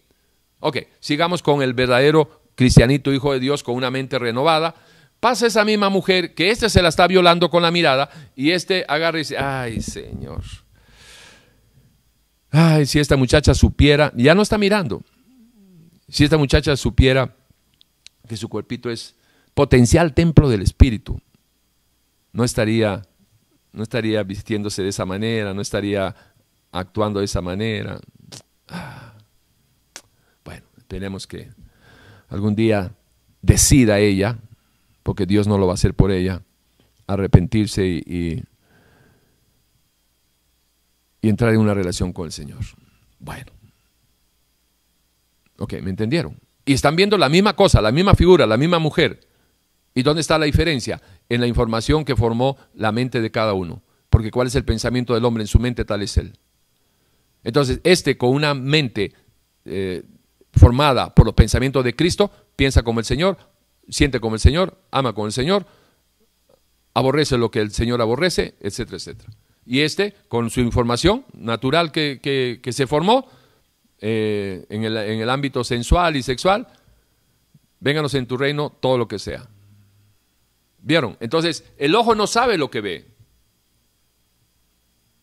Ok, 0.59 0.77
sigamos 0.99 1.41
con 1.41 1.61
el 1.61 1.73
verdadero 1.73 2.41
cristianito, 2.55 3.11
hijo 3.11 3.33
de 3.33 3.39
Dios, 3.39 3.63
con 3.63 3.75
una 3.75 3.89
mente 3.89 4.19
renovada. 4.19 4.75
Pasa 5.19 5.47
esa 5.47 5.65
misma 5.65 5.89
mujer 5.89 6.33
que 6.33 6.49
éste 6.49 6.69
se 6.69 6.81
la 6.81 6.89
está 6.89 7.07
violando 7.07 7.49
con 7.49 7.61
la 7.61 7.71
mirada 7.71 8.09
y 8.35 8.51
este 8.51 8.85
agarra 8.87 9.19
y 9.19 9.21
dice, 9.21 9.37
ay 9.37 9.81
Señor, 9.81 10.41
Ay, 12.51 12.85
si 12.85 12.99
esta 12.99 13.15
muchacha 13.15 13.53
supiera, 13.53 14.11
ya 14.15 14.35
no 14.35 14.41
está 14.41 14.57
mirando. 14.57 15.01
Si 16.09 16.25
esta 16.25 16.37
muchacha 16.37 16.75
supiera 16.75 17.33
que 18.27 18.35
su 18.35 18.49
cuerpito 18.49 18.89
es 18.89 19.15
potencial 19.53 20.13
templo 20.13 20.49
del 20.49 20.61
Espíritu, 20.61 21.21
no 22.33 22.43
estaría, 22.43 23.03
no 23.71 23.83
estaría 23.83 24.21
vistiéndose 24.23 24.83
de 24.83 24.89
esa 24.89 25.05
manera, 25.05 25.53
no 25.53 25.61
estaría 25.61 26.13
actuando 26.73 27.19
de 27.19 27.25
esa 27.25 27.41
manera. 27.41 27.99
Bueno, 30.43 30.65
esperemos 30.77 31.27
que 31.27 31.49
algún 32.27 32.55
día 32.55 32.93
decida 33.41 33.99
ella, 33.99 34.39
porque 35.03 35.25
Dios 35.25 35.47
no 35.47 35.57
lo 35.57 35.67
va 35.67 35.73
a 35.73 35.75
hacer 35.75 35.93
por 35.93 36.11
ella, 36.11 36.41
arrepentirse 37.07 37.85
y 37.87 38.03
y 38.05 38.43
entrar 41.29 41.53
en 41.53 41.59
una 41.59 41.73
relación 41.73 42.13
con 42.13 42.25
el 42.25 42.31
Señor. 42.31 42.59
Bueno. 43.19 43.51
Ok, 45.57 45.73
¿me 45.81 45.91
entendieron? 45.91 46.39
Y 46.65 46.73
están 46.73 46.95
viendo 46.95 47.17
la 47.17 47.29
misma 47.29 47.55
cosa, 47.55 47.81
la 47.81 47.91
misma 47.91 48.15
figura, 48.15 48.47
la 48.47 48.57
misma 48.57 48.79
mujer. 48.79 49.27
¿Y 49.93 50.03
dónde 50.03 50.21
está 50.21 50.37
la 50.37 50.45
diferencia? 50.45 51.01
En 51.29 51.41
la 51.41 51.47
información 51.47 52.05
que 52.05 52.15
formó 52.15 52.57
la 52.73 52.91
mente 52.91 53.21
de 53.21 53.31
cada 53.31 53.53
uno. 53.53 53.83
Porque 54.09 54.31
cuál 54.31 54.47
es 54.47 54.55
el 54.55 54.65
pensamiento 54.65 55.13
del 55.13 55.25
hombre 55.25 55.43
en 55.43 55.47
su 55.47 55.59
mente, 55.59 55.85
tal 55.85 56.01
es 56.01 56.17
él. 56.17 56.33
Entonces, 57.43 57.79
este 57.83 58.17
con 58.17 58.31
una 58.31 58.53
mente 58.53 59.13
eh, 59.65 60.03
formada 60.53 61.13
por 61.13 61.25
los 61.25 61.35
pensamientos 61.35 61.83
de 61.83 61.95
Cristo, 61.95 62.31
piensa 62.55 62.83
como 62.83 62.99
el 62.99 63.05
Señor, 63.05 63.37
siente 63.89 64.19
como 64.19 64.35
el 64.35 64.39
Señor, 64.39 64.79
ama 64.91 65.13
como 65.13 65.27
el 65.27 65.33
Señor, 65.33 65.65
aborrece 66.93 67.37
lo 67.37 67.51
que 67.51 67.59
el 67.59 67.71
Señor 67.71 68.01
aborrece, 68.01 68.55
etcétera, 68.59 68.97
etcétera. 68.97 69.31
Y 69.65 69.81
este, 69.81 70.15
con 70.27 70.49
su 70.49 70.59
información 70.59 71.25
natural 71.33 71.91
que, 71.91 72.59
se 72.71 72.87
formó 72.87 73.27
eh, 73.99 74.65
en, 74.69 74.83
el, 74.83 74.97
en 74.97 75.21
el 75.21 75.29
ámbito 75.29 75.63
sensual 75.63 76.15
y 76.15 76.23
sexual, 76.23 76.67
vénganos 77.79 78.13
en 78.15 78.27
tu 78.27 78.37
reino 78.37 78.69
todo 78.69 78.97
lo 78.97 79.07
que 79.07 79.19
sea. 79.19 79.47
¿Vieron? 80.81 81.17
Entonces, 81.19 81.63
el 81.77 81.93
ojo 81.95 82.15
no 82.15 82.25
sabe 82.27 82.57
lo 82.57 82.71
que 82.71 82.81
ve. 82.81 83.05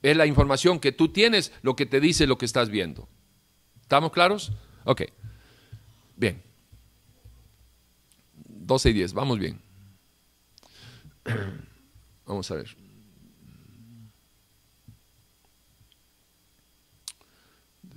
Es 0.02 0.16
la 0.16 0.26
información 0.26 0.78
que 0.78 0.92
tú 0.92 1.08
tienes 1.08 1.52
lo 1.62 1.74
que 1.74 1.86
te 1.86 2.00
dice 2.00 2.26
lo 2.26 2.38
que 2.38 2.46
estás 2.46 2.70
viendo. 2.70 3.08
¿Estamos 3.82 4.12
claros? 4.12 4.52
Ok. 4.84 5.02
Bien. 6.16 6.42
12 8.34 8.90
y 8.90 8.92
10, 8.92 9.12
vamos 9.14 9.38
bien. 9.38 9.60
Vamos 12.26 12.50
a 12.50 12.54
ver. 12.54 12.87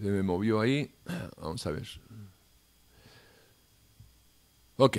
Se 0.01 0.07
me 0.07 0.23
movió 0.23 0.59
ahí. 0.59 0.91
Vamos 1.37 1.65
a 1.67 1.71
ver. 1.71 1.87
Ok. 4.77 4.97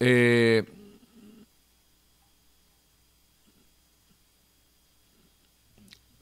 Eh, 0.00 0.64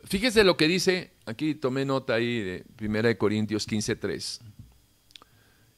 fíjese 0.05 0.45
lo 0.45 0.57
que 0.57 0.69
dice, 0.69 1.11
aquí 1.27 1.57
tomé 1.57 1.85
nota 1.85 2.15
ahí 2.15 2.41
de 2.41 2.65
1 2.81 3.19
Corintios 3.19 3.69
15.3. 3.69 4.41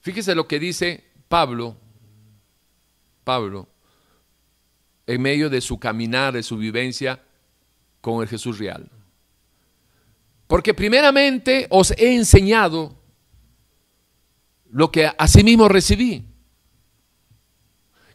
Fíjese 0.02 0.34
lo 0.34 0.46
que 0.46 0.58
dice 0.58 1.04
Pablo, 1.28 1.78
Pablo, 3.24 3.68
en 5.06 5.22
medio 5.22 5.48
de 5.48 5.62
su 5.62 5.78
caminar, 5.78 6.34
de 6.34 6.42
su 6.42 6.58
vivencia 6.58 7.24
con 8.02 8.20
el 8.20 8.28
Jesús 8.28 8.58
real. 8.58 8.90
Porque 10.48 10.74
primeramente 10.74 11.66
os 11.70 11.92
he 11.92 12.14
enseñado 12.14 12.96
lo 14.70 14.90
que 14.90 15.08
asimismo 15.18 15.68
recibí. 15.68 16.24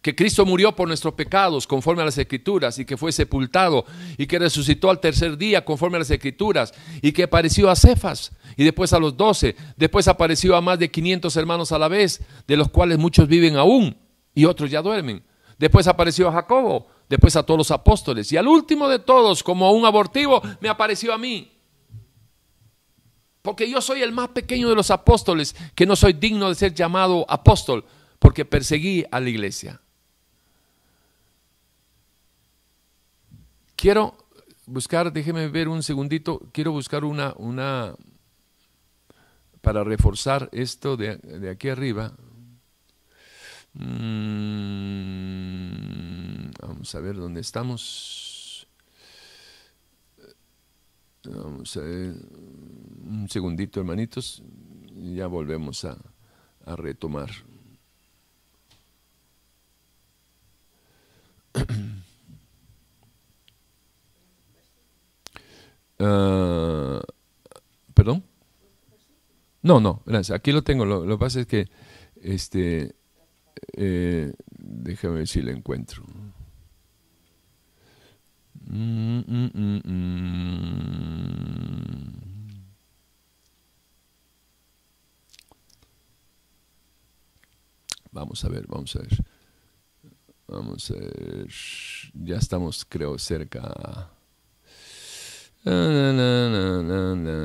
Que 0.02 0.16
Cristo 0.16 0.46
murió 0.46 0.76
por 0.76 0.88
nuestros 0.88 1.14
pecados 1.14 1.66
conforme 1.66 2.02
a 2.02 2.06
las 2.06 2.18
escrituras 2.18 2.78
y 2.78 2.86
que 2.86 2.98
fue 2.98 3.14
sepultado 3.14 3.86
y 4.18 4.26
que 4.26 4.40
resucitó 4.40 4.90
al 4.90 5.00
tercer 5.00 5.38
día 5.38 5.64
conforme 5.64 5.96
a 5.96 6.00
las 6.00 6.10
escrituras 6.10 6.74
y 7.02 7.14
que 7.14 7.24
apareció 7.24 7.70
a 7.70 7.76
Cefas 7.76 8.34
y 8.58 8.66
después 8.66 8.92
a 8.92 9.00
los 9.00 9.16
doce, 9.16 9.56
después 9.78 10.10
apareció 10.10 10.58
a 10.58 10.62
más 10.62 10.80
de 10.80 10.92
500 10.92 11.38
hermanos 11.38 11.72
a 11.72 11.80
la 11.80 11.88
vez, 11.88 12.22
de 12.48 12.58
los 12.58 12.70
cuales 12.70 12.98
muchos 12.98 13.28
viven 13.28 13.56
aún 13.56 13.96
y 14.34 14.44
otros 14.44 14.70
ya 14.70 14.82
duermen. 14.82 15.24
Después 15.58 15.88
apareció 15.88 16.28
a 16.28 16.34
Jacobo, 16.34 16.88
después 17.08 17.36
a 17.36 17.44
todos 17.44 17.60
los 17.60 17.72
apóstoles 17.72 18.30
y 18.32 18.38
al 18.38 18.48
último 18.48 18.90
de 18.90 19.00
todos, 19.00 19.44
como 19.44 19.72
un 19.72 19.86
abortivo, 19.86 20.42
me 20.60 20.68
apareció 20.68 21.14
a 21.14 21.18
mí. 21.18 21.53
Porque 23.44 23.70
yo 23.70 23.80
soy 23.82 24.02
el 24.02 24.14
más 24.14 24.30
pequeño 24.30 24.70
de 24.70 24.76
los 24.76 24.90
apóstoles, 24.90 25.54
que 25.76 25.86
no 25.86 25.96
soy 25.98 26.14
digno 26.14 26.48
de 26.48 26.56
ser 26.56 26.74
llamado 26.74 27.26
apóstol, 27.30 27.86
porque 28.18 28.46
perseguí 28.46 29.06
a 29.12 29.20
la 29.20 29.30
iglesia. 29.30 29.82
Quiero 33.76 34.16
buscar, 34.66 35.12
déjeme 35.12 35.50
ver 35.50 35.68
un 35.68 35.84
segundito, 35.84 36.40
quiero 36.54 36.72
buscar 36.72 37.04
una, 37.04 37.34
una 37.36 37.96
para 39.60 39.84
reforzar 39.84 40.48
esto 40.54 40.96
de, 40.96 41.50
aquí 41.52 41.68
arriba. 41.68 42.14
Mm, 43.74 44.54
vamos 46.62 46.96
a 46.96 47.00
ver 47.02 47.18
dónde 47.18 47.42
estamos. 47.42 48.33
Vamos 51.26 51.78
a 51.78 51.82
ver. 51.82 52.16
Un 53.06 53.28
segundito, 53.30 53.80
hermanitos. 53.80 54.44
Y 54.96 55.16
ya 55.16 55.28
volvemos 55.28 55.86
a, 55.86 55.98
a 56.66 56.76
retomar. 56.76 57.30
Ah, 66.00 67.00
¿Perdón? 67.94 68.24
No, 69.62 69.80
no, 69.80 70.02
gracias. 70.06 70.36
Aquí 70.38 70.52
lo 70.52 70.62
tengo. 70.64 70.86
Lo, 70.86 71.06
lo 71.06 71.18
que 71.18 71.20
pasa 71.20 71.40
es 71.42 71.48
que, 71.48 71.70
este, 72.22 72.96
eh, 73.78 74.34
déjame 74.50 75.16
ver 75.20 75.28
si 75.28 75.42
lo 75.42 75.52
encuentro. 75.52 76.04
Vamos 88.12 88.46
a 88.46 88.50
ver, 88.50 88.66
vamos 88.68 88.96
a 88.96 89.00
ver. 89.00 89.26
Vamos 90.48 90.92
a 90.92 90.94
ver. 90.94 91.48
Ya 92.14 92.38
estamos, 92.38 92.86
creo, 92.86 93.18
cerca. 93.18 94.12
Na, 95.66 96.14
na, 96.14 96.50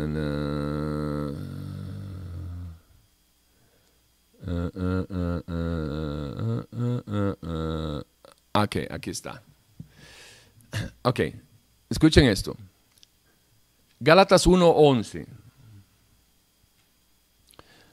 na, 0.06 0.18
ah, 4.46 4.70
ah. 7.42 8.02
Ok, 8.64 8.76
aquí 8.90 9.10
está. 9.10 9.42
Ok, 11.02 11.20
escuchen 11.90 12.26
esto. 12.26 12.56
Gálatas 14.00 14.46
1:11. 14.46 15.26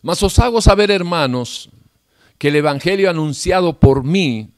Mas 0.02 0.22
os 0.22 0.38
hago 0.40 0.62
saber, 0.62 0.92
hermanos, 0.92 1.70
que 2.38 2.50
el 2.50 2.58
Evangelio 2.58 3.10
anunciado 3.10 3.80
por 3.80 4.04
mí, 4.04 4.52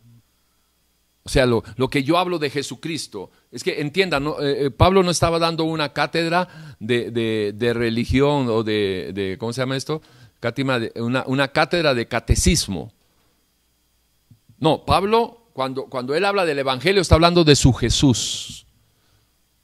o 1.24 1.30
sea, 1.30 1.46
lo, 1.46 1.64
lo 1.78 1.90
que 1.90 2.04
yo 2.04 2.18
hablo 2.18 2.40
de 2.40 2.50
Jesucristo, 2.50 3.32
es 3.52 3.64
que 3.64 3.80
entiendan. 3.82 4.28
Eh, 4.28 4.32
eh, 4.66 4.72
Pablo 4.72 5.04
no 5.04 5.12
estaba 5.12 5.40
dando 5.40 5.64
una 5.64 5.94
cátedra 5.94 6.76
de, 6.80 7.12
de- 7.12 7.74
religión 7.74 8.48
o 8.50 8.64
de, 8.64 9.12
de- 9.14 9.38
¿cómo 9.38 9.54
se 9.54 9.62
llama 9.62 9.78
esto? 9.78 10.02
Una, 10.96 11.24
una 11.28 11.48
cátedra 11.50 11.94
de 11.94 12.08
catecismo. 12.08 12.92
No, 14.60 14.86
Pablo, 14.86 15.47
cuando, 15.58 15.86
cuando 15.86 16.14
él 16.14 16.24
habla 16.24 16.46
del 16.46 16.60
Evangelio, 16.60 17.02
está 17.02 17.16
hablando 17.16 17.44
de 17.44 17.56
su 17.56 17.74
Jesús. 17.74 18.68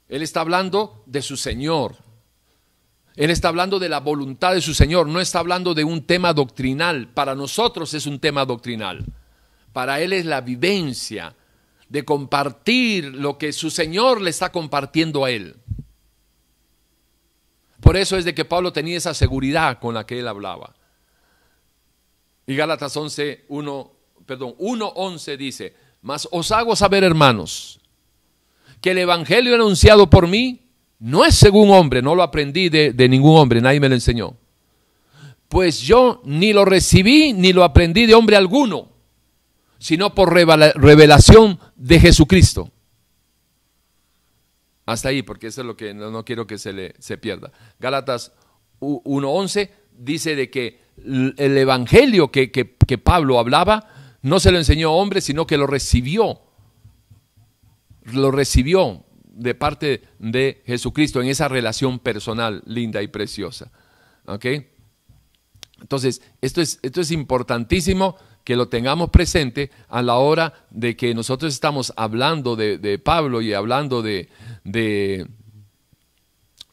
Él 0.08 0.22
está 0.22 0.40
hablando 0.40 1.04
de 1.06 1.22
su 1.22 1.36
Señor. 1.36 1.94
Él 3.14 3.30
está 3.30 3.46
hablando 3.46 3.78
de 3.78 3.88
la 3.88 4.00
voluntad 4.00 4.54
de 4.54 4.60
su 4.60 4.74
Señor, 4.74 5.06
no 5.06 5.20
está 5.20 5.38
hablando 5.38 5.72
de 5.72 5.84
un 5.84 6.04
tema 6.04 6.32
doctrinal. 6.32 7.06
Para 7.14 7.36
nosotros 7.36 7.94
es 7.94 8.06
un 8.06 8.18
tema 8.18 8.44
doctrinal. 8.44 9.04
Para 9.72 10.00
Él 10.00 10.12
es 10.14 10.26
la 10.26 10.40
vivencia 10.40 11.36
de 11.88 12.04
compartir 12.04 13.14
lo 13.14 13.38
que 13.38 13.52
su 13.52 13.70
Señor 13.70 14.20
le 14.20 14.30
está 14.30 14.50
compartiendo 14.50 15.24
a 15.24 15.30
Él. 15.30 15.54
Por 17.80 17.96
eso 17.96 18.16
es 18.16 18.24
de 18.24 18.34
que 18.34 18.44
Pablo 18.44 18.72
tenía 18.72 18.96
esa 18.96 19.14
seguridad 19.14 19.78
con 19.78 19.94
la 19.94 20.04
que 20.04 20.18
él 20.18 20.26
hablaba. 20.26 20.74
Y 22.48 22.56
Gálatas 22.56 22.96
11, 22.96 23.44
1, 23.46 23.92
perdón, 24.26 24.54
1.11 24.58 25.36
dice, 25.36 25.83
mas 26.04 26.28
os 26.30 26.52
hago 26.52 26.76
saber, 26.76 27.02
hermanos, 27.02 27.80
que 28.82 28.90
el 28.90 28.98
Evangelio 28.98 29.54
anunciado 29.54 30.10
por 30.10 30.28
mí 30.28 30.60
no 30.98 31.24
es 31.24 31.34
según 31.34 31.70
hombre, 31.70 32.02
no 32.02 32.14
lo 32.14 32.22
aprendí 32.22 32.68
de, 32.68 32.92
ningún 33.08 33.38
hombre, 33.38 33.62
nadie 33.62 33.80
me 33.80 33.88
lo 33.88 33.94
enseñó. 33.94 34.36
Pues 35.48 35.80
yo 35.80 36.20
ni 36.26 36.52
lo 36.52 36.66
recibí 36.66 37.32
ni 37.32 37.54
lo 37.54 37.64
aprendí 37.64 38.04
de 38.04 38.14
hombre 38.14 38.36
alguno, 38.36 38.90
sino 39.78 40.14
por 40.14 40.30
revela- 40.34 40.74
revelación 40.74 41.58
de 41.76 41.98
Jesucristo. 42.00 42.70
Hasta 44.84 45.08
ahí, 45.08 45.22
porque 45.22 45.46
eso 45.46 45.62
es 45.62 45.66
lo 45.66 45.76
que 45.78 45.94
no, 45.94 46.10
no 46.10 46.22
quiero 46.26 46.46
que 46.46 46.58
se 46.58 46.74
le 46.74 46.94
se 46.98 47.16
pierda. 47.16 47.50
Gálatas 47.80 48.32
u- 48.80 49.00
1.11 49.04 49.70
dice 49.96 50.36
de 50.36 50.50
que 50.50 50.80
el 50.98 51.56
evangelio 51.56 52.30
que- 52.30 52.50
que 52.50 52.98
Pablo 52.98 53.38
hablaba 53.38 53.88
no 54.24 54.40
se 54.40 54.50
lo 54.50 54.56
enseñó 54.56 54.88
a 54.88 54.92
hombre, 54.92 55.20
sino 55.20 55.46
que 55.46 55.58
lo 55.58 55.66
recibió. 55.66 56.40
Lo 58.04 58.30
recibió 58.30 59.04
de 59.22 59.54
parte 59.54 60.00
de 60.18 60.62
Jesucristo 60.64 61.20
en 61.20 61.28
esa 61.28 61.46
relación 61.46 61.98
personal 61.98 62.62
linda 62.64 63.02
y 63.02 63.08
preciosa. 63.08 63.70
¿Ok? 64.24 64.46
Entonces, 65.82 66.22
esto 66.40 66.62
es, 66.62 66.80
esto 66.82 67.02
es 67.02 67.10
importantísimo 67.10 68.16
que 68.44 68.56
lo 68.56 68.68
tengamos 68.68 69.10
presente 69.10 69.70
a 69.90 70.00
la 70.00 70.14
hora 70.14 70.54
de 70.70 70.96
que 70.96 71.14
nosotros 71.14 71.52
estamos 71.52 71.92
hablando 71.94 72.56
de, 72.56 72.98
Pablo 72.98 73.42
y 73.42 73.52
hablando 73.52 74.00
de, 74.00 74.30
de, 74.64 75.26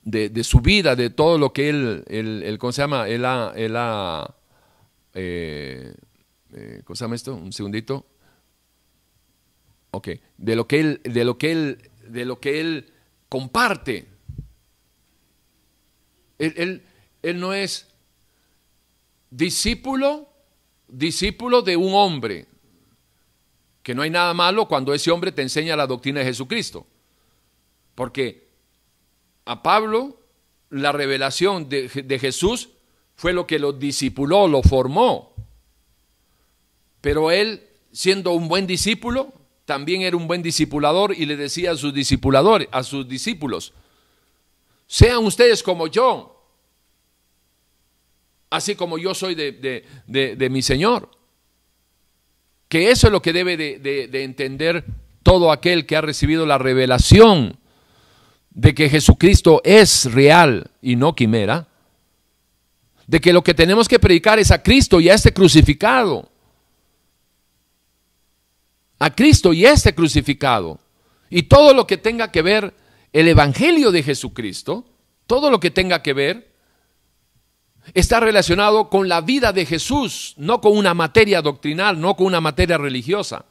de- 0.04 0.30
su 0.46 0.62
vida, 0.62 0.96
de 0.96 1.10
todo 1.10 1.38
lo 1.38 1.52
que 1.52 1.68
él, 1.68 2.06
él, 2.08 2.44
él- 2.46 2.58
¿cómo 2.58 2.72
se 2.72 2.82
llama? 2.82 3.10
Él 3.10 3.26
él 3.58 3.76
eh, 5.14 5.94
eh, 6.54 6.82
¿cómo 6.84 6.96
se 6.96 7.04
llama 7.06 7.16
esto? 7.16 7.34
Un 7.36 7.54
segundito. 7.54 8.06
Ok, 9.92 10.10
de 10.38 10.56
lo 10.56 10.68
que 10.68 10.80
él, 10.80 11.02
de 11.04 11.26
lo 11.26 11.38
que 11.38 11.52
él, 11.52 11.90
de 12.08 12.26
lo 12.26 12.40
que 12.40 12.60
él 12.62 12.94
comparte. 13.30 14.08
Él, 16.40 16.54
él- 16.58 16.84
él 17.24 17.40
no 17.40 17.54
es 17.54 17.88
discípulo, 19.30 20.28
discípulo 20.88 21.62
de 21.62 21.78
un 21.78 21.94
hombre. 21.94 22.48
Que 23.84 23.96
no 23.96 24.02
hay 24.04 24.10
nada 24.10 24.34
malo 24.34 24.68
cuando 24.68 24.94
ese 24.94 25.12
hombre 25.12 25.32
te 25.32 25.42
enseña 25.42 25.76
la 25.76 25.88
doctrina 25.88 26.20
de 26.20 26.26
Jesucristo. 26.26 26.86
Porque 27.96 28.48
a 29.46 29.62
Pablo 29.64 30.20
la 30.70 30.92
revelación 30.92 31.68
de, 31.68 31.88
de 31.90 32.20
Jesús 32.20 32.70
fue 33.16 33.34
lo 33.34 33.46
que 33.46 33.60
lo 33.60 33.74
discipuló, 33.74 34.48
lo 34.48 34.62
formó. 34.64 35.34
Pero 37.02 37.32
él, 37.32 37.64
siendo 37.92 38.32
un 38.34 38.48
buen 38.48 38.68
discípulo, 38.68 39.34
también 39.66 40.02
era 40.02 40.16
un 40.18 40.28
buen 40.28 40.42
discipulador 40.42 41.14
y 41.18 41.26
le 41.26 41.36
decía 41.36 41.72
a 41.72 41.76
sus 41.78 41.94
discipuladores, 41.94 42.68
a 42.72 42.84
sus 42.84 43.08
discípulos, 43.08 43.74
sean 44.88 45.24
ustedes 45.26 45.64
como 45.64 45.88
yo, 45.88 46.38
así 48.50 48.76
como 48.76 48.98
yo 48.98 49.14
soy 49.14 49.36
de, 49.36 49.52
de- 49.54 49.86
de- 50.08 50.36
de 50.36 50.50
mi 50.50 50.62
Señor. 50.62 51.10
Que 52.68 52.92
eso 52.92 53.08
es 53.08 53.14
lo 53.14 53.22
que 53.22 53.34
debe 53.34 53.58
de, 53.58 53.80
de- 53.80 54.08
de 54.08 54.24
entender 54.24 54.86
todo 55.24 55.52
aquel 55.52 55.86
que 55.86 55.96
ha 55.96 56.02
recibido 56.02 56.46
la 56.46 56.58
revelación 56.58 57.58
de 58.50 58.74
que 58.76 58.90
Jesucristo 58.90 59.62
es 59.64 60.12
real 60.14 60.72
y 60.82 60.96
no 60.98 61.16
quimera. 61.16 61.68
De 63.08 63.20
que 63.22 63.34
lo 63.34 63.44
que 63.44 63.54
tenemos 63.54 63.88
que 63.88 64.00
predicar 64.00 64.40
es 64.40 64.52
a 64.52 64.62
Cristo 64.64 65.00
y 65.00 65.10
a 65.10 65.14
este 65.14 65.34
crucificado. 65.34 66.30
A 69.02 69.16
Cristo 69.16 69.52
y 69.52 69.66
este 69.66 69.96
crucificado. 69.96 70.80
Y 71.32 71.44
todo 71.44 71.74
lo 71.74 71.88
que 71.88 71.98
tenga 71.98 72.32
que 72.32 72.44
ver 72.44 72.74
el 73.12 73.28
Evangelio 73.28 73.90
de 73.92 74.04
Jesucristo, 74.04 74.86
todo 75.26 75.50
lo 75.50 75.60
que 75.60 75.72
tenga 75.72 76.04
que 76.04 76.14
ver 76.14 76.52
está 77.96 78.20
relacionado 78.20 78.90
con 78.90 79.10
la 79.10 79.22
vida 79.22 79.52
de 79.54 79.66
Jesús, 79.66 80.36
no 80.38 80.62
con 80.62 80.78
una 80.78 80.94
materia 80.94 81.42
doctrinal, 81.42 82.00
no 82.00 82.16
con 82.16 82.28
una 82.28 82.42
materia 82.42 82.78
religiosa. 82.78 83.46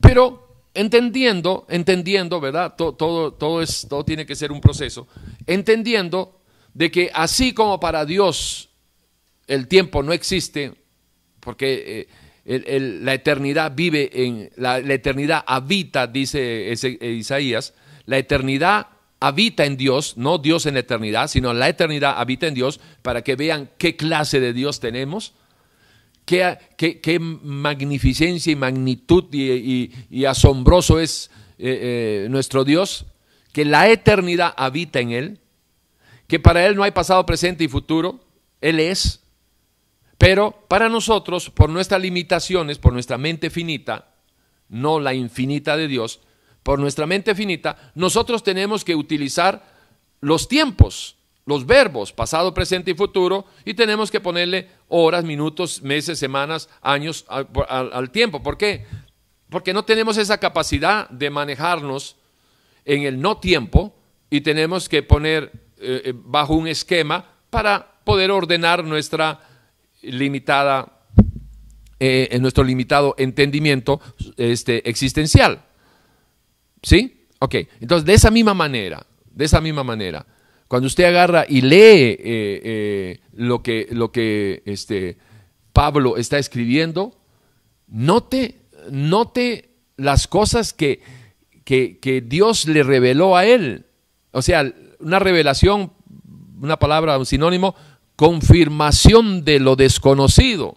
Pero 0.00 0.66
entendiendo, 0.74 1.64
entendiendo, 1.68 2.40
¿verdad? 2.40 2.74
To- 2.76 2.94
Todo, 2.94 3.34
todo, 3.34 3.62
es, 3.62 3.86
todo 3.88 4.04
tiene 4.04 4.26
que 4.26 4.34
ser 4.34 4.50
un 4.50 4.60
proceso. 4.60 5.06
Entendiendo 5.46 6.40
de 6.72 6.90
que 6.90 7.10
así 7.14 7.54
como 7.54 7.78
para 7.78 8.04
Dios 8.04 8.70
el 9.46 9.68
tiempo 9.68 10.02
no 10.02 10.12
existe, 10.12 10.74
porque 11.38 12.00
eh, 12.00 12.08
la 12.44 13.14
eternidad 13.14 13.72
vive 13.74 14.10
en, 14.12 14.50
la, 14.56 14.78
eternidad 14.78 15.44
habita, 15.46 16.06
dice 16.06 16.72
eh, 16.72 17.12
Isaías, 17.12 17.74
la 18.06 18.18
eternidad 18.18 18.88
habita 19.20 19.64
en 19.64 19.76
Dios, 19.76 20.16
no 20.16 20.38
Dios 20.38 20.66
en 20.66 20.74
la 20.74 20.80
eternidad, 20.80 21.28
sino 21.28 21.54
la 21.54 21.68
eternidad 21.68 22.14
habita 22.18 22.46
en 22.46 22.54
Dios, 22.54 22.80
para 23.02 23.22
que 23.22 23.36
vean 23.36 23.70
qué 23.78 23.96
clase 23.96 24.40
de 24.40 24.52
Dios 24.52 24.80
tenemos, 24.80 25.32
qué, 26.26 26.58
magnificencia 27.20 28.52
y 28.52 28.56
magnitud 28.56 29.24
y 29.32 30.24
asombroso 30.26 31.00
es 31.00 31.30
eh, 31.56 32.24
eh, 32.24 32.28
nuestro 32.30 32.64
Dios, 32.64 33.06
que 33.52 33.64
la 33.64 33.88
eternidad 33.88 34.52
habita 34.56 34.98
en 34.98 35.12
Él, 35.12 35.40
que 36.26 36.40
para 36.40 36.66
Él 36.66 36.74
no 36.74 36.82
hay 36.82 36.90
pasado, 36.90 37.24
presente 37.24 37.62
y 37.62 37.68
futuro, 37.68 38.20
Él 38.60 38.80
es, 38.80 39.23
pero 40.24 40.64
para 40.68 40.88
nosotros, 40.88 41.50
por 41.50 41.68
nuestras 41.68 42.00
limitaciones, 42.00 42.78
por 42.78 42.94
nuestra 42.94 43.18
mente 43.18 43.50
finita, 43.50 44.14
no 44.70 44.98
la 44.98 45.12
infinita 45.12 45.76
de 45.76 45.86
Dios, 45.86 46.20
por 46.62 46.78
nuestra 46.78 47.04
mente 47.04 47.34
finita, 47.34 47.92
nosotros 47.94 48.42
tenemos 48.42 48.86
que 48.86 48.94
utilizar 48.94 49.66
los 50.22 50.48
tiempos, 50.48 51.16
los 51.44 51.66
verbos, 51.66 52.14
pasado, 52.14 52.54
presente 52.54 52.92
y 52.92 52.94
futuro, 52.94 53.44
y 53.66 53.74
tenemos 53.74 54.10
que 54.10 54.22
ponerle 54.22 54.70
horas, 54.88 55.24
minutos, 55.24 55.82
meses, 55.82 56.18
semanas, 56.18 56.70
años 56.80 57.26
al, 57.28 58.10
tiempo. 58.10 58.42
¿Por 58.42 58.56
qué? 58.56 58.86
Porque 59.50 59.74
no 59.74 59.84
tenemos 59.84 60.16
esa 60.16 60.38
capacidad 60.38 61.06
de 61.10 61.28
manejarnos 61.28 62.16
en 62.86 63.02
el 63.02 63.20
no 63.20 63.36
tiempo 63.40 63.94
y 64.30 64.40
tenemos 64.40 64.88
que 64.88 65.02
poner 65.02 65.52
eh, 65.76 66.00
eh, 66.02 66.12
bajo 66.16 66.54
un 66.54 66.66
esquema 66.66 67.26
para 67.50 68.00
poder 68.04 68.30
ordenar 68.30 68.84
nuestra 68.84 69.50
limitada, 70.04 71.00
eh, 72.00 72.36
nuestro 72.40 72.64
limitado 72.64 73.14
entendimiento 73.18 74.00
este, 74.36 74.88
existencial. 74.88 75.64
¿Sí? 76.82 77.26
Ok, 77.38 77.54
entonces 77.80 78.04
de 78.04 78.14
esa 78.14 78.30
misma 78.30 78.54
manera, 78.54 79.06
de 79.30 79.44
esa 79.44 79.60
misma 79.60 79.84
manera, 79.84 80.26
cuando 80.68 80.86
usted 80.86 81.04
agarra 81.04 81.44
y 81.48 81.60
lee 81.60 81.76
eh, 81.76 82.18
eh, 82.24 83.20
lo 83.32 83.62
que, 83.62 83.88
lo 83.90 84.10
que 84.10 84.62
este, 84.66 85.18
Pablo 85.72 86.16
está 86.16 86.38
escribiendo, 86.38 87.16
note, 87.86 88.62
note 88.90 89.70
las 89.96 90.26
cosas 90.26 90.72
que, 90.72 91.00
que, 91.64 91.98
que 91.98 92.20
Dios 92.20 92.66
le 92.66 92.82
reveló 92.82 93.36
a 93.36 93.44
él. 93.44 93.86
O 94.32 94.42
sea, 94.42 94.72
una 94.98 95.18
revelación, 95.18 95.92
una 96.60 96.78
palabra, 96.78 97.18
un 97.18 97.26
sinónimo, 97.26 97.74
confirmación 98.16 99.44
de 99.44 99.60
lo 99.60 99.76
desconocido. 99.76 100.76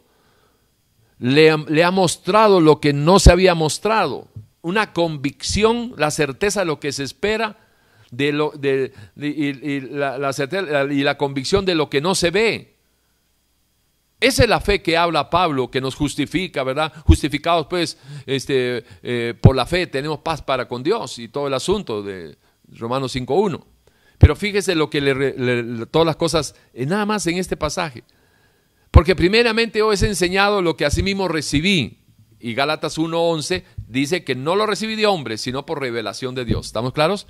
Le, 1.19 1.51
ha 1.51 1.91
mostrado 1.91 2.61
lo 2.61 2.79
que 2.79 2.93
no 2.93 3.19
se 3.19 3.31
había 3.31 3.55
mostrado. 3.55 4.27
Una 4.61 4.93
convicción, 4.93 5.93
la 5.97 6.11
certeza 6.11 6.61
de 6.61 6.65
lo 6.65 6.79
que 6.79 6.91
se 6.91 7.03
espera 7.03 7.57
de 8.11 8.31
lo, 8.31 8.51
de, 8.51 8.93
y, 9.17 9.81
la, 9.81 10.31
y 10.89 11.03
la 11.03 11.17
convicción 11.17 11.65
de 11.65 11.75
lo 11.75 11.89
que 11.89 12.01
no 12.01 12.15
se 12.15 12.31
ve. 12.31 12.77
Esa 14.19 14.43
es 14.43 14.49
la 14.49 14.59
fe 14.59 14.81
que 14.81 14.97
habla 14.97 15.29
Pablo, 15.29 15.69
que 15.69 15.79
nos 15.79 15.93
justifica, 15.93 16.63
¿verdad? 16.63 16.91
Justificados 17.05 17.67
pues 17.67 17.99
este, 18.25 18.83
eh, 19.03 19.35
por 19.39 19.55
la 19.55 19.65
fe, 19.65 19.85
tenemos 19.85 20.19
paz 20.19 20.41
para 20.41 20.67
con 20.67 20.81
Dios 20.81 21.19
y 21.19 21.27
todo 21.27 21.47
el 21.47 21.53
asunto 21.53 22.01
de 22.01 22.35
Romanos 22.71 23.15
5.1. 23.15 23.63
Pero 24.17 24.35
fíjese 24.35 24.75
lo 24.75 24.89
que 24.89 25.01
le, 25.01 25.85
todas 25.87 26.05
las 26.05 26.15
cosas, 26.15 26.55
eh, 26.73 26.85
nada 26.85 27.05
más 27.05 27.25
en 27.27 27.37
este 27.37 27.57
pasaje. 27.57 28.03
Porque 28.91 29.15
primeramente 29.15 29.81
os 29.81 30.01
he 30.01 30.07
enseñado 30.07 30.61
lo 30.61 30.75
que 30.75 30.85
asimismo 30.85 31.27
recibí. 31.27 31.99
Y 32.39 32.53
Gálatas 32.53 32.97
1.11 32.97 33.63
dice 33.87 34.23
que 34.23 34.35
no 34.35 34.55
lo 34.55 34.65
recibí 34.65 34.95
de 34.95 35.07
hombres, 35.07 35.41
sino 35.41 35.65
por 35.65 35.79
revelación 35.79 36.35
de 36.35 36.45
Dios. 36.45 36.67
¿Estamos 36.67 36.93
claros? 36.93 37.27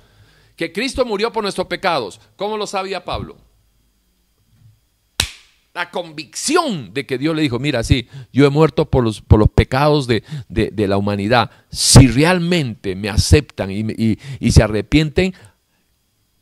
que 0.58 0.72
Cristo 0.72 1.06
murió 1.06 1.32
por 1.32 1.44
nuestros 1.44 1.68
pecados. 1.68 2.20
¿Cómo 2.34 2.56
lo 2.56 2.66
sabía 2.66 3.04
Pablo? 3.04 3.38
La 5.72 5.92
convicción 5.92 6.92
de 6.92 7.06
que 7.06 7.16
Dios 7.16 7.36
le 7.36 7.42
dijo, 7.42 7.60
mira, 7.60 7.84
sí, 7.84 8.08
yo 8.32 8.44
he 8.44 8.50
muerto 8.50 8.90
por 8.90 9.04
los, 9.04 9.22
por 9.22 9.38
los 9.38 9.48
pecados 9.48 10.08
de, 10.08 10.24
la 10.76 10.96
humanidad. 10.96 11.52
Si 11.70 12.08
realmente 12.08 12.96
me 12.96 13.08
aceptan 13.08 13.70
y, 13.70 14.18
y 14.40 14.50
se 14.50 14.62
arrepienten, 14.64 15.32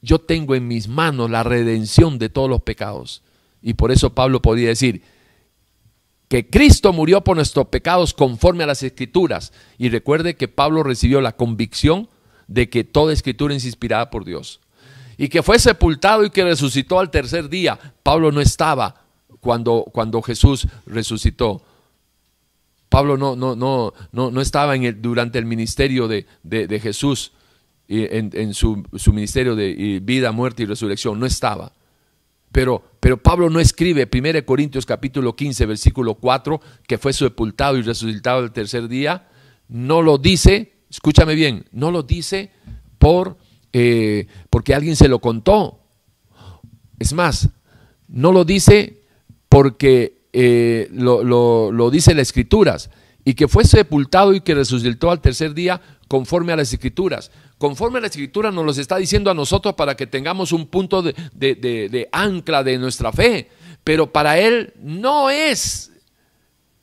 yo 0.06 0.20
tengo 0.20 0.54
en 0.54 0.68
mis 0.68 0.86
manos 0.86 1.28
la 1.30 1.42
redención 1.42 2.18
de 2.18 2.28
todos 2.28 2.48
los 2.48 2.62
pecados. 2.62 3.22
Y 3.60 3.74
por 3.74 3.90
eso 3.90 4.14
Pablo 4.14 4.40
podía 4.40 4.68
decir, 4.68 5.02
que 6.28 6.48
Cristo 6.48 6.92
murió 6.92 7.22
por 7.22 7.36
nuestros 7.36 7.66
pecados 7.66 8.14
conforme 8.14 8.62
a 8.62 8.68
las 8.68 8.84
escrituras. 8.84 9.52
Y 9.78 9.88
recuerde 9.88 10.36
que 10.36 10.46
Pablo 10.46 10.84
recibió 10.84 11.20
la 11.20 11.32
convicción 11.32 12.08
de 12.46 12.70
que 12.70 12.84
toda 12.84 13.12
escritura 13.12 13.54
es 13.54 13.64
inspirada 13.64 14.08
por 14.08 14.24
Dios. 14.24 14.60
Y 15.18 15.28
que 15.28 15.42
fue 15.42 15.58
sepultado 15.58 16.24
y 16.24 16.30
que 16.30 16.44
resucitó 16.44 17.00
al 17.00 17.10
tercer 17.10 17.48
día. 17.48 17.78
Pablo 18.04 18.30
no 18.30 18.40
estaba 18.40 19.02
cuando, 19.40 19.86
cuando 19.92 20.22
Jesús 20.22 20.68
resucitó. 20.86 21.62
Pablo 22.88 23.16
no, 23.16 23.34
no, 23.34 23.56
no, 23.56 23.92
no, 24.12 24.30
no 24.30 24.40
estaba 24.40 24.76
en 24.76 24.84
el, 24.84 25.02
durante 25.02 25.40
el 25.40 25.46
ministerio 25.46 26.06
de, 26.06 26.26
de, 26.44 26.80
Jesús, 26.80 27.32
en, 27.88 28.54
su, 28.54 28.84
ministerio 29.12 29.54
de 29.54 30.00
vida, 30.02 30.32
muerte 30.32 30.62
y 30.62 30.66
resurrección. 30.66 31.18
No 31.18 31.26
estaba. 31.26 31.72
Pero, 32.52 32.82
pero, 33.00 33.22
Pablo 33.22 33.50
no 33.50 33.60
escribe 33.60 34.08
1 34.10 34.46
Corintios 34.46 34.86
capítulo 34.86 35.36
15, 35.36 35.66
versículo 35.66 36.14
4, 36.14 36.60
que 36.86 36.96
fue 36.96 37.12
sepultado 37.12 37.76
y 37.76 37.82
resucitado 37.82 38.42
el 38.42 38.52
tercer 38.52 38.88
día. 38.88 39.28
No 39.68 40.00
lo 40.00 40.16
dice 40.16 40.76
escúchame 40.90 41.34
bien, 41.34 41.66
no 41.72 41.90
lo 41.90 42.02
dice 42.02 42.50
por, 42.98 43.36
eh, 43.72 44.26
porque 44.50 44.74
alguien 44.74 44.96
se 44.96 45.08
lo 45.08 45.20
contó. 45.20 45.80
Es 46.98 47.12
más, 47.12 47.50
no 48.08 48.32
lo 48.32 48.44
dice 48.44 49.02
porque 49.48 50.22
eh, 50.32 50.88
lo, 50.92 51.22
lo, 51.22 51.90
dice 51.90 52.14
las 52.14 52.28
escrituras 52.28 52.90
y 53.24 53.34
que 53.34 53.48
fue 53.48 53.64
sepultado 53.64 54.34
y 54.34 54.40
que 54.40 54.54
resucitó 54.54 55.10
al 55.10 55.20
tercer 55.20 55.54
día 55.54 55.80
conforme 56.08 56.52
a 56.52 56.56
las 56.56 56.72
escrituras. 56.72 57.30
Conforme 57.58 57.98
a 57.98 58.02
las 58.02 58.10
escrituras 58.10 58.52
nos 58.52 58.64
lo 58.64 58.70
está 58.70 58.98
diciendo 58.98 59.30
a 59.30 59.34
nosotros 59.34 59.74
para 59.74 59.96
que 59.96 60.06
tengamos 60.06 60.52
un 60.52 60.66
punto 60.66 61.02
de, 61.02 62.08
ancla 62.12 62.62
de 62.62 62.76
nuestra 62.76 63.12
fe. 63.12 63.48
Pero 63.82 64.12
para 64.12 64.38
él 64.38 64.74
no 64.78 65.30
es 65.30 65.92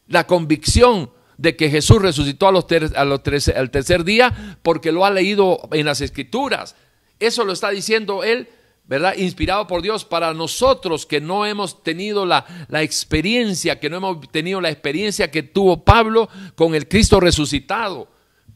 la 0.08 0.26
convicción 0.26 1.12
de 1.38 1.56
que 1.56 1.70
Jesús 1.70 2.02
resucitó 2.02 2.48
a 2.48 2.52
los, 2.52 2.66
los 2.70 3.48
al 3.50 3.72
tercer 3.72 4.04
día 4.04 4.58
porque 4.64 4.92
lo 4.92 5.06
ha 5.06 5.12
leído 5.12 5.60
en 5.72 5.86
las 5.86 6.02
escrituras. 6.02 6.76
Eso 7.20 7.46
lo 7.46 7.54
está 7.54 7.70
diciendo 7.70 8.24
él, 8.24 8.48
¿verdad? 8.86 9.16
Inspirado 9.16 9.68
por 9.68 9.84
Dios 9.84 10.06
para 10.06 10.34
nosotros 10.34 11.06
que 11.06 11.22
no 11.22 11.46
hemos 11.46 11.84
tenido 11.84 12.26
la, 12.26 12.46
la 12.68 12.82
experiencia, 12.82 13.80
que 13.80 13.92
no 13.92 13.98
hemos 13.98 14.32
tenido 14.32 14.60
la 14.60 14.72
experiencia 14.72 15.30
que 15.30 15.44
tuvo 15.44 15.84
Pablo 15.84 16.30
con 16.56 16.74
el 16.74 16.88
Cristo 16.88 17.20
resucitado. 17.20 18.13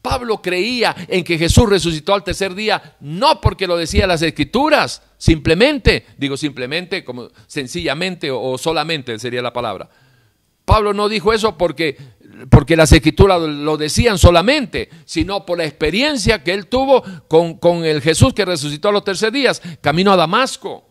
Pablo 0.07 0.41
creía 0.41 0.95
en 1.09 1.21
que 1.23 1.37
Jesús 1.37 1.67
resucitó 1.67 2.13
al 2.13 2.23
tercer 2.23 2.55
día, 2.55 2.95
no 3.01 3.41
porque 3.41 3.67
lo 3.67 3.75
decía 3.75 4.07
las 4.07 4.21
escrituras, 4.21 5.01
simplemente, 5.17 6.05
digo 6.17 6.37
simplemente, 6.37 7.03
como 7.03 7.27
sencillamente 7.45 8.31
o 8.31 8.57
solamente 8.57 9.19
sería 9.19 9.41
la 9.41 9.51
palabra. 9.51 9.89
Pablo 10.63 10.93
no 10.93 11.09
dijo 11.09 11.33
eso 11.33 11.57
porque 11.57 11.97
porque 12.49 12.75
las 12.75 12.91
escrituras 12.91 13.41
lo 13.41 13.77
decían 13.77 14.17
solamente, 14.17 14.89
sino 15.05 15.45
por 15.45 15.57
la 15.57 15.65
experiencia 15.65 16.43
que 16.43 16.53
él 16.53 16.67
tuvo 16.67 17.03
con, 17.27 17.83
el 17.83 18.01
Jesús 18.01 18.33
que 18.33 18.45
resucitó 18.45 18.89
a 18.89 18.91
los 18.91 19.03
tercer 19.03 19.31
días, 19.31 19.61
camino 19.81 20.11
a 20.11 20.15
Damasco. 20.15 20.85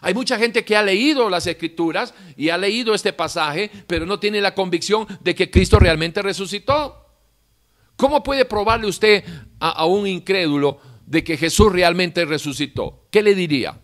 Hay 0.00 0.14
mucha 0.14 0.38
gente 0.38 0.64
que 0.64 0.76
ha 0.76 0.82
leído 0.82 1.30
las 1.30 1.46
escrituras 1.46 2.14
y 2.36 2.48
ha 2.48 2.58
leído 2.58 2.94
este 2.94 3.12
pasaje, 3.12 3.70
pero 3.86 4.04
no 4.04 4.18
tiene 4.18 4.40
la 4.40 4.54
convicción 4.54 5.06
de 5.20 5.34
que 5.34 5.50
Cristo 5.50 5.78
realmente 5.78 6.22
resucitó. 6.22 7.05
¿Cómo 7.96 8.22
puede 8.22 8.44
probarle 8.44 8.86
usted 8.86 9.24
a, 9.58 9.86
un 9.86 10.06
incrédulo 10.06 10.78
de 11.06 11.24
que 11.24 11.36
Jesús 11.36 11.72
realmente 11.72 12.24
resucitó? 12.24 13.06
¿Qué 13.10 13.22
le 13.22 13.34
diría? 13.34 13.80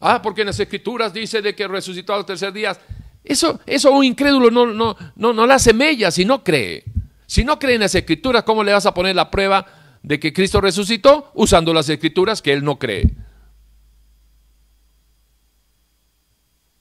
Ah, 0.00 0.22
porque 0.22 0.42
en 0.42 0.48
las 0.48 0.60
escrituras 0.60 1.12
dice 1.12 1.42
de 1.42 1.54
que 1.54 1.66
resucitó 1.66 2.14
a 2.14 2.18
los 2.18 2.26
tercer 2.26 2.52
días. 2.52 2.80
Eso, 3.24 3.60
eso 3.66 3.88
a 3.88 3.96
un 3.96 4.04
incrédulo 4.04 4.50
no, 4.50 4.66
no, 4.66 4.96
no, 5.16 5.32
no 5.32 5.46
le 5.46 5.54
hace 5.54 5.72
mella 5.72 6.10
si 6.10 6.24
no 6.24 6.44
cree. 6.44 6.84
Si 7.26 7.44
no 7.44 7.58
cree 7.58 7.74
en 7.74 7.80
las 7.80 7.94
escrituras, 7.94 8.44
¿cómo 8.44 8.62
le 8.62 8.72
vas 8.72 8.86
a 8.86 8.94
poner 8.94 9.16
la 9.16 9.30
prueba 9.30 9.66
de 10.02 10.20
que 10.20 10.32
Cristo 10.32 10.60
resucitó? 10.60 11.30
Usando 11.34 11.74
las 11.74 11.88
escrituras 11.88 12.40
que 12.40 12.52
él 12.52 12.62
no 12.62 12.78
cree. 12.78 13.10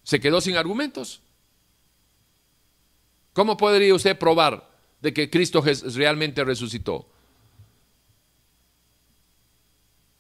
Se 0.04 0.20
quedó 0.20 0.42
sin 0.42 0.58
argumentos. 0.58 1.22
¿Cómo 3.34 3.56
podría 3.56 3.96
usted 3.96 4.18
probar 4.18 4.71
de 5.02 5.14
que 5.14 5.30
Cristo 5.30 5.64
realmente 5.96 6.44
resucitó? 6.44 7.08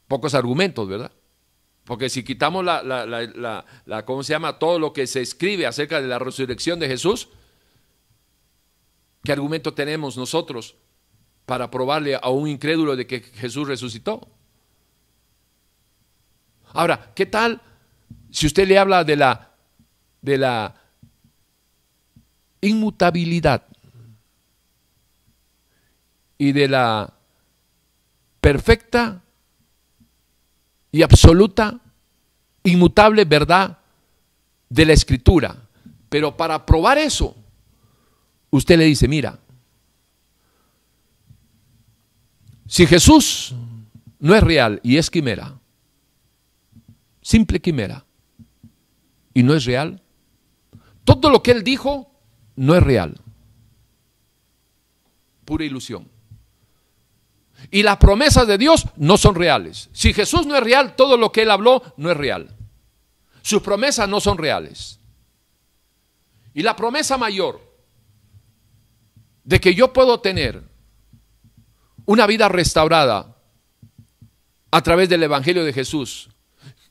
Pocos 0.07 0.33
argumentos, 0.33 0.87
¿verdad? 0.87 1.11
Porque 1.85 2.09
si 2.09 2.23
quitamos 2.23 2.63
la, 2.63 2.83
la, 2.83 4.05
¿cómo 4.05 4.23
se 4.23 4.33
llama? 4.33 4.59
Todo 4.59 4.79
lo 4.79 4.93
que 4.93 5.07
se 5.07 5.21
escribe 5.21 5.65
acerca 5.65 6.01
de 6.01 6.07
la 6.07 6.19
resurrección 6.19 6.79
de 6.79 6.87
Jesús, 6.87 7.29
¿qué 9.23 9.31
argumento 9.31 9.73
tenemos 9.73 10.17
nosotros 10.17 10.75
para 11.45 11.71
probarle 11.71 12.15
a 12.15 12.29
un 12.29 12.47
incrédulo 12.47 12.95
de 12.95 13.07
que 13.07 13.21
Jesús 13.21 13.67
resucitó? 13.67 14.27
Ahora, 16.73 17.11
¿qué 17.15 17.25
tal 17.25 17.61
si 18.29 18.47
usted 18.47 18.67
le 18.67 18.77
habla 18.77 19.03
de 19.03 19.15
la, 19.15 19.51
de 20.21 20.37
la 20.37 20.75
inmutabilidad 22.61 23.65
y 26.41 26.53
de 26.53 26.68
la 26.68 27.13
perfecta 28.39 29.22
y 30.91 31.03
absoluta, 31.03 31.80
inmutable 32.63 33.26
verdad 33.26 33.77
de 34.68 34.85
la 34.88 34.93
escritura. 34.93 35.55
Pero 36.09 36.35
para 36.35 36.65
probar 36.65 36.97
eso, 36.97 37.35
usted 38.49 38.80
le 38.80 38.85
dice, 38.85 39.07
mira, 39.07 39.38
Si 42.72 42.88
Jesús 42.88 43.53
no 44.19 44.34
es 44.34 44.41
real 44.41 44.80
y 44.81 44.95
es 44.95 45.09
quimera, 45.09 45.59
simple 47.22 47.59
quimera, 47.59 48.05
y 49.34 49.43
no 49.43 49.53
es 49.53 49.65
real, 49.65 50.01
todo 51.03 51.30
lo 51.30 51.43
que 51.43 51.51
él 51.51 51.65
dijo 51.65 52.09
no 52.55 52.73
es 52.73 52.81
real, 52.81 53.19
pura 55.43 55.65
ilusión. 55.65 56.10
Y 57.72 57.84
las 57.84 57.98
promesas 57.98 58.45
de 58.48 58.57
Dios 58.57 58.85
no 58.98 59.18
son 59.18 59.34
reales. 59.34 59.89
Si 59.93 60.14
Jesús 60.14 60.45
no 60.45 60.56
es 60.57 60.61
real, 60.61 60.98
todo 60.98 61.15
lo 61.15 61.31
que 61.31 61.43
él 61.43 61.52
habló 61.52 61.81
no 61.95 62.11
es 62.11 62.18
real. 62.18 62.53
Sus 63.41 63.61
promesas 63.61 64.10
no 64.10 64.19
son 64.19 64.38
reales. 64.38 64.99
Y 66.53 66.64
la 66.64 66.76
promesa 66.76 67.18
mayor 67.18 67.61
de 69.45 69.61
que 69.61 69.73
yo 69.73 69.93
puedo 69.93 70.19
tener 70.19 70.61
una 72.06 72.27
vida 72.27 72.49
restaurada 72.49 73.38
a 74.69 74.81
través 74.84 75.07
del 75.07 75.23
Evangelio 75.23 75.64
de 75.64 75.72
Jesús, 75.72 76.30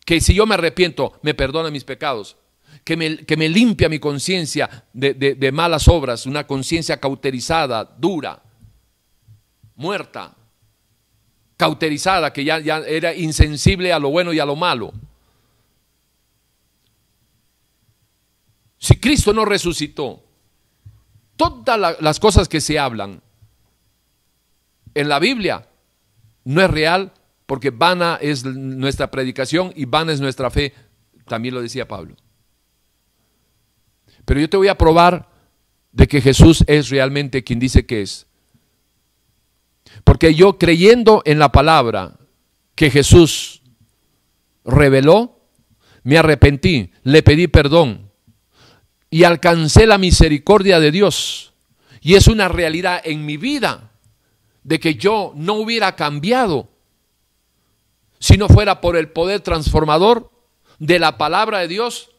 que 0.07 0.21
si 0.21 0.33
yo 0.35 0.47
me 0.47 0.55
arrepiento, 0.55 1.19
me 1.21 1.35
perdona 1.35 1.71
mis 1.71 1.85
pecados, 1.85 2.39
que 2.85 2.97
me, 2.97 3.19
que 3.19 3.37
me 3.37 3.51
limpia 3.51 3.91
mi 3.91 3.99
conciencia 3.99 4.87
de, 4.95 5.13
de 5.13 5.53
malas 5.53 5.89
obras, 5.89 6.25
una 6.25 6.47
conciencia 6.47 6.99
cauterizada, 6.99 7.85
dura, 7.85 8.43
muerta, 9.77 10.37
cauterizada, 11.61 12.33
que 12.33 12.43
ya, 12.43 12.59
ya 12.59 12.79
era 12.79 13.15
insensible 13.15 13.93
a 13.93 13.99
lo 13.99 14.09
bueno 14.09 14.33
y 14.33 14.39
a 14.39 14.47
lo 14.47 14.57
malo. 14.57 14.95
Si 18.79 18.97
Cristo 18.97 19.35
no 19.35 19.45
resucitó, 19.45 20.25
todas 21.37 22.01
las 22.01 22.19
cosas 22.19 22.49
que 22.49 22.63
se 22.63 22.79
hablan 22.79 23.21
en 24.95 25.09
la 25.11 25.19
Biblia 25.19 25.69
no 26.45 26.63
es 26.63 26.71
real 26.71 27.13
porque 27.45 27.69
vana 27.69 28.19
es 28.23 28.43
nuestra 28.47 29.11
predicación 29.11 29.75
y 29.77 29.85
vana 29.85 30.13
es 30.13 30.21
nuestra 30.23 30.51
fe, 30.51 30.73
también 31.27 31.55
lo 31.55 31.61
decía 31.61 31.87
Pablo. 31.87 32.17
Pero 34.25 34.41
yo 34.41 34.49
te 34.49 34.57
voy 34.57 34.69
a 34.69 34.79
probar 34.79 35.29
de 35.93 36.09
que 36.09 36.23
Jesús 36.23 36.65
es 36.67 36.89
realmente 36.89 37.45
quien 37.45 37.59
dice 37.59 37.85
que 37.85 38.01
es. 38.01 38.30
Porque 40.11 40.35
yo 40.35 40.59
creyendo 40.59 41.23
en 41.25 41.39
la 41.39 41.53
palabra 41.53 42.17
que 42.75 42.91
Jesús 42.91 43.63
reveló, 44.65 45.39
me 46.03 46.19
arrepentí, 46.19 46.91
le 47.05 47.23
pedí 47.23 47.47
perdón 47.47 48.11
y 49.09 49.23
alcancé 49.23 49.87
la 49.87 49.99
misericordia 49.99 50.81
de 50.81 50.91
Dios. 50.91 51.53
Y 52.01 52.17
es 52.17 52.27
una 52.27 52.49
realidad 52.49 53.01
en 53.05 53.25
mi 53.25 53.37
vida 53.37 53.93
de 54.65 54.81
que 54.81 54.97
yo 54.97 55.33
no 55.37 55.55
hubiera 55.55 55.95
cambiado 55.95 56.69
si 58.19 58.37
no 58.37 58.49
fuera 58.49 58.81
por 58.81 58.97
el 58.97 59.11
poder 59.11 59.43
transformador 59.43 60.29
de 60.81 60.99
la 60.99 61.19
palabra 61.19 61.61
de 61.61 61.69
Dios 61.69 62.11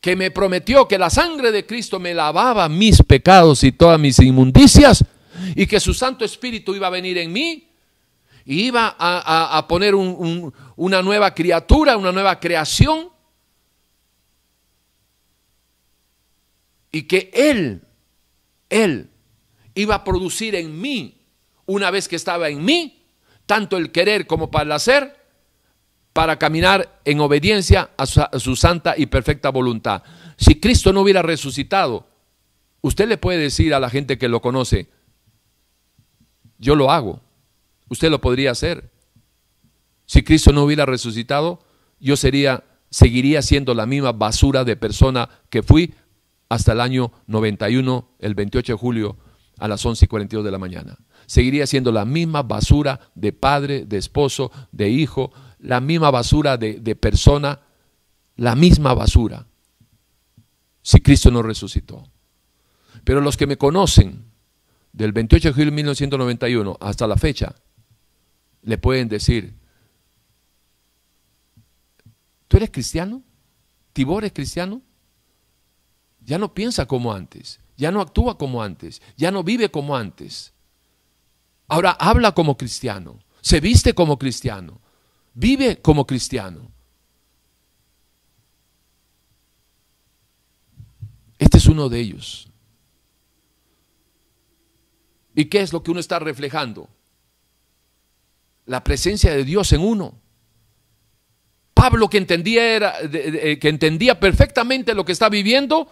que 0.00 0.16
me 0.16 0.32
prometió 0.32 0.88
que 0.88 0.98
la 0.98 1.10
sangre 1.10 1.52
de 1.52 1.64
Cristo 1.64 2.00
me 2.00 2.12
lavaba 2.12 2.68
mis 2.68 3.04
pecados 3.04 3.62
y 3.62 3.70
todas 3.70 4.00
mis 4.00 4.18
inmundicias 4.18 5.04
y 5.54 5.66
que 5.66 5.80
su 5.80 5.94
Santo 5.94 6.24
Espíritu 6.24 6.74
iba 6.74 6.86
a 6.86 6.90
venir 6.90 7.18
en 7.18 7.32
mí 7.32 7.68
y 8.46 8.66
iba 8.66 8.94
a, 8.96 9.66
poner 9.66 9.94
una 9.96 11.02
nueva 11.02 11.34
criatura, 11.34 11.96
una 11.96 12.12
nueva 12.12 12.38
creación. 12.38 13.10
Y 16.92 17.02
que 17.02 17.30
Él, 17.34 17.82
Él 18.70 19.10
iba 19.74 19.96
a 19.96 20.04
producir 20.04 20.54
en 20.54 20.80
mí, 20.80 21.20
una 21.66 21.90
vez 21.90 22.06
que 22.06 22.14
estaba 22.14 22.48
en 22.48 22.64
mí, 22.64 23.02
tanto 23.46 23.76
el 23.76 23.90
querer 23.90 24.28
como 24.28 24.48
para 24.48 24.64
el 24.64 24.72
hacer, 24.72 25.16
para 26.12 26.38
caminar 26.38 27.00
en 27.04 27.20
obediencia 27.20 27.90
a 27.96 28.04
a 28.04 28.38
su, 28.38 28.54
santa 28.54 28.94
y 28.96 29.06
perfecta 29.06 29.50
voluntad. 29.50 30.04
Si 30.36 30.60
Cristo 30.60 30.92
no 30.92 31.00
hubiera 31.00 31.22
resucitado, 31.22 32.06
usted 32.80 33.08
le 33.08 33.18
puede 33.18 33.38
decir 33.38 33.74
a 33.74 33.80
la 33.80 33.90
gente 33.90 34.18
que 34.18 34.28
lo 34.28 34.40
conoce, 34.40 34.88
yo 36.58 36.74
lo 36.74 36.90
hago. 36.90 37.20
Usted 37.88 38.10
lo 38.10 38.20
podría 38.20 38.50
hacer. 38.50 38.90
Si 40.06 40.22
Cristo 40.22 40.52
no 40.52 40.64
hubiera 40.64 40.86
resucitado, 40.86 41.60
yo 42.00 42.16
sería, 42.16 42.64
seguiría 42.90 43.42
siendo 43.42 43.74
la 43.74 43.86
misma 43.86 44.12
basura 44.12 44.64
de 44.64 44.76
persona 44.76 45.28
que 45.50 45.62
fui 45.62 45.94
hasta 46.48 46.72
el 46.72 46.80
año 46.80 47.12
91, 47.26 48.08
el 48.20 48.34
28 48.34 48.72
de 48.72 48.78
julio, 48.78 49.16
a 49.58 49.68
las 49.68 49.84
11 49.84 50.04
y 50.04 50.08
42 50.08 50.44
de 50.44 50.50
la 50.50 50.58
mañana. 50.58 50.98
Seguiría 51.26 51.66
siendo 51.66 51.90
la 51.90 52.04
misma 52.04 52.42
basura 52.42 53.00
de 53.14 53.32
padre, 53.32 53.84
de 53.84 53.96
esposo, 53.96 54.52
de 54.70 54.90
hijo, 54.90 55.32
la 55.58 55.80
misma 55.80 56.10
basura 56.10 56.56
de, 56.56 56.74
de 56.74 56.94
persona, 56.94 57.60
la 58.36 58.54
misma 58.54 58.94
basura, 58.94 59.46
si 60.82 61.00
Cristo 61.00 61.30
no 61.30 61.42
resucitó. 61.42 62.04
Pero 63.02 63.20
los 63.20 63.36
que 63.36 63.46
me 63.46 63.56
conocen, 63.56 64.30
del 64.96 65.12
28 65.12 65.48
de 65.48 65.52
julio 65.52 65.66
de 65.66 65.76
1991 65.76 66.78
hasta 66.80 67.06
la 67.06 67.18
fecha, 67.18 67.54
le 68.62 68.78
pueden 68.78 69.08
decir, 69.08 69.54
¿tú 72.48 72.56
eres 72.56 72.70
cristiano? 72.70 73.22
¿Tibor 73.92 74.24
es 74.24 74.32
cristiano? 74.32 74.80
Ya 76.24 76.38
no 76.38 76.54
piensa 76.54 76.86
como 76.86 77.12
antes, 77.12 77.60
ya 77.76 77.92
no 77.92 78.00
actúa 78.00 78.38
como 78.38 78.62
antes, 78.62 79.02
ya 79.18 79.30
no 79.30 79.44
vive 79.44 79.70
como 79.70 79.94
antes. 79.94 80.54
Ahora 81.68 81.90
habla 81.90 82.32
como 82.32 82.56
cristiano, 82.56 83.18
se 83.42 83.60
viste 83.60 83.94
como 83.94 84.18
cristiano, 84.18 84.80
vive 85.34 85.82
como 85.82 86.06
cristiano. 86.06 86.72
Este 91.38 91.58
es 91.58 91.66
uno 91.66 91.90
de 91.90 92.00
ellos. 92.00 92.50
¿Y 95.36 95.44
qué 95.44 95.60
es 95.60 95.72
lo 95.72 95.82
que 95.82 95.90
uno 95.90 96.00
está 96.00 96.18
reflejando? 96.18 96.88
La 98.64 98.82
presencia 98.82 99.36
de 99.36 99.44
Dios 99.44 99.70
en 99.72 99.82
uno. 99.82 100.18
Pablo 101.74 102.08
que 102.08 102.16
entendía, 102.16 102.74
era, 102.74 102.94
que 103.10 103.68
entendía 103.68 104.18
perfectamente 104.18 104.94
lo 104.94 105.04
que 105.04 105.12
está 105.12 105.28
viviendo, 105.28 105.88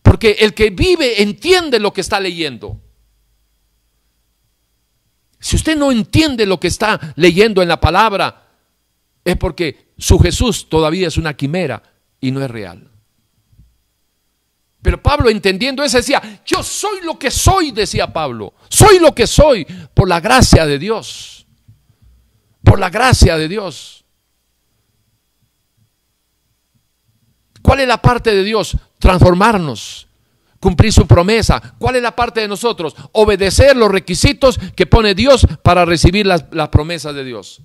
porque 0.00 0.36
el 0.38 0.54
que 0.54 0.70
vive 0.70 1.20
entiende 1.20 1.80
lo 1.80 1.92
que 1.92 2.00
está 2.00 2.20
leyendo. 2.20 2.80
Si 5.40 5.56
usted 5.56 5.76
no 5.76 5.90
entiende 5.90 6.46
lo 6.46 6.60
que 6.60 6.68
está 6.68 7.14
leyendo 7.16 7.62
en 7.62 7.68
la 7.68 7.80
palabra, 7.80 8.46
es 9.24 9.36
porque 9.36 9.88
su 9.98 10.20
Jesús 10.20 10.68
todavía 10.68 11.08
es 11.08 11.16
una 11.16 11.34
quimera 11.34 11.82
y 12.20 12.30
no 12.30 12.44
es 12.44 12.50
real. 12.50 12.88
Pero 14.80 15.02
Pablo 15.02 15.28
entendiendo 15.28 15.82
eso 15.82 15.96
decía, 15.96 16.40
yo 16.46 16.62
soy 16.62 17.00
lo 17.02 17.18
que 17.18 17.30
soy, 17.30 17.72
decía 17.72 18.12
Pablo. 18.12 18.54
Soy 18.68 18.98
lo 19.00 19.14
que 19.14 19.26
soy 19.26 19.64
por 19.92 20.08
la 20.08 20.20
gracia 20.20 20.66
de 20.66 20.78
Dios. 20.78 21.46
Por 22.62 22.78
la 22.78 22.88
gracia 22.88 23.36
de 23.36 23.48
Dios. 23.48 24.04
¿Cuál 27.60 27.80
es 27.80 27.88
la 27.88 28.00
parte 28.00 28.34
de 28.34 28.44
Dios? 28.44 28.76
Transformarnos, 28.98 30.06
cumplir 30.60 30.92
su 30.92 31.06
promesa. 31.06 31.60
¿Cuál 31.78 31.96
es 31.96 32.02
la 32.02 32.14
parte 32.14 32.40
de 32.40 32.48
nosotros? 32.48 32.94
Obedecer 33.12 33.76
los 33.76 33.90
requisitos 33.90 34.58
que 34.76 34.86
pone 34.86 35.14
Dios 35.14 35.46
para 35.62 35.84
recibir 35.84 36.24
las, 36.24 36.44
promesas 36.70 37.14
de 37.14 37.24
Dios. 37.24 37.60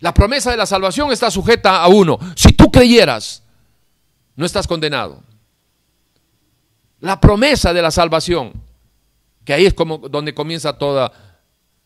La 0.00 0.14
promesa 0.14 0.50
de 0.50 0.56
la 0.56 0.66
salvación 0.66 1.12
está 1.12 1.30
sujeta 1.30 1.82
a 1.82 1.88
uno. 1.88 2.18
Si 2.34 2.52
tú 2.52 2.70
creyeras, 2.70 3.42
no 4.36 4.46
estás 4.46 4.66
condenado 4.66 5.22
la 7.00 7.20
promesa 7.20 7.72
de 7.72 7.82
la 7.82 7.90
salvación, 7.90 8.52
que 9.44 9.52
ahí 9.52 9.66
es 9.66 9.74
como 9.74 9.98
donde 9.98 10.34
comienza 10.34 10.76
toda 10.76 11.12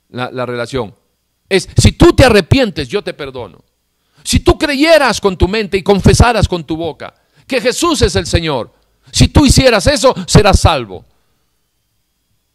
la, 0.09 0.31
la 0.31 0.47
relación. 0.47 0.95
Es, 1.49 1.69
si 1.77 1.93
tú 1.93 2.13
te 2.15 2.25
arrepientes, 2.25 2.89
yo 2.89 3.03
te 3.03 3.15
perdono. 3.15 3.63
Si 4.25 4.41
tú 4.41 4.57
creyeras 4.57 5.21
con 5.21 5.37
tu 5.37 5.49
mente 5.49 5.77
y 5.77 5.83
confesaras 5.83 6.49
con 6.49 6.65
tu 6.65 6.77
boca 6.77 7.15
que 7.47 7.61
Jesús 7.61 8.03
es 8.03 8.17
el 8.17 8.27
Señor, 8.27 8.73
si 9.11 9.29
tú 9.29 9.45
hicieras 9.45 9.87
eso, 9.87 10.15
serás 10.27 10.61
salvo. 10.61 11.05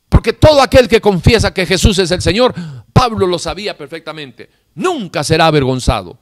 Porque 0.09 0.33
todo 0.33 0.61
aquel 0.61 0.87
que 0.87 1.01
confiesa 1.01 1.53
que 1.53 1.65
Jesús 1.65 1.99
es 1.99 2.09
el 2.11 2.21
Señor, 2.21 2.53
Pablo 2.93 3.27
lo 3.27 3.37
sabía 3.37 3.77
perfectamente, 3.77 4.49
nunca 4.75 5.23
será 5.23 5.47
avergonzado. 5.47 6.17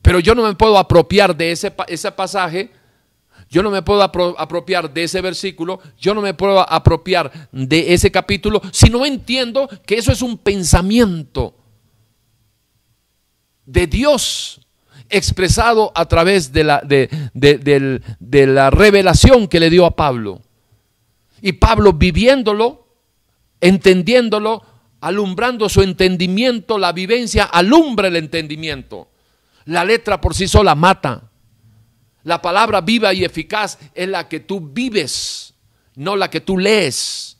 Pero 0.00 0.20
yo 0.20 0.34
no 0.34 0.42
me 0.42 0.54
puedo 0.54 0.78
apropiar 0.78 1.36
de 1.36 1.52
ese, 1.52 1.74
ese 1.88 2.12
pasaje 2.12 2.70
yo 3.54 3.62
no 3.62 3.70
me 3.70 3.82
puedo 3.82 4.02
apropiar 4.02 4.92
de 4.92 5.04
ese 5.04 5.20
versículo, 5.20 5.78
yo 5.96 6.12
no 6.12 6.20
me 6.20 6.34
puedo 6.34 6.58
apropiar 6.68 7.30
de 7.52 7.94
ese 7.94 8.10
capítulo 8.10 8.60
si 8.72 8.90
no 8.90 9.06
entiendo 9.06 9.68
que 9.86 9.94
eso 9.94 10.10
es 10.10 10.22
un 10.22 10.38
pensamiento 10.38 11.54
de 13.64 13.86
Dios 13.86 14.60
expresado 15.08 15.92
a 15.94 16.06
través 16.06 16.52
de 16.52 16.64
la, 16.64 16.80
de, 16.80 18.46
la 18.48 18.70
revelación 18.70 19.46
que 19.46 19.60
le 19.60 19.70
dio 19.70 19.86
a 19.86 19.94
Pablo. 19.94 20.42
Y 21.40 21.52
Pablo 21.52 21.92
viviéndolo, 21.92 22.88
entendiéndolo, 23.60 24.64
alumbrando 25.00 25.68
su 25.68 25.82
entendimiento, 25.82 26.76
la 26.76 26.90
vivencia 26.90 27.44
alumbra 27.44 28.08
el 28.08 28.16
entendimiento. 28.16 29.10
La 29.66 29.84
letra 29.84 30.20
por 30.20 30.34
sí 30.34 30.48
sola 30.48 30.74
mata. 30.74 31.30
La 32.24 32.40
palabra 32.40 32.80
viva 32.80 33.12
y 33.14 33.24
eficaz 33.24 33.78
es 33.94 34.08
la 34.08 34.28
que 34.28 34.40
tú 34.40 34.60
vives, 34.60 35.54
no 35.94 36.16
la 36.16 36.28
que 36.30 36.40
tú 36.40 36.58
lees. 36.58 37.36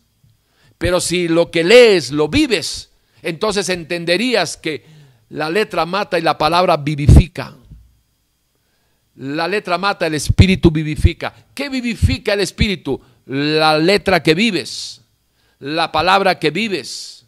Pero 0.78 1.00
si 1.00 1.26
lo 1.28 1.50
que 1.50 1.64
lees 1.64 2.10
lo 2.10 2.28
vives, 2.28 2.90
entonces 3.22 3.68
entenderías 3.70 4.56
que 4.58 4.84
la 5.30 5.48
letra 5.48 5.86
mata 5.86 6.18
y 6.18 6.22
la 6.22 6.36
palabra 6.36 6.76
vivifica. 6.76 7.56
La 9.16 9.48
letra 9.48 9.78
mata, 9.78 10.06
el 10.06 10.14
espíritu 10.14 10.70
vivifica. 10.70 11.32
¿Qué 11.54 11.68
vivifica 11.68 12.34
el 12.34 12.40
espíritu? 12.40 13.00
La 13.26 13.78
letra 13.78 14.22
que 14.22 14.34
vives, 14.34 15.00
la 15.60 15.90
palabra 15.90 16.38
que 16.38 16.50
vives. 16.50 17.24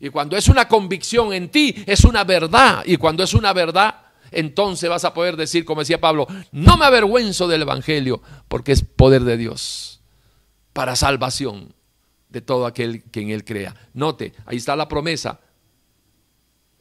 Y 0.00 0.08
cuando 0.08 0.36
es 0.36 0.48
una 0.48 0.66
convicción 0.66 1.32
en 1.32 1.48
ti, 1.50 1.74
es 1.86 2.04
una 2.04 2.24
verdad. 2.24 2.82
Y 2.86 2.96
cuando 2.96 3.22
es 3.22 3.34
una 3.34 3.52
verdad, 3.52 4.01
entonces 4.32 4.88
vas 4.88 5.04
a 5.04 5.14
poder 5.14 5.36
decir, 5.36 5.64
como 5.64 5.80
decía 5.80 6.00
Pablo, 6.00 6.26
no 6.50 6.76
me 6.76 6.84
avergüenzo 6.84 7.48
del 7.48 7.62
Evangelio, 7.62 8.22
porque 8.48 8.72
es 8.72 8.82
poder 8.82 9.22
de 9.22 9.36
Dios 9.36 10.00
para 10.72 10.96
salvación 10.96 11.74
de 12.28 12.40
todo 12.40 12.66
aquel 12.66 13.02
que 13.04 13.20
en 13.20 13.30
él 13.30 13.44
crea. 13.44 13.74
Note, 13.94 14.32
ahí 14.46 14.56
está 14.56 14.74
la 14.74 14.88
promesa. 14.88 15.40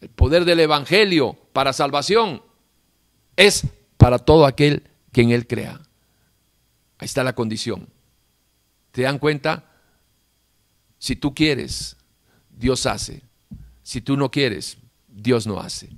El 0.01 0.09
poder 0.09 0.45
del 0.45 0.59
Evangelio 0.59 1.37
para 1.53 1.73
salvación 1.73 2.41
es 3.35 3.63
para 3.97 4.17
todo 4.17 4.47
aquel 4.47 4.83
que 5.11 5.21
en 5.21 5.31
Él 5.31 5.45
crea. 5.45 5.79
Ahí 6.97 7.05
está 7.05 7.23
la 7.23 7.33
condición. 7.33 7.87
¿Te 8.91 9.03
dan 9.03 9.19
cuenta? 9.19 9.63
Si 10.97 11.15
tú 11.15 11.33
quieres, 11.33 11.95
Dios 12.49 12.85
hace. 12.87 13.21
Si 13.83 14.01
tú 14.01 14.17
no 14.17 14.31
quieres, 14.31 14.77
Dios 15.07 15.45
no 15.45 15.59
hace. 15.59 15.89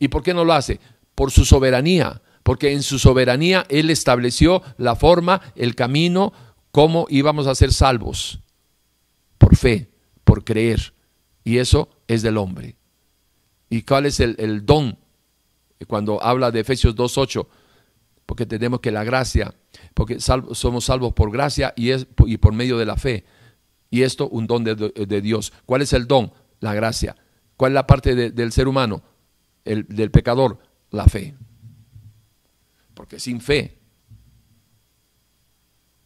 ¿Y 0.00 0.08
por 0.08 0.24
qué 0.24 0.34
no 0.34 0.44
lo 0.44 0.54
hace? 0.54 0.80
Por 1.14 1.30
su 1.30 1.44
soberanía. 1.44 2.22
Porque 2.42 2.72
en 2.72 2.82
su 2.82 2.98
soberanía 2.98 3.64
Él 3.68 3.90
estableció 3.90 4.62
la 4.78 4.96
forma, 4.96 5.40
el 5.54 5.76
camino, 5.76 6.32
cómo 6.72 7.06
íbamos 7.08 7.46
a 7.46 7.54
ser 7.54 7.72
salvos. 7.72 8.40
Por 9.38 9.54
fe, 9.54 9.90
por 10.24 10.42
creer. 10.42 10.94
Y 11.44 11.58
eso 11.58 11.90
es 12.08 12.22
del 12.22 12.38
hombre. 12.38 12.76
¿Y 13.68 13.82
cuál 13.82 14.06
es 14.06 14.18
el, 14.18 14.66
don 14.66 14.98
cuando 15.86 16.22
habla 16.22 16.50
de 16.50 16.60
Efesios 16.60 16.96
2.8, 16.96 17.46
porque 18.26 18.44
tenemos 18.46 18.80
que 18.80 18.90
la 18.90 19.04
gracia, 19.04 19.54
porque 19.94 20.20
somos 20.20 20.84
salvos 20.84 21.12
por 21.14 21.30
gracia 21.30 21.72
y, 21.76 21.90
es, 21.90 22.06
y 22.26 22.36
por 22.38 22.52
medio 22.52 22.78
de 22.78 22.86
la 22.86 22.96
fe. 22.96 23.24
Y 23.90 24.02
esto 24.02 24.28
un 24.28 24.46
don 24.46 24.64
de, 24.64 25.20
Dios. 25.20 25.52
¿Cuál 25.66 25.82
es 25.82 25.92
el 25.92 26.06
don? 26.06 26.32
La 26.60 26.74
gracia. 26.74 27.16
¿Cuál 27.56 27.72
es 27.72 27.74
la 27.74 27.86
parte 27.86 28.14
del 28.14 28.52
ser 28.52 28.68
humano? 28.68 29.02
El, 29.70 29.86
del 29.86 30.10
pecador, 30.10 30.58
la 30.90 31.06
fe. 31.06 31.34
Porque 32.94 33.20
sin 33.20 33.40
fe 33.40 33.78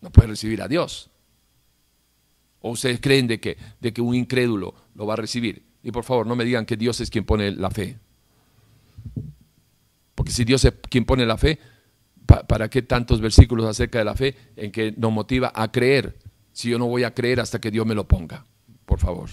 no 0.02 0.10
puede 0.10 0.28
recibir 0.28 0.60
a 0.60 0.68
Dios. 0.68 1.10
¿O 2.60 2.70
ustedes 2.70 3.00
creen 3.00 3.26
de 3.26 3.40
que, 3.40 3.56
de 3.80 3.92
que 3.92 4.02
un 4.02 4.14
incrédulo 4.14 4.74
lo 4.94 5.06
va 5.06 5.14
a 5.14 5.16
recibir? 5.16 5.64
Y 5.82 5.92
por 5.92 6.04
favor, 6.04 6.26
no 6.26 6.36
me 6.36 6.44
digan 6.44 6.66
que 6.66 6.76
Dios 6.76 7.00
es 7.00 7.10
quien 7.10 7.24
pone 7.24 7.50
la 7.52 7.70
fe. 7.70 7.98
Porque 10.14 10.30
si 10.30 10.44
Dios 10.44 10.64
es 10.64 10.74
quien 10.90 11.04
pone 11.04 11.24
la 11.26 11.36
fe, 11.38 11.58
¿para 12.26 12.68
qué 12.68 12.82
tantos 12.82 13.20
versículos 13.20 13.66
acerca 13.66 13.98
de 13.98 14.04
la 14.04 14.14
fe 14.14 14.36
en 14.56 14.72
que 14.72 14.92
nos 14.92 15.12
motiva 15.12 15.52
a 15.54 15.72
creer 15.72 16.18
si 16.52 16.70
yo 16.70 16.78
no 16.78 16.86
voy 16.86 17.04
a 17.04 17.14
creer 17.14 17.40
hasta 17.40 17.60
que 17.60 17.70
Dios 17.70 17.86
me 17.86 17.94
lo 17.94 18.06
ponga? 18.06 18.46
Por 18.84 18.98
favor. 18.98 19.30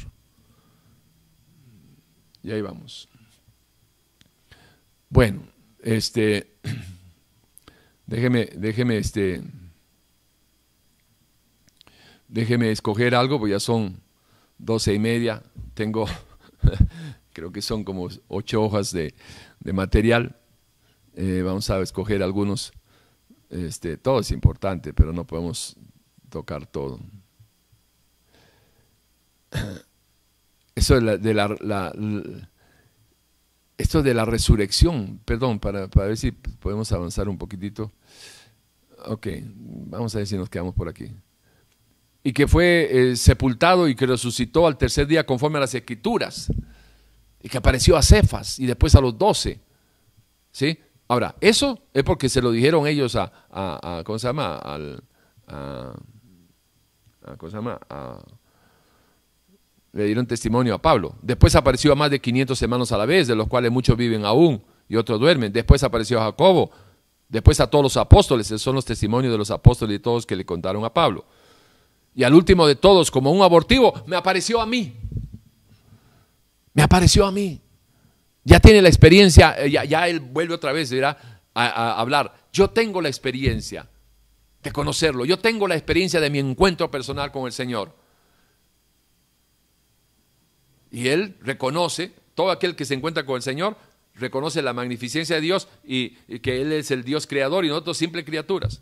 Y 2.44 2.52
ahí 2.52 2.62
vamos. 2.62 3.11
Bueno, 5.12 5.42
este, 5.84 6.54
déjeme, 8.08 8.46
déjeme, 8.56 8.98
este, 8.98 9.44
déjeme 12.30 12.72
escoger 12.72 13.14
algo, 13.14 13.38
porque 13.38 13.52
ya 13.52 13.60
son 13.60 14.02
doce 14.58 14.94
y 14.94 15.00
media. 15.00 15.44
Tengo, 15.74 16.06
creo 17.34 17.52
que 17.52 17.62
son 17.62 17.84
como 17.84 18.08
ocho 18.30 18.64
hojas 18.64 18.94
de, 18.94 19.14
de 19.60 19.74
material. 19.74 20.38
Eh, 21.14 21.42
vamos 21.44 21.70
a 21.70 21.82
escoger 21.82 22.24
algunos. 22.24 22.72
Este, 23.50 23.98
todo 23.98 24.22
es 24.22 24.32
importante, 24.32 24.94
pero 24.94 25.12
no 25.12 25.28
podemos 25.28 25.76
tocar 26.30 26.66
todo. 26.68 27.02
Eso 30.76 31.02
de 31.02 31.34
la, 31.34 31.94
esto 33.82 34.04
de 34.04 34.14
la 34.14 34.26
resurrección, 34.26 35.20
perdón, 35.26 35.60
para, 35.60 35.88
para, 35.88 36.08
ver 36.08 36.18
si 36.18 36.32
podemos 36.32 36.92
avanzar 36.92 37.28
un 37.28 37.38
poquitito. 37.38 37.92
Ok, 39.06 39.28
vamos 39.46 40.14
a 40.16 40.20
ver 40.20 40.28
si 40.28 40.38
nos 40.38 40.50
quedamos 40.50 40.74
por 40.76 40.88
aquí. 40.88 41.12
Y 42.24 42.34
que 42.34 42.48
fue 42.48 42.88
eh, 42.92 43.16
sepultado 43.16 43.88
y 43.88 43.96
que 43.96 44.06
resucitó 44.06 44.68
al 44.68 44.78
tercer 44.78 45.08
día 45.08 45.26
conforme 45.26 45.58
a 45.58 45.62
las 45.62 45.74
escrituras. 45.74 46.52
Y 47.42 47.50
que 47.50 47.58
apareció 47.58 47.98
a 47.98 48.04
Cefas 48.04 48.60
y 48.60 48.68
después 48.68 48.94
a 48.96 49.02
los 49.02 49.18
doce. 49.18 49.60
¿Sí? 50.52 50.78
Ahora, 51.08 51.36
eso 51.42 51.80
es 51.94 52.04
porque 52.04 52.30
se 52.30 52.42
lo 52.42 52.52
dijeron 52.52 52.86
ellos 52.86 53.16
a, 53.16 53.32
a, 53.50 54.04
¿cómo 54.06 54.20
se 54.20 54.28
llama? 54.28 54.58
Al, 54.58 55.04
a, 55.48 55.94
¿Cómo 57.38 57.50
se 57.50 57.58
llama? 57.58 57.80
Le 59.94 60.06
dieron 60.06 60.26
testimonio 60.26 60.76
a 60.76 60.82
Pablo. 60.82 61.16
Después 61.22 61.56
apareció 61.56 61.92
a 61.92 61.96
más 61.96 62.10
de 62.10 62.20
500 62.20 62.62
hermanos 62.62 62.92
a 62.92 62.98
la 62.98 63.06
vez, 63.06 63.28
de 63.28 63.36
los 63.36 63.48
cuales 63.48 63.72
muchos 63.72 63.98
viven 63.98 64.26
aún 64.26 64.64
y 64.88 64.96
otros 64.96 65.20
duermen. 65.20 65.52
Después 65.52 65.84
apareció 65.84 66.20
a 66.20 66.26
Jacobo. 66.26 66.72
Después 67.28 67.60
a 67.60 67.68
todos 67.68 67.84
los 67.84 67.98
apóstoles. 67.98 68.48
Esos 68.48 68.62
son 68.62 68.76
los 68.76 68.86
testimonios 68.86 69.32
de 69.32 69.38
los 69.38 69.52
apóstoles 69.52 69.98
y 69.98 70.00
todos 70.00 70.26
que 70.26 70.36
le 70.36 70.46
contaron 70.46 70.84
a 70.86 70.94
Pablo. 70.94 71.26
Y 72.14 72.24
al 72.24 72.34
último 72.34 72.68
de 72.68 72.76
todos, 72.76 73.10
como 73.10 73.32
un 73.32 73.42
abortivo, 73.42 73.94
me 74.06 74.16
apareció 74.16 74.62
a 74.62 74.66
mí. 74.66 74.94
Me 76.74 76.84
apareció 76.84 77.26
a 77.26 77.32
mí. 77.32 77.62
Ya 78.44 78.60
tiene 78.60 78.82
la 78.82 78.90
experiencia, 78.90 79.56
eh, 79.58 79.70
ya, 79.70 80.08
él 80.08 80.20
vuelve 80.20 80.56
otra 80.56 80.72
vez 80.72 80.92
a, 81.04 81.18
a 81.54 82.00
hablar. 82.00 82.34
Yo 82.52 82.70
tengo 82.70 83.02
la 83.02 83.08
experiencia 83.08 83.88
de 84.64 84.72
conocerlo, 84.72 85.26
yo 85.26 85.38
tengo 85.38 85.68
la 85.68 85.76
experiencia 85.76 86.20
de 86.20 86.30
mi 86.30 86.40
encuentro 86.40 86.90
personal 86.90 87.32
con 87.32 87.46
el 87.46 87.52
Señor. 87.52 88.01
Y 90.92 91.08
él 91.08 91.38
reconoce, 91.42 92.14
todo 92.36 92.52
aquel 92.52 92.76
que 92.76 92.86
se 92.86 92.94
encuentra 92.94 93.26
con 93.26 93.38
el 93.38 93.42
Señor, 93.42 93.78
reconoce 94.16 94.62
la 94.62 94.74
magnificencia 94.74 95.38
de 95.38 95.42
Dios 95.42 95.68
y, 95.84 96.10
que 96.40 96.62
Él 96.62 96.74
es 96.74 96.92
el 96.92 97.04
Dios 97.04 97.28
creador 97.28 97.66
y 97.66 97.70
nosotros 97.70 97.98
simples 97.98 98.26
criaturas. 98.26 98.82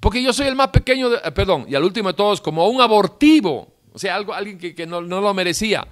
Porque 0.00 0.22
yo 0.22 0.32
soy 0.32 0.46
el 0.46 0.54
más 0.54 0.68
pequeño, 0.68 1.10
de, 1.10 1.18
eh, 1.24 1.32
perdón, 1.32 1.66
y 1.68 1.74
al 1.74 1.84
último 1.84 2.08
de 2.08 2.14
todos, 2.14 2.40
como 2.40 2.68
un 2.68 2.80
abortivo, 2.80 3.74
o 3.92 3.98
sea, 3.98 4.14
algo, 4.14 4.32
alguien 4.32 4.58
que, 4.58 4.86
no, 4.86 5.00
no 5.00 5.20
lo 5.20 5.34
merecía 5.34 5.86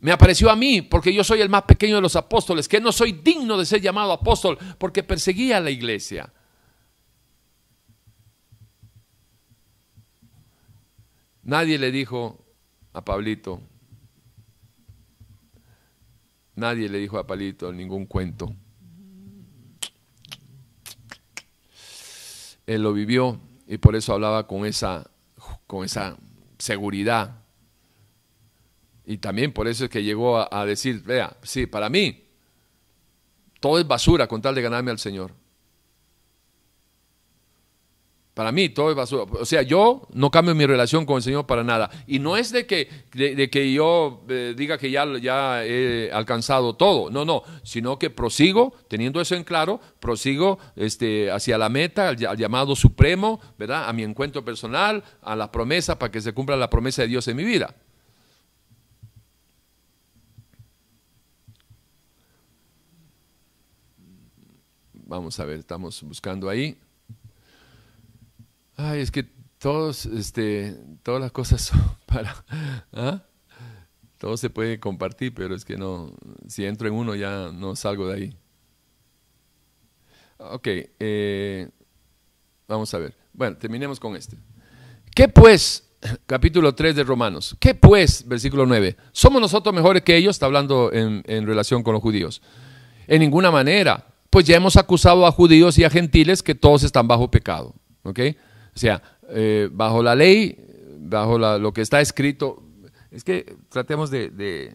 me 0.00 0.12
apareció 0.12 0.50
a 0.50 0.56
mí 0.56 0.82
porque 0.82 1.12
yo 1.12 1.22
soy 1.22 1.42
el 1.42 1.50
más 1.50 1.62
pequeño 1.64 1.96
de 1.96 2.00
los 2.00 2.16
apóstoles, 2.16 2.68
que 2.68 2.80
no 2.80 2.90
soy 2.90 3.12
digno 3.12 3.58
de 3.58 3.66
ser 3.66 3.80
llamado 3.80 4.12
apóstol 4.12 4.58
porque 4.78 5.02
perseguía 5.02 5.58
a 5.58 5.60
la 5.60 5.70
iglesia. 5.70 6.32
Nadie 11.42 11.78
le 11.78 11.90
dijo 11.90 12.44
a 12.92 13.04
Pablito, 13.04 13.60
nadie 16.54 16.88
le 16.88 16.98
dijo 16.98 17.18
a 17.18 17.26
Pablito 17.26 17.72
ningún 17.72 18.06
cuento. 18.06 18.54
Él 22.66 22.82
lo 22.82 22.92
vivió 22.92 23.40
y 23.66 23.78
por 23.78 23.96
eso 23.96 24.12
hablaba 24.12 24.46
con 24.46 24.64
esa, 24.64 25.10
con 25.66 25.84
esa 25.84 26.16
seguridad 26.58 27.40
y 29.10 29.18
también 29.18 29.52
por 29.52 29.66
eso 29.66 29.86
es 29.86 29.90
que 29.90 30.04
llegó 30.04 30.38
a, 30.38 30.64
decir, 30.64 31.02
vea, 31.02 31.36
sí, 31.42 31.66
para 31.66 31.88
mí, 31.88 32.28
todo 33.58 33.80
es 33.80 33.84
basura 33.84 34.28
con 34.28 34.40
tal 34.40 34.54
de 34.54 34.62
ganarme 34.62 34.92
al 34.92 35.00
Señor. 35.00 35.34
Para 38.34 38.52
mí 38.52 38.68
todo 38.68 38.90
es 38.90 38.96
basura. 38.96 39.24
O 39.24 39.44
sea, 39.44 39.62
yo 39.62 40.06
no 40.12 40.30
cambio 40.30 40.54
mi 40.54 40.64
relación 40.64 41.04
con 41.04 41.16
el 41.16 41.22
Señor 41.22 41.46
para 41.46 41.64
nada. 41.64 41.90
Y 42.06 42.20
no 42.20 42.36
es 42.36 42.52
de 42.52 42.64
que, 42.64 42.88
de, 43.12 43.50
que 43.50 43.72
yo 43.72 44.22
eh, 44.28 44.54
diga 44.56 44.78
que 44.78 44.90
ya, 44.90 45.04
ya 45.18 45.64
he 45.64 46.10
alcanzado 46.12 46.74
todo. 46.74 47.10
No, 47.10 47.24
no. 47.24 47.42
Sino 47.64 47.98
que 47.98 48.08
prosigo, 48.08 48.72
teniendo 48.88 49.20
eso 49.20 49.34
en 49.34 49.42
claro, 49.42 49.80
prosigo 49.98 50.58
este, 50.76 51.30
hacia 51.30 51.58
la 51.58 51.68
meta, 51.68 52.08
al, 52.08 52.16
llamado 52.16 52.76
supremo, 52.76 53.40
¿verdad? 53.58 53.88
A 53.88 53.92
mi 53.92 54.04
encuentro 54.04 54.44
personal, 54.44 55.02
a 55.22 55.34
la 55.34 55.50
promesa, 55.50 55.98
para 55.98 56.12
que 56.12 56.20
se 56.20 56.32
cumpla 56.32 56.56
la 56.56 56.70
promesa 56.70 57.02
de 57.02 57.08
Dios 57.08 57.26
en 57.26 57.36
mi 57.36 57.44
vida. 57.44 57.74
Vamos 64.92 65.40
a 65.40 65.44
ver, 65.44 65.58
estamos 65.58 66.00
buscando 66.04 66.48
ahí. 66.48 66.78
Ay, 68.82 69.00
es 69.00 69.10
que 69.10 69.24
todos, 69.58 70.06
este, 70.06 70.74
todas 71.02 71.20
las 71.20 71.32
cosas 71.32 71.60
son 71.60 71.80
para... 72.06 72.44
¿ah? 72.92 73.22
Todo 74.18 74.36
se 74.36 74.50
puede 74.50 74.78
compartir, 74.78 75.32
pero 75.34 75.54
es 75.54 75.64
que 75.64 75.78
no, 75.78 76.12
si 76.46 76.66
entro 76.66 76.86
en 76.86 76.94
uno 76.94 77.14
ya 77.14 77.50
no 77.52 77.74
salgo 77.74 78.06
de 78.06 78.14
ahí. 78.14 78.36
Ok, 80.36 80.68
eh, 80.98 81.70
vamos 82.68 82.92
a 82.92 82.98
ver. 82.98 83.14
Bueno, 83.32 83.56
terminemos 83.56 83.98
con 83.98 84.14
este. 84.16 84.36
¿Qué 85.14 85.28
pues, 85.28 85.88
capítulo 86.26 86.74
3 86.74 86.96
de 86.96 87.04
Romanos, 87.04 87.56
qué 87.58 87.74
pues, 87.74 88.28
versículo 88.28 88.66
9, 88.66 88.94
somos 89.12 89.40
nosotros 89.40 89.74
mejores 89.74 90.02
que 90.02 90.16
ellos? 90.16 90.36
Está 90.36 90.44
hablando 90.46 90.92
en, 90.92 91.22
en 91.26 91.46
relación 91.46 91.82
con 91.82 91.94
los 91.94 92.02
judíos. 92.02 92.42
En 93.06 93.20
ninguna 93.20 93.50
manera, 93.50 94.06
pues 94.28 94.44
ya 94.44 94.56
hemos 94.56 94.76
acusado 94.76 95.26
a 95.26 95.32
judíos 95.32 95.78
y 95.78 95.84
a 95.84 95.90
gentiles 95.90 96.42
que 96.42 96.54
todos 96.54 96.82
están 96.82 97.08
bajo 97.08 97.30
pecado. 97.30 97.74
¿Ok? 98.02 98.20
Sea, 98.80 99.02
eh, 99.28 99.68
bajo 99.70 100.02
la 100.02 100.14
ley, 100.14 100.56
bajo 101.00 101.38
lo 101.38 101.70
que 101.74 101.82
está 101.82 102.00
escrito, 102.00 102.62
es 103.10 103.24
que 103.24 103.58
tratemos 103.68 104.10
de, 104.10 104.74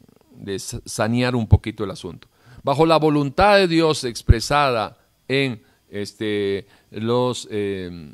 sanear 0.86 1.36
un 1.36 1.48
poquito 1.48 1.84
el 1.84 1.90
asunto. 1.90 2.28
Bajo 2.62 2.86
la 2.86 2.98
voluntad 2.98 3.58
de 3.58 3.68
Dios 3.68 4.04
expresada 4.04 5.00
en 5.28 5.64
este, 5.90 6.68
los, 6.92 7.48
eh, 7.50 8.14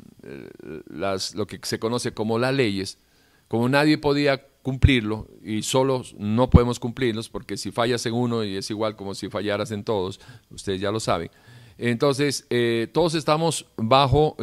las, 0.86 1.34
lo 1.34 1.46
que 1.46 1.60
se 1.62 1.78
conoce 1.78 2.14
como 2.14 2.38
las 2.38 2.54
leyes, 2.54 2.96
como 3.46 3.68
nadie 3.68 3.98
podía 3.98 4.46
cumplirlo 4.62 5.28
y 5.44 5.60
solo 5.60 6.04
no 6.16 6.48
podemos 6.48 6.80
cumplirlos 6.80 7.28
porque 7.28 7.58
si 7.58 7.70
fallas 7.70 8.06
en 8.06 8.14
uno 8.14 8.44
y 8.44 8.56
es 8.56 8.70
igual 8.70 8.96
como 8.96 9.14
si 9.14 9.28
fallaras 9.28 9.72
en 9.72 9.84
todos, 9.84 10.20
ustedes 10.48 10.80
ya 10.80 10.90
lo 10.90 11.00
saben. 11.00 11.30
Entonces, 11.78 12.46
eh, 12.50 12.88
todos 12.92 13.14
estamos 13.14 13.66
bajo, 13.76 14.36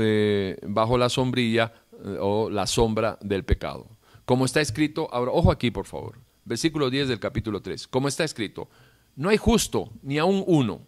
bajo 0.64 0.98
la 0.98 1.10
sombrilla 1.10 1.74
o 2.20 2.50
la 2.50 2.68
sombra 2.68 3.18
del 3.22 3.44
pecado. 3.44 3.88
Como 4.26 4.46
está 4.46 4.62
escrito, 4.62 5.10
ahora, 5.12 5.32
ojo 5.32 5.52
aquí 5.52 5.72
por 5.72 5.86
favor, 5.86 6.20
versículo 6.46 6.90
10 6.90 7.08
del 7.08 7.20
capítulo 7.20 7.62
3, 7.62 7.88
como 7.88 8.08
está 8.08 8.24
escrito, 8.24 8.70
no 9.16 9.30
hay 9.30 9.38
justo 9.38 9.92
ni 10.02 10.18
aún 10.18 10.44
uno. 10.48 10.82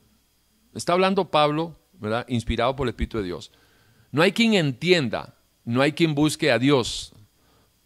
Está 0.73 0.93
hablando 0.93 1.31
Pablo, 1.31 1.76
¿verdad? 1.93 2.26
Inspirado 2.30 2.76
por 2.76 2.88
el 2.88 2.91
Espíritu 2.91 3.18
de 3.18 3.26
Dios. 3.26 3.51
No 4.11 4.22
hay 4.22 4.31
quien 4.31 4.53
entienda, 4.53 5.35
no 5.65 5.81
hay 5.81 5.93
quien 5.93 6.15
busque 6.15 6.51
a 6.51 6.59
Dios. 6.59 7.13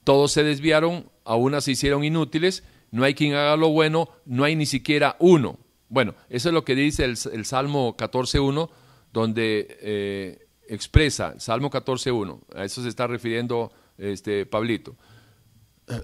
Todos 0.03 0.32
se 0.32 0.44
desviaron, 0.44 1.10
aún 1.23 1.60
se 1.61 1.72
hicieron 1.72 2.03
inútiles, 2.03 2.64
no 2.91 3.03
hay 3.03 3.14
quien 3.14 3.34
haga 3.34 3.57
lo 3.57 3.69
bueno, 3.69 4.10
no 4.26 4.44
hay 4.44 4.56
ni 4.56 4.65
siquiera 4.65 5.15
uno. 5.19 5.57
Bueno, 5.90 6.16
eso 6.30 6.49
es 6.49 6.53
lo 6.53 6.66
que 6.66 6.76
dice 6.76 7.03
el, 7.06 7.45
Salmo 7.45 7.95
14.1, 7.95 8.70
donde 9.14 9.78
eh, 9.82 10.48
expresa, 10.68 11.40
Salmo 11.40 11.70
14.1, 11.70 12.40
a 12.56 12.66
eso 12.66 12.82
se 12.82 12.90
está 12.90 13.07
refiriendo 13.07 13.72
este 13.98 14.45
Pablito, 14.45 14.95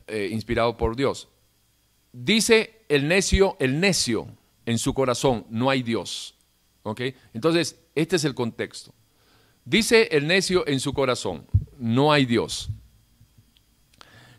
eh, 0.07 0.29
inspirado 0.31 0.77
por 0.77 0.95
Dios. 0.95 1.29
Dice 2.13 2.83
el 2.89 3.07
necio, 3.07 3.57
el 3.59 3.79
necio 3.79 4.27
en 4.65 4.77
su 4.77 4.93
corazón, 4.93 5.45
no 5.49 5.69
hay 5.69 5.81
Dios. 5.81 6.35
¿Ok? 6.83 7.01
Entonces, 7.33 7.79
este 7.95 8.15
es 8.15 8.25
el 8.25 8.35
contexto. 8.35 8.93
Dice 9.65 10.09
el 10.11 10.27
necio 10.27 10.67
en 10.67 10.79
su 10.79 10.93
corazón, 10.93 11.45
no 11.77 12.11
hay 12.11 12.25
Dios. 12.25 12.69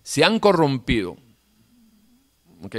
Se 0.02 0.24
han 0.24 0.40
corrompido. 0.40 1.16
¿Ok? 2.62 2.77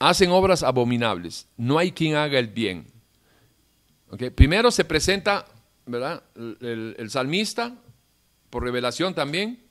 Hacen 0.00 0.30
obras 0.32 0.64
abominables. 0.64 1.46
No 1.56 1.78
hay 1.78 1.92
quien 1.92 2.16
haga 2.16 2.40
el 2.40 2.48
bien. 2.48 2.86
Primero 4.34 4.72
se 4.72 4.84
presenta 4.84 5.46
¿verdad? 5.90 6.22
El, 6.34 7.10
salmista, 7.10 7.76
por 8.48 8.62
revelación 8.62 9.14
también, 9.14 9.62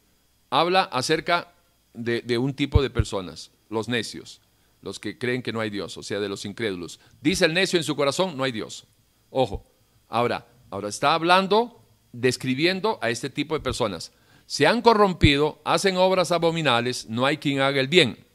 habla 0.49 0.83
acerca 0.83 1.53
de, 1.93 2.37
un 2.37 2.53
tipo 2.53 2.81
de 2.81 2.89
personas, 2.89 3.51
los 3.69 3.87
necios, 3.87 4.41
los 4.81 4.99
que 4.99 5.17
creen 5.17 5.41
que 5.41 5.53
no 5.53 5.61
hay 5.61 5.69
Dios, 5.69 5.97
o 5.97 6.03
sea, 6.03 6.19
de 6.19 6.29
los 6.29 6.45
incrédulos. 6.45 6.99
Dice 7.21 7.45
el 7.45 7.53
necio 7.53 7.77
en 7.77 7.83
su 7.83 7.95
corazón, 7.95 8.37
no 8.37 8.43
hay 8.43 8.51
Dios. 8.51 8.85
Ojo, 9.29 9.65
ahora, 10.07 10.47
ahora 10.69 10.89
está 10.89 11.13
hablando, 11.13 11.81
describiendo 12.11 12.99
a 13.01 13.09
este 13.09 13.29
tipo 13.29 13.55
de 13.55 13.61
personas. 13.61 14.11
Se 14.45 14.65
han 14.67 14.81
corrompido, 14.81 15.61
hacen 15.63 15.97
obras 15.97 16.31
abominables, 16.31 17.07
no 17.07 17.25
hay 17.25 17.37
quien 17.37 17.59
haga 17.61 17.79
el 17.79 17.87
bien. 17.87 18.25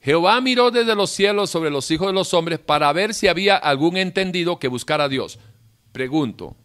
Jehová 0.00 0.40
miró 0.40 0.70
desde 0.70 0.94
los 0.94 1.10
cielos 1.10 1.50
sobre 1.50 1.70
los 1.70 1.90
hijos 1.90 2.08
de 2.08 2.12
los 2.12 2.32
hombres 2.32 2.58
para 2.58 2.92
ver 2.92 3.14
si 3.14 3.26
había 3.26 3.56
algún 3.56 3.96
entendido 3.96 4.58
que 4.58 4.68
buscara 4.68 5.04
a 5.04 5.08
Dios. 5.08 5.38
Pregunto, 5.92 6.56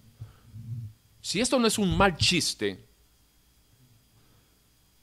si 1.21 1.41
esto 1.41 1.57
no 1.57 1.67
es 1.67 1.77
un 1.77 1.97
mal 1.97 2.15
chiste, 2.17 2.79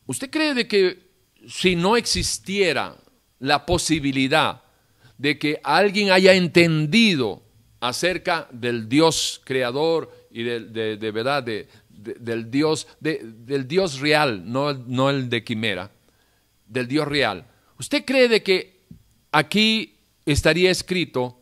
¿usted 0.07 0.31
cree 0.31 0.55
de 0.55 0.69
que 0.69 1.11
si 1.49 1.75
no 1.75 1.97
existiera 1.97 2.97
la 3.39 3.67
posibilidad 3.67 4.63
de 5.19 5.39
que 5.39 5.61
alguien 5.65 6.13
haya 6.13 6.35
entendido 6.35 7.43
acerca 7.81 8.49
del 8.53 8.89
Dios 8.89 9.41
creador 9.45 10.15
y 10.31 10.43
de, 10.45 11.11
verdad 11.11 11.43
del 11.43 12.51
Dios 12.51 12.87
del 13.01 13.67
Dios 13.67 14.01
real, 14.01 14.51
no, 14.51 14.73
no 14.73 15.11
el 15.11 15.29
de 15.29 15.43
quimera, 15.43 15.91
del 16.67 16.87
Dios 16.87 17.09
real. 17.09 17.50
¿Usted 17.81 18.05
cree 18.05 18.29
de 18.29 18.43
que 18.43 18.83
aquí 19.33 19.97
estaría 20.27 20.71
escrito 20.71 21.41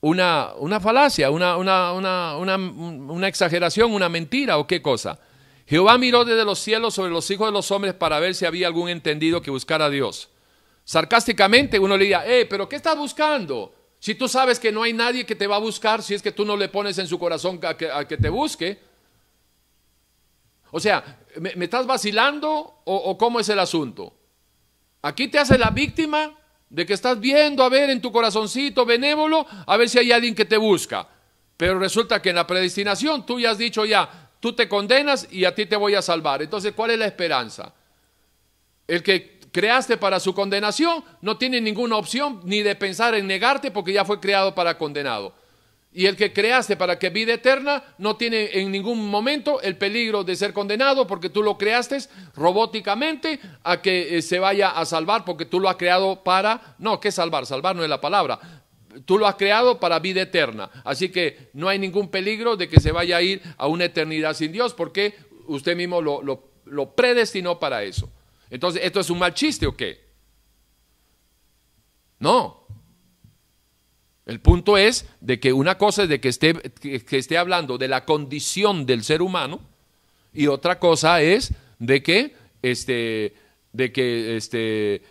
una, 0.00 0.52
una 0.58 0.78
falacia, 0.78 1.28
una, 1.32 1.56
una, 1.56 2.36
una, 2.36 3.26
exageración, 3.26 3.92
una 3.92 4.08
mentira 4.08 4.58
o 4.58 4.66
qué 4.68 4.80
cosa. 4.80 5.18
Jehová 5.66 5.98
miró 5.98 6.24
desde 6.24 6.44
los 6.44 6.60
cielos 6.60 6.94
sobre 6.94 7.10
los 7.10 7.28
hijos 7.32 7.48
de 7.48 7.52
los 7.52 7.68
hombres 7.72 7.94
para 7.94 8.20
ver 8.20 8.36
si 8.36 8.46
había 8.46 8.68
algún 8.68 8.88
entendido 8.88 9.42
que 9.42 9.50
buscara 9.50 9.86
a 9.86 9.90
Dios. 9.90 10.28
Sarcásticamente 10.84 11.80
uno 11.80 11.96
le 11.96 12.04
diría, 12.04 12.24
eh, 12.24 12.46
pero 12.46 12.68
¿qué 12.68 12.76
estás 12.76 12.96
buscando? 12.96 13.74
Si 13.98 14.14
tú 14.14 14.28
sabes 14.28 14.60
que 14.60 14.70
no 14.70 14.84
hay 14.84 14.92
nadie 14.92 15.26
que 15.26 15.34
te 15.34 15.48
va 15.48 15.56
a 15.56 15.58
buscar, 15.58 16.00
si 16.00 16.14
es 16.14 16.22
que 16.22 16.30
tú 16.30 16.44
no 16.44 16.56
le 16.56 16.68
pones 16.68 16.96
en 16.98 17.08
su 17.08 17.18
corazón 17.18 17.58
a 17.64 17.76
que, 17.76 18.16
te 18.16 18.28
busque. 18.28 18.78
O 20.70 20.78
sea, 20.78 21.18
¿me, 21.40 21.64
estás 21.64 21.88
vacilando 21.88 22.50
o, 22.84 22.94
o 22.94 23.18
cómo 23.18 23.40
es 23.40 23.48
el 23.48 23.58
asunto? 23.58 24.17
Aquí 25.02 25.28
te 25.28 25.38
hace 25.38 25.58
la 25.58 25.70
víctima 25.70 26.32
de 26.68 26.84
que 26.84 26.94
estás 26.94 27.18
viendo 27.18 27.62
a 27.62 27.68
ver 27.68 27.90
en 27.90 28.00
tu 28.00 28.12
corazoncito 28.12 28.84
benévolo, 28.84 29.46
a 29.66 29.76
ver 29.76 29.88
si 29.88 29.98
hay 29.98 30.12
alguien 30.12 30.34
que 30.34 30.44
te 30.44 30.56
busca. 30.56 31.08
Pero 31.56 31.78
resulta 31.78 32.20
que 32.20 32.30
en 32.30 32.36
la 32.36 32.46
predestinación 32.46 33.24
tú 33.24 33.40
ya 33.40 33.50
has 33.50 33.58
dicho 33.58 33.84
ya, 33.84 34.30
tú 34.40 34.52
te 34.52 34.68
condenas 34.68 35.28
y 35.30 35.44
a 35.44 35.54
ti 35.54 35.66
te 35.66 35.76
voy 35.76 35.94
a 35.94 36.02
salvar. 36.02 36.42
Entonces, 36.42 36.72
¿cuál 36.72 36.92
es 36.92 36.98
la 36.98 37.06
esperanza? 37.06 37.74
El 38.86 39.02
que 39.02 39.38
creaste 39.50 39.96
para 39.96 40.20
su 40.20 40.34
condenación 40.34 41.04
no 41.20 41.36
tiene 41.36 41.60
ninguna 41.60 41.96
opción 41.96 42.40
ni 42.44 42.62
de 42.62 42.76
pensar 42.76 43.14
en 43.14 43.26
negarte 43.26 43.70
porque 43.70 43.92
ya 43.92 44.04
fue 44.04 44.20
creado 44.20 44.54
para 44.54 44.78
condenado. 44.78 45.34
Y 45.98 46.06
el 46.06 46.14
que 46.14 46.32
creaste 46.32 46.76
para 46.76 46.96
que 46.96 47.10
vida 47.10 47.34
eterna 47.34 47.82
no 47.98 48.14
tiene 48.14 48.50
en 48.52 48.70
ningún 48.70 49.10
momento 49.10 49.60
el 49.60 49.76
peligro 49.76 50.22
de 50.22 50.36
ser 50.36 50.52
condenado 50.52 51.08
porque 51.08 51.28
tú 51.28 51.42
lo 51.42 51.58
creaste 51.58 51.98
robóticamente 52.36 53.40
a 53.64 53.82
que 53.82 54.16
eh, 54.16 54.22
se 54.22 54.38
vaya 54.38 54.68
a 54.68 54.86
salvar 54.86 55.24
porque 55.24 55.44
tú 55.44 55.58
lo 55.58 55.68
has 55.68 55.74
creado 55.74 56.22
para... 56.22 56.76
No, 56.78 57.00
¿qué 57.00 57.10
salvar? 57.10 57.46
Salvar 57.46 57.74
no 57.74 57.82
es 57.82 57.90
la 57.90 58.00
palabra. 58.00 58.38
Tú 59.06 59.18
lo 59.18 59.26
has 59.26 59.34
creado 59.34 59.80
para 59.80 59.98
vida 59.98 60.22
eterna. 60.22 60.70
Así 60.84 61.08
que 61.08 61.50
no 61.52 61.68
hay 61.68 61.80
ningún 61.80 62.12
peligro 62.12 62.54
de 62.54 62.68
que 62.68 62.78
se 62.78 62.92
vaya 62.92 63.16
a 63.16 63.22
ir 63.22 63.42
a 63.56 63.66
una 63.66 63.86
eternidad 63.86 64.34
sin 64.34 64.52
Dios 64.52 64.74
porque 64.74 65.16
usted 65.48 65.74
mismo 65.74 66.00
lo, 66.00 66.22
lo 66.22 66.94
predestinó 66.94 67.58
para 67.58 67.82
eso. 67.82 68.08
Entonces, 68.50 68.82
¿esto 68.84 69.00
es 69.00 69.10
un 69.10 69.18
mal 69.18 69.34
chiste 69.34 69.66
o 69.66 69.76
qué? 69.76 70.00
No, 72.20 72.57
el 74.28 74.40
punto 74.40 74.76
es 74.76 75.08
de 75.20 75.40
que 75.40 75.52
una 75.54 75.78
cosa 75.78 76.02
es 76.02 76.08
de 76.10 76.20
que 76.20 76.28
esté, 76.28 76.52
que 76.52 77.16
esté 77.16 77.38
hablando 77.38 77.78
de 77.78 77.88
la 77.88 78.04
condición 78.04 78.84
del 78.84 79.02
ser 79.02 79.22
humano 79.22 79.60
y 80.34 80.46
otra 80.46 80.78
cosa 80.78 81.22
es 81.22 81.52
de 81.78 82.02
que, 82.02 82.34
este, 82.60 83.32
de 83.72 83.90
que 83.90 84.36
este, 84.36 85.02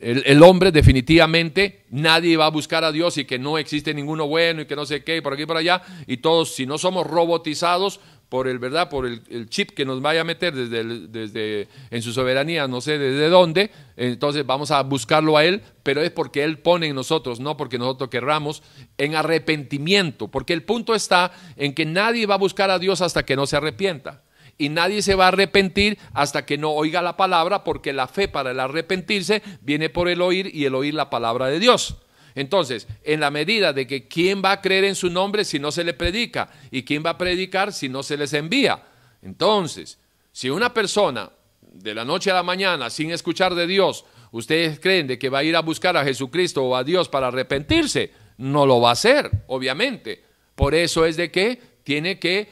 el, 0.00 0.42
hombre 0.42 0.72
definitivamente 0.72 1.84
nadie 1.90 2.38
va 2.38 2.46
a 2.46 2.50
buscar 2.50 2.84
a 2.84 2.90
Dios 2.90 3.18
y 3.18 3.26
que 3.26 3.38
no 3.38 3.58
existe 3.58 3.92
ninguno 3.92 4.26
bueno 4.26 4.62
y 4.62 4.66
que 4.66 4.76
no 4.76 4.86
sé 4.86 5.04
qué, 5.04 5.20
por 5.20 5.34
aquí 5.34 5.42
y 5.42 5.46
por 5.46 5.58
allá, 5.58 5.82
y 6.06 6.16
todos, 6.16 6.54
si 6.54 6.64
no 6.64 6.78
somos 6.78 7.06
robotizados, 7.06 8.00
por 8.34 8.48
el 8.48 8.58
verdad, 8.58 8.88
por 8.88 9.06
el, 9.06 9.48
chip 9.48 9.70
que 9.70 9.84
nos 9.84 10.02
vaya 10.02 10.22
a 10.22 10.24
meter 10.24 10.52
desde, 10.52 11.06
desde 11.06 11.68
en 11.92 12.02
su 12.02 12.12
soberanía, 12.12 12.66
no 12.66 12.80
sé 12.80 12.98
desde 12.98 13.28
dónde, 13.28 13.70
entonces 13.96 14.44
vamos 14.44 14.72
a 14.72 14.82
buscarlo 14.82 15.36
a 15.36 15.44
él, 15.44 15.62
pero 15.84 16.02
es 16.02 16.10
porque 16.10 16.42
él 16.42 16.58
pone 16.58 16.88
en 16.88 16.96
nosotros, 16.96 17.38
no 17.38 17.56
porque 17.56 17.78
nosotros 17.78 18.10
querramos, 18.10 18.64
en 18.98 19.14
arrepentimiento, 19.14 20.26
porque 20.26 20.52
el 20.52 20.64
punto 20.64 20.96
está 20.96 21.30
en 21.54 21.74
que 21.74 21.86
nadie 21.86 22.26
va 22.26 22.34
a 22.34 22.38
buscar 22.38 22.72
a 22.72 22.80
Dios 22.80 23.02
hasta 23.02 23.24
que 23.24 23.36
no 23.36 23.46
se 23.46 23.56
arrepienta. 23.56 24.24
Y 24.58 24.68
nadie 24.68 25.02
se 25.02 25.14
va 25.14 25.26
a 25.26 25.28
arrepentir 25.28 25.96
hasta 26.12 26.44
que 26.44 26.58
no 26.58 26.72
oiga 26.72 27.02
la 27.02 27.16
palabra, 27.16 27.62
porque 27.62 27.92
la 27.92 28.08
fe 28.08 28.26
para 28.26 28.50
el 28.50 28.58
arrepentirse 28.58 29.44
viene 29.60 29.90
por 29.90 30.08
el 30.08 30.20
oír 30.20 30.50
y 30.52 30.64
el 30.64 30.74
oír 30.74 30.94
la 30.94 31.08
palabra 31.08 31.46
de 31.46 31.60
Dios. 31.60 31.98
Entonces, 32.34 32.88
en 33.04 33.20
la 33.20 33.30
medida 33.30 33.72
de 33.72 33.86
que 33.86 34.08
quién 34.08 34.42
va 34.44 34.52
a 34.52 34.60
creer 34.60 34.84
en 34.84 34.94
su 34.94 35.08
nombre 35.08 35.44
si 35.44 35.58
no 35.58 35.70
se 35.70 35.84
le 35.84 35.94
predica 35.94 36.50
y 36.70 36.82
quién 36.82 37.02
va 37.04 37.10
a 37.10 37.18
predicar 37.18 37.72
si 37.72 37.88
no 37.88 38.02
se 38.02 38.16
les 38.16 38.32
envía. 38.32 38.82
Entonces, 39.22 39.98
si 40.32 40.50
una 40.50 40.74
persona 40.74 41.30
de 41.60 41.94
la 41.94 42.04
noche 42.04 42.30
a 42.30 42.34
la 42.34 42.42
mañana, 42.42 42.90
sin 42.90 43.10
escuchar 43.10 43.54
de 43.54 43.66
Dios, 43.66 44.04
ustedes 44.32 44.80
creen 44.80 45.06
de 45.06 45.18
que 45.18 45.28
va 45.28 45.38
a 45.38 45.44
ir 45.44 45.54
a 45.54 45.60
buscar 45.60 45.96
a 45.96 46.04
Jesucristo 46.04 46.64
o 46.64 46.76
a 46.76 46.84
Dios 46.84 47.08
para 47.08 47.28
arrepentirse, 47.28 48.10
no 48.38 48.66
lo 48.66 48.80
va 48.80 48.90
a 48.90 48.92
hacer, 48.92 49.30
obviamente. 49.46 50.24
Por 50.54 50.74
eso 50.74 51.06
es 51.06 51.16
de 51.16 51.30
que 51.30 51.60
tiene 51.84 52.18
que 52.18 52.48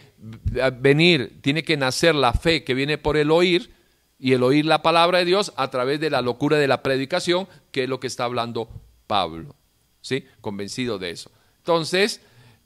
venir, 0.80 1.40
tiene 1.40 1.64
que 1.64 1.76
nacer 1.76 2.14
la 2.14 2.32
fe 2.32 2.62
que 2.62 2.74
viene 2.74 2.98
por 2.98 3.16
el 3.16 3.30
oír 3.30 3.72
y 4.18 4.34
el 4.34 4.44
oír 4.44 4.64
la 4.64 4.82
palabra 4.82 5.18
de 5.18 5.24
Dios 5.24 5.52
a 5.56 5.68
través 5.70 5.98
de 5.98 6.10
la 6.10 6.22
locura 6.22 6.56
de 6.58 6.68
la 6.68 6.82
predicación, 6.82 7.48
que 7.72 7.84
es 7.84 7.88
lo 7.88 7.98
que 7.98 8.06
está 8.06 8.24
hablando 8.24 8.68
Pablo. 9.08 9.56
¿Sí? 10.02 10.26
Convencido 10.42 10.98
de 10.98 11.10
eso. 11.10 11.30
Entonces, 11.58 12.20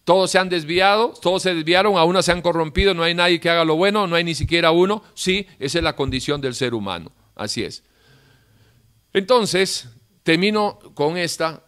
todos 0.05 0.31
se 0.31 0.39
han 0.39 0.49
desviado, 0.49 1.15
todos 1.21 1.43
se 1.43 1.55
desviaron, 1.55 1.97
aún 1.97 2.21
se 2.23 2.33
han 2.33 2.43
corrompido, 2.43 2.95
no 2.95 3.03
hay 3.03 3.15
nadie 3.15 3.39
que 3.39 3.51
haga 3.51 3.65
lo 3.65 3.77
bueno, 3.77 4.07
no 4.07 4.17
hay 4.17 4.25
ni 4.25 4.35
siquiera 4.35 4.73
uno. 4.73 5.05
Sí, 5.15 5.47
esa 5.59 5.79
es 5.79 5.85
la 5.85 5.95
condición 5.97 6.41
del 6.41 6.55
ser 6.55 6.75
humano. 6.75 7.13
Así 7.35 7.63
es. 7.63 7.85
Entonces, 9.13 9.89
termino 10.23 10.79
con 10.95 11.17
esta. 11.17 11.63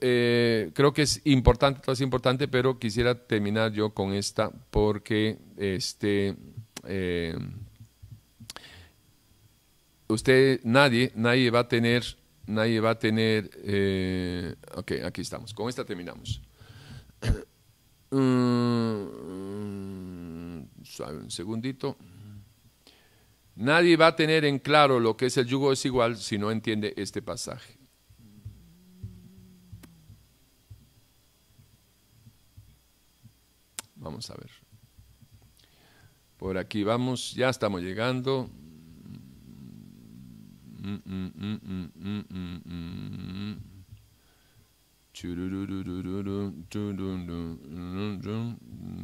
Eh, 0.00 0.70
creo 0.74 0.92
que 0.92 1.02
es 1.02 1.20
importante, 1.24 1.92
es 1.92 2.00
importante, 2.00 2.48
pero 2.48 2.78
quisiera 2.78 3.14
terminar 3.14 3.72
yo 3.72 3.90
con 3.90 4.14
esta 4.14 4.50
porque 4.70 5.38
este, 5.58 6.36
eh, 6.86 7.36
usted, 10.08 10.60
nadie, 10.64 11.12
nadie 11.14 11.50
va 11.50 11.60
a 11.60 11.68
tener, 11.68 12.04
nadie 12.50 12.80
va 12.80 12.90
a 12.90 12.98
tener, 12.98 13.50
eh, 13.62 14.54
ok, 14.74 14.92
aquí 15.04 15.22
estamos, 15.22 15.54
con 15.54 15.68
esta 15.68 15.84
terminamos. 15.84 16.40
Mm, 18.12 19.06
un 20.98 21.30
segundito. 21.30 21.96
Nadie 23.54 23.96
va 23.96 24.08
a 24.08 24.16
tener 24.16 24.44
en 24.44 24.58
claro 24.58 24.98
lo 24.98 25.16
que 25.16 25.26
es 25.26 25.36
el 25.36 25.46
yugo 25.46 25.70
desigual 25.70 26.16
si 26.16 26.36
no 26.36 26.50
entiende 26.50 26.92
este 26.96 27.22
pasaje. 27.22 27.78
Vamos 33.94 34.28
a 34.28 34.34
ver. 34.34 34.50
Por 36.36 36.58
aquí 36.58 36.82
vamos, 36.82 37.32
ya 37.34 37.48
estamos 37.48 37.80
llegando. 37.80 38.50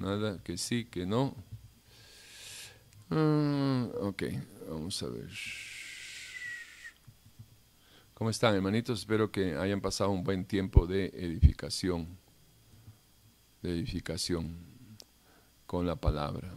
Nada, 0.01 0.43
que 0.43 0.57
sí, 0.57 0.87
que 0.87 1.05
no. 1.07 1.35
ok, 3.11 4.23
vamos 4.69 5.03
a 5.03 5.09
ver. 5.09 5.31
¿Cómo 8.15 8.31
están, 8.31 8.55
hermanitos? 8.55 9.01
Espero 9.01 9.31
que 9.31 9.57
hayan 9.57 9.83
pasado 9.83 10.11
un 10.11 10.25
buen 10.25 10.47
tiempo 10.47 10.87
de 10.87 11.07
edificación. 11.15 12.17
De 13.61 13.73
edificación 13.73 14.57
con 15.67 15.87
la 15.87 15.97
palabra. 15.97 16.57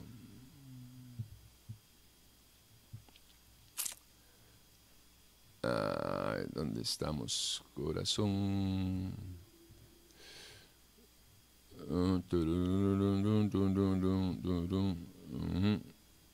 ¿Dónde 6.80 6.90
estamos? 6.90 7.62
Corazón. 7.74 9.12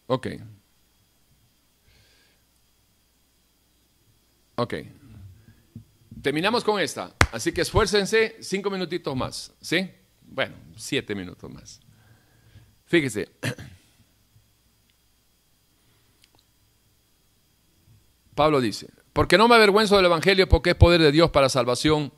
Ok. 0.05 0.27
Ok. 4.57 4.73
Terminamos 6.21 6.63
con 6.63 6.79
esta. 6.79 7.15
Así 7.31 7.51
que 7.51 7.61
esfuércense 7.61 8.37
cinco 8.39 8.69
minutitos 8.69 9.15
más. 9.15 9.51
¿Sí? 9.59 9.89
Bueno, 10.21 10.55
siete 10.75 11.15
minutos 11.15 11.51
más. 11.51 11.81
Fíjese. 12.85 13.31
Pablo 18.35 18.61
dice, 18.61 18.89
porque 19.15 19.37
no 19.37 19.47
me 19.47 19.55
avergüenzo 19.55 19.95
del 19.95 20.07
Evangelio 20.07 20.49
porque 20.49 20.71
es 20.71 20.75
poder 20.75 21.01
de 21.01 21.09
Dios 21.09 21.31
para 21.31 21.47
salvación. 21.47 22.11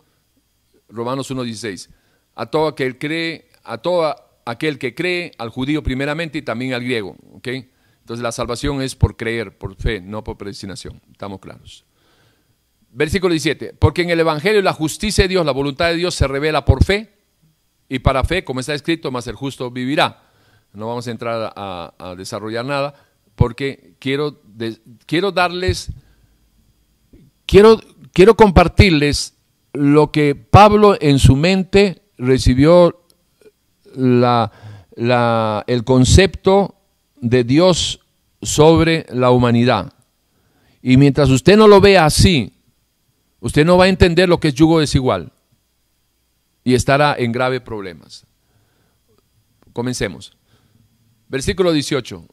Romanos 0.90 1.30
1.16. 1.30 1.90
A 2.34 2.48
todo 2.48 2.69
aquel 2.69 2.98
cree, 2.98 3.52
a 3.64 3.78
todo 3.78 4.15
aquel 4.45 4.80
que 4.80 4.95
cree, 4.95 5.32
al 5.38 5.49
judío 5.49 5.84
primeramente 5.84 6.40
y 6.40 6.41
también 6.41 6.74
al 6.74 6.84
griego. 6.84 7.15
¿okay? 7.34 7.69
Entonces 7.99 8.24
la 8.24 8.32
salvación 8.32 8.82
es 8.82 8.95
por 8.95 9.15
creer, 9.15 9.56
por 9.60 9.76
fe, 9.76 10.02
no 10.02 10.24
por 10.24 10.40
predestinación. 10.40 10.99
Estamos 11.11 11.40
claros. 11.40 11.86
Versículo 12.90 13.32
17. 13.32 13.76
Porque 13.78 14.02
en 14.02 14.10
el 14.10 14.19
Evangelio 14.19 14.64
la 14.64 14.74
justicia 14.74 15.26
de 15.26 15.28
Dios, 15.28 15.45
la 15.45 15.52
voluntad 15.52 15.90
de 15.90 15.98
Dios 15.98 16.15
se 16.15 16.28
revela 16.28 16.65
por 16.65 16.84
fe 16.84 17.14
y 17.88 17.99
para 17.99 18.24
fe, 18.24 18.44
como 18.44 18.60
está 18.60 18.74
escrito, 18.74 19.11
más 19.11 19.28
el 19.28 19.36
justo 19.36 19.69
vivirá. 19.69 20.24
No 20.74 20.88
vamos 20.88 21.07
a 21.07 21.11
entrar 21.11 21.53
a, 21.56 22.15
desarrollar 22.18 22.65
nada 22.65 22.95
porque 23.36 23.94
quiero, 23.99 24.41
quiero 25.06 25.32
darles 25.32 25.91
quiero, 27.48 27.80
quiero 28.14 28.36
compartirles 28.36 29.34
lo 29.74 30.11
que 30.11 30.36
Pablo 30.36 30.95
en 30.99 31.18
su 31.18 31.36
mente 31.36 32.03
recibió 32.18 33.03
la, 33.95 34.52
el 35.68 35.84
concepto 35.84 36.76
de 37.19 37.44
Dios 37.44 38.02
sobre 38.41 39.06
la 39.10 39.32
humanidad. 39.32 39.94
Y 40.82 40.98
mientras 40.98 41.30
usted 41.30 41.57
no 41.57 41.68
lo 41.68 41.82
vea 41.82 42.06
así, 42.06 42.53
usted 43.40 43.65
no 43.65 43.78
va 43.78 43.86
a 43.86 43.90
entender 43.90 44.30
lo 44.30 44.40
que 44.40 44.49
es 44.49 44.53
yugo 44.53 44.80
desigual 44.80 45.32
y 46.64 46.76
estará 46.76 47.15
en 47.18 47.32
graves 47.32 47.61
problemas. 47.61 48.26
Comencemos. 49.74 50.36
Versículo 51.28 51.72
18, 51.72 52.26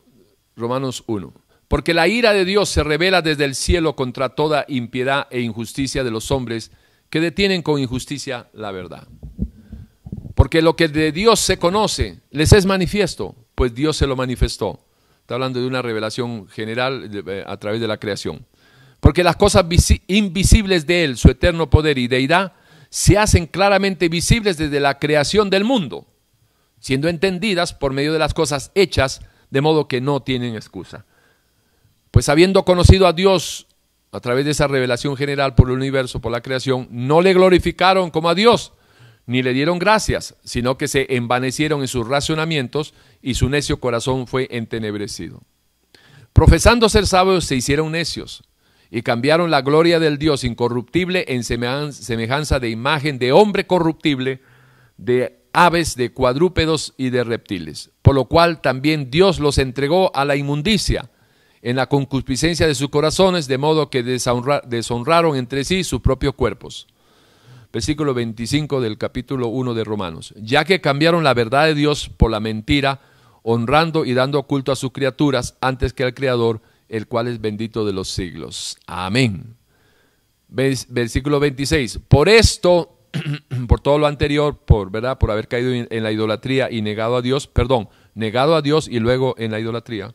Romanos 0.56 1.04
1. 1.06 1.32
Porque 1.74 1.92
la 1.92 2.06
ira 2.06 2.32
de 2.32 2.44
Dios 2.44 2.68
se 2.68 2.84
revela 2.84 3.20
desde 3.20 3.44
el 3.44 3.56
cielo 3.56 3.96
contra 3.96 4.28
toda 4.28 4.64
impiedad 4.68 5.26
e 5.32 5.40
injusticia 5.40 6.04
de 6.04 6.12
los 6.12 6.30
hombres 6.30 6.70
que 7.10 7.18
detienen 7.18 7.62
con 7.62 7.80
injusticia 7.80 8.46
la 8.52 8.70
verdad. 8.70 9.08
Porque 10.36 10.62
lo 10.62 10.76
que 10.76 10.86
de 10.86 11.10
Dios 11.10 11.40
se 11.40 11.58
conoce 11.58 12.20
les 12.30 12.52
es 12.52 12.64
manifiesto, 12.64 13.34
pues 13.56 13.74
Dios 13.74 13.96
se 13.96 14.06
lo 14.06 14.14
manifestó. 14.14 14.86
Está 15.22 15.34
hablando 15.34 15.60
de 15.60 15.66
una 15.66 15.82
revelación 15.82 16.46
general 16.46 17.10
eh, 17.12 17.42
a 17.44 17.56
través 17.56 17.80
de 17.80 17.88
la 17.88 17.96
creación. 17.96 18.46
Porque 19.00 19.24
las 19.24 19.34
cosas 19.34 19.66
invisibles 20.06 20.86
de 20.86 21.02
Él, 21.02 21.16
su 21.16 21.28
eterno 21.28 21.70
poder 21.70 21.98
y 21.98 22.06
deidad, 22.06 22.52
se 22.88 23.18
hacen 23.18 23.48
claramente 23.48 24.08
visibles 24.08 24.56
desde 24.58 24.78
la 24.78 25.00
creación 25.00 25.50
del 25.50 25.64
mundo, 25.64 26.06
siendo 26.78 27.08
entendidas 27.08 27.74
por 27.74 27.92
medio 27.92 28.12
de 28.12 28.20
las 28.20 28.32
cosas 28.32 28.70
hechas, 28.76 29.22
de 29.50 29.60
modo 29.60 29.88
que 29.88 30.00
no 30.00 30.22
tienen 30.22 30.54
excusa. 30.54 31.04
Pues 32.14 32.28
habiendo 32.28 32.64
conocido 32.64 33.08
a 33.08 33.12
Dios 33.12 33.66
a 34.12 34.20
través 34.20 34.44
de 34.44 34.52
esa 34.52 34.68
revelación 34.68 35.16
general 35.16 35.56
por 35.56 35.68
el 35.68 35.74
universo, 35.74 36.20
por 36.20 36.30
la 36.30 36.42
creación, 36.42 36.86
no 36.92 37.20
le 37.20 37.34
glorificaron 37.34 38.10
como 38.12 38.28
a 38.28 38.36
Dios, 38.36 38.72
ni 39.26 39.42
le 39.42 39.52
dieron 39.52 39.80
gracias, 39.80 40.36
sino 40.44 40.78
que 40.78 40.86
se 40.86 41.16
envanecieron 41.16 41.80
en 41.80 41.88
sus 41.88 42.06
racionamientos 42.06 42.94
y 43.20 43.34
su 43.34 43.48
necio 43.48 43.80
corazón 43.80 44.28
fue 44.28 44.46
entenebrecido. 44.52 45.42
Profesando 46.32 46.88
ser 46.88 47.08
sabios, 47.08 47.46
se 47.46 47.56
hicieron 47.56 47.90
necios 47.90 48.44
y 48.92 49.02
cambiaron 49.02 49.50
la 49.50 49.62
gloria 49.62 49.98
del 49.98 50.16
Dios 50.16 50.44
incorruptible 50.44 51.24
en 51.26 51.42
semejanza 51.42 52.60
de 52.60 52.70
imagen 52.70 53.18
de 53.18 53.32
hombre 53.32 53.66
corruptible, 53.66 54.40
de 54.98 55.40
aves, 55.52 55.96
de 55.96 56.12
cuadrúpedos 56.12 56.94
y 56.96 57.10
de 57.10 57.24
reptiles, 57.24 57.90
por 58.02 58.14
lo 58.14 58.26
cual 58.26 58.60
también 58.60 59.10
Dios 59.10 59.40
los 59.40 59.58
entregó 59.58 60.14
a 60.14 60.24
la 60.24 60.36
inmundicia 60.36 61.10
en 61.64 61.76
la 61.76 61.88
concupiscencia 61.88 62.66
de 62.66 62.74
sus 62.74 62.90
corazones, 62.90 63.48
de 63.48 63.56
modo 63.56 63.88
que 63.88 64.02
deshonraron 64.02 65.34
entre 65.34 65.64
sí 65.64 65.82
sus 65.82 66.02
propios 66.02 66.34
cuerpos. 66.34 66.86
Versículo 67.72 68.12
25 68.12 68.82
del 68.82 68.98
capítulo 68.98 69.48
1 69.48 69.72
de 69.72 69.82
Romanos. 69.82 70.34
Ya 70.36 70.66
que 70.66 70.82
cambiaron 70.82 71.24
la 71.24 71.32
verdad 71.32 71.64
de 71.64 71.74
Dios 71.74 72.10
por 72.10 72.30
la 72.30 72.38
mentira, 72.38 73.00
honrando 73.42 74.04
y 74.04 74.12
dando 74.12 74.42
culto 74.42 74.72
a 74.72 74.76
sus 74.76 74.92
criaturas 74.92 75.56
antes 75.62 75.94
que 75.94 76.04
al 76.04 76.12
Creador, 76.12 76.60
el 76.90 77.06
cual 77.06 77.28
es 77.28 77.40
bendito 77.40 77.86
de 77.86 77.94
los 77.94 78.10
siglos. 78.10 78.76
Amén. 78.86 79.56
Versículo 80.48 81.40
26. 81.40 82.00
Por 82.06 82.28
esto, 82.28 82.98
por 83.68 83.80
todo 83.80 83.96
lo 83.96 84.06
anterior, 84.06 84.58
por, 84.58 84.90
¿verdad? 84.90 85.16
por 85.16 85.30
haber 85.30 85.48
caído 85.48 85.72
en 85.72 86.02
la 86.02 86.12
idolatría 86.12 86.70
y 86.70 86.82
negado 86.82 87.16
a 87.16 87.22
Dios, 87.22 87.46
perdón, 87.46 87.88
negado 88.14 88.54
a 88.54 88.60
Dios 88.60 88.86
y 88.86 88.98
luego 88.98 89.34
en 89.38 89.50
la 89.50 89.60
idolatría, 89.60 90.14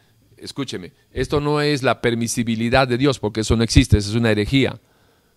Escúcheme, 0.41 0.93
esto 1.11 1.39
no 1.39 1.61
es 1.61 1.83
la 1.83 2.01
permisibilidad 2.01 2.87
de 2.87 2.97
Dios, 2.97 3.19
porque 3.19 3.41
eso 3.41 3.55
no 3.55 3.63
existe, 3.63 3.97
eso 3.97 4.09
es 4.09 4.15
una 4.15 4.31
herejía. 4.31 4.79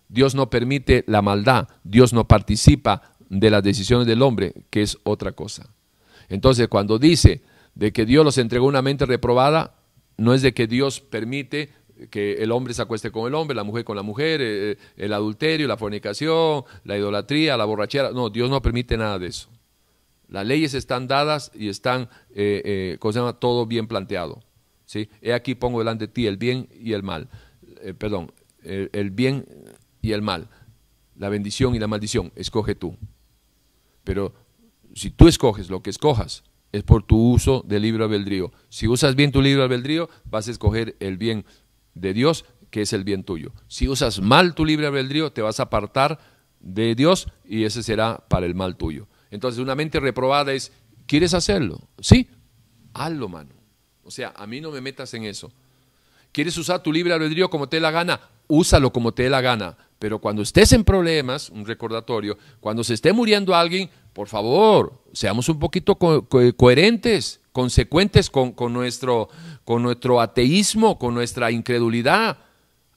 Dios 0.09 0.35
no 0.35 0.49
permite 0.49 1.03
la 1.07 1.21
maldad, 1.21 1.67
Dios 1.83 2.11
no 2.11 2.27
participa 2.27 3.15
de 3.29 3.49
las 3.49 3.63
decisiones 3.63 4.07
del 4.07 4.21
hombre, 4.21 4.53
que 4.69 4.81
es 4.81 4.97
otra 5.03 5.31
cosa. 5.33 5.69
Entonces, 6.27 6.67
cuando 6.67 6.99
dice 6.99 7.43
de 7.75 7.93
que 7.93 8.05
Dios 8.05 8.25
los 8.25 8.37
entregó 8.37 8.65
una 8.65 8.81
mente 8.81 9.05
reprobada, 9.05 9.75
no 10.17 10.33
es 10.33 10.41
de 10.41 10.53
que 10.53 10.67
Dios 10.67 11.01
permite 11.01 11.69
que 12.09 12.33
el 12.43 12.51
hombre 12.51 12.73
se 12.73 12.81
acueste 12.81 13.11
con 13.11 13.27
el 13.27 13.35
hombre, 13.35 13.55
la 13.55 13.63
mujer 13.63 13.85
con 13.85 13.95
la 13.95 14.01
mujer, 14.01 14.41
eh, 14.41 14.71
eh, 14.71 14.77
el 14.97 15.13
adulterio, 15.13 15.67
la 15.67 15.77
fornicación, 15.77 16.63
la 16.83 16.97
idolatría, 16.97 17.57
la 17.57 17.65
borrachera. 17.65 18.11
No, 18.11 18.29
Dios 18.29 18.49
no 18.49 18.61
permite 18.61 18.97
nada 18.97 19.19
de 19.19 19.27
eso. 19.27 19.49
Las 20.27 20.45
leyes 20.45 20.73
están 20.73 21.07
dadas 21.07 21.51
y 21.53 21.69
están, 21.69 22.09
eh, 22.33 22.97
¿cómo 22.99 23.11
se 23.11 23.19
llama? 23.19 23.39
Todo 23.39 23.65
bien 23.65 23.87
planteado. 23.87 24.41
He 25.21 25.33
aquí 25.33 25.55
pongo 25.55 25.79
delante 25.79 26.07
de 26.07 26.13
ti 26.13 26.27
el 26.27 26.37
bien 26.37 26.67
y 26.79 26.93
el 26.93 27.03
mal. 27.03 27.29
perdón, 27.97 28.31
el 28.63 29.11
bien 29.11 29.45
y 30.01 30.11
el 30.11 30.21
mal. 30.21 30.49
La 31.15 31.29
bendición 31.29 31.75
y 31.75 31.79
la 31.79 31.87
maldición. 31.87 32.31
Escoge 32.35 32.75
tú. 32.75 32.97
Pero 34.03 34.33
si 34.93 35.11
tú 35.11 35.27
escoges 35.27 35.69
lo 35.69 35.81
que 35.81 35.89
escojas, 35.89 36.43
es 36.71 36.83
por 36.83 37.03
tu 37.03 37.17
uso 37.17 37.63
del 37.65 37.83
libre 37.83 38.03
albedrío. 38.03 38.51
Si 38.69 38.87
usas 38.87 39.15
bien 39.15 39.31
tu 39.31 39.41
libre 39.41 39.63
albedrío, 39.63 40.09
vas 40.25 40.47
a 40.47 40.51
escoger 40.51 40.95
el 40.99 41.17
bien 41.17 41.45
de 41.93 42.13
Dios, 42.13 42.45
que 42.69 42.81
es 42.81 42.91
el 42.91 43.03
bien 43.03 43.23
tuyo. 43.23 43.53
Si 43.67 43.87
usas 43.87 44.19
mal 44.21 44.55
tu 44.55 44.65
libre 44.65 44.87
albedrío, 44.87 45.31
te 45.31 45.41
vas 45.41 45.59
a 45.59 45.63
apartar 45.63 46.19
de 46.59 46.95
Dios 46.95 47.27
y 47.45 47.63
ese 47.63 47.83
será 47.83 48.25
para 48.27 48.45
el 48.45 48.55
mal 48.55 48.75
tuyo. 48.75 49.07
Entonces, 49.31 49.61
una 49.61 49.75
mente 49.75 49.99
reprobada 49.99 50.51
es, 50.53 50.73
¿quieres 51.05 51.33
hacerlo? 51.33 51.87
Sí, 51.99 52.29
hazlo, 52.93 53.29
mano. 53.29 53.51
O 54.05 54.11
sea, 54.11 54.33
a 54.35 54.47
mí 54.47 54.61
no 54.61 54.71
me 54.71 54.81
metas 54.81 55.13
en 55.13 55.25
eso. 55.25 55.51
¿Quieres 56.31 56.57
usar 56.57 56.81
tu 56.81 56.93
libre 56.93 57.13
albedrío 57.13 57.49
como 57.49 57.67
te 57.67 57.77
dé 57.77 57.81
la 57.81 57.91
gana? 57.91 58.19
Úsalo 58.47 58.93
como 58.93 59.13
te 59.13 59.23
dé 59.23 59.29
la 59.29 59.41
gana. 59.41 59.75
Pero 59.99 60.19
cuando 60.19 60.41
estés 60.41 60.73
en 60.73 60.83
problemas, 60.83 61.49
un 61.49 61.65
recordatorio, 61.65 62.37
cuando 62.59 62.83
se 62.83 62.93
esté 62.93 63.13
muriendo 63.13 63.55
alguien, 63.55 63.89
por 64.13 64.27
favor, 64.27 64.93
seamos 65.13 65.49
un 65.49 65.59
poquito 65.59 65.95
coherentes, 65.95 67.39
consecuentes 67.51 68.29
con, 68.29 68.53
nuestro, 68.71 69.29
con 69.63 69.81
nuestro 69.81 70.21
ateísmo, 70.21 70.99
con 70.99 71.13
nuestra 71.13 71.51
incredulidad. 71.51 72.37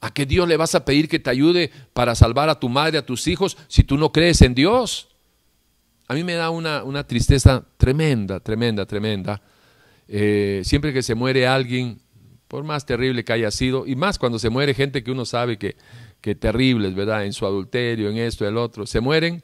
¿A 0.01 0.13
qué 0.13 0.27
Dios 0.27 0.47
le 0.47 0.57
vas 0.57 0.75
a 0.75 0.85
pedir 0.85 1.09
que 1.09 1.19
te 1.19 1.31
ayude 1.31 1.71
para 1.93 2.15
salvar 2.15 2.49
a 2.49 2.61
tu 2.61 2.69
madre, 2.69 2.99
a 2.99 3.07
tus 3.07 3.27
hijos, 3.27 3.57
si 3.69 3.83
tú 3.83 3.97
no 3.97 4.13
crees 4.13 4.43
en 4.43 4.55
Dios? 4.55 5.09
A 6.09 6.15
mí 6.15 6.25
me 6.25 6.35
da 6.35 6.51
una, 6.51 7.05
tristeza 7.05 7.65
tremenda, 7.77 8.41
tremenda, 8.41 8.87
tremenda. 8.87 9.41
Eh, 10.09 10.63
siempre 10.65 10.93
que 10.93 11.03
se 11.03 11.15
muere 11.15 11.47
alguien, 11.47 12.01
por 12.49 12.65
más 12.65 12.87
terrible 12.87 13.25
que 13.25 13.33
haya 13.33 13.51
sido, 13.51 13.87
y 13.87 13.95
más 13.95 14.19
cuando 14.19 14.39
se 14.39 14.51
muere 14.51 14.75
gente 14.75 15.05
que 15.05 15.11
uno 15.11 15.25
sabe 15.25 15.59
que, 15.59 15.77
que 16.21 16.35
terribles, 16.35 16.95
¿verdad? 16.95 17.25
En 17.25 17.33
su 17.33 17.47
adulterio, 17.47 18.11
en 18.11 18.17
esto, 18.17 18.45
y 18.45 18.49
el 18.49 18.57
otro, 18.57 18.87
se 18.87 19.01
mueren 19.01 19.43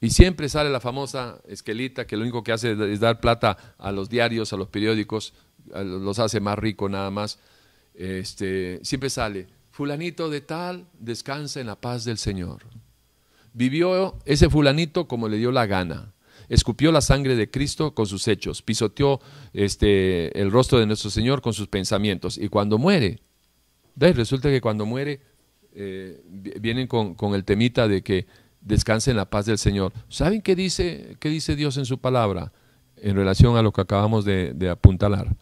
y 0.00 0.10
siempre 0.10 0.48
sale 0.48 0.70
la 0.70 0.80
famosa 0.80 1.40
esquelita 1.48 2.06
que 2.06 2.16
lo 2.16 2.22
único 2.22 2.44
que 2.44 2.52
hace 2.52 2.76
es 2.92 3.00
dar 3.00 3.20
plata 3.20 3.74
a 3.78 3.90
los 3.90 4.08
diarios, 4.08 4.52
a 4.52 4.56
los 4.56 4.68
periódicos, 4.68 5.34
los 5.74 6.18
hace 6.18 6.40
más 6.40 6.58
ricos 6.58 6.90
nada 6.90 7.10
más. 7.10 7.38
Este, 7.94 8.78
siempre 8.84 9.10
sale, 9.10 9.48
fulanito 9.70 10.30
de 10.30 10.40
tal, 10.40 10.86
descansa 11.00 11.60
en 11.60 11.66
la 11.66 11.80
paz 11.80 12.04
del 12.04 12.18
Señor. 12.18 12.62
Vivió 13.52 14.16
ese 14.24 14.48
fulanito 14.48 15.08
como 15.08 15.28
le 15.28 15.36
dio 15.36 15.50
la 15.50 15.66
gana. 15.66 16.12
Escupió 16.48 16.92
la 16.92 17.00
sangre 17.00 17.36
de 17.36 17.50
Cristo 17.50 17.94
con 17.94 18.06
sus 18.06 18.26
hechos, 18.26 18.62
pisoteó 18.62 19.20
este, 19.52 20.40
el 20.40 20.50
rostro 20.50 20.78
de 20.78 20.86
nuestro 20.86 21.10
Señor 21.10 21.42
con 21.42 21.52
sus 21.52 21.68
pensamientos. 21.68 22.38
Y 22.38 22.48
cuando 22.48 22.78
muere, 22.78 23.20
resulta 23.96 24.48
que 24.48 24.60
cuando 24.60 24.86
muere 24.86 25.20
eh, 25.74 26.22
vienen 26.60 26.86
con, 26.86 27.14
con, 27.14 27.34
el 27.34 27.44
temita 27.44 27.86
de 27.86 28.02
que 28.02 28.26
descanse 28.60 29.10
en 29.10 29.16
la 29.16 29.28
paz 29.28 29.46
del 29.46 29.58
Señor. 29.58 29.92
¿Saben 30.08 30.42
qué 30.42 30.56
dice, 30.56 31.16
qué 31.20 31.28
dice 31.28 31.56
Dios 31.56 31.76
en 31.76 31.84
su 31.84 31.98
palabra 31.98 32.52
en 32.96 33.14
relación 33.14 33.56
a 33.56 33.62
lo 33.62 33.72
que 33.72 33.80
acabamos 33.80 34.24
de, 34.24 34.54
de 34.54 34.70
apuntalar? 34.70 35.36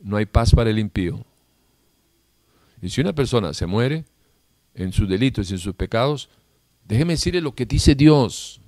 No 0.00 0.16
hay 0.16 0.26
paz 0.26 0.54
para 0.54 0.70
el 0.70 0.78
impío. 0.78 1.24
Y 2.82 2.90
si 2.90 3.00
una 3.00 3.14
persona 3.14 3.54
se 3.54 3.66
muere 3.66 4.04
en 4.74 4.92
sus 4.92 5.08
delitos 5.08 5.50
y 5.50 5.54
en 5.54 5.58
sus 5.58 5.74
pecados, 5.74 6.28
déjeme 6.84 7.14
decirle 7.14 7.40
lo 7.40 7.54
que 7.54 7.66
dice 7.66 7.94
Dios. 7.94 8.60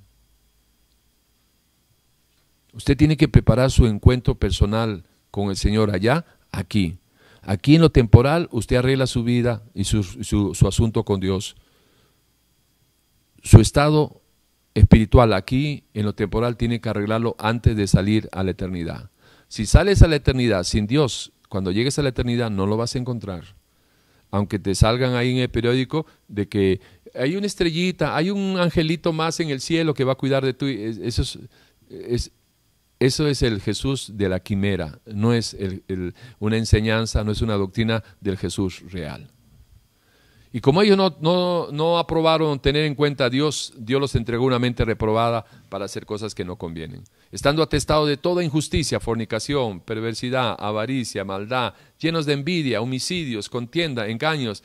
Usted 2.79 2.97
tiene 2.97 3.17
que 3.17 3.27
preparar 3.27 3.73
su 3.73 3.87
encuentro 3.87 4.37
personal 4.37 5.03
con 5.33 5.51
el 5.51 5.57
Señor 5.57 5.91
allá, 5.91 6.25
aquí. 6.53 6.99
Aquí 7.43 7.75
en 7.75 7.81
lo 7.81 7.91
temporal 7.91 8.49
usted 8.53 8.77
arregla 8.77 9.09
su 9.09 9.25
vida 9.25 9.65
y 9.75 9.83
su, 9.83 10.05
su, 10.05 10.69
asunto 10.69 11.05
con 11.05 11.19
Dios. 11.19 11.57
Su 13.43 13.61
estado 13.61 14.23
espiritual 14.75 15.33
aquí 15.33 15.87
en 15.93 16.05
lo 16.05 16.15
temporal 16.15 16.57
tiene 16.57 16.81
que 16.81 16.89
arreglarlo 16.89 17.35
antes 17.41 17.77
de 17.77 17.89
salir 17.89 18.29
a 18.31 18.45
la 18.45 18.53
eternidad. 18.53 19.11
Si 19.49 19.67
sales 19.67 20.03
a 20.03 20.07
la 20.07 20.15
eternidad 20.15 20.63
sin 20.63 20.87
Dios, 20.87 21.33
cuando 21.49 21.73
llegues 21.73 21.99
a 21.99 22.03
la 22.03 22.11
eternidad 22.11 22.49
no 22.49 22.65
lo 22.65 22.77
vas 22.77 22.95
a 22.95 22.99
encontrar. 23.01 23.57
Aunque 24.31 24.61
te 24.61 24.77
salgan 24.77 25.15
ahí 25.15 25.33
en 25.33 25.39
el 25.39 25.51
periódico 25.51 26.07
de 26.29 26.49
que 26.49 26.81
hay 27.13 27.35
una 27.35 27.47
estrellita, 27.47 28.15
hay 28.15 28.31
un 28.31 28.57
angelito 28.57 29.13
más 29.13 29.41
en 29.41 29.51
el 29.51 29.61
cielo 29.61 29.95
que 29.95 30.05
va 30.05 30.13
a 30.13 30.17
cuidar 30.17 30.45
de 30.45 30.55
tú. 30.55 30.67
Eso 30.67 31.41
es, 31.91 32.31
eso 33.01 33.29
es 33.29 33.43
el 33.43 33.61
Jesús 33.61 34.13
de 34.15 34.29
la 34.29 34.41
quimera, 34.41 34.99
no 35.07 35.33
es 35.33 35.57
una 36.39 36.57
enseñanza, 36.57 37.23
no 37.23 37.33
es 37.33 37.43
una 37.43 37.55
doctrina 37.55 38.03
del 38.21 38.37
Jesús 38.37 38.83
real. 38.91 39.31
Y 40.51 40.61
como 40.61 40.81
ellos 40.81 40.97
no, 40.97 41.69
no, 41.71 41.99
aprobaron 41.99 42.59
tener 42.59 42.85
en 42.85 42.95
cuenta 42.95 43.27
a 43.27 43.31
Dios, 43.31 43.75
Dios 43.77 44.01
los 44.01 44.15
entregó 44.15 44.47
una 44.47 44.59
mente 44.59 44.85
reprobada 44.85 45.45
para 45.69 45.85
hacer 45.85 46.07
cosas 46.07 46.35
que 46.35 46.45
no 46.45 46.57
convienen. 46.57 47.05
Estando 47.31 47.63
atestado 47.63 48.07
de 48.07 48.17
toda 48.17 48.43
injusticia, 48.43 48.99
fornicación, 48.99 49.81
perversidad, 49.81 50.57
avaricia, 50.59 51.23
maldad, 51.23 51.75
llenos 52.01 52.25
de 52.25 52.33
envidia, 52.33 52.81
homicidios, 52.81 53.51
contienda, 53.51 54.09
engaños, 54.09 54.65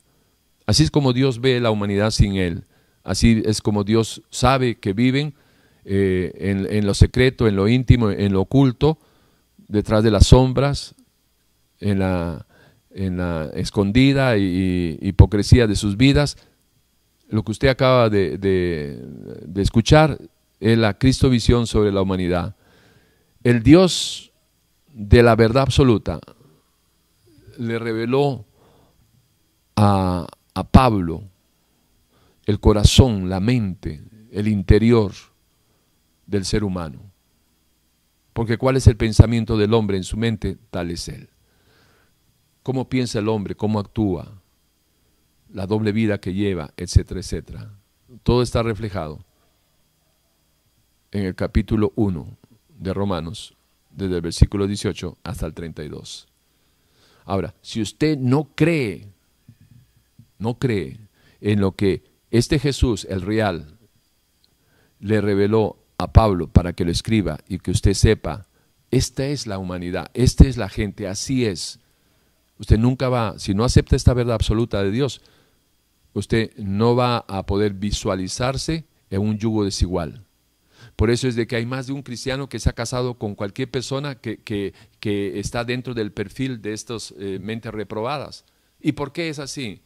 Así 0.71 0.83
es 0.83 0.91
como 0.91 1.11
Dios 1.11 1.41
ve 1.41 1.59
la 1.59 1.69
humanidad 1.69 2.11
sin 2.11 2.37
Él. 2.37 2.63
Así 3.03 3.43
es 3.45 3.61
como 3.61 3.83
Dios 3.83 4.21
sabe 4.29 4.75
que 4.75 4.93
viven 4.93 5.33
eh, 5.83 6.31
en, 6.39 6.85
lo 6.85 6.93
secreto, 6.93 7.45
en 7.45 7.57
lo 7.57 7.67
íntimo, 7.67 8.09
en 8.09 8.31
lo 8.31 8.39
oculto, 8.39 8.97
detrás 9.67 10.01
de 10.01 10.11
las 10.11 10.27
sombras, 10.27 10.95
en 11.81 11.99
la, 11.99 12.45
escondida 13.53 14.37
y, 14.37 14.97
hipocresía 15.01 15.67
de 15.67 15.75
sus 15.75 15.97
vidas. 15.97 16.37
Lo 17.27 17.43
que 17.43 17.51
usted 17.51 17.67
acaba 17.67 18.09
de, 18.09 18.37
de, 18.37 19.61
escuchar 19.61 20.19
es 20.61 20.77
la 20.77 20.97
Cristovisión 20.97 21.67
sobre 21.67 21.91
la 21.91 22.01
humanidad. 22.01 22.55
El 23.43 23.61
Dios 23.61 24.31
de 24.93 25.21
la 25.21 25.35
verdad 25.35 25.63
absoluta 25.63 26.21
le 27.57 27.77
reveló 27.77 28.45
a, 29.75 30.27
a 30.53 30.63
Pablo 30.63 31.23
el 32.45 32.59
corazón, 32.59 33.29
la 33.29 33.39
mente, 33.39 34.03
el 34.31 34.47
interior 34.47 35.13
del 36.25 36.45
ser 36.45 36.63
humano. 36.63 36.99
Porque 38.33 38.57
cuál 38.57 38.77
es 38.77 38.87
el 38.87 38.97
pensamiento 38.97 39.57
del 39.57 39.73
hombre 39.73 39.97
en 39.97 40.03
su 40.03 40.17
mente, 40.17 40.57
tal 40.69 40.91
es 40.91 41.07
él 41.07 41.29
cómo 42.63 42.89
piensa 42.89 43.19
el 43.19 43.29
hombre, 43.29 43.55
cómo 43.55 43.79
actúa, 43.79 44.41
la 45.53 45.67
doble 45.67 45.91
vida 45.91 46.19
que 46.19 46.33
lleva, 46.33 46.73
etcétera, 46.77 47.19
etcétera. 47.19 47.73
Todo 48.23 48.41
está 48.41 48.63
reflejado 48.63 49.23
en 51.11 51.25
el 51.25 51.35
capítulo 51.35 51.91
1 51.95 52.37
de 52.77 52.93
Romanos, 52.93 53.55
desde 53.89 54.15
el 54.15 54.21
versículo 54.21 54.67
18 54.67 55.17
hasta 55.23 55.45
el 55.45 55.53
32. 55.53 56.27
Ahora, 57.25 57.53
si 57.61 57.81
usted 57.81 58.17
no 58.17 58.49
cree, 58.55 59.09
no 60.41 60.59
cree 60.59 60.99
en 61.39 61.61
lo 61.61 61.73
que 61.75 62.03
este 62.31 62.59
Jesús, 62.59 63.05
el 63.09 63.21
real, 63.21 63.77
le 64.99 65.21
reveló 65.21 65.77
a 65.97 66.11
Pablo 66.11 66.47
para 66.47 66.73
que 66.73 66.85
lo 66.85 66.91
escriba 66.91 67.39
y 67.47 67.59
que 67.59 67.71
usted 67.71 67.93
sepa, 67.93 68.47
esta 68.89 69.25
es 69.27 69.47
la 69.47 69.57
humanidad, 69.57 70.09
esta 70.13 70.47
es 70.47 70.57
la 70.57 70.69
gente, 70.69 71.07
así 71.07 71.45
es. 71.45 71.79
Usted 72.57 72.77
nunca 72.77 73.09
va, 73.09 73.39
si 73.39 73.53
no 73.53 73.63
acepta 73.63 73.95
esta 73.95 74.13
verdad 74.13 74.35
absoluta 74.35 74.83
de 74.83 74.91
Dios, 74.91 75.21
usted 76.13 76.51
no 76.57 76.95
va 76.95 77.17
a 77.27 77.45
poder 77.45 77.73
visualizarse 77.73 78.85
en 79.09 79.21
un 79.21 79.37
yugo 79.37 79.63
desigual. 79.63 80.25
Por 80.95 81.09
eso 81.09 81.27
es 81.27 81.35
de 81.35 81.47
que 81.47 81.55
hay 81.55 81.65
más 81.65 81.87
de 81.87 81.93
un 81.93 82.03
cristiano 82.03 82.49
que 82.49 82.59
se 82.59 82.69
ha 82.69 82.73
casado 82.73 83.15
con 83.15 83.35
cualquier 83.35 83.69
persona 83.71 84.15
que, 84.15 84.39
que, 84.39 85.39
está 85.39 85.63
dentro 85.63 85.93
del 85.93 86.11
perfil 86.11 86.61
de 86.61 86.73
estas 86.73 87.13
eh, 87.17 87.39
mentes 87.41 87.71
reprobadas. 87.71 88.45
¿Y 88.79 88.91
por 88.93 89.11
qué 89.11 89.29
es 89.29 89.39
así? 89.39 89.81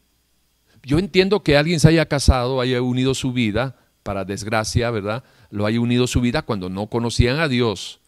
Yo 0.86 1.00
entiendo 1.00 1.42
que 1.42 1.58
alguien 1.58 1.80
se 1.80 1.88
haya 1.88 2.06
casado, 2.06 2.62
haya 2.62 2.80
unido 2.82 3.16
su 3.16 3.34
vida, 3.34 3.76
para 4.04 4.24
desgracia, 4.24 4.92
¿verdad? 4.92 5.24
Lo 5.50 5.66
haya 5.66 5.82
unido 5.82 6.06
su 6.06 6.22
vida 6.22 6.44
cuando 6.44 6.70
no 6.70 6.88
conocían 6.92 7.40
a 7.40 7.48
Dios. 7.48 8.02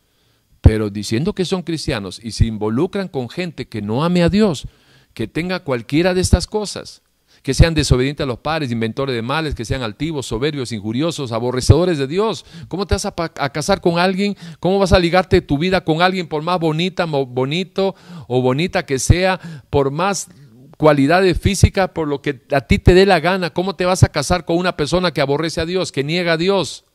Pero 0.61 0.91
diciendo 0.91 1.33
que 1.33 1.43
son 1.43 1.63
cristianos 1.63 2.19
y 2.23 2.31
se 2.33 2.45
involucran 2.45 3.07
con 3.07 3.29
gente 3.29 3.67
que 3.67 3.81
no 3.81 4.03
ame 4.03 4.21
a 4.21 4.29
Dios, 4.29 4.67
que 5.15 5.27
tenga 5.27 5.63
cualquiera 5.63 6.13
de 6.13 6.21
estas 6.21 6.45
cosas, 6.45 7.01
que 7.41 7.55
sean 7.55 7.73
desobedientes 7.73 8.23
a 8.23 8.27
los 8.27 8.39
padres, 8.39 8.71
inventores 8.71 9.15
de 9.15 9.23
males, 9.23 9.55
que 9.55 9.65
sean 9.65 9.81
altivos, 9.81 10.27
soberbios, 10.27 10.71
injuriosos, 10.71 11.31
aborrecedores 11.31 11.97
de 11.97 12.05
Dios. 12.05 12.45
¿Cómo 12.67 12.85
te 12.85 12.93
vas 12.93 13.05
a, 13.07 13.11
casar 13.49 13.81
con 13.81 13.97
alguien? 13.97 14.37
¿Cómo 14.59 14.77
vas 14.77 14.93
a 14.93 14.99
ligarte 14.99 15.41
tu 15.41 15.57
vida 15.57 15.83
con 15.83 16.03
alguien 16.03 16.27
por 16.27 16.43
más 16.43 16.59
bonita, 16.59 17.05
bonito 17.05 17.95
o 18.27 18.39
bonita 18.43 18.85
que 18.85 18.99
sea, 18.99 19.39
por 19.71 19.89
más 19.89 20.29
cualidades 20.77 21.39
físicas, 21.39 21.89
por 21.89 22.07
lo 22.07 22.21
que 22.21 22.41
a 22.51 22.61
ti 22.61 22.79
te 22.79 22.93
dé 22.93 23.05
la 23.05 23.19
gana? 23.19 23.51
¿Cómo 23.51 23.75
te 23.75 23.85
vas 23.85 24.03
a 24.03 24.09
casar 24.09 24.45
con 24.45 24.57
una 24.57 24.77
persona 24.77 25.11
que 25.11 25.21
aborrece 25.21 25.61
a 25.61 25.65
Dios, 25.65 25.91
que 25.91 26.03
niega 26.03 26.33
a 26.33 26.37
Dios? 26.37 26.85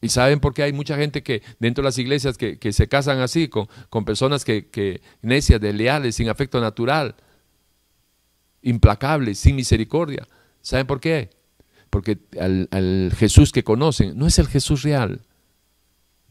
Y 0.00 0.10
saben 0.10 0.40
por 0.40 0.54
qué 0.54 0.62
hay 0.62 0.72
mucha 0.72 0.96
gente 0.96 1.22
que 1.22 1.42
dentro 1.58 1.82
de 1.82 1.88
las 1.88 1.98
iglesias 1.98 2.38
que, 2.38 2.72
se 2.72 2.88
casan 2.88 3.20
así, 3.20 3.48
con, 3.48 3.68
con 3.88 4.04
personas 4.04 4.44
que, 4.44 4.68
que 4.68 5.00
necias, 5.22 5.60
desleales, 5.60 6.14
sin 6.14 6.28
afecto 6.28 6.60
natural 6.60 7.16
implacable, 8.66 9.34
sin 9.34 9.56
misericordia. 9.56 10.26
¿Saben 10.60 10.86
por 10.86 11.00
qué? 11.00 11.30
Porque 11.88 12.18
al, 12.40 13.12
Jesús 13.16 13.52
que 13.52 13.62
conocen 13.62 14.18
no 14.18 14.26
es 14.26 14.38
el 14.38 14.48
Jesús 14.48 14.82
real, 14.82 15.22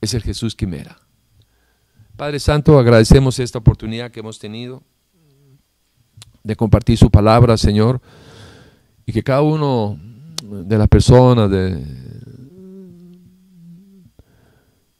es 0.01 0.13
el 0.13 0.21
Jesús 0.21 0.55
quimera. 0.55 0.99
Padre 2.15 2.39
Santo, 2.39 2.79
agradecemos 2.79 3.39
esta 3.39 3.59
oportunidad 3.59 4.09
que 4.09 4.21
hemos 4.21 4.39
tenido 4.39 4.81
de 6.43 6.55
compartir 6.55 6.97
su 6.97 7.11
palabra, 7.11 7.57
Señor, 7.57 8.01
y 9.05 9.11
que 9.11 9.21
cada 9.21 9.41
uno 9.41 9.99
de 10.41 10.77
las 10.77 10.87
personas, 10.87 11.51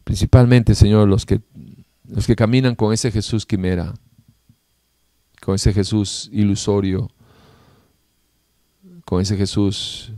principalmente, 0.04 0.76
Señor, 0.76 1.08
los 1.08 1.26
que, 1.26 1.40
los 2.10 2.28
que 2.28 2.36
caminan 2.36 2.76
con 2.76 2.92
ese 2.92 3.12
Jesús 3.12 3.46
quimera, 3.46 3.94
con 5.42 5.56
ese 5.56 5.72
Jesús 5.72 6.30
ilusorio, 6.34 7.10
con 9.06 9.22
ese 9.22 9.38
Jesús 9.38 10.12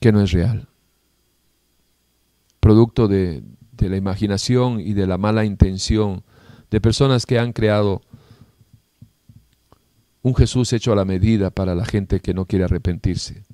que 0.00 0.10
no 0.10 0.20
es 0.20 0.32
real, 0.32 0.66
producto 2.66 3.06
de, 3.06 3.44
la 3.78 3.96
imaginación 3.96 4.80
y 4.80 4.92
de 4.92 5.06
la 5.06 5.18
mala 5.18 5.44
intención 5.44 6.24
de 6.68 6.80
personas 6.80 7.24
que 7.24 7.38
han 7.38 7.52
creado 7.52 8.02
un 10.20 10.34
Jesús 10.34 10.72
hecho 10.72 10.92
a 10.92 10.96
la 10.96 11.04
medida 11.04 11.50
para 11.50 11.76
la 11.76 11.84
gente 11.84 12.18
que 12.18 12.34
no 12.34 12.44
quiere 12.46 12.64
arrepentirse. 12.64 13.44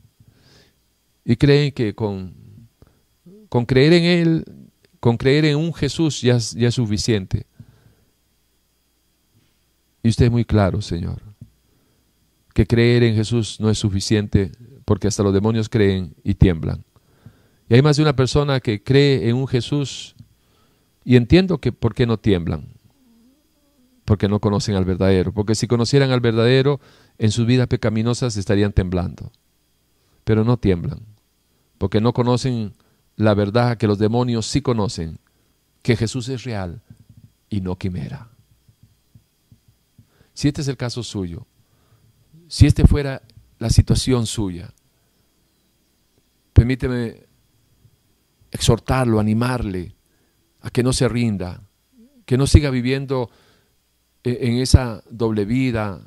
Y 1.27 1.37
creen 1.37 1.73
que 1.73 1.95
con, 1.95 2.33
con 3.51 3.67
creer 3.67 3.93
en 3.93 4.05
Él, 4.05 4.45
con 4.99 5.19
creer 5.19 5.45
en 5.45 5.59
un 5.59 5.75
Jesús 5.75 6.23
ya, 6.23 6.39
ya 6.39 6.69
es 6.69 6.75
suficiente. 6.75 7.45
Y 10.03 10.09
usted 10.09 10.25
es 10.25 10.33
muy 10.33 10.47
claro, 10.47 10.81
Señor, 10.81 11.21
que 12.55 12.67
creer 12.67 13.03
en 13.03 13.15
Jesús 13.15 13.61
no 13.61 13.69
es 13.69 13.77
suficiente 13.77 14.53
porque 14.87 15.09
hasta 15.09 15.23
los 15.23 15.35
demonios 15.35 15.69
creen 15.69 16.15
y 16.25 16.33
tiemblan. 16.33 16.83
Y 17.73 17.75
hay 17.75 17.81
más 17.81 17.97
de 17.97 18.03
una 18.03 18.15
persona 18.15 18.61
que 18.61 18.83
cree 18.83 19.31
en 19.31 19.37
un 19.37 19.49
Jesús 19.49 20.15
y 21.07 21.17
entiendo 21.17 21.57
que 21.57 21.73
por 21.73 21.95
qué 21.95 22.05
no 22.05 22.19
tiemblan. 22.19 22.67
Porque 24.05 24.29
no 24.29 24.41
conocen 24.41 24.75
al 24.75 24.85
verdadero. 24.85 25.33
Porque 25.33 25.55
si 25.55 25.67
conocieran 25.67 26.11
al 26.11 26.21
verdadero, 26.21 26.81
en 27.17 27.31
sus 27.31 27.47
vidas 27.47 27.69
pecaminosas 27.69 28.37
estarían 28.37 28.75
temblando. 28.75 29.33
Pero 30.25 30.45
no 30.45 30.59
tiemblan. 30.59 31.01
Porque 31.79 32.03
no 32.03 32.13
conocen 32.13 32.75
la 33.17 33.33
verdad 33.33 33.79
que 33.79 33.87
los 33.87 33.99
demonios 33.99 34.45
sí 34.45 34.61
conocen. 34.61 35.19
Que 35.81 35.97
Jesús 35.97 36.29
es 36.29 36.45
real 36.45 36.83
y 37.49 37.63
no 37.63 37.77
quimera. 37.77 38.29
Si 40.35 40.49
este 40.49 40.61
es 40.61 40.69
el 40.69 40.77
caso 40.77 41.03
suyo, 41.03 41.47
si 42.49 42.67
este 42.67 42.87
fuera 42.87 43.23
la 43.59 43.71
situación 43.71 44.27
suya, 44.27 44.75
permíteme 46.53 47.32
exhortarlo, 48.53 49.19
animarle 49.19 49.97
a 50.61 50.71
que 50.71 50.85
no 50.85 50.93
se 50.93 51.09
rinda, 51.09 51.63
que 52.25 52.39
no 52.39 52.47
siga 52.47 52.71
viviendo 52.71 53.29
e-, 54.23 54.39
en 54.43 54.59
esa 54.59 55.03
doble 55.11 55.45
vida, 55.45 56.01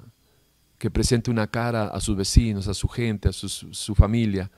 que 0.77 0.89
presente 0.89 1.29
una 1.29 1.47
cara 1.47 1.87
a 1.87 1.99
sus 1.99 2.15
vecinos, 2.15 2.69
a 2.69 2.73
su 2.73 2.87
gente, 2.87 3.27
a 3.27 3.33
su, 3.33 3.49
su 3.49 3.95
familia, 3.95 4.49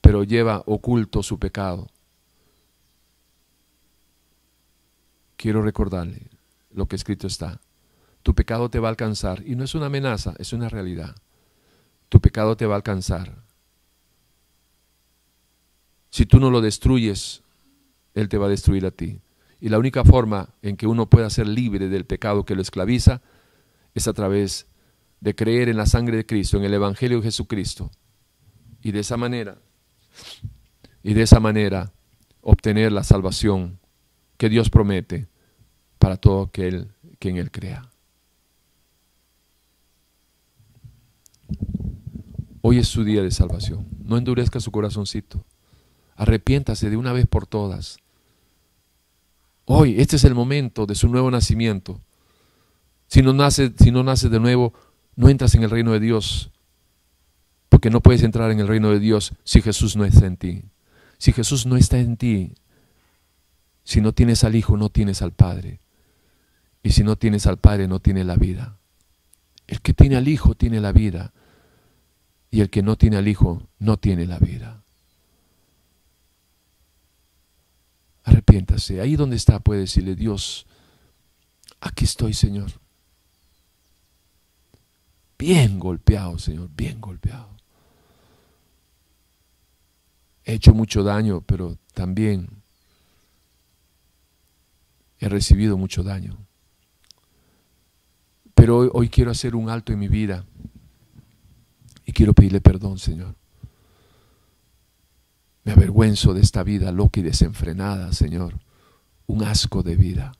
pero 0.00 0.24
lleva 0.24 0.62
oculto 0.64 1.22
su 1.22 1.38
pecado. 1.38 1.88
Quiero 5.36 5.60
recordarle 5.60 6.30
lo 6.70 6.86
que 6.86 6.96
escrito 6.96 7.26
está 7.26 7.60
tu 8.22 8.34
pecado 8.34 8.68
te 8.68 8.78
va 8.78 8.88
a 8.88 8.90
alcanzar. 8.90 9.42
Y 9.46 9.56
no 9.56 9.64
es 9.64 9.74
una 9.74 9.86
amenaza, 9.86 10.34
es 10.38 10.52
una 10.52 10.68
realidad. 10.68 11.16
Tu 12.08 12.20
pecado 12.20 12.56
te 12.56 12.66
va 12.66 12.74
a 12.74 12.76
alcanzar. 12.76 13.42
Si 16.10 16.26
tú 16.26 16.40
no 16.40 16.50
lo 16.50 16.60
destruyes, 16.60 17.42
Él 18.14 18.28
te 18.28 18.36
va 18.36 18.46
a 18.46 18.50
destruir 18.50 18.84
a 18.84 18.90
ti. 18.90 19.20
Y 19.60 19.68
la 19.68 19.78
única 19.78 20.04
forma 20.04 20.54
en 20.62 20.76
que 20.76 20.86
uno 20.86 21.08
pueda 21.08 21.30
ser 21.30 21.46
libre 21.46 21.88
del 21.88 22.04
pecado 22.04 22.44
que 22.44 22.54
lo 22.54 22.62
esclaviza 22.62 23.22
es 23.94 24.08
a 24.08 24.12
través 24.12 24.66
de 25.20 25.34
creer 25.34 25.68
en 25.68 25.76
la 25.76 25.86
sangre 25.86 26.16
de 26.16 26.26
Cristo, 26.26 26.56
en 26.56 26.64
el 26.64 26.74
Evangelio 26.74 27.18
de 27.18 27.24
Jesucristo. 27.24 27.90
Y 28.82 28.92
de 28.92 29.00
esa 29.00 29.16
manera, 29.16 29.58
y 31.02 31.14
de 31.14 31.22
esa 31.22 31.40
manera 31.40 31.92
obtener 32.40 32.90
la 32.90 33.04
salvación 33.04 33.78
que 34.36 34.48
Dios 34.48 34.70
promete 34.70 35.28
para 35.98 36.16
todo 36.16 36.42
aquel 36.42 36.88
que 37.18 37.28
en 37.28 37.36
Él 37.36 37.50
crea. 37.50 37.90
Hoy 42.62 42.78
es 42.78 42.88
su 42.88 43.04
día 43.04 43.22
de 43.22 43.30
salvación. 43.30 43.86
No 44.02 44.16
endurezca 44.16 44.60
su 44.60 44.70
corazoncito. 44.70 45.44
Arrepiéntase 46.20 46.90
de 46.90 46.98
una 46.98 47.14
vez 47.14 47.26
por 47.26 47.46
todas. 47.46 47.96
Hoy, 49.64 49.98
este 50.02 50.16
es 50.16 50.24
el 50.24 50.34
momento 50.34 50.84
de 50.84 50.94
su 50.94 51.08
nuevo 51.08 51.30
nacimiento. 51.30 51.98
Si 53.06 53.22
no 53.22 53.32
nace, 53.32 53.72
si 53.78 53.90
no 53.90 54.02
naces 54.02 54.30
de 54.30 54.38
nuevo, 54.38 54.74
no 55.16 55.30
entras 55.30 55.54
en 55.54 55.62
el 55.62 55.70
reino 55.70 55.92
de 55.92 56.00
Dios. 56.00 56.50
Porque 57.70 57.88
no 57.88 58.02
puedes 58.02 58.22
entrar 58.22 58.50
en 58.50 58.60
el 58.60 58.68
reino 58.68 58.90
de 58.90 58.98
Dios 58.98 59.32
si 59.44 59.62
Jesús 59.62 59.96
no 59.96 60.04
está 60.04 60.26
en 60.26 60.36
ti. 60.36 60.64
Si 61.16 61.32
Jesús 61.32 61.64
no 61.64 61.78
está 61.78 61.98
en 61.98 62.18
ti, 62.18 62.52
si 63.82 64.02
no 64.02 64.12
tienes 64.12 64.44
al 64.44 64.56
Hijo, 64.56 64.76
no 64.76 64.90
tienes 64.90 65.22
al 65.22 65.32
Padre. 65.32 65.80
Y 66.82 66.90
si 66.90 67.02
no 67.02 67.16
tienes 67.16 67.46
al 67.46 67.56
Padre, 67.56 67.88
no 67.88 67.98
tienes 67.98 68.26
la 68.26 68.36
vida. 68.36 68.76
El 69.66 69.80
que 69.80 69.94
tiene 69.94 70.16
al 70.16 70.28
Hijo 70.28 70.54
tiene 70.54 70.82
la 70.82 70.92
vida 70.92 71.32
y 72.50 72.60
el 72.60 72.68
que 72.68 72.82
no 72.82 72.96
tiene 72.96 73.16
al 73.16 73.26
Hijo 73.26 73.62
no 73.78 73.96
tiene 73.96 74.26
la 74.26 74.38
vida. 74.38 74.79
Arrepiéntase. 78.24 79.00
Ahí 79.00 79.16
donde 79.16 79.36
está 79.36 79.60
puede 79.60 79.80
decirle, 79.80 80.14
Dios, 80.14 80.66
aquí 81.80 82.04
estoy, 82.04 82.34
Señor. 82.34 82.70
Bien 85.38 85.78
golpeado, 85.78 86.38
Señor, 86.38 86.68
bien 86.76 87.00
golpeado. 87.00 87.48
He 90.44 90.54
hecho 90.54 90.74
mucho 90.74 91.02
daño, 91.02 91.40
pero 91.40 91.78
también 91.94 92.62
he 95.18 95.28
recibido 95.28 95.78
mucho 95.78 96.02
daño. 96.02 96.36
Pero 98.54 98.78
hoy, 98.78 98.90
hoy 98.92 99.08
quiero 99.08 99.30
hacer 99.30 99.54
un 99.54 99.70
alto 99.70 99.92
en 99.92 99.98
mi 99.98 100.08
vida 100.08 100.44
y 102.04 102.12
quiero 102.12 102.34
pedirle 102.34 102.60
perdón, 102.60 102.98
Señor. 102.98 103.34
Me 105.64 105.72
avergüenzo 105.72 106.34
de 106.34 106.40
esta 106.40 106.62
vida 106.62 106.90
loca 106.92 107.20
y 107.20 107.22
desenfrenada, 107.22 108.12
Señor. 108.12 108.58
Un 109.26 109.44
asco 109.44 109.82
de 109.82 109.96
vida. 109.96 110.32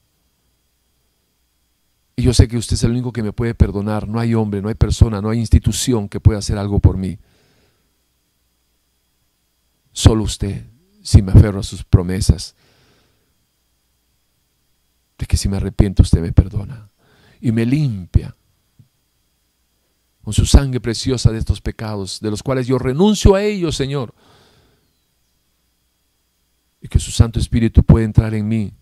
Y 2.17 2.23
yo 2.23 2.35
sé 2.35 2.49
que 2.49 2.57
usted 2.57 2.75
es 2.75 2.85
el 2.85 2.91
único 2.91 3.13
que 3.13 3.23
me 3.23 3.33
puede 3.33 3.55
perdonar. 3.55 4.09
No 4.09 4.21
hay 4.21 4.35
hombre, 4.35 4.61
no 4.61 4.69
hay 4.69 4.75
persona, 4.75 5.21
no 5.21 5.31
hay 5.31 5.39
institución 5.39 6.09
que 6.09 6.21
pueda 6.21 6.39
hacer 6.39 6.59
algo 6.59 6.79
por 6.79 6.97
mí. 6.97 7.19
Solo 9.93 10.25
usted, 10.25 10.67
si 11.03 11.23
me 11.23 11.33
aferro 11.33 11.61
a 11.61 11.63
sus 11.63 11.85
promesas, 11.85 12.55
de 15.19 15.27
que 15.27 15.37
si 15.37 15.49
me 15.49 15.57
arrepiento 15.57 16.03
usted 16.03 16.21
me 16.21 16.33
perdona 16.33 16.91
y 17.41 17.53
me 17.53 17.67
limpia 17.67 18.35
con 20.23 20.33
su 20.33 20.47
sangre 20.47 20.81
preciosa 20.81 21.33
de 21.33 21.39
estos 21.39 21.61
pecados, 21.61 22.21
de 22.21 22.31
los 22.31 22.43
cuales 22.43 22.67
yo 22.67 22.79
renuncio 22.79 23.35
a 23.35 23.43
ellos, 23.43 23.77
Señor. 23.77 24.15
Y 26.81 26.89
que 26.89 26.99
su 26.99 27.11
Santo 27.11 27.39
Espíritu 27.39 27.83
pueda 27.83 28.05
entrar 28.05 28.35
en 28.35 28.49
mí 28.49 28.73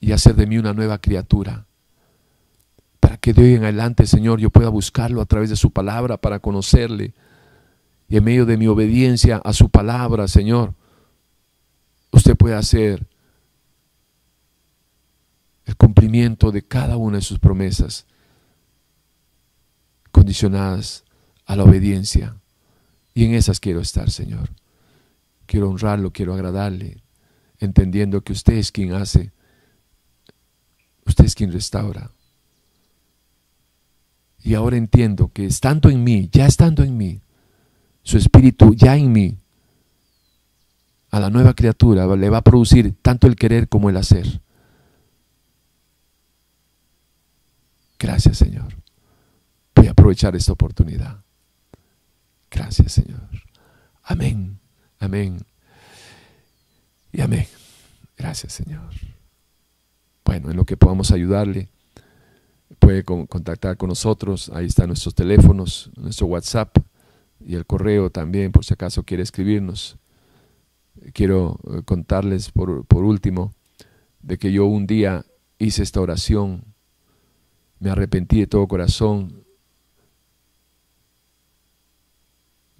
y 0.00 0.12
hacer 0.12 0.34
de 0.34 0.46
mí 0.46 0.58
una 0.58 0.72
nueva 0.72 0.98
criatura. 0.98 1.66
Para 2.98 3.18
que 3.18 3.32
de 3.32 3.42
hoy 3.42 3.54
en 3.54 3.64
adelante, 3.64 4.06
Señor, 4.06 4.40
yo 4.40 4.50
pueda 4.50 4.68
buscarlo 4.68 5.20
a 5.20 5.26
través 5.26 5.50
de 5.50 5.56
su 5.56 5.70
palabra 5.70 6.16
para 6.16 6.40
conocerle. 6.40 7.14
Y 8.08 8.16
en 8.16 8.24
medio 8.24 8.46
de 8.46 8.56
mi 8.56 8.66
obediencia 8.66 9.40
a 9.44 9.52
su 9.52 9.68
palabra, 9.70 10.26
Señor, 10.28 10.74
usted 12.10 12.36
puede 12.36 12.54
hacer 12.54 13.06
el 15.66 15.76
cumplimiento 15.76 16.50
de 16.50 16.62
cada 16.62 16.96
una 16.96 17.18
de 17.18 17.22
sus 17.22 17.38
promesas 17.38 18.06
condicionadas 20.10 21.04
a 21.46 21.56
la 21.56 21.64
obediencia. 21.64 22.36
Y 23.14 23.24
en 23.24 23.34
esas 23.34 23.60
quiero 23.60 23.80
estar, 23.80 24.10
Señor. 24.10 24.50
Quiero 25.46 25.68
honrarlo, 25.68 26.12
quiero 26.12 26.34
agradarle, 26.34 27.02
entendiendo 27.60 28.22
que 28.22 28.32
usted 28.32 28.54
es 28.54 28.72
quien 28.72 28.94
hace, 28.94 29.32
usted 31.06 31.26
es 31.26 31.34
quien 31.34 31.52
restaura. 31.52 32.10
Y 34.42 34.54
ahora 34.54 34.78
entiendo 34.78 35.30
que 35.32 35.44
estando 35.44 35.90
en 35.90 36.02
mí, 36.02 36.28
ya 36.32 36.46
estando 36.46 36.82
en 36.82 36.96
mí, 36.96 37.20
su 38.02 38.16
espíritu 38.16 38.74
ya 38.74 38.96
en 38.96 39.12
mí, 39.12 39.38
a 41.10 41.20
la 41.20 41.28
nueva 41.28 41.54
criatura 41.54 42.06
le 42.16 42.30
va 42.30 42.38
a 42.38 42.44
producir 42.44 42.94
tanto 43.02 43.26
el 43.26 43.36
querer 43.36 43.68
como 43.68 43.90
el 43.90 43.96
hacer. 43.96 44.40
Gracias, 47.98 48.38
Señor. 48.38 48.74
Voy 49.74 49.88
a 49.88 49.90
aprovechar 49.90 50.34
esta 50.34 50.52
oportunidad. 50.52 51.22
Gracias, 52.50 52.92
Señor. 52.92 53.28
Amén, 54.02 54.58
amén 54.98 55.49
y 57.12 57.20
amén. 57.20 57.46
Gracias, 58.16 58.52
Señor. 58.52 58.90
Bueno, 60.24 60.50
en 60.50 60.56
lo 60.56 60.64
que 60.64 60.76
podamos 60.76 61.10
ayudarle, 61.10 61.68
puede 62.78 63.04
contactar 63.04 63.76
con 63.76 63.88
nosotros. 63.88 64.50
Ahí 64.54 64.66
están 64.66 64.88
nuestros 64.88 65.14
teléfonos, 65.14 65.90
nuestro 65.96 66.26
WhatsApp 66.26 66.76
y 67.40 67.54
el 67.54 67.66
correo 67.66 68.10
también, 68.10 68.52
por 68.52 68.64
si 68.64 68.74
acaso 68.74 69.02
quiere 69.02 69.22
escribirnos. 69.22 69.96
Quiero 71.12 71.58
eh, 71.72 71.82
contarles 71.84 72.50
por, 72.50 72.84
por 72.84 73.04
último 73.04 73.54
de 74.20 74.38
que 74.38 74.52
yo 74.52 74.66
un 74.66 74.86
día 74.86 75.24
hice 75.58 75.82
esta 75.82 76.00
oración 76.00 76.70
me 77.80 77.90
arrepentí 77.90 78.40
de 78.40 78.46
todo 78.46 78.68
corazón. 78.68 79.44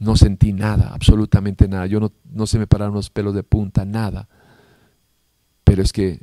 No 0.00 0.16
sentí 0.16 0.52
nada, 0.52 0.88
absolutamente 0.92 1.68
nada. 1.68 1.86
Yo 1.86 2.00
no, 2.00 2.10
no 2.24 2.46
se 2.46 2.58
me 2.58 2.66
pararon 2.66 2.94
los 2.94 3.10
pelos 3.10 3.34
de 3.34 3.44
punta, 3.44 3.84
nada. 3.84 4.28
Pero 5.62 5.82
es 5.82 5.92
que 5.92 6.22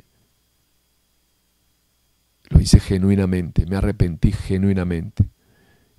lo 2.50 2.60
hice 2.60 2.80
genuinamente, 2.80 3.66
me 3.66 3.76
arrepentí 3.76 4.32
genuinamente. 4.32 5.28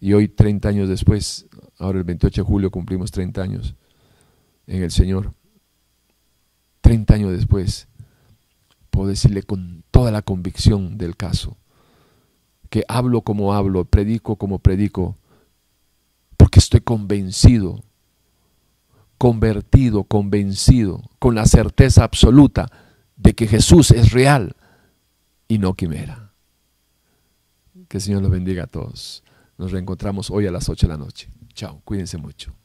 Y 0.01 0.13
hoy, 0.13 0.27
30 0.27 0.69
años 0.69 0.89
después, 0.89 1.47
ahora 1.77 1.99
el 1.99 2.03
28 2.03 2.41
de 2.41 2.47
julio 2.47 2.71
cumplimos 2.71 3.11
30 3.11 3.41
años 3.41 3.75
en 4.67 4.83
el 4.83 4.91
Señor. 4.91 5.33
30 6.81 7.13
años 7.13 7.31
después, 7.31 7.87
puedo 8.89 9.09
decirle 9.09 9.43
con 9.43 9.83
toda 9.91 10.11
la 10.11 10.21
convicción 10.21 10.97
del 10.97 11.15
caso, 11.15 11.57
que 12.69 12.83
hablo 12.87 13.21
como 13.21 13.53
hablo, 13.53 13.85
predico 13.85 14.37
como 14.37 14.59
predico, 14.59 15.17
porque 16.39 16.59
estoy 16.59 16.79
convencido, 16.79 17.83
convertido, 19.17 20.05
convencido, 20.05 21.03
con 21.19 21.35
la 21.35 21.45
certeza 21.45 22.05
absoluta 22.05 22.71
de 23.17 23.35
que 23.35 23.45
Jesús 23.45 23.91
es 23.91 24.13
real 24.13 24.55
y 25.49 25.57
no 25.57 25.73
quimera. 25.73 26.31
Que 27.89 27.97
el 27.97 28.01
Señor 28.01 28.21
los 28.21 28.31
bendiga 28.31 28.63
a 28.63 28.67
todos. 28.67 29.21
Nos 29.57 29.73
reencontramos 29.73 30.31
hoy 30.31 30.47
a 30.47 30.51
las 30.51 30.69
8 30.69 30.87
de 30.87 30.93
la 30.93 30.97
noche. 30.97 31.29
Chao, 31.53 31.81
cuídense 31.83 32.17
mucho. 32.17 32.55